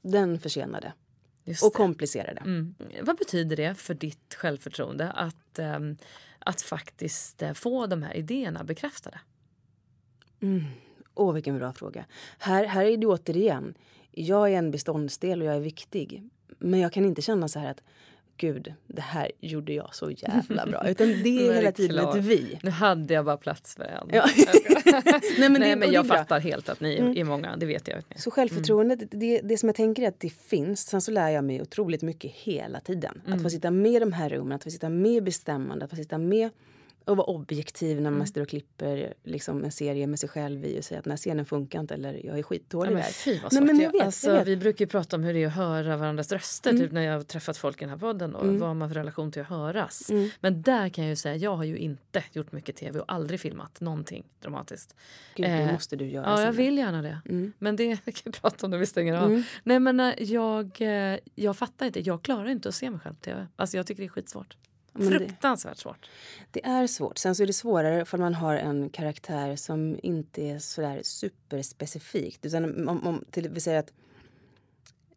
Den 0.03 0.39
försenade. 0.39 0.93
Och 1.63 1.73
komplicerade. 1.75 2.41
Mm. 2.41 2.75
Vad 3.03 3.17
betyder 3.17 3.57
det 3.57 3.75
för 3.75 3.95
ditt 3.95 4.35
självförtroende 4.35 5.11
att, 5.11 5.59
um, 5.59 5.97
att 6.39 6.63
faktiskt 6.63 7.43
uh, 7.43 7.53
få 7.53 7.87
de 7.87 8.03
här 8.03 8.17
idéerna 8.17 8.65
bekräftade? 8.65 9.21
Mm. 10.41 10.65
Åh, 11.15 11.35
vilken 11.35 11.59
bra 11.59 11.73
fråga. 11.73 12.05
Här, 12.39 12.65
här 12.65 12.85
är 12.85 12.97
det 12.97 13.07
återigen, 13.07 13.75
jag 14.11 14.53
är 14.53 14.59
en 14.59 14.71
beståndsdel 14.71 15.43
och 15.43 15.49
jag 15.49 15.57
är 15.57 15.61
viktig. 15.61 16.29
Men 16.59 16.81
jag 16.81 16.93
kan 16.93 17.05
inte 17.05 17.23
känna 17.23 17.49
så 17.49 17.59
här 17.59 17.71
att 17.71 17.83
gud, 18.37 18.75
det 18.87 19.03
här 19.03 19.31
gjorde 19.41 19.73
jag 19.73 19.95
så 19.95 20.11
jävla 20.11 20.67
bra. 20.67 20.89
Utan 20.89 21.07
det 21.07 21.47
är 21.49 21.55
hela 21.55 21.73
tiden 21.73 22.09
ett 22.09 22.25
vi. 22.25 22.59
Nu 22.63 22.71
hade 22.71 23.15
jag 23.15 23.25
bara 23.25 23.37
plats 23.37 23.75
för 23.75 23.85
en. 23.85 24.09
Ja. 24.13 24.27
Nej, 25.39 25.51
men, 25.51 25.53
Nej, 25.53 25.71
det, 25.71 25.77
men 25.77 25.93
jag 25.93 26.07
fattar 26.07 26.41
helt 26.41 26.69
att 26.69 26.81
ni 26.81 26.99
mm. 26.99 27.17
är 27.17 27.25
många, 27.25 27.57
det 27.57 27.67
vet 27.67 27.89
jag. 27.89 28.03
Så 28.17 28.31
självförtroendet, 28.31 28.99
mm. 28.99 29.09
det, 29.21 29.41
det 29.41 29.59
som 29.59 29.69
jag 29.69 29.77
tänker 29.77 30.03
är 30.03 30.09
att 30.09 30.21
det 30.21 30.33
finns. 30.33 30.81
Sen 30.81 31.01
så 31.01 31.11
lär 31.11 31.29
jag 31.29 31.45
mig 31.45 31.63
otroligt 31.63 32.03
mycket 32.03 32.33
hela 32.33 32.81
tiden. 32.81 33.23
Mm. 33.27 33.37
Att 33.37 33.43
få 33.43 33.51
sitta 33.51 33.71
med 33.71 33.93
i 33.93 33.99
de 33.99 34.13
här 34.13 34.29
rummen, 34.29 34.53
att 34.53 34.65
få 34.65 34.71
sitta 34.71 34.89
med 34.89 35.13
i 35.13 35.21
bestämmande, 35.21 35.85
att 35.85 35.91
få 35.91 35.97
sitta 35.97 36.19
med 36.19 36.51
och 37.07 37.17
vara 37.17 37.27
objektiv 37.27 37.97
när 37.97 38.11
man 38.11 38.15
mm. 38.15 38.27
står 38.27 38.41
och 38.41 38.49
klipper 38.49 39.15
liksom, 39.23 39.65
en 39.65 39.73
serie 39.73 40.07
med 40.07 40.21
sig 40.21 40.29
själv 40.29 40.65
i 40.65 40.81
och 40.81 40.85
säga 40.85 40.99
att 40.99 41.05
den 41.05 41.11
här 41.11 41.17
scenen 41.17 41.47
funkar 41.47 41.81
inte 41.81 41.95
eller 41.95 42.27
jag 42.27 42.39
är 42.39 42.43
skitdålig 42.43 42.93
ja, 42.93 42.95
men 42.95 43.05
fy 43.05 43.41
vad. 43.43 43.53
Nej, 43.53 43.63
men 43.63 43.81
jag 43.81 43.93
vet, 43.93 44.03
alltså, 44.03 44.29
jag 44.29 44.39
vet. 44.39 44.49
Vi 44.49 44.57
brukar 44.57 44.85
ju 44.85 44.89
prata 44.89 45.17
om 45.17 45.25
hur 45.25 45.35
det 45.35 45.43
är 45.43 45.47
att 45.47 45.53
höra 45.53 45.97
varandras 45.97 46.33
röster 46.33 46.71
mm. 46.71 46.83
typ 46.83 46.93
när 46.93 47.03
jag 47.03 47.13
har 47.13 47.23
träffat 47.23 47.57
folk 47.57 47.77
i 47.77 47.81
den 47.81 47.91
här 47.91 47.97
podden 47.97 48.35
och 48.35 48.45
mm. 48.45 48.59
vad 48.59 48.69
har 48.69 48.75
man 48.75 48.89
för 48.89 48.95
relation 48.95 49.33
till 49.33 49.43
att 49.43 49.49
höras. 49.49 50.11
Mm. 50.11 50.31
Men 50.41 50.63
där 50.63 50.89
kan 50.89 51.05
jag 51.05 51.11
ju 51.11 51.17
säga, 51.17 51.37
jag 51.37 51.57
har 51.57 51.65
ju 51.65 51.77
inte 51.77 52.25
gjort 52.33 52.53
mycket 52.53 52.77
tv 52.77 53.01
och 53.01 53.13
aldrig 53.13 53.41
filmat 53.41 53.81
någonting 53.81 54.25
dramatiskt. 54.41 54.97
Gud, 55.35 55.47
det 55.47 55.53
eh, 55.53 55.73
måste 55.73 55.97
du 55.97 56.09
göra. 56.09 56.27
Ja, 56.27 56.43
jag 56.43 56.53
vill 56.53 56.79
gärna 56.79 57.03
det. 57.03 57.19
Mm. 57.29 57.53
Men 57.59 57.77
det 57.77 57.97
kan 58.05 58.13
vi 58.25 58.33
prata 58.33 58.67
om 58.67 58.71
när 58.71 58.79
vi 58.79 58.87
stänger 58.87 59.15
av. 59.15 59.27
Mm. 59.27 59.43
Nej 59.65 59.81
men 59.81 60.01
eh, 60.01 60.15
jag, 60.19 60.81
eh, 60.81 61.19
jag 61.35 61.57
fattar 61.57 61.87
inte, 61.87 62.01
jag 62.01 62.23
klarar 62.23 62.49
inte 62.49 62.69
att 62.69 62.75
se 62.75 62.91
mig 62.91 63.01
själv 63.01 63.15
på 63.15 63.21
tv. 63.21 63.47
Alltså 63.57 63.77
jag 63.77 63.87
tycker 63.87 64.03
det 64.03 64.07
är 64.07 64.11
skitsvårt. 64.11 64.57
Fruktansvärt 64.99 65.79
svårt. 65.79 66.11
Det 66.51 66.65
är 66.65 66.87
svårt. 66.87 67.19
Sen 67.19 67.35
så 67.35 67.43
är 67.43 67.47
det 67.47 67.53
svårare 67.53 68.05
för 68.05 68.19
man 68.19 68.35
har 68.35 68.57
en 68.57 68.91
karaktär 68.91 69.57
som 69.57 69.99
inte 70.03 70.43
är 70.43 70.59
sådär 70.59 71.01
superspecifikt. 71.03 72.47
Utan 72.47 72.89
om, 72.89 73.07
om 73.07 73.25
till, 73.31 73.49
vi 73.49 73.61
säger 73.61 73.79
att 73.79 73.93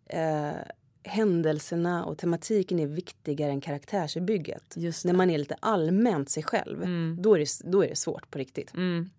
eh, 0.06 0.62
händelserna 1.04 2.06
och 2.06 2.18
tematiken 2.18 2.80
är 2.80 2.88
viktigare 2.88 3.52
än 3.52 3.62
karaktärsbygget. 3.62 4.76
När 4.76 5.14
man 5.14 5.30
är 5.30 5.38
lite 5.38 5.56
allmänt 5.60 6.30
sig 6.30 6.44
själv, 6.44 6.84
mm. 6.84 7.18
då, 7.20 7.36
är 7.36 7.40
det, 7.40 7.72
då 7.72 7.84
är 7.84 7.90
det 7.90 7.96
svårt 7.96 8.32
på 8.32 8.40
riktigt. 8.40 8.74
Mm. 8.74 9.10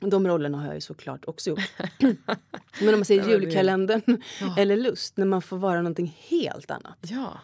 De 0.00 0.28
rollerna 0.28 0.58
har 0.58 0.66
jag 0.66 0.74
ju 0.74 0.80
såklart 0.80 1.24
också 1.24 1.50
gjort. 1.50 1.72
Men 2.80 2.88
om 2.88 3.00
man 3.00 3.04
säger 3.04 3.28
julkalendern 3.28 4.22
ja. 4.40 4.54
eller 4.58 4.76
lust, 4.76 5.16
när 5.16 5.26
man 5.26 5.42
får 5.42 5.56
vara 5.56 5.76
någonting 5.76 6.16
helt 6.28 6.70
annat. 6.70 6.98
Ja. 7.00 7.40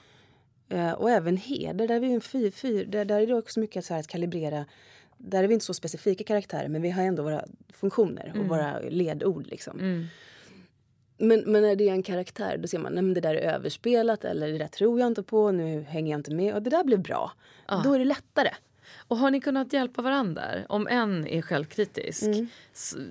Eh, 0.73 0.93
och 0.93 1.11
även 1.11 1.37
heder, 1.37 1.89
där, 1.89 2.01
vi 2.01 2.13
en 2.13 2.21
fyr, 2.21 2.51
fyr, 2.51 2.85
där, 2.85 3.05
där 3.05 3.21
är 3.21 3.27
det 3.27 3.35
också 3.35 3.61
mycket 3.61 3.85
så 3.85 3.95
att 3.95 4.07
kalibrera. 4.07 4.65
Där 5.19 5.45
är 5.45 5.49
vi 5.49 5.55
inte 5.55 5.67
så 5.67 5.75
specifika 5.75 6.25
karaktärer 6.25 6.69
men 6.69 6.83
vi 6.83 6.91
har 6.91 7.03
ändå 7.03 7.23
våra 7.23 7.45
funktioner 7.73 8.29
och 8.31 8.37
mm. 8.37 8.49
våra 8.49 8.81
ledord. 8.81 9.47
Liksom. 9.47 9.81
Mm. 9.81 10.07
Men, 11.19 11.41
men 11.41 11.63
när 11.63 11.77
det 11.77 11.89
är 11.89 11.93
en 11.93 12.03
karaktär 12.03 12.59
då 12.59 12.69
ser 12.69 12.79
man 12.79 12.99
att 12.99 13.15
det 13.15 13.21
där 13.21 13.35
är 13.35 13.55
överspelat 13.55 14.25
eller 14.25 14.49
det 14.53 14.59
där 14.59 14.69
tror 14.69 15.01
jag 15.01 15.07
inte 15.07 15.23
på, 15.23 15.51
nu 15.51 15.83
hänger 15.83 16.11
jag 16.11 16.19
inte 16.19 16.35
med 16.35 16.55
och 16.55 16.63
det 16.63 16.71
där 16.71 16.85
blev 16.85 17.03
bra. 17.03 17.33
Ah. 17.67 17.83
Då 17.83 17.93
är 17.93 17.99
det 17.99 18.05
lättare. 18.05 18.51
Och 19.09 19.17
har 19.17 19.31
ni 19.31 19.41
kunnat 19.41 19.73
hjälpa 19.73 20.03
varandra? 20.03 20.43
Om 20.69 20.87
en 20.87 21.27
är 21.27 21.43
självkritisk, 21.43 22.23
mm. 22.23 22.49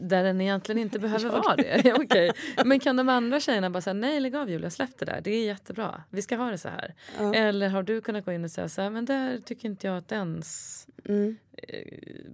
Där 0.02 0.24
den 0.24 0.42
egentligen 0.42 0.82
inte 0.82 1.00
behöver 1.08 1.30
vara 1.30 1.56
det. 1.56 1.94
okay. 2.00 2.32
Men 2.66 2.80
kan 2.80 2.96
de 2.96 3.10
andra 3.10 3.40
tjejerna 3.40 3.70
bara 3.70 3.82
säga 3.82 3.94
nej 3.94 4.20
lägg 4.20 4.36
av 4.36 4.50
Julia, 4.50 4.70
släpp 4.70 4.98
det 5.00 5.06
där, 5.06 5.22
det 5.24 5.32
är 5.32 5.46
jättebra, 5.46 6.04
vi 6.10 6.22
ska 6.22 6.36
ha 6.36 6.52
det 6.52 6.58
så 6.58 6.70
här. 6.70 6.94
Ja. 7.20 7.34
Eller 7.34 7.70
har 7.70 7.84
du 7.84 8.02
kunnat 8.02 8.26
gå 8.26 8.32
in 8.32 8.44
och 8.44 8.52
säga 8.52 8.70
så 8.70 8.82
här, 8.82 8.90
men 8.90 9.06
där 9.06 9.40
tycker 9.46 9.68
inte 9.70 9.88
jag 9.88 9.98
att 9.98 10.12
ens 10.12 10.78
Mm. 11.06 11.38
eh, 11.68 11.86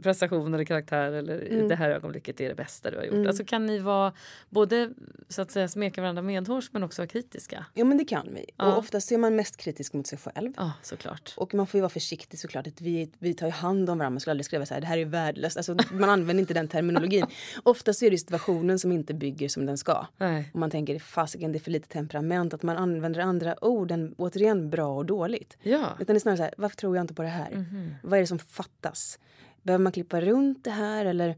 prestation 0.01 0.53
eller 0.53 0.63
karaktär 0.65 1.11
eller 1.11 1.41
Mm. 1.51 1.67
det 1.67 1.75
här 1.75 1.89
ögonblicket 1.89 2.41
är 2.41 2.49
det 2.49 2.55
bästa 2.55 2.91
du 2.91 2.97
har 2.97 3.03
gjort. 3.03 3.13
Mm. 3.13 3.27
Alltså 3.27 3.45
kan 3.45 3.65
ni 3.65 3.79
vara 3.79 4.13
både 4.49 4.89
så 5.29 5.41
att 5.41 5.51
säga 5.51 5.67
smeka 5.67 6.01
varandra 6.01 6.21
medhårs 6.21 6.69
men 6.73 6.83
också 6.83 7.01
vara 7.01 7.07
kritiska? 7.07 7.65
Ja 7.73 7.85
men 7.85 7.97
det 7.97 8.05
kan 8.05 8.27
vi. 8.33 8.45
Ja. 8.57 8.65
Och 8.71 8.77
oftast 8.77 9.11
är 9.11 9.17
man 9.17 9.35
mest 9.35 9.57
kritisk 9.57 9.93
mot 9.93 10.07
sig 10.07 10.17
själv. 10.19 10.53
Ja, 10.57 10.71
såklart. 10.81 11.33
Och 11.37 11.53
man 11.53 11.67
får 11.67 11.77
ju 11.77 11.81
vara 11.81 11.89
försiktig 11.89 12.39
såklart. 12.39 12.67
Att 12.67 12.81
vi, 12.81 13.11
vi 13.19 13.33
tar 13.33 13.45
ju 13.47 13.51
hand 13.53 13.89
om 13.89 13.97
varandra. 13.97 14.09
Man 14.13 14.19
skulle 14.19 14.31
aldrig 14.31 14.45
skriva 14.45 14.65
så 14.65 14.73
här, 14.73 14.81
det 14.81 14.87
här 14.87 14.97
är 14.97 15.05
värdelöst. 15.05 15.57
Alltså, 15.57 15.77
man 15.91 16.09
använder 16.09 16.41
inte 16.41 16.53
den 16.53 16.67
terminologin. 16.77 17.16
Oftast 17.63 18.03
är 18.03 18.11
det 18.11 18.17
situationen 18.17 18.79
som 18.79 18.91
inte 18.91 19.13
bygger 19.13 19.49
som 19.49 19.65
den 19.65 19.77
ska. 19.77 20.05
Nej. 20.17 20.49
Och 20.53 20.59
man 20.59 20.71
tänker, 20.71 20.99
fasiken 20.99 21.51
det 21.51 21.57
är 21.57 21.59
för 21.59 21.71
lite 21.71 21.87
temperament. 21.87 22.53
Att 22.53 22.63
man 22.63 22.77
använder 22.77 23.19
andra 23.21 23.65
ord 23.65 23.91
än 23.91 24.15
återigen 24.17 24.69
bra 24.69 24.95
och 24.95 25.05
dåligt. 25.05 25.57
Ja. 25.61 25.97
Utan 25.99 26.13
det 26.13 26.17
är 26.17 26.19
snarare 26.19 26.37
så 26.37 26.43
här, 26.43 26.53
varför 26.57 26.75
tror 26.75 26.95
jag 26.95 27.03
inte 27.03 27.13
på 27.13 27.21
det 27.21 27.27
här? 27.27 27.65
Vad 28.03 28.17
är 28.17 28.21
det 28.21 28.27
som 28.27 28.39
fattas? 28.39 29.19
Behöver 29.61 29.83
man 29.83 29.91
klippa 29.91 30.21
runt 30.21 30.63
det 30.63 30.71
här 30.71 31.05
eller, 31.05 31.35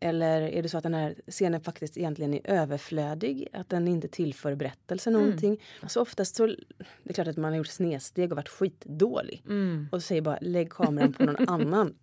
eller 0.00 0.42
är 0.42 0.62
det 0.62 0.68
så 0.68 0.76
att 0.76 0.82
den 0.82 0.94
här 0.94 1.14
scenen 1.26 1.60
faktiskt 1.60 1.98
egentligen 1.98 2.34
är 2.34 2.40
överflödig? 2.44 3.48
Att 3.52 3.68
den 3.68 3.88
inte 3.88 4.08
tillför 4.08 4.54
berättelsen 4.54 5.12
någonting? 5.12 5.62
Så 5.88 6.00
oftast 6.00 6.36
så, 6.36 6.46
det 6.46 6.56
är 7.04 7.12
klart 7.14 7.26
att 7.26 7.36
man 7.36 7.50
har 7.50 7.58
gjort 7.58 7.66
snedsteg 7.66 8.32
och 8.32 8.36
varit 8.36 8.48
skitdålig. 8.48 9.42
Mm. 9.46 9.88
Och 9.92 10.02
säger 10.02 10.22
bara 10.22 10.38
lägg 10.40 10.70
kameran 10.70 11.12
på 11.12 11.24
någon 11.24 11.48
annan. 11.48 11.94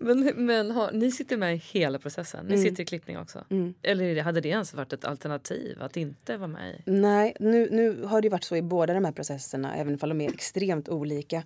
Men, 0.00 0.32
men 0.46 0.70
har, 0.70 0.92
ni 0.92 1.10
sitter 1.10 1.36
med 1.36 1.54
i 1.54 1.56
hela 1.56 1.98
processen? 1.98 2.46
Ni 2.46 2.54
Mm. 2.54 2.64
sitter 2.64 2.82
i 2.82 2.86
klippning 2.86 3.18
också? 3.18 3.44
Mm. 3.50 3.74
Eller 3.82 4.22
hade 4.22 4.40
det 4.40 4.48
ens 4.48 4.74
varit 4.74 4.92
ett 4.92 5.04
alternativ 5.04 5.82
att 5.82 5.96
inte 5.96 6.36
vara 6.36 6.48
med 6.48 6.74
i? 6.74 6.90
Nej, 6.90 7.36
nu, 7.40 7.68
nu 7.70 8.02
har 8.04 8.22
det 8.22 8.28
varit 8.28 8.44
så 8.44 8.56
i 8.56 8.62
båda 8.62 8.94
de 8.94 9.04
här 9.04 9.12
processerna, 9.12 9.76
även 9.76 9.98
om 10.02 10.08
de 10.08 10.20
är 10.20 10.28
extremt 10.34 10.88
olika. 10.88 11.42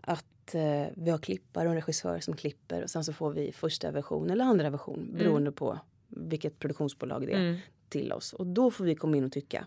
Att 0.00 0.54
eh, 0.54 0.86
vi 0.94 1.10
har 1.10 1.18
klippare 1.18 1.64
och 1.68 1.70
en 1.74 1.76
regissör 1.80 2.20
som 2.20 2.36
klipper 2.36 2.82
och 2.82 2.90
sen 2.90 3.04
så 3.04 3.12
får 3.12 3.30
vi 3.32 3.52
första 3.52 3.90
version 3.90 4.30
eller 4.30 4.44
andra 4.44 4.70
version 4.70 5.08
beroende 5.18 5.52
på 5.52 5.78
vilket 6.08 6.58
produktionsbolag 6.58 7.26
det 7.26 7.32
är 7.32 7.40
Mm. 7.40 7.56
till 7.88 8.12
oss. 8.12 8.32
Och 8.32 8.46
då 8.46 8.70
får 8.70 8.84
vi 8.84 8.94
komma 8.94 9.16
in 9.16 9.24
och 9.24 9.32
tycka. 9.32 9.66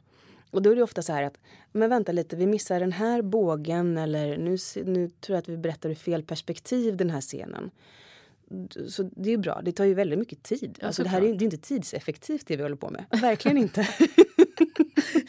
Och 0.56 0.62
då 0.62 0.72
är 0.72 0.76
det 0.76 0.84
ofta 0.84 1.02
så 1.02 1.14
här 1.14 1.24
att, 1.24 1.40
men 1.72 1.90
vänta 1.90 2.12
lite, 2.12 2.36
vi 2.36 2.48
missar 2.48 2.80
den 2.80 2.92
här 2.92 3.22
bågen 3.22 3.98
eller 3.98 4.38
nu, 4.38 4.58
nu 4.86 5.10
tror 5.10 5.36
jag 5.36 5.38
att 5.42 5.50
vi 5.50 5.58
berättar 5.58 5.90
ur 5.90 5.96
fel 5.96 6.24
perspektiv 6.24 6.98
den 6.98 7.10
här 7.10 7.22
scenen. 7.22 7.72
Så 8.90 9.10
det 9.16 9.34
är 9.34 9.38
bra, 9.38 9.62
det 9.66 9.72
tar 9.72 9.86
ju 9.86 9.94
väldigt 9.94 10.20
mycket 10.20 10.44
tid. 10.44 10.78
Ja, 10.82 10.88
alltså 10.88 11.04
det 11.04 11.10
här 11.10 11.22
är, 11.22 11.34
det 11.34 11.44
är 11.44 11.46
inte 11.46 11.58
tidseffektivt 11.58 12.48
det 12.48 12.56
vi 12.56 12.64
håller 12.64 12.76
på 12.76 12.90
med. 12.90 13.06
Verkligen 13.22 13.58
inte. 13.58 13.88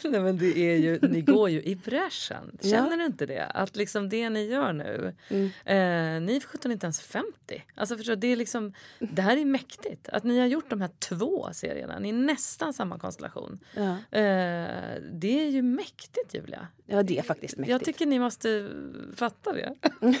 Nej, 0.03 0.21
men 0.21 0.37
det 0.37 0.57
är 0.59 0.75
ju, 0.77 0.99
ni 1.01 1.21
går 1.21 1.49
ju 1.49 1.61
i 1.63 1.75
bräschen. 1.75 2.57
Ja. 2.61 2.69
Känner 2.69 2.97
du 2.97 3.05
inte 3.05 3.25
det? 3.25 3.45
Att 3.45 3.75
liksom 3.75 4.09
det 4.09 4.29
ni 4.29 4.45
gör 4.45 4.73
nu, 4.73 5.15
Mm. 5.29 5.45
eh, 5.45 6.25
ni 6.27 6.35
är 6.35 6.39
för 6.39 6.47
sjutton 6.47 6.71
inte 6.71 6.85
ens 6.85 7.01
50. 7.01 7.27
Alltså 7.75 7.97
förstår, 7.97 8.15
det, 8.15 8.27
är 8.27 8.35
liksom, 8.35 8.73
det 8.99 9.21
här 9.21 9.37
är 9.37 9.45
mäktigt. 9.45 10.09
Att 10.09 10.23
ni 10.23 10.39
har 10.39 10.45
gjort 10.47 10.69
de 10.69 10.81
här 10.81 10.89
två 10.99 11.49
serierna, 11.53 11.99
ni 11.99 12.09
är 12.09 12.13
nästan 12.13 12.73
samma 12.73 12.99
konstellation. 12.99 13.59
Ja. 13.75 13.89
Eh, 13.91 15.01
det 15.11 15.39
är 15.45 15.49
ju 15.49 15.61
mäktigt 15.61 16.33
Julia. 16.33 16.67
ja, 16.85 17.03
det 17.03 17.17
är 17.17 17.23
faktiskt 17.23 17.57
mäktigt. 17.57 17.71
Jag 17.71 17.83
tycker 17.83 18.05
ni 18.05 18.19
måste 18.19 18.69
fatta 19.15 19.53
det. 19.53 19.73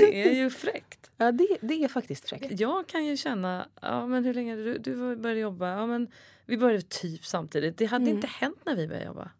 det 0.00 0.28
är 0.28 0.34
ju 0.34 0.50
fräckt. 0.50 1.10
Ja, 1.16 1.32
det, 1.32 1.56
det 1.60 1.84
är 1.84 1.88
faktiskt 1.88 2.28
fräckt. 2.28 2.60
Jag 2.60 2.86
kan 2.86 3.04
ju 3.04 3.16
känna, 3.16 3.68
ja 3.82 4.06
men 4.06 4.24
hur 4.24 4.34
länge 4.34 4.56
du, 4.56 4.78
du 4.78 5.16
började 5.16 5.40
jobba? 5.40 5.68
Ja 5.68 5.86
men 5.86 6.08
vi 6.46 6.56
började 6.56 6.82
typ 6.82 7.24
samtidigt. 7.24 7.78
Det 7.78 7.86
hade 7.86 8.10
inte 8.10 8.26
hänt 8.26 8.58
när 8.64 8.76
vi 8.76 8.88
började 8.88 9.06
jobba. 9.06 9.30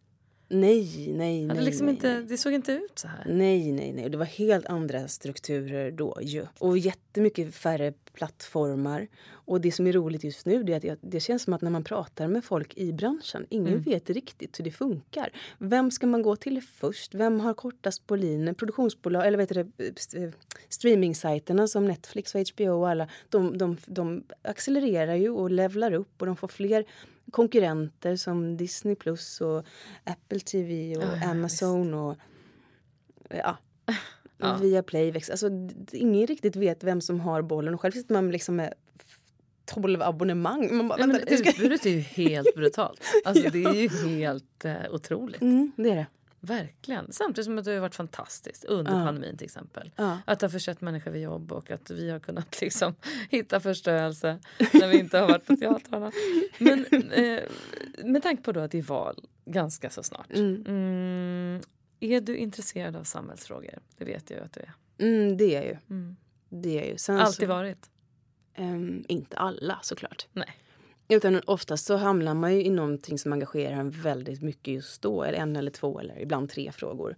Nej, 0.52 1.12
nej, 1.16 1.46
nej. 1.46 1.60
liksom 1.64 1.86
nej, 1.86 1.94
inte, 1.94 2.14
nej. 2.14 2.22
Det 2.24 2.36
såg 2.38 2.52
inte 2.52 2.72
ut 2.72 2.98
så 2.98 3.08
här. 3.08 3.24
Nej, 3.28 3.72
nej, 3.72 3.92
nej. 3.92 4.08
Det 4.10 4.16
var 4.18 4.24
helt 4.24 4.66
andra 4.66 5.08
strukturer 5.08 5.90
då 5.90 6.18
ju. 6.22 6.46
Och 6.58 6.78
jättemycket 6.78 7.54
färre 7.54 7.92
plattformar. 8.12 9.08
Och 9.30 9.60
det 9.60 9.72
som 9.72 9.86
är 9.86 9.92
roligt 9.92 10.24
just 10.24 10.46
nu 10.46 10.62
det 10.62 10.72
är 10.72 10.76
att 10.76 10.84
jag, 10.84 10.96
det 11.00 11.20
känns 11.20 11.42
som 11.42 11.52
att 11.52 11.62
när 11.62 11.70
man 11.70 11.84
pratar 11.84 12.28
med 12.28 12.44
folk 12.44 12.76
i 12.76 12.92
branschen, 12.92 13.46
ingen 13.48 13.68
Mm. 13.72 13.82
vet 13.82 14.10
riktigt 14.10 14.58
hur 14.58 14.64
det 14.64 14.70
funkar. 14.70 15.30
Vem 15.58 15.90
ska 15.90 16.06
man 16.06 16.22
gå 16.22 16.36
till 16.36 16.62
först? 16.62 17.14
Vem 17.14 17.40
har 17.40 17.54
kortast 17.54 18.06
på 18.06 18.16
linjen? 18.16 18.54
Produktionsbolag, 18.54 19.26
eller 19.26 19.38
vad 19.38 19.42
heter 19.48 19.64
det, 19.76 19.84
st- 19.96 20.32
streamingsajterna 20.68 21.68
som 21.68 21.84
Netflix 21.86 22.34
och 22.34 22.40
HBO 22.54 22.70
och 22.70 22.88
alla, 22.88 23.08
de, 23.28 23.58
de, 23.58 23.76
de 23.86 24.24
accelererar 24.42 25.14
ju 25.14 25.30
och 25.30 25.50
levlar 25.50 25.92
upp 25.92 26.20
och 26.20 26.26
de 26.26 26.36
får 26.36 26.48
fler 26.48 26.84
konkurrenter 27.30 28.16
som 28.16 28.56
Disney 28.56 28.94
Plus 28.94 29.40
och 29.40 29.64
Apple 30.04 30.40
TV 30.40 30.96
och 30.96 31.02
Ja, 31.02 31.16
ja, 31.22 31.30
Amazon 31.30 31.94
och 31.94 32.16
ja, 33.30 33.56
Ja. 34.38 34.56
via 34.62 34.82
Playvex. 34.82 35.30
Alltså, 35.30 35.50
ingen 35.92 36.26
riktigt 36.26 36.56
vet 36.56 36.84
vem 36.84 37.00
som 37.00 37.20
har 37.20 37.42
bollen 37.42 37.74
och 37.74 37.80
själv 37.80 37.92
sitter 37.92 38.14
man 38.14 38.30
liksom 38.30 38.56
med 38.56 38.74
f- 39.00 39.18
12 39.64 40.02
abonnemang. 40.02 40.76
Man 40.76 40.88
bara, 40.88 41.06
Nej, 41.06 41.22
men 41.28 41.38
ska... 41.38 41.50
utbudet 41.50 41.86
är 41.86 41.90
ju 41.90 42.00
helt 42.00 42.54
brutalt. 42.54 43.00
Alltså, 43.24 43.50
Det 43.50 43.64
är 43.64 43.74
ju 43.74 43.88
helt 44.08 44.64
eh, 44.64 44.74
otroligt. 44.90 45.40
mm, 45.42 45.72
det 45.76 45.90
är 45.90 45.96
det. 45.96 46.06
Verkligen. 46.40 47.12
Samtidigt 47.12 47.44
som 47.44 47.58
att 47.58 47.64
det 47.64 47.72
har 47.72 47.80
varit 47.80 47.94
fantastiskt 47.94 48.64
under 48.64 48.92
Ja. 48.98 49.04
pandemin 49.04 49.36
till 49.36 49.44
exempel. 49.44 49.90
Ja. 49.96 50.18
Att 50.24 50.42
ha 50.42 50.48
försett 50.48 50.80
människor 50.80 51.10
vid 51.10 51.22
jobb 51.22 51.52
och 51.52 51.70
att 51.70 51.90
vi 51.90 52.10
har 52.10 52.20
kunnat 52.20 52.60
liksom 52.60 52.94
hitta 53.30 53.60
förstörelse 53.60 54.38
när 54.72 54.88
vi 54.88 54.98
inte 54.98 55.18
har 55.18 55.28
varit 55.28 55.46
på 55.46 55.56
teatrarna. 55.56 56.12
Men 56.58 56.84
eh, 57.12 57.40
med 58.04 58.22
tanke 58.22 58.42
på 58.42 58.52
då 58.52 58.60
att 58.60 58.70
det 58.70 58.78
är 58.78 58.82
val 58.82 59.28
ganska 59.44 59.90
så 59.90 60.02
snart. 60.02 60.30
Mm. 60.30 60.64
Mm, 60.66 61.60
är 62.00 62.20
du 62.20 62.36
intresserad 62.36 62.96
av 62.96 63.04
samhällsfrågor? 63.04 63.78
Det 63.98 64.04
vet 64.04 64.30
jag 64.30 64.38
ju 64.38 64.44
att 64.44 64.52
du 64.52 64.60
är. 64.60 64.72
Mm, 64.98 65.36
det 65.36 65.54
är 65.54 65.62
jag 65.62 65.64
ju. 65.64 65.76
Mm. 65.90 66.16
Det 66.48 66.68
är 66.70 66.76
jag 66.80 66.86
ju. 66.86 66.96
Sen 66.98 67.20
Alltid 67.20 67.46
så, 67.48 67.54
varit? 67.54 67.90
ehm, 68.54 69.04
inte 69.08 69.36
alla 69.36 69.78
såklart. 69.82 70.26
Nej. 70.32 70.56
Utan 71.10 71.40
oftast 71.46 71.86
så 71.86 71.96
hamnar 71.96 72.34
man 72.34 72.54
ju 72.54 72.64
i 72.64 72.70
någonting 72.70 73.18
som 73.18 73.32
engagerar 73.32 73.76
en 73.76 73.90
väldigt 73.90 74.42
mycket 74.42 74.74
just 74.74 75.02
då. 75.02 75.22
Eller 75.22 75.38
en 75.38 75.56
eller 75.56 75.70
två 75.70 76.00
eller 76.00 76.20
ibland 76.20 76.50
tre 76.50 76.72
frågor. 76.72 77.16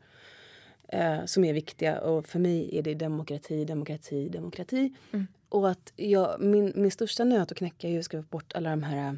Eh, 0.89 1.25
som 1.25 1.45
är 1.45 1.53
viktiga. 1.53 2.01
Och 2.01 2.27
för 2.27 2.39
mig 2.39 2.79
är 2.79 2.83
det 2.83 2.95
demokrati, 2.95 3.65
demokrati, 3.65 4.29
demokrati. 4.29 4.93
Mm. 5.13 5.27
Och 5.49 5.71
att 5.71 5.93
jag, 5.97 6.41
min, 6.41 6.73
min 6.77 6.91
största 6.91 7.25
nöt 7.25 7.53
att 7.53 7.59
knäcka 7.59 7.89
är 7.89 7.93
ju 7.93 7.99
att 7.99 8.05
skriva 8.05 8.25
bort 8.31 8.53
alla 8.55 8.71
de 8.71 8.83
här 8.83 9.09
eh, 9.09 9.15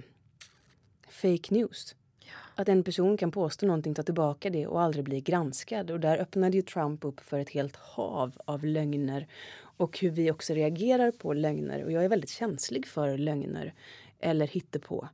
fake 1.08 1.54
news. 1.54 1.94
Att 2.54 2.68
en 2.68 2.82
person 2.82 3.16
kan 3.16 3.30
påstå 3.30 3.66
någonting, 3.66 3.94
ta 3.94 4.02
tillbaka 4.02 4.50
det 4.50 4.66
och 4.66 4.80
aldrig 4.80 5.04
bli 5.04 5.20
granskad. 5.20 5.90
Och 5.90 6.00
där 6.00 6.18
öppnade 6.18 6.56
ju 6.56 6.62
Trump 6.62 7.04
upp 7.04 7.20
för 7.20 7.38
ett 7.38 7.50
helt 7.50 7.76
hav 7.76 8.32
av 8.44 8.64
lögner. 8.64 9.26
Och 9.76 9.98
hur 9.98 10.10
vi 10.10 10.30
också 10.30 10.54
reagerar 10.54 11.10
på 11.10 11.32
lögner. 11.32 11.84
Och 11.84 11.92
jag 11.92 12.04
är 12.04 12.08
väldigt 12.08 12.30
känslig 12.30 12.86
för 12.86 13.18
lögner 13.18 13.74
eller 14.24 14.46
hittepå. 14.46 15.08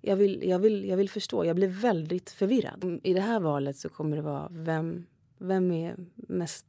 Jag 0.00 0.16
vill, 0.16 0.48
jag, 0.48 0.58
vill, 0.58 0.84
jag 0.84 0.96
vill 0.96 1.10
förstå. 1.10 1.44
Jag 1.44 1.56
blir 1.56 1.68
väldigt 1.68 2.30
förvirrad. 2.30 3.00
I 3.02 3.14
det 3.14 3.20
här 3.20 3.40
valet 3.40 3.76
så 3.76 3.88
kommer 3.88 4.16
det 4.16 4.22
vara 4.22 4.48
vem, 4.50 5.06
vem 5.38 5.72
är 5.72 5.96
mest 6.14 6.66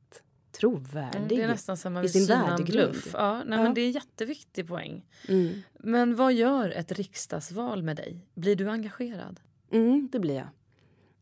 trovärdig? 0.52 1.18
Mm, 1.18 1.28
det 1.28 1.42
är 1.42 1.48
nästan 1.48 1.78
som 1.78 1.94
man 1.94 2.06
i 2.06 2.10
sin 2.10 2.26
värdegrund. 2.26 2.96
Ja, 3.14 3.44
nej, 3.46 3.60
Ja. 3.60 3.64
Men 3.64 3.74
det 3.74 3.82
är 3.82 3.86
en 3.86 3.92
jätteviktig 3.92 4.68
poäng. 4.68 5.06
Mm. 5.28 5.62
Men 5.74 6.16
vad 6.16 6.34
gör 6.34 6.70
ett 6.70 6.92
riksdagsval 6.92 7.84
med 7.84 7.98
dig? 7.98 8.20
Blir 8.34 8.56
du 8.56 8.70
engagerad? 8.70 9.40
Mm, 9.72 10.10
det 10.12 10.20
blir 10.20 10.36
jag. 10.36 10.48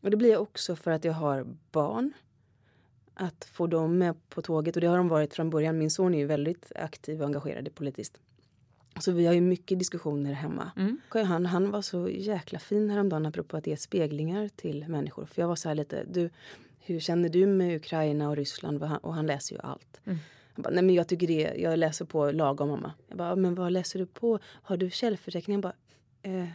Och 0.00 0.10
det 0.10 0.16
blir 0.16 0.30
jag 0.30 0.42
också 0.42 0.76
för 0.76 0.90
att 0.90 1.04
jag 1.04 1.12
har 1.12 1.46
barn. 1.70 2.12
Att 3.14 3.44
få 3.44 3.66
dem 3.66 3.98
med 3.98 4.28
på 4.28 4.42
tåget. 4.42 4.76
Och 4.76 4.80
det 4.80 4.86
har 4.86 4.96
de 4.96 5.08
varit 5.08 5.34
från 5.34 5.50
början. 5.50 5.78
Min 5.78 5.90
son 5.90 6.14
är 6.14 6.18
ju 6.18 6.26
väldigt 6.26 6.72
aktiv 6.74 7.20
och 7.20 7.26
engagerad 7.26 7.74
politiskt. 7.74 8.20
Så 9.00 9.12
vi 9.12 9.26
har 9.26 9.34
ju 9.34 9.40
mycket 9.40 9.78
diskussioner 9.78 10.32
hemma. 10.32 10.70
Mm. 10.76 11.00
Han, 11.10 11.46
han 11.46 11.70
var 11.70 11.82
så 11.82 12.08
jäkla 12.08 12.58
fin 12.58 12.90
häromdagen 12.90 13.26
apropå 13.26 13.56
att 13.56 13.66
ge 13.66 13.76
speglingar 13.76 14.48
till 14.48 14.88
människor. 14.88 15.26
För 15.26 15.42
jag 15.42 15.48
var 15.48 15.56
så 15.56 15.68
här 15.68 15.74
lite, 15.74 16.04
du, 16.04 16.30
hur 16.80 17.00
känner 17.00 17.28
du 17.28 17.46
med 17.46 17.76
Ukraina 17.76 18.28
och 18.28 18.36
Ryssland? 18.36 18.82
Och 19.02 19.14
han, 19.14 19.26
läser 19.26 19.54
ju 19.54 19.60
allt. 19.62 20.00
Mm. 20.04 20.18
Han 20.54 20.62
bara, 20.62 20.70
nej 20.70 20.82
men 20.82 20.94
jag 20.94 21.08
tycker 21.08 21.26
det, 21.26 21.54
jag 21.56 21.78
läser 21.78 22.04
på 22.04 22.30
lagom 22.30 22.68
mamma. 22.68 22.92
Jag 23.08 23.18
bara, 23.18 23.36
men 23.36 23.54
vad 23.54 23.72
läser 23.72 23.98
du 23.98 24.06
på? 24.06 24.38
Har 24.44 24.76
du 24.76 24.90
källförteckning? 24.90 25.54
Han 25.54 25.60
bara, 25.60 25.74
eh, 26.22 26.48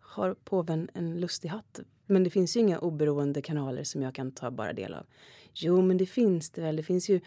har 0.00 0.34
påven 0.34 0.88
en 0.94 1.20
lustig 1.20 1.48
hatt? 1.48 1.80
Men 2.06 2.24
det 2.24 2.30
finns 2.30 2.56
ju 2.56 2.60
inga 2.60 2.78
oberoende 2.78 3.42
kanaler 3.42 3.84
som 3.84 4.02
jag 4.02 4.14
kan 4.14 4.32
ta 4.32 4.50
bara 4.50 4.72
del 4.72 4.94
av. 4.94 5.06
Jo, 5.54 5.82
men 5.82 5.96
det 5.96 6.06
finns 6.06 6.50
det 6.50 6.60
väl. 6.62 6.76
Det 6.76 6.82
finns 6.82 7.08
ju... 7.08 7.20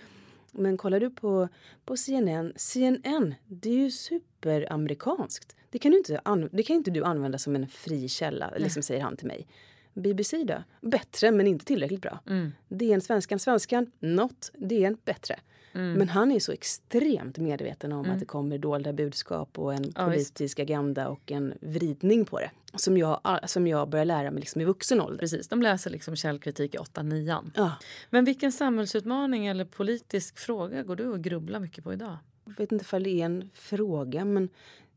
Men 0.51 0.77
kollar 0.77 0.99
du 0.99 1.09
på, 1.09 1.47
på 1.85 1.97
CNN, 1.97 2.53
CNN, 2.55 3.35
det 3.47 3.69
är 3.69 3.77
ju 3.77 3.91
superamerikanskt. 3.91 5.55
Det 5.69 5.79
kan, 5.79 5.91
du 5.91 5.97
inte, 5.97 6.21
det 6.51 6.63
kan 6.63 6.75
inte 6.75 6.91
du 6.91 7.03
använda 7.03 7.37
som 7.37 7.55
en 7.55 7.67
fri 7.67 8.07
källa, 8.07 8.53
liksom 8.57 8.83
säger 8.83 9.01
han 9.01 9.17
till 9.17 9.27
mig. 9.27 9.47
BBC 9.93 10.43
då? 10.43 10.63
Bättre, 10.81 11.31
men 11.31 11.47
inte 11.47 11.65
tillräckligt 11.65 12.01
bra. 12.01 12.19
Mm. 12.27 12.51
DN 12.67 13.01
Svenskan, 13.01 13.39
Svenskan, 13.39 13.91
not, 13.99 14.51
DN, 14.53 14.97
bättre. 15.05 15.39
Mm. 15.73 15.93
Men 15.93 16.09
han 16.09 16.31
är 16.31 16.39
så 16.39 16.51
extremt 16.51 17.37
medveten 17.37 17.91
om 17.91 18.09
att 18.11 18.19
det 18.19 18.25
kommer 18.25 18.57
dolda 18.57 18.93
budskap 18.93 19.59
och 19.59 19.73
en 19.73 19.93
Ja, 19.95 20.05
politisk 20.05 20.59
agenda 20.59 21.09
och 21.09 21.31
en 21.31 21.53
vridning 21.61 22.25
på 22.25 22.39
det. 22.39 22.51
Som 22.75 22.97
jag, 22.97 23.39
som 23.45 23.67
jag 23.67 23.89
börjar 23.89 24.05
lära 24.05 24.31
mig 24.31 24.39
liksom 24.39 24.61
i 24.61 24.65
vuxen 24.65 25.01
ålder. 25.01 25.19
Precis, 25.19 25.47
de 25.47 25.61
läser 25.61 25.89
liksom 25.89 26.15
källkritik 26.15 26.75
i 26.75 26.77
8-9. 26.77 27.51
Ja. 27.55 27.71
Men 28.09 28.25
vilken 28.25 28.51
samhällsutmaning 28.51 29.47
eller 29.47 29.65
politisk 29.65 30.39
fråga 30.39 30.83
går 30.83 30.95
du 30.95 31.07
och 31.07 31.21
grubblar 31.21 31.59
mycket 31.59 31.83
på 31.83 31.93
idag? 31.93 32.17
Jag 32.45 32.57
vet 32.57 32.71
inte 32.71 32.83
ifall 32.83 33.03
det 33.03 33.21
är 33.21 33.25
en 33.25 33.49
fråga, 33.53 34.25
men 34.25 34.49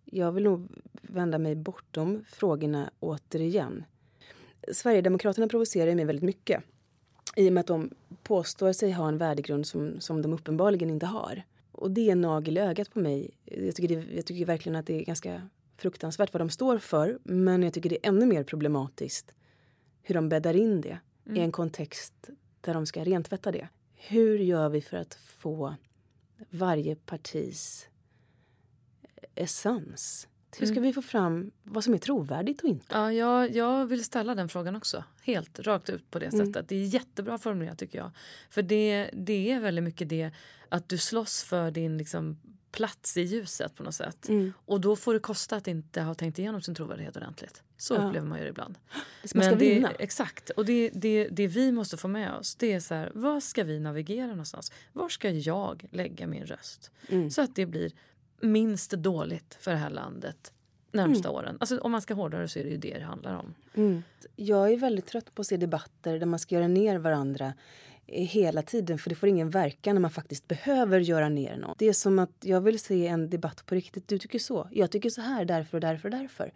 jag 0.04 0.32
vill 0.32 0.44
nog 0.44 0.68
vända 1.02 1.38
mig 1.38 1.54
bortom 1.54 2.24
frågorna 2.28 2.90
återigen. 3.00 3.84
Sverigedemokraterna 4.72 5.48
provocerar 5.48 5.94
mig 5.94 6.04
väldigt 6.04 6.24
mycket 6.24 6.62
i 7.36 7.48
och 7.48 7.52
med 7.52 7.60
att 7.60 7.66
de 7.66 7.90
påstår 8.22 8.72
sig 8.72 8.92
ha 8.92 9.08
en 9.08 9.18
värdegrund 9.18 9.66
som, 9.66 10.00
som 10.00 10.22
de 10.22 10.32
uppenbarligen 10.32 10.90
inte 10.90 11.06
har. 11.06 11.42
Och 11.72 11.90
det 11.90 12.08
är 12.08 12.12
en 12.12 12.20
nagel 12.20 12.58
i 12.58 12.60
ögat 12.60 12.92
på 12.92 12.98
mig. 12.98 13.30
Jag 13.44 13.74
tycker, 13.74 13.96
det, 13.96 14.14
jag 14.14 14.26
tycker 14.26 14.46
verkligen 14.46 14.76
att 14.76 14.86
det 14.86 15.00
är 15.00 15.04
ganska 15.04 15.48
fruktansvärt 15.82 16.32
vad 16.32 16.40
de 16.40 16.50
står 16.50 16.78
för. 16.78 17.18
Men 17.22 17.62
jag 17.62 17.72
tycker 17.72 17.90
det 17.90 18.06
är 18.06 18.08
ännu 18.08 18.26
mer 18.26 18.44
problematiskt 18.44 19.34
hur 20.02 20.14
de 20.14 20.28
bäddar 20.28 20.56
in 20.56 20.80
det 20.80 20.98
mm. 21.26 21.36
i 21.36 21.40
en 21.40 21.52
kontext 21.52 22.30
där 22.60 22.74
de 22.74 22.86
ska 22.86 23.04
rentvätta 23.04 23.52
det. 23.52 23.68
Hur 23.94 24.38
gör 24.38 24.68
vi 24.68 24.80
för 24.80 24.96
att 24.96 25.14
få 25.14 25.74
varje 26.50 26.96
partis 26.96 27.88
essens 29.34 30.28
hur 30.58 30.66
ska 30.66 30.76
mm. 30.76 30.82
vi 30.82 30.92
få 30.92 31.02
fram 31.02 31.50
vad 31.62 31.84
som 31.84 31.94
är 31.94 31.98
trovärdigt 31.98 32.60
och 32.60 32.68
inte? 32.68 32.86
Ja, 32.90 33.12
jag, 33.12 33.50
jag 33.50 33.86
vill 33.86 34.04
ställa 34.04 34.34
den 34.34 34.48
frågan 34.48 34.76
också. 34.76 35.04
Helt 35.22 35.60
rakt 35.60 35.90
ut 35.90 36.10
på 36.10 36.18
det 36.18 36.26
mm. 36.26 36.46
sättet. 36.46 36.68
Det 36.68 36.76
är 36.76 36.84
jättebra 36.84 37.38
formulerat 37.38 37.78
tycker 37.78 37.98
jag. 37.98 38.10
För 38.50 38.62
det, 38.62 39.10
det 39.12 39.50
är 39.50 39.60
väldigt 39.60 39.84
mycket 39.84 40.08
det 40.08 40.30
att 40.68 40.88
du 40.88 40.98
slåss 40.98 41.42
för 41.42 41.70
din 41.70 41.98
liksom, 41.98 42.38
plats 42.72 43.16
i 43.16 43.22
ljuset 43.22 43.74
på 43.74 43.82
något 43.82 43.94
sätt. 43.94 44.28
Mm. 44.28 44.52
Och 44.66 44.80
då 44.80 44.96
får 44.96 45.14
det 45.14 45.20
kosta 45.20 45.56
att 45.56 45.68
inte 45.68 46.00
ha 46.00 46.14
tänkt 46.14 46.38
igenom 46.38 46.62
sin 46.62 46.74
trovärdighet 46.74 47.16
ordentligt. 47.16 47.62
Så 47.76 47.94
ja. 47.94 48.06
upplever 48.08 48.26
man 48.26 48.38
ju 48.38 48.44
det 48.44 48.50
ibland. 48.50 48.78
Det 49.22 49.34
man 49.34 49.44
ska 49.44 49.54
det, 49.54 49.74
vinna. 49.74 49.90
Exakt. 49.90 50.50
Och 50.50 50.64
det, 50.64 50.90
det, 50.94 51.28
det 51.28 51.46
vi 51.46 51.72
måste 51.72 51.96
få 51.96 52.08
med 52.08 52.34
oss 52.34 52.54
det 52.54 52.72
är 52.72 52.80
så 52.80 52.94
här, 52.94 53.12
vad 53.14 53.42
ska 53.42 53.64
vi 53.64 53.80
navigera 53.80 54.26
någonstans? 54.26 54.72
Var 54.92 55.08
ska 55.08 55.30
jag 55.30 55.84
lägga 55.90 56.26
min 56.26 56.46
röst? 56.46 56.90
Mm. 57.08 57.30
Så 57.30 57.42
att 57.42 57.56
det 57.56 57.66
blir 57.66 57.92
minst 58.40 58.90
dåligt 58.90 59.56
för 59.60 59.70
det 59.70 59.76
här 59.76 59.90
landet 59.90 60.52
närmsta 60.92 61.28
mm. 61.28 61.36
åren. 61.36 61.56
Alltså, 61.60 61.78
om 61.78 61.92
man 61.92 62.02
ska 62.02 62.14
hårdare 62.14 62.48
så 62.48 62.58
är 62.58 62.64
det 62.64 62.70
ju 62.70 62.76
det 62.76 62.98
det 62.98 63.04
handlar 63.04 63.34
om. 63.34 63.54
Mm. 63.74 64.02
Jag 64.36 64.72
är 64.72 64.76
väldigt 64.76 65.06
trött 65.06 65.34
på 65.34 65.40
att 65.40 65.46
se 65.46 65.56
debatter 65.56 66.18
där 66.18 66.26
man 66.26 66.38
ska 66.38 66.54
göra 66.54 66.68
ner 66.68 66.98
varandra 66.98 67.52
hela 68.12 68.62
tiden 68.62 68.98
för 68.98 69.10
det 69.10 69.16
får 69.16 69.28
ingen 69.28 69.50
verkan 69.50 69.94
när 69.94 70.00
man 70.00 70.10
faktiskt 70.10 70.48
behöver 70.48 71.00
göra 71.00 71.28
ner 71.28 71.56
någon. 71.56 71.74
Det 71.78 71.88
är 71.88 71.92
som 71.92 72.18
att 72.18 72.36
jag 72.40 72.60
vill 72.60 72.78
se 72.78 73.06
en 73.06 73.30
debatt 73.30 73.66
på 73.66 73.74
riktigt. 73.74 74.08
Du 74.08 74.18
tycker 74.18 74.38
så. 74.38 74.68
Jag 74.70 74.90
tycker 74.90 75.10
så 75.10 75.20
här 75.20 75.44
därför 75.44 75.76
och 75.76 75.80
därför 75.80 76.08
och 76.08 76.18
därför. 76.18 76.52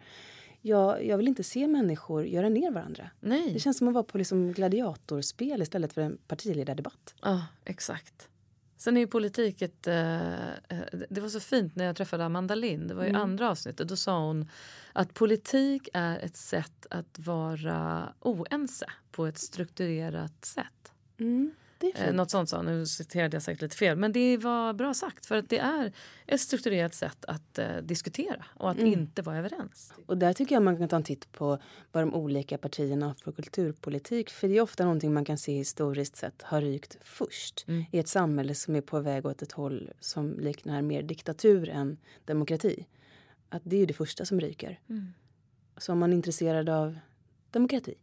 Jag, 0.61 1.05
jag 1.05 1.17
vill 1.17 1.27
inte 1.27 1.43
se 1.43 1.67
människor 1.67 2.25
göra 2.25 2.49
ner 2.49 2.71
varandra. 2.71 3.09
Nej. 3.19 3.53
Det 3.53 3.59
känns 3.59 3.77
som 3.77 3.87
att 3.87 3.93
vara 3.93 4.03
på 4.03 4.17
liksom 4.17 4.53
gladiatorspel 4.53 5.61
istället 5.61 5.93
för 5.93 6.01
en 6.01 6.17
partiledardebatt. 6.27 7.15
Ja, 7.21 7.45
exakt. 7.65 8.29
Sen 8.77 8.97
är 8.97 9.01
ju 9.01 9.07
politik 9.07 9.61
ett... 9.61 9.87
Eh, 9.87 10.47
eh, 10.47 10.79
det 11.09 11.21
var 11.21 11.29
så 11.29 11.39
fint 11.39 11.75
när 11.75 11.85
jag 11.85 11.95
träffade 11.95 12.25
Amanda 12.25 12.55
Lind, 12.55 12.87
det 12.87 12.93
var 12.93 13.03
i 13.03 13.09
mm. 13.09 13.21
andra 13.21 13.49
avsnittet. 13.49 13.87
Då 13.87 13.95
sa 13.95 14.19
hon 14.19 14.49
att 14.93 15.13
politik 15.13 15.89
är 15.93 16.19
ett 16.19 16.35
sätt 16.35 16.85
att 16.89 17.19
vara 17.19 18.13
oense 18.19 18.85
på 19.11 19.25
ett 19.25 19.37
strukturerat 19.37 20.45
sätt. 20.45 20.91
Mm. 21.19 21.51
Eh, 21.95 22.13
något 22.13 22.31
sånt 22.31 22.49
sa 22.49 22.61
Nu 22.61 22.85
citerade 22.85 23.35
jag 23.35 23.43
säkert 23.43 23.61
lite 23.61 23.75
fel. 23.75 23.97
Men 23.97 24.11
det 24.11 24.37
var 24.37 24.73
bra 24.73 24.93
sagt. 24.93 25.25
För 25.25 25.35
att 25.35 25.49
det 25.49 25.59
är 25.59 25.91
ett 26.25 26.41
strukturerat 26.41 26.93
sätt 26.93 27.25
att 27.25 27.59
eh, 27.59 27.77
diskutera 27.77 28.45
och 28.53 28.71
att 28.71 28.77
mm. 28.77 28.93
inte 28.93 29.21
vara 29.21 29.37
överens. 29.37 29.93
Och 30.05 30.17
där 30.17 30.33
tycker 30.33 30.55
jag 30.55 30.63
man 30.63 30.77
kan 30.77 30.89
ta 30.89 30.95
en 30.95 31.03
titt 31.03 31.31
på 31.31 31.59
vad 31.91 32.03
de 32.03 32.13
olika 32.13 32.57
partierna 32.57 33.07
har 33.07 33.13
för 33.13 33.31
kulturpolitik. 33.31 34.29
För 34.29 34.47
det 34.47 34.57
är 34.57 34.61
ofta 34.61 34.83
någonting 34.83 35.13
man 35.13 35.25
kan 35.25 35.37
se 35.37 35.53
historiskt 35.53 36.15
sett 36.15 36.41
har 36.41 36.61
rykt 36.61 36.97
först. 37.01 37.65
Mm. 37.67 37.85
I 37.91 37.99
ett 37.99 38.07
samhälle 38.07 38.55
som 38.55 38.75
är 38.75 38.81
på 38.81 38.99
väg 38.99 39.25
åt 39.25 39.41
ett 39.41 39.51
håll 39.51 39.91
som 39.99 40.39
liknar 40.39 40.81
mer 40.81 41.03
diktatur 41.03 41.69
än 41.69 41.97
demokrati. 42.25 42.85
Att 43.49 43.61
det 43.65 43.81
är 43.81 43.85
det 43.85 43.93
första 43.93 44.25
som 44.25 44.39
ryker. 44.39 44.79
Mm. 44.89 45.13
Så 45.77 45.91
om 45.91 45.99
man 45.99 46.11
är 46.11 46.15
intresserad 46.15 46.69
av 46.69 46.97
demokrati 47.51 47.95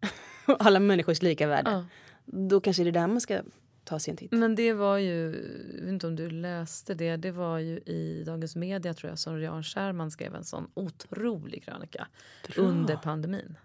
och 0.46 0.66
alla 0.66 0.80
människors 0.80 1.22
lika 1.22 1.46
värde. 1.46 1.70
Ja 1.70 1.84
då 2.32 2.60
kanske 2.60 2.82
det 2.82 2.90
är 2.90 2.92
där 2.92 3.06
man 3.06 3.20
ska 3.20 3.42
ta 3.84 3.98
sig 3.98 4.10
en 4.10 4.16
titt. 4.16 4.32
Men 4.32 4.54
det 4.54 4.72
var 4.72 4.98
ju, 4.98 5.24
jag 5.74 5.80
vet 5.80 5.92
inte 5.92 6.06
om 6.06 6.16
du 6.16 6.30
läste 6.30 6.94
det, 6.94 7.16
det 7.16 7.30
var 7.30 7.58
ju 7.58 7.76
i 7.78 8.22
Dagens 8.26 8.56
Media 8.56 8.94
tror 8.94 9.10
jag 9.10 9.18
som 9.18 9.42
Jan 9.42 9.62
Scherman 9.62 10.10
skrev 10.10 10.34
en 10.34 10.44
sån 10.44 10.70
otrolig 10.74 11.64
krönika 11.64 12.08
Bra. 12.48 12.64
under 12.64 12.96
pandemin. 12.96 13.56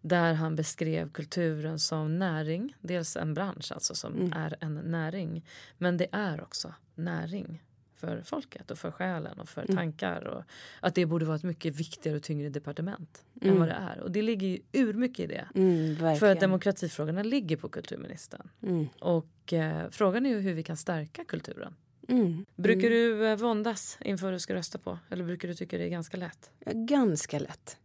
Där 0.00 0.34
han 0.34 0.56
beskrev 0.56 1.10
kulturen 1.12 1.78
som 1.78 2.18
näring, 2.18 2.76
dels 2.80 3.16
en 3.16 3.34
bransch 3.34 3.72
alltså 3.72 3.94
som 3.94 4.14
mm. 4.14 4.32
är 4.32 4.56
en 4.60 4.74
näring. 4.74 5.46
Men 5.78 5.96
det 5.96 6.08
är 6.12 6.42
också 6.42 6.74
näring 6.94 7.62
för 8.04 8.22
folket 8.22 8.70
och 8.70 8.78
för 8.78 8.90
själen 8.90 9.40
och 9.40 9.48
för 9.48 9.62
mm. 9.62 9.76
tankar. 9.76 10.24
Och 10.24 10.42
att 10.80 10.94
det 10.94 11.06
borde 11.06 11.24
vara 11.24 11.36
ett 11.36 11.42
mycket 11.42 11.76
viktigare 11.76 12.16
och 12.16 12.22
tyngre 12.22 12.48
departement 12.48 13.24
mm. 13.40 13.54
än 13.54 13.60
vad 13.60 13.68
det 13.68 13.74
är. 13.74 14.00
Och 14.00 14.10
det 14.10 14.22
ligger 14.22 14.48
ju 14.48 14.58
urmycket 14.72 15.20
i 15.20 15.26
det. 15.26 15.48
Mm, 15.54 16.16
för 16.16 16.32
att 16.32 16.40
demokratifrågorna 16.40 17.22
ligger 17.22 17.56
på 17.56 17.68
kulturministern. 17.68 18.48
Mm. 18.62 18.88
Och 19.00 19.52
eh, 19.52 19.90
frågan 19.90 20.26
är 20.26 20.30
ju 20.30 20.40
hur 20.40 20.54
vi 20.54 20.62
kan 20.62 20.76
stärka 20.76 21.24
kulturen. 21.24 21.74
Mm. 22.08 22.44
Brukar 22.56 22.90
du 22.90 23.26
eh, 23.26 23.36
våndas 23.36 23.98
inför 24.00 24.32
du 24.32 24.38
ska 24.38 24.54
rösta 24.54 24.78
på? 24.78 24.98
Eller 25.10 25.24
brukar 25.24 25.48
du 25.48 25.54
tycka 25.54 25.78
det 25.78 25.84
är 25.84 25.88
ganska 25.88 26.16
lätt? 26.16 26.50
Ganska 26.66 27.38
lätt. 27.38 27.78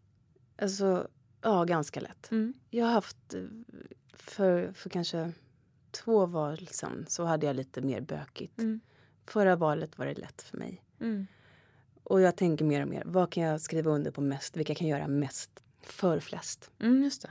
Alltså, 0.57 1.07
ja, 1.41 1.63
ganska 1.63 1.99
lätt. 1.99 2.31
Mm. 2.31 2.53
Jag 2.69 2.85
har 2.85 2.93
haft, 2.93 3.33
eh, 3.33 3.41
för, 4.13 4.71
för 4.73 4.89
kanske 4.89 5.31
två 5.91 6.25
val 6.25 6.67
sen, 6.71 7.05
så 7.07 7.23
hade 7.23 7.45
jag 7.45 7.55
lite 7.55 7.81
mer 7.81 8.01
bökigt. 8.01 8.59
Mm. 8.59 8.79
Förra 9.29 9.55
valet 9.55 9.97
var 9.97 10.05
det 10.05 10.13
lätt 10.13 10.41
för 10.41 10.57
mig. 10.57 10.83
Mm. 11.01 11.27
Och 12.03 12.21
jag 12.21 12.35
tänker 12.35 12.65
mer 12.65 12.81
och 12.81 12.87
mer, 12.87 13.03
vad 13.05 13.31
kan 13.31 13.43
jag 13.43 13.61
skriva 13.61 13.91
under 13.91 14.11
på 14.11 14.21
mest? 14.21 14.57
Vilka 14.57 14.75
kan 14.75 14.87
göra 14.87 15.07
mest 15.07 15.63
för 15.81 16.19
flest? 16.19 16.71
Mm, 16.79 17.03
just 17.03 17.21
det. 17.21 17.29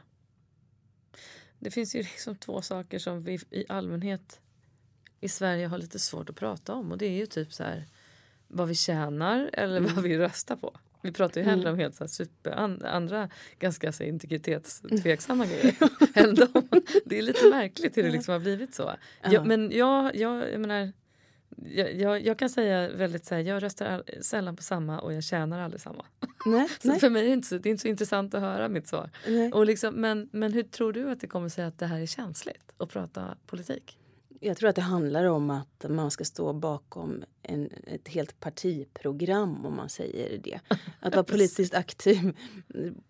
Det 1.58 1.70
finns 1.70 1.94
ju 1.94 1.98
liksom 1.98 2.36
två 2.36 2.62
saker 2.62 2.98
som 2.98 3.22
vi 3.22 3.38
i 3.50 3.64
allmänhet 3.68 4.40
i 5.20 5.28
Sverige 5.28 5.66
har 5.66 5.78
lite 5.78 5.98
svårt 5.98 6.30
att 6.30 6.36
prata 6.36 6.74
om. 6.74 6.92
Och 6.92 6.98
det 6.98 7.06
är 7.06 7.16
ju 7.16 7.26
typ 7.26 7.52
så 7.52 7.64
här 7.64 7.86
vad 8.48 8.68
vi 8.68 8.74
tjänar 8.74 9.50
eller 9.52 9.76
mm. 9.76 9.94
vad 9.94 10.04
vi 10.04 10.18
röstar 10.18 10.56
på. 10.56 10.76
Vi 11.02 11.12
pratar 11.12 11.40
ju 11.40 11.46
hellre 11.46 11.68
mm. 11.68 11.72
om 11.72 11.78
helt 11.78 11.94
så 11.94 12.04
här 12.04 12.08
super, 12.08 12.50
andra 12.86 13.30
ganska 13.58 13.92
så 13.92 14.02
integritetstveksamma 14.02 15.46
grejer. 15.46 15.74
det 17.08 17.18
är 17.18 17.22
lite 17.22 17.50
märkligt 17.50 17.96
hur 17.96 18.02
det 18.02 18.10
liksom 18.10 18.32
har 18.32 18.40
blivit 18.40 18.74
så. 18.74 18.94
Jag, 19.22 19.46
men 19.46 19.70
jag, 19.70 20.16
jag, 20.16 20.52
jag 20.52 20.60
menar, 20.60 20.92
jag, 21.56 21.94
jag, 21.94 22.26
jag, 22.26 22.38
kan 22.38 22.50
säga 22.50 22.88
väldigt 22.88 23.26
så 23.26 23.34
här, 23.34 23.42
jag 23.42 23.62
röstar 23.62 23.86
all, 23.86 24.04
sällan 24.20 24.56
på 24.56 24.62
samma 24.62 25.00
och 25.00 25.12
jag 25.12 25.24
tjänar 25.24 25.60
aldrig 25.60 25.80
samma. 25.80 26.04
Nej, 26.46 26.68
nej. 26.82 27.00
För 27.00 27.10
mig 27.10 27.22
är 27.22 27.26
det, 27.26 27.32
inte 27.32 27.48
så, 27.48 27.58
det 27.58 27.68
är 27.68 27.70
inte 27.70 27.82
så 27.82 27.88
intressant 27.88 28.34
att 28.34 28.40
höra 28.40 28.68
mitt 28.68 28.88
svar. 28.88 29.10
Och 29.52 29.66
liksom, 29.66 29.94
men, 29.94 30.28
men 30.32 30.52
hur 30.52 30.62
tror 30.62 30.92
du 30.92 31.10
att 31.10 31.20
det 31.20 31.26
kommer 31.26 31.48
sig 31.48 31.64
att 31.64 31.78
det 31.78 31.86
här 31.86 32.00
är 32.00 32.06
känsligt 32.06 32.72
att 32.76 32.88
prata 32.88 33.36
politik? 33.46 33.98
Jag 34.40 34.56
tror 34.56 34.70
att 34.70 34.76
det 34.76 34.82
handlar 34.82 35.24
om 35.24 35.50
att 35.50 35.84
man 35.88 36.10
ska 36.10 36.24
stå 36.24 36.52
bakom 36.52 37.24
en, 37.42 37.70
ett 37.86 38.08
helt 38.08 38.40
partiprogram 38.40 39.66
om 39.66 39.76
man 39.76 39.88
säger 39.88 40.38
det. 40.38 40.60
Att 41.00 41.14
vara 41.14 41.24
politiskt 41.24 41.74
aktiv. 41.74 42.36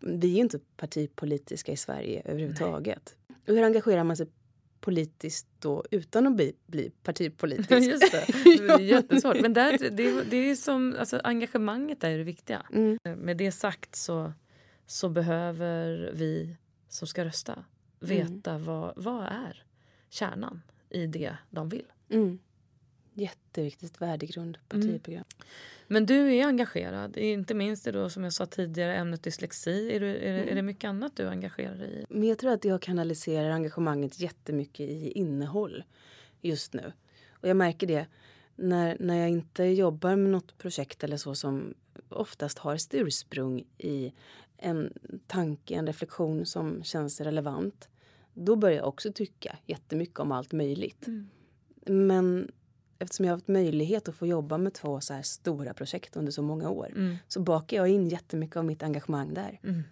Vi 0.01 0.31
är 0.31 0.35
ju 0.35 0.41
inte 0.41 0.59
partipolitiska 0.77 1.73
i 1.73 1.77
Sverige 1.77 2.23
överhuvudtaget. 2.25 3.17
Och 3.29 3.55
hur 3.55 3.63
engagerar 3.63 4.05
man 4.05 4.17
sig 4.17 4.27
politiskt 4.81 5.47
då 5.59 5.85
utan 5.91 6.27
att 6.27 6.37
bli, 6.37 6.53
bli 6.67 6.91
partipolitisk. 7.03 7.89
Just 7.89 8.13
det. 8.13 8.27
det 8.45 8.73
är 8.73 8.79
jättesvårt. 8.79 9.41
Men 9.41 9.53
där, 9.53 9.79
det, 9.91 10.23
det 10.23 10.37
är 10.37 10.55
som, 10.55 10.97
alltså, 10.99 11.21
engagemanget 11.25 12.05
är 12.05 12.19
det 12.19 12.25
viktiga. 12.25 12.67
Mm. 12.73 12.99
Med 13.03 13.37
det 13.37 13.53
sagt 13.53 13.97
så, 13.97 14.33
så 14.87 15.09
behöver 15.09 16.11
vi 16.15 16.57
som 16.89 17.09
ska 17.09 17.25
rösta 17.25 17.65
veta 18.01 18.51
mm. 18.51 18.65
vad, 18.65 18.93
vad 18.97 19.25
är 19.25 19.65
kärnan 20.09 20.63
i 20.91 21.07
det 21.07 21.37
de 21.51 21.69
vill. 21.69 21.87
Mm. 22.11 22.39
Jätteviktigt 23.19 24.01
värdegrund, 24.01 24.59
partiprogram. 24.69 25.25
Mm. 25.37 25.49
Men 25.87 26.07
du 26.07 26.35
är 26.35 26.47
engagerad, 26.47 27.17
inte 27.17 27.55
minst 27.55 27.87
i 27.87 27.91
då, 27.91 28.11
som 28.11 28.25
jag 28.25 28.33
sa 28.33 28.47
tidigare 28.47 28.97
ämnet 28.97 29.23
dyslexi. 29.23 29.97
Är, 29.97 30.01
du, 30.01 30.17
är, 30.17 30.39
mm. 30.39 30.49
är 30.49 30.55
det 30.55 30.63
mycket 30.63 30.89
annat 30.89 31.17
du 31.17 31.29
engagerar 31.29 31.75
dig 31.75 32.01
i? 32.01 32.07
Men 32.09 32.29
jag 32.29 32.39
tror 32.39 32.53
att 32.53 32.65
jag 32.65 32.83
kanaliserar 32.83 33.51
engagemanget 33.51 34.21
jättemycket 34.21 34.91
i 34.91 35.13
innehåll 35.13 35.85
just 36.41 36.73
nu. 36.73 36.93
Och 37.31 37.49
jag 37.49 37.57
märker 37.57 37.87
det 37.87 38.07
när, 38.57 38.97
när 39.01 39.17
jag 39.17 39.29
inte 39.29 39.65
jobbar 39.65 40.17
med 40.17 40.31
något 40.31 40.59
projekt 40.59 41.05
eller 41.05 41.17
så 41.17 41.35
som 41.35 41.75
oftast 42.09 42.59
har 42.59 42.75
ett 42.75 42.95
ursprung 42.95 43.65
i 43.79 44.13
en 44.57 44.93
tanke, 45.27 45.75
en 45.75 45.87
reflektion 45.87 46.47
som 46.47 46.83
känns 46.83 47.21
relevant. 47.21 47.89
Då 48.35 48.57
börjar 48.57 48.77
jag 48.77 48.89
också 48.89 49.13
tycka 49.13 49.59
jättemycket 49.67 50.19
om 50.19 50.33
allt 50.33 50.53
möjligt. 50.53 51.07
Mm. 51.07 51.29
Men 51.87 52.51
eftersom 52.99 53.25
jag 53.27 53.33
har 53.33 53.37
haft 53.37 53.49
möjlighet 53.49 54.09
att 54.09 54.15
få 54.15 54.27
jobba 54.27 54.59
med 54.59 54.75
två 54.75 55.01
så 55.01 55.15
här 55.15 55.23
stora 55.23 55.75
projekt 55.75 56.17
under 56.17 56.33
så 56.33 56.43
många 56.43 56.71
år 56.71 56.93
mm. 56.97 57.17
så 57.29 57.41
bakar 57.41 57.77
jag 57.77 57.89
in 57.89 58.09
jättemycket 58.09 58.57
av 58.57 58.65
mitt 58.65 58.83
engagemang 58.83 59.35
där. 59.35 59.61
Mm. 59.63 59.83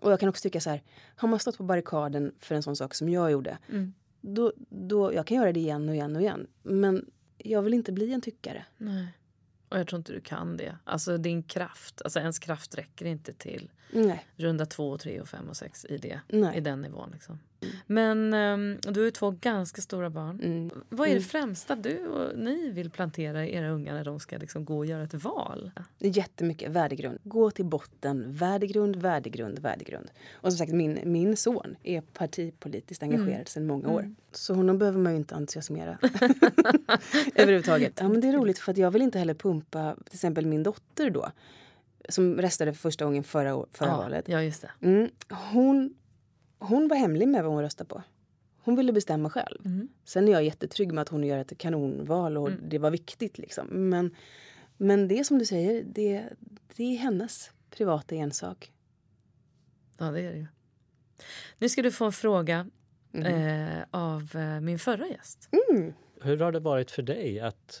Och 0.00 0.12
jag 0.12 0.20
kan 0.20 0.28
också 0.28 0.42
tycka 0.42 0.60
så 0.60 0.70
här, 0.70 0.82
har 1.16 1.28
man 1.28 1.38
stått 1.38 1.56
på 1.56 1.62
barrikaden 1.62 2.34
för 2.38 2.54
en 2.54 2.62
sån 2.62 2.76
sak 2.76 2.94
som 2.94 3.08
jag 3.08 3.30
gjorde, 3.30 3.58
Mm. 3.68 3.94
då, 4.20 4.52
då, 4.68 5.14
jag 5.14 5.26
kan 5.26 5.36
göra 5.36 5.52
det 5.52 5.60
igen 5.60 5.88
och 5.88 5.94
igen 5.94 6.16
och 6.16 6.22
igen. 6.22 6.46
Men 6.62 7.10
jag 7.38 7.62
vill 7.62 7.74
inte 7.74 7.92
bli 7.92 8.12
en 8.12 8.20
tyckare. 8.20 8.64
Nej. 8.76 9.08
Och 9.68 9.78
jag 9.78 9.86
tror 9.86 9.98
inte 9.98 10.12
du 10.12 10.20
kan 10.20 10.56
det. 10.56 10.76
Alltså 10.84 11.18
din 11.18 11.42
kraft, 11.42 12.02
alltså 12.02 12.18
ens 12.20 12.38
kraft 12.38 12.78
räcker 12.78 13.06
inte 13.06 13.32
till 13.32 13.70
Nej. 13.90 14.26
runda 14.36 14.66
två, 14.66 14.98
tre, 14.98 15.20
och 15.20 15.28
fem 15.28 15.48
och 15.48 15.56
sex 15.56 15.84
i, 15.84 15.98
det, 15.98 16.20
Nej. 16.28 16.56
i 16.56 16.60
den 16.60 16.80
nivån. 16.80 17.10
Liksom. 17.12 17.38
Men 17.86 18.34
ehm, 18.34 18.78
du 18.82 19.00
har 19.00 19.04
ju 19.04 19.10
två 19.10 19.30
ganska 19.30 19.82
stora 19.82 20.10
barn. 20.10 20.40
Mm. 20.40 20.70
Vad 20.88 21.06
är 21.08 21.10
det 21.10 21.16
Mm. 21.16 21.22
främsta 21.28 21.76
du 21.76 22.06
och 22.06 22.38
ni 22.38 22.70
vill 22.70 22.90
plantera 22.90 23.46
i 23.46 23.54
era 23.54 23.68
unga 23.70 23.94
när 23.94 24.04
de 24.04 24.20
ska 24.20 24.36
liksom 24.38 24.64
gå 24.64 24.78
och 24.78 24.86
göra 24.86 25.02
ett 25.02 25.14
val? 25.14 25.70
Jättemycket 25.98 26.70
värdegrund. 26.70 27.18
Gå 27.22 27.50
till 27.50 27.64
botten. 27.64 28.24
Värdegrund, 28.32 28.96
värdegrund, 28.96 29.58
värdegrund. 29.58 30.10
Och 30.32 30.52
som 30.52 30.58
sagt, 30.58 30.72
min, 30.72 30.98
min 31.04 31.36
son 31.36 31.76
är 31.82 32.00
partipolitiskt 32.00 33.02
engagerad 33.02 33.28
Mm. 33.34 33.46
sedan 33.46 33.66
många 33.66 33.88
år. 33.88 34.14
Så 34.32 34.54
honom 34.54 34.78
behöver 34.78 34.98
man 34.98 35.12
ju 35.12 35.18
inte 35.18 35.34
entusiasmera 35.34 35.98
överhuvudtaget. 37.34 37.92
Ja, 38.00 38.08
men 38.08 38.20
det 38.20 38.28
är 38.28 38.32
roligt 38.32 38.58
för 38.58 38.72
att 38.72 38.78
jag 38.78 38.90
vill 38.90 39.02
inte 39.02 39.18
heller 39.18 39.34
pumpa 39.34 39.94
till 40.04 40.14
exempel 40.14 40.46
min 40.46 40.62
dotter 40.62 41.10
då. 41.10 41.30
Som 42.08 42.40
röstade 42.40 42.72
för 42.72 42.80
första 42.80 43.04
gången 43.04 43.24
förra, 43.24 43.64
förra 43.72 43.88
ja, 43.88 43.96
valet. 43.96 44.28
ja, 44.28 44.42
just 44.42 44.62
det. 44.62 44.70
Mm, 44.86 45.08
hon, 45.52 45.94
hon 46.58 46.88
var 46.88 46.96
hemlig 46.96 47.28
med 47.28 47.44
vad 47.44 47.52
hon 47.52 47.62
röstade 47.62 47.88
på. 47.88 48.02
Hon 48.58 48.76
ville 48.76 48.92
bestämma 48.92 49.30
själv. 49.30 49.66
Mm. 49.66 49.88
Sen 50.04 50.28
är 50.28 50.32
jag 50.32 50.44
jättetrygg 50.44 50.92
med 50.92 51.02
att 51.02 51.08
hon 51.08 51.24
gör 51.24 51.38
ett 51.38 51.58
kanonval 51.58 52.36
och 52.36 52.48
Mm. 52.48 52.68
det 52.68 52.78
var 52.78 52.90
viktigt. 52.90 53.38
Liksom. 53.38 53.66
Men, 53.90 54.14
men 54.76 55.08
det 55.08 55.24
som 55.24 55.38
du 55.38 55.44
säger, 55.46 55.84
det, 55.84 56.28
det 56.76 56.82
är 56.84 56.96
hennes 56.96 57.50
privata 57.70 58.14
ensak. 58.14 58.72
Ja, 59.98 60.10
det 60.10 60.20
är 60.20 60.30
det 60.32 60.38
ju. 60.38 60.46
Nu 61.58 61.68
ska 61.68 61.82
du 61.82 61.92
få 61.92 62.04
en 62.04 62.12
fråga 62.12 62.70
Mhm. 63.12 63.26
eh, 63.26 63.84
av 63.90 64.36
eh, 64.36 64.60
min 64.60 64.78
förra 64.78 65.06
gäst. 65.08 65.48
Mm. 65.70 65.92
Hur 66.22 66.36
har 66.38 66.52
det 66.52 66.60
varit 66.60 66.90
för 66.90 67.02
dig 67.02 67.40
att 67.40 67.80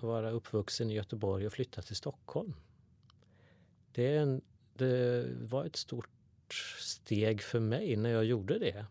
vara 0.00 0.30
uppvuxen 0.30 0.90
i 0.90 0.94
Göteborg 0.94 1.46
och 1.46 1.52
flytta 1.52 1.82
till 1.82 1.96
Stockholm? 1.96 2.54
Det, 3.92 4.06
är 4.16 4.20
en, 4.20 4.40
det 4.74 5.26
var 5.40 5.64
ett 5.64 5.76
stort 5.76 6.08
steg 6.78 7.42
för 7.42 7.60
mig 7.60 7.96
när 7.96 8.10
jag 8.10 8.24
gjorde 8.24 8.58
det. 8.58 8.86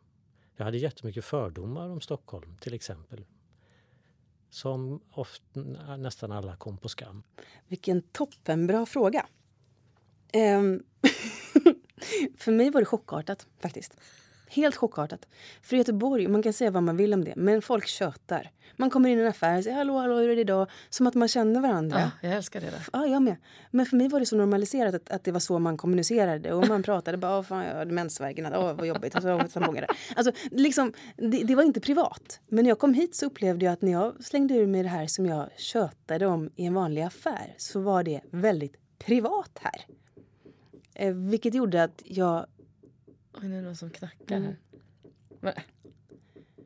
Jag 0.56 0.66
hade 0.66 0.78
jättemycket 0.78 1.26
fördomar 1.26 1.90
om 1.90 2.02
Stockholm 2.02 2.58
till 2.58 2.74
exempel. 2.74 3.26
Som 4.50 5.02
ofta, 5.12 5.60
nästan 5.98 6.32
alla 6.32 6.56
kom 6.56 6.78
på 6.78 6.90
skam. 6.90 7.24
Vilken 7.68 8.02
toppenbra 8.02 8.86
fråga. 8.86 9.28
Ehm, 10.32 10.84
för 12.38 12.52
mig 12.52 12.70
var 12.70 12.82
det 12.82 12.86
chockartat 12.86 13.48
faktiskt. 13.60 13.98
Helt 14.48 14.76
chockartat. 14.76 15.28
För 15.62 15.78
Göteborg, 15.78 16.28
man 16.28 16.44
kan 16.44 16.54
säga 16.54 16.72
vad 16.72 16.84
man 16.84 16.98
vill 16.98 17.14
om 17.14 17.24
det, 17.24 17.34
men 17.36 17.62
folk 17.62 17.88
tjötar. 17.88 18.52
Man 18.78 18.90
kommer 18.90 19.10
in 19.10 19.20
i 19.20 19.22
en 19.22 19.28
affär 19.28 19.58
och 19.58 19.64
säger 19.64 19.78
hallå, 19.78 19.98
hallå, 19.98 20.16
hur 20.16 20.30
är 20.30 20.36
det 20.36 20.42
idag? 20.42 20.68
Som 20.90 21.08
att 21.08 21.16
man 21.16 21.28
känner 21.28 21.62
varandra. 21.62 22.00
Ja, 22.00 22.28
jag 22.28 22.38
älskar 22.38 22.62
det 22.62 22.70
där. 22.70 22.88
Ja, 22.94 23.08
jag 23.08 23.22
med. 23.22 23.36
Men 23.72 23.86
för 23.86 23.98
mig 23.98 24.08
var 24.08 24.20
det 24.20 24.26
så 24.26 24.36
normaliserat 24.36 24.96
att, 24.96 25.10
att 25.10 25.24
det 25.24 25.32
var 25.32 25.40
så 25.40 25.60
man 25.60 25.78
kommunicerade. 25.78 26.54
Och 26.54 26.68
man 26.68 26.84
pratade 26.84 27.18
bara, 27.18 27.38
åh 27.38 27.44
fan 27.44 27.66
jag 27.66 27.76
hade 27.76 27.92
mensvärken, 27.92 28.46
åh 28.46 28.74
vad 28.74 28.88
jobbigt. 28.88 29.16
Och 29.16 29.22
så 29.22 29.38
var 29.38 29.48
tamponger 29.48 29.82
där. 29.82 29.90
Alltså, 30.16 30.32
liksom, 30.52 30.94
det, 31.18 31.44
det 31.44 31.56
var 31.56 31.64
inte 31.64 31.80
privat. 31.80 32.40
Men 32.48 32.64
när 32.64 32.72
jag 32.72 32.80
kom 32.80 32.94
hit 32.94 33.16
så 33.16 33.26
upplevde 33.26 33.66
jag 33.66 33.74
att 33.74 33.82
när 33.82 33.92
jag 33.92 34.24
slängde 34.24 34.54
ur 34.54 34.68
mig 34.68 34.84
det 34.84 34.90
här 34.90 35.08
som 35.08 35.26
jag 35.26 35.50
tjötade 35.58 36.26
om 36.26 36.50
i 36.56 36.66
en 36.66 36.74
vanlig 36.74 37.02
affär 37.02 37.54
så 37.58 37.80
var 37.80 38.04
det 38.04 38.22
väldigt 38.32 38.76
privat 39.00 39.60
här. 39.62 39.86
Eh, 40.96 41.14
vilket 41.14 41.54
gjorde 41.54 41.84
att 41.84 42.02
jag... 42.06 42.46
Oj, 43.42 43.48
nu 43.48 43.54
är 43.58 43.60
det 43.62 43.66
någon 43.66 43.76
som 43.76 43.90
knackar 43.90 44.36
Mm. 44.38 44.44
här. 44.48 44.58
Men, 45.40 45.54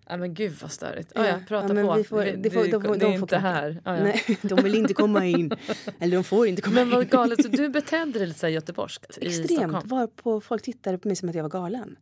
ja, 0.07 0.17
men 0.17 0.33
gud 0.33 0.53
vad 0.61 0.71
störigt. 0.71 1.11
Ja, 1.15 1.27
Ja, 1.27 1.39
prata 1.47 1.67
ja, 1.67 1.73
men 1.73 1.85
på. 1.87 1.93
vi 1.95 2.03
får- 2.03 2.23
det, 2.25 2.31
det 2.35 2.49
får- 2.49 2.63
det, 2.63 2.71
de 2.71 2.81
får- 2.83 2.93
det 2.93 2.99
de 2.99 3.05
är 3.05 3.13
inte 3.13 3.27
knacka. 3.27 3.39
här. 3.39 3.81
Ja, 3.85 3.97
ja. 3.97 4.03
Nej, 4.03 4.37
de 4.41 4.55
vill 4.63 4.75
inte 4.75 4.93
komma 4.93 5.25
in. 5.25 5.51
Eller 5.99 6.17
de 6.17 6.23
får 6.23 6.47
inte 6.47 6.61
komma 6.61 6.75
Men 6.75 6.83
in. 6.87 6.93
vad 6.93 7.09
galet, 7.09 7.41
så 7.43 7.47
du 7.49 7.69
betedde 7.79 8.19
dig 8.19 8.27
lite 8.27 8.39
så 8.39 8.45
här 8.45 8.53
göteborgskt 8.53 9.17
i 9.21 9.25
Extremt. 9.27 9.51
Stockholm? 9.51 9.87
Varpå 9.87 10.41
folk 10.41 10.61
tittade 10.63 10.97
på 10.97 11.07
mig 11.07 11.15
som 11.15 11.29
att 11.29 11.35
jag 11.35 11.43
var 11.43 11.49
galen. 11.49 11.95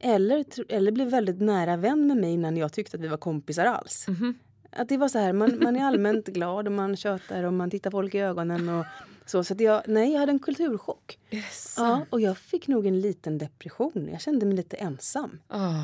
Eller, 0.00 0.44
eller 0.68 0.92
blev 0.92 1.08
väldigt 1.08 1.40
nära 1.40 1.76
vän 1.76 2.06
med 2.06 2.16
mig 2.16 2.32
innan 2.32 2.56
jag 2.56 2.72
tyckte 2.72 2.96
att 2.96 3.02
vi 3.02 3.08
var 3.08 3.16
kompisar 3.16 3.64
alls. 3.64 4.08
Mhm. 4.08 4.34
Att 4.70 4.88
det 4.88 4.96
var 4.96 5.08
så 5.08 5.18
här, 5.18 5.32
man, 5.32 5.58
man 5.62 5.76
är 5.76 5.84
allmänt 5.84 6.26
glad 6.28 6.66
och 6.66 6.72
man 6.72 6.96
tjötar 6.96 7.44
och 7.44 7.52
man 7.52 7.70
tittar 7.70 7.90
folk 7.90 8.14
i 8.14 8.18
ögonen. 8.18 8.68
Och 8.68 8.84
så 9.26 9.44
så 9.44 9.64
jag, 9.64 9.82
nej, 9.86 10.12
jag 10.12 10.20
hade 10.20 10.32
en 10.32 10.38
kulturchock. 10.38 11.18
Yes. 11.30 11.74
Ja, 11.78 12.06
och 12.10 12.20
jag 12.20 12.38
fick 12.38 12.68
nog 12.68 12.86
en 12.86 13.00
liten 13.00 13.38
depression. 13.38 14.08
Jag 14.12 14.20
kände 14.20 14.46
mig 14.46 14.56
lite 14.56 14.76
ensam. 14.76 15.40
Åh, 15.50 15.82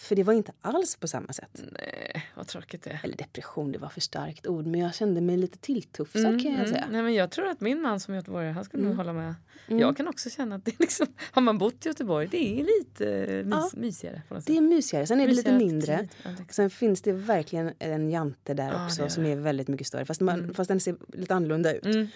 För 0.00 0.16
det 0.16 0.22
var 0.22 0.32
inte 0.32 0.52
alls 0.62 0.96
på 0.96 1.08
samma 1.08 1.32
sätt. 1.32 1.62
nej, 1.72 2.24
vad 2.34 2.46
tråkigt 2.46 2.82
det 2.82 2.90
är. 2.90 3.00
Eller 3.02 3.16
depression, 3.16 3.72
det 3.72 3.78
var 3.78 3.88
för 3.88 4.00
starkt 4.00 4.46
ord. 4.46 4.66
Men 4.66 4.80
jag 4.80 4.94
kände 4.94 5.20
mig 5.20 5.36
lite 5.36 5.58
tilltufsad 5.58 6.42
kan 6.42 6.52
jag 6.52 6.68
säga. 6.68 6.86
Nej, 6.90 7.02
men 7.02 7.14
jag 7.14 7.30
tror 7.30 7.46
att 7.48 7.60
min 7.60 7.82
man 7.82 8.00
som 8.00 8.14
göteborgare, 8.14 8.52
han 8.52 8.64
skulle 8.64 8.82
nog 8.82 8.92
Mm. 8.92 8.98
hålla 9.06 9.12
med. 9.12 9.34
Mm. 9.68 9.80
Jag 9.80 9.96
kan 9.96 10.08
också 10.08 10.30
känna 10.30 10.54
att 10.54 10.64
det 10.64 10.80
liksom, 10.80 11.06
har 11.32 11.42
man 11.42 11.58
bott 11.58 11.86
i 11.86 11.88
Göteborg, 11.88 12.28
det 12.30 12.60
är 12.60 12.64
lite 12.64 13.14
eh, 13.14 13.44
mys, 13.44 13.54
Ja. 13.54 13.70
mysigare. 13.80 14.22
Det 14.46 14.56
är 14.56 14.60
mysigare. 14.60 15.06
Sen 15.06 15.20
är 15.20 15.26
det 15.28 15.34
lite 15.34 15.52
mindre. 15.58 16.08
Ja, 16.22 16.30
Sen 16.50 16.70
finns 16.70 17.02
det 17.02 17.12
verkligen 17.12 17.72
en 17.78 18.10
jante 18.10 18.54
där 18.54 18.72
Ja, 18.72 18.84
också 18.86 19.08
som 19.08 19.26
är 19.26 19.36
väldigt 19.36 19.68
mycket 19.68 19.86
större. 19.86 20.04
Fast, 20.04 20.20
man, 20.20 20.38
Mm. 20.40 20.54
fast 20.54 20.68
den 20.68 20.80
ser 20.80 20.96
lite 21.08 21.34
annorlunda 21.34 21.74
ut. 21.74 21.84
Mm. 21.84 22.08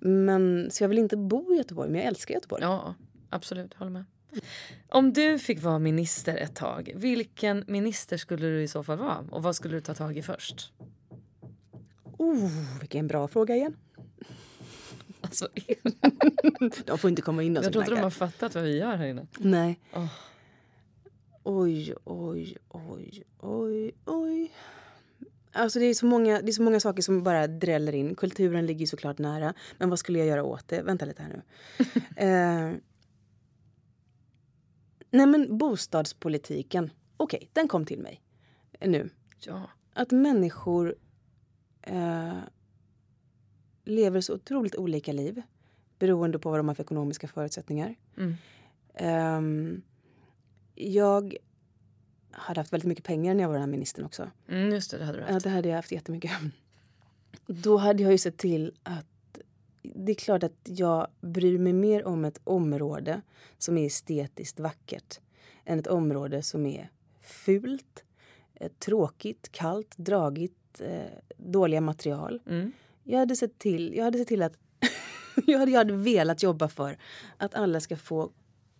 Men, 0.00 0.70
så 0.70 0.84
jag 0.84 0.88
vill 0.88 0.98
inte 0.98 1.16
bo 1.16 1.52
i 1.54 1.56
Göteborg, 1.56 1.90
men 1.90 2.00
jag 2.00 2.08
älskar 2.08 2.34
Göteborg. 2.34 2.62
Ja, 2.62 2.94
absolut. 3.30 3.74
Håller 3.74 3.90
med. 3.90 4.04
Om 4.88 5.12
du 5.12 5.38
fick 5.38 5.62
vara 5.62 5.78
minister 5.78 6.36
ett 6.36 6.56
tag, 6.56 6.92
vilken 6.94 7.64
minister 7.66 8.16
skulle 8.16 8.46
du 8.46 8.62
i 8.62 8.68
så 8.68 8.82
fall 8.82 8.98
vara? 8.98 9.24
Och 9.30 9.42
vad 9.42 9.56
skulle 9.56 9.74
du 9.74 9.80
ta 9.80 9.94
tag 9.94 10.16
i 10.16 10.22
först? 10.22 10.72
Oh, 12.18 12.78
vilken 12.80 13.06
bra 13.06 13.28
fråga 13.28 13.56
igen. 13.56 13.76
Alltså, 15.20 15.48
De 16.84 16.98
får 16.98 17.10
inte 17.10 17.22
komma 17.22 17.42
in 17.42 17.56
och 17.56 17.64
jag 17.64 17.72
tror 17.72 17.84
inte 17.84 17.94
de 17.94 18.02
har 18.02 18.10
fattat 18.10 18.54
vad 18.54 18.64
vi 18.64 18.78
gör 18.78 18.96
här 18.96 19.06
inne. 19.06 19.26
Nej. 19.38 19.80
Åh. 19.92 20.06
Oj, 21.42 21.94
oj, 22.04 22.56
oj, 22.68 23.22
oj, 23.40 23.92
oj. 24.04 24.52
Alltså 25.52 25.78
det 25.78 25.84
är, 25.84 25.94
så 25.94 26.06
många, 26.06 26.40
det 26.40 26.50
är 26.50 26.52
så 26.52 26.62
många 26.62 26.80
saker 26.80 27.02
som 27.02 27.22
bara 27.22 27.46
dräller 27.46 27.94
in. 27.94 28.14
Kulturen 28.14 28.66
ligger 28.66 28.86
såklart 28.86 29.18
nära. 29.18 29.54
Men 29.78 29.90
vad 29.90 29.98
skulle 29.98 30.18
jag 30.18 30.28
göra 30.28 30.44
åt 30.44 30.68
det? 30.68 30.82
Vänta 30.82 31.04
lite 31.04 31.22
här 31.22 31.28
nu. 31.28 31.42
eh, 32.16 32.76
nej 35.14 35.26
men 35.26 35.58
bostadspolitiken. 35.58 36.90
Okej, 37.16 37.50
den 37.52 37.68
kom 37.68 37.84
till 37.86 37.98
mig 37.98 38.20
nu. 38.80 39.10
Ja. 39.46 39.70
Att 39.92 40.10
människor 40.10 40.94
eh, 41.82 42.38
lever 43.84 44.20
så 44.20 44.34
otroligt 44.34 44.76
olika 44.76 45.12
liv 45.12 45.42
beroende 45.98 46.38
på 46.38 46.50
vad 46.50 46.58
de 46.58 46.68
har 46.68 46.74
för 46.74 46.82
ekonomiska 46.82 47.28
förutsättningar. 47.28 47.94
Mm. 48.16 48.34
Ehm, 48.94 49.82
jag 50.74 51.36
hade 52.30 52.60
haft 52.60 52.72
väldigt 52.72 52.88
mycket 52.88 53.04
pengar 53.04 53.34
när 53.34 53.42
jag 53.42 53.48
var 53.48 53.54
den 53.54 53.62
här 53.62 53.70
ministern 53.70 54.04
också. 54.04 54.30
Mm, 54.48 54.70
just 54.70 54.90
det, 54.90 54.98
det 54.98 55.04
hade 55.04 55.18
du 55.18 55.24
Ja, 55.26 55.32
haft. 55.32 55.44
det 55.44 55.50
hade 55.50 55.68
jag 55.68 55.76
haft 55.76 55.92
jättemycket. 55.92 56.30
Då 57.46 57.76
hade 57.76 58.02
jag 58.02 58.12
ju 58.12 58.18
sett 58.18 58.36
till 58.36 58.72
att 58.82 59.06
det 59.84 60.12
är 60.12 60.16
klart 60.16 60.42
att 60.42 60.60
jag 60.64 61.08
bryr 61.20 61.58
mig 61.58 61.72
mer 61.72 62.04
om 62.04 62.24
ett 62.24 62.40
område 62.44 63.22
som 63.58 63.78
är 63.78 63.86
estetiskt 63.86 64.60
vackert 64.60 65.20
än 65.64 65.78
ett 65.78 65.86
område 65.86 66.42
som 66.42 66.66
är 66.66 66.90
fult, 67.22 68.04
eh, 68.54 68.72
tråkigt, 68.78 69.52
kallt, 69.52 69.94
dragigt, 69.96 70.80
eh, 70.80 71.02
dåliga 71.36 71.80
material. 71.80 72.42
Mm. 72.46 72.72
Jag 73.02 73.18
hade 73.18 73.36
sett 73.36 73.58
till, 73.58 73.94
jag 73.96 74.04
hade 74.04 74.18
sett 74.18 74.28
till 74.28 74.42
att 74.42 74.58
jag, 75.46 75.58
hade, 75.58 75.70
jag 75.70 75.78
hade 75.78 75.96
velat 75.96 76.42
jobba 76.42 76.68
för 76.68 76.98
att 77.36 77.54
alla 77.54 77.80
ska 77.80 77.96
få 77.96 78.30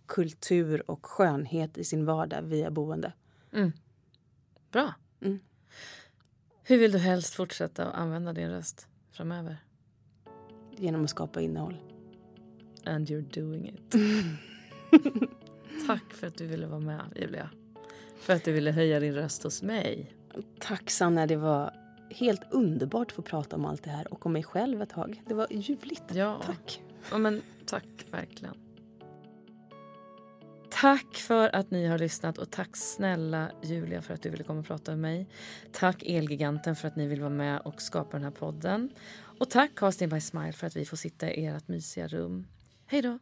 kultur 0.05 0.91
och 0.91 1.05
skönhet 1.05 1.77
i 1.77 1.83
sin 1.83 2.05
vardag 2.05 2.41
via 2.41 2.71
boende. 2.71 3.13
Mm. 3.53 3.71
Bra. 4.71 4.93
Mm. 5.21 5.39
Hur 6.63 6.77
vill 6.77 6.91
du 6.91 6.97
helst 6.97 7.33
fortsätta 7.33 7.85
att 7.85 7.95
använda 7.95 8.33
din 8.33 8.49
röst 8.49 8.87
framöver? 9.11 9.64
Genom 10.77 11.03
att 11.03 11.09
skapa 11.09 11.41
innehåll. 11.41 11.77
And 12.85 13.09
you're 13.09 13.41
doing 13.41 13.67
it. 13.67 13.95
Tack 15.87 16.13
för 16.13 16.27
att 16.27 16.37
du 16.37 16.47
ville 16.47 16.67
vara 16.67 16.79
med, 16.79 17.01
Julia. 17.15 17.49
För 18.19 18.33
att 18.33 18.43
du 18.43 18.51
ville 18.51 18.71
höja 18.71 18.99
din 18.99 19.13
röst 19.13 19.43
hos 19.43 19.63
mig. 19.63 20.11
Tack 20.59 20.89
Sanna, 20.89 21.27
det 21.27 21.35
var 21.35 21.73
helt 22.09 22.41
underbart 22.51 23.07
att 23.07 23.13
få 23.13 23.21
prata 23.21 23.55
om 23.55 23.65
allt 23.65 23.83
det 23.83 23.89
här 23.89 24.13
och 24.13 24.25
om 24.25 24.33
mig 24.33 24.43
själv 24.43 24.81
ett 24.81 24.89
tag. 24.89 25.21
Det 25.27 25.33
var 25.33 25.47
ljuvligt. 25.49 26.03
Ja, 26.13 26.41
Tack. 26.45 26.81
ja 27.11 27.17
men 27.17 27.41
tack 27.65 28.05
verkligen. 28.11 28.55
Tack 30.69 31.15
för 31.15 31.55
att 31.55 31.71
ni 31.71 31.85
har 31.85 31.97
lyssnat 31.97 32.37
och 32.37 32.51
tack 32.51 32.77
snälla 32.77 33.51
Julia 33.63 34.01
för 34.01 34.13
att 34.13 34.21
du 34.21 34.29
ville 34.29 34.43
komma 34.43 34.59
och 34.59 34.65
prata 34.65 34.91
med 34.91 34.99
mig. 34.99 35.27
Tack 35.71 36.03
Elgiganten 36.05 36.75
för 36.75 36.87
att 36.87 36.95
ni 36.95 37.07
vill 37.07 37.19
vara 37.19 37.29
med 37.29 37.61
och 37.61 37.81
skapa 37.81 38.17
den 38.17 38.23
här 38.23 38.31
podden. 38.31 38.89
Och 39.39 39.49
tack 39.49 39.75
Casting 39.75 40.09
by 40.09 40.21
Smile 40.21 40.53
för 40.53 40.67
att 40.67 40.75
vi 40.75 40.85
får 40.85 40.97
sitta 40.97 41.31
i 41.31 41.45
ert 41.45 41.67
mysiga 41.67 42.07
rum. 42.07 42.47
Hej 42.85 43.01
då! 43.01 43.19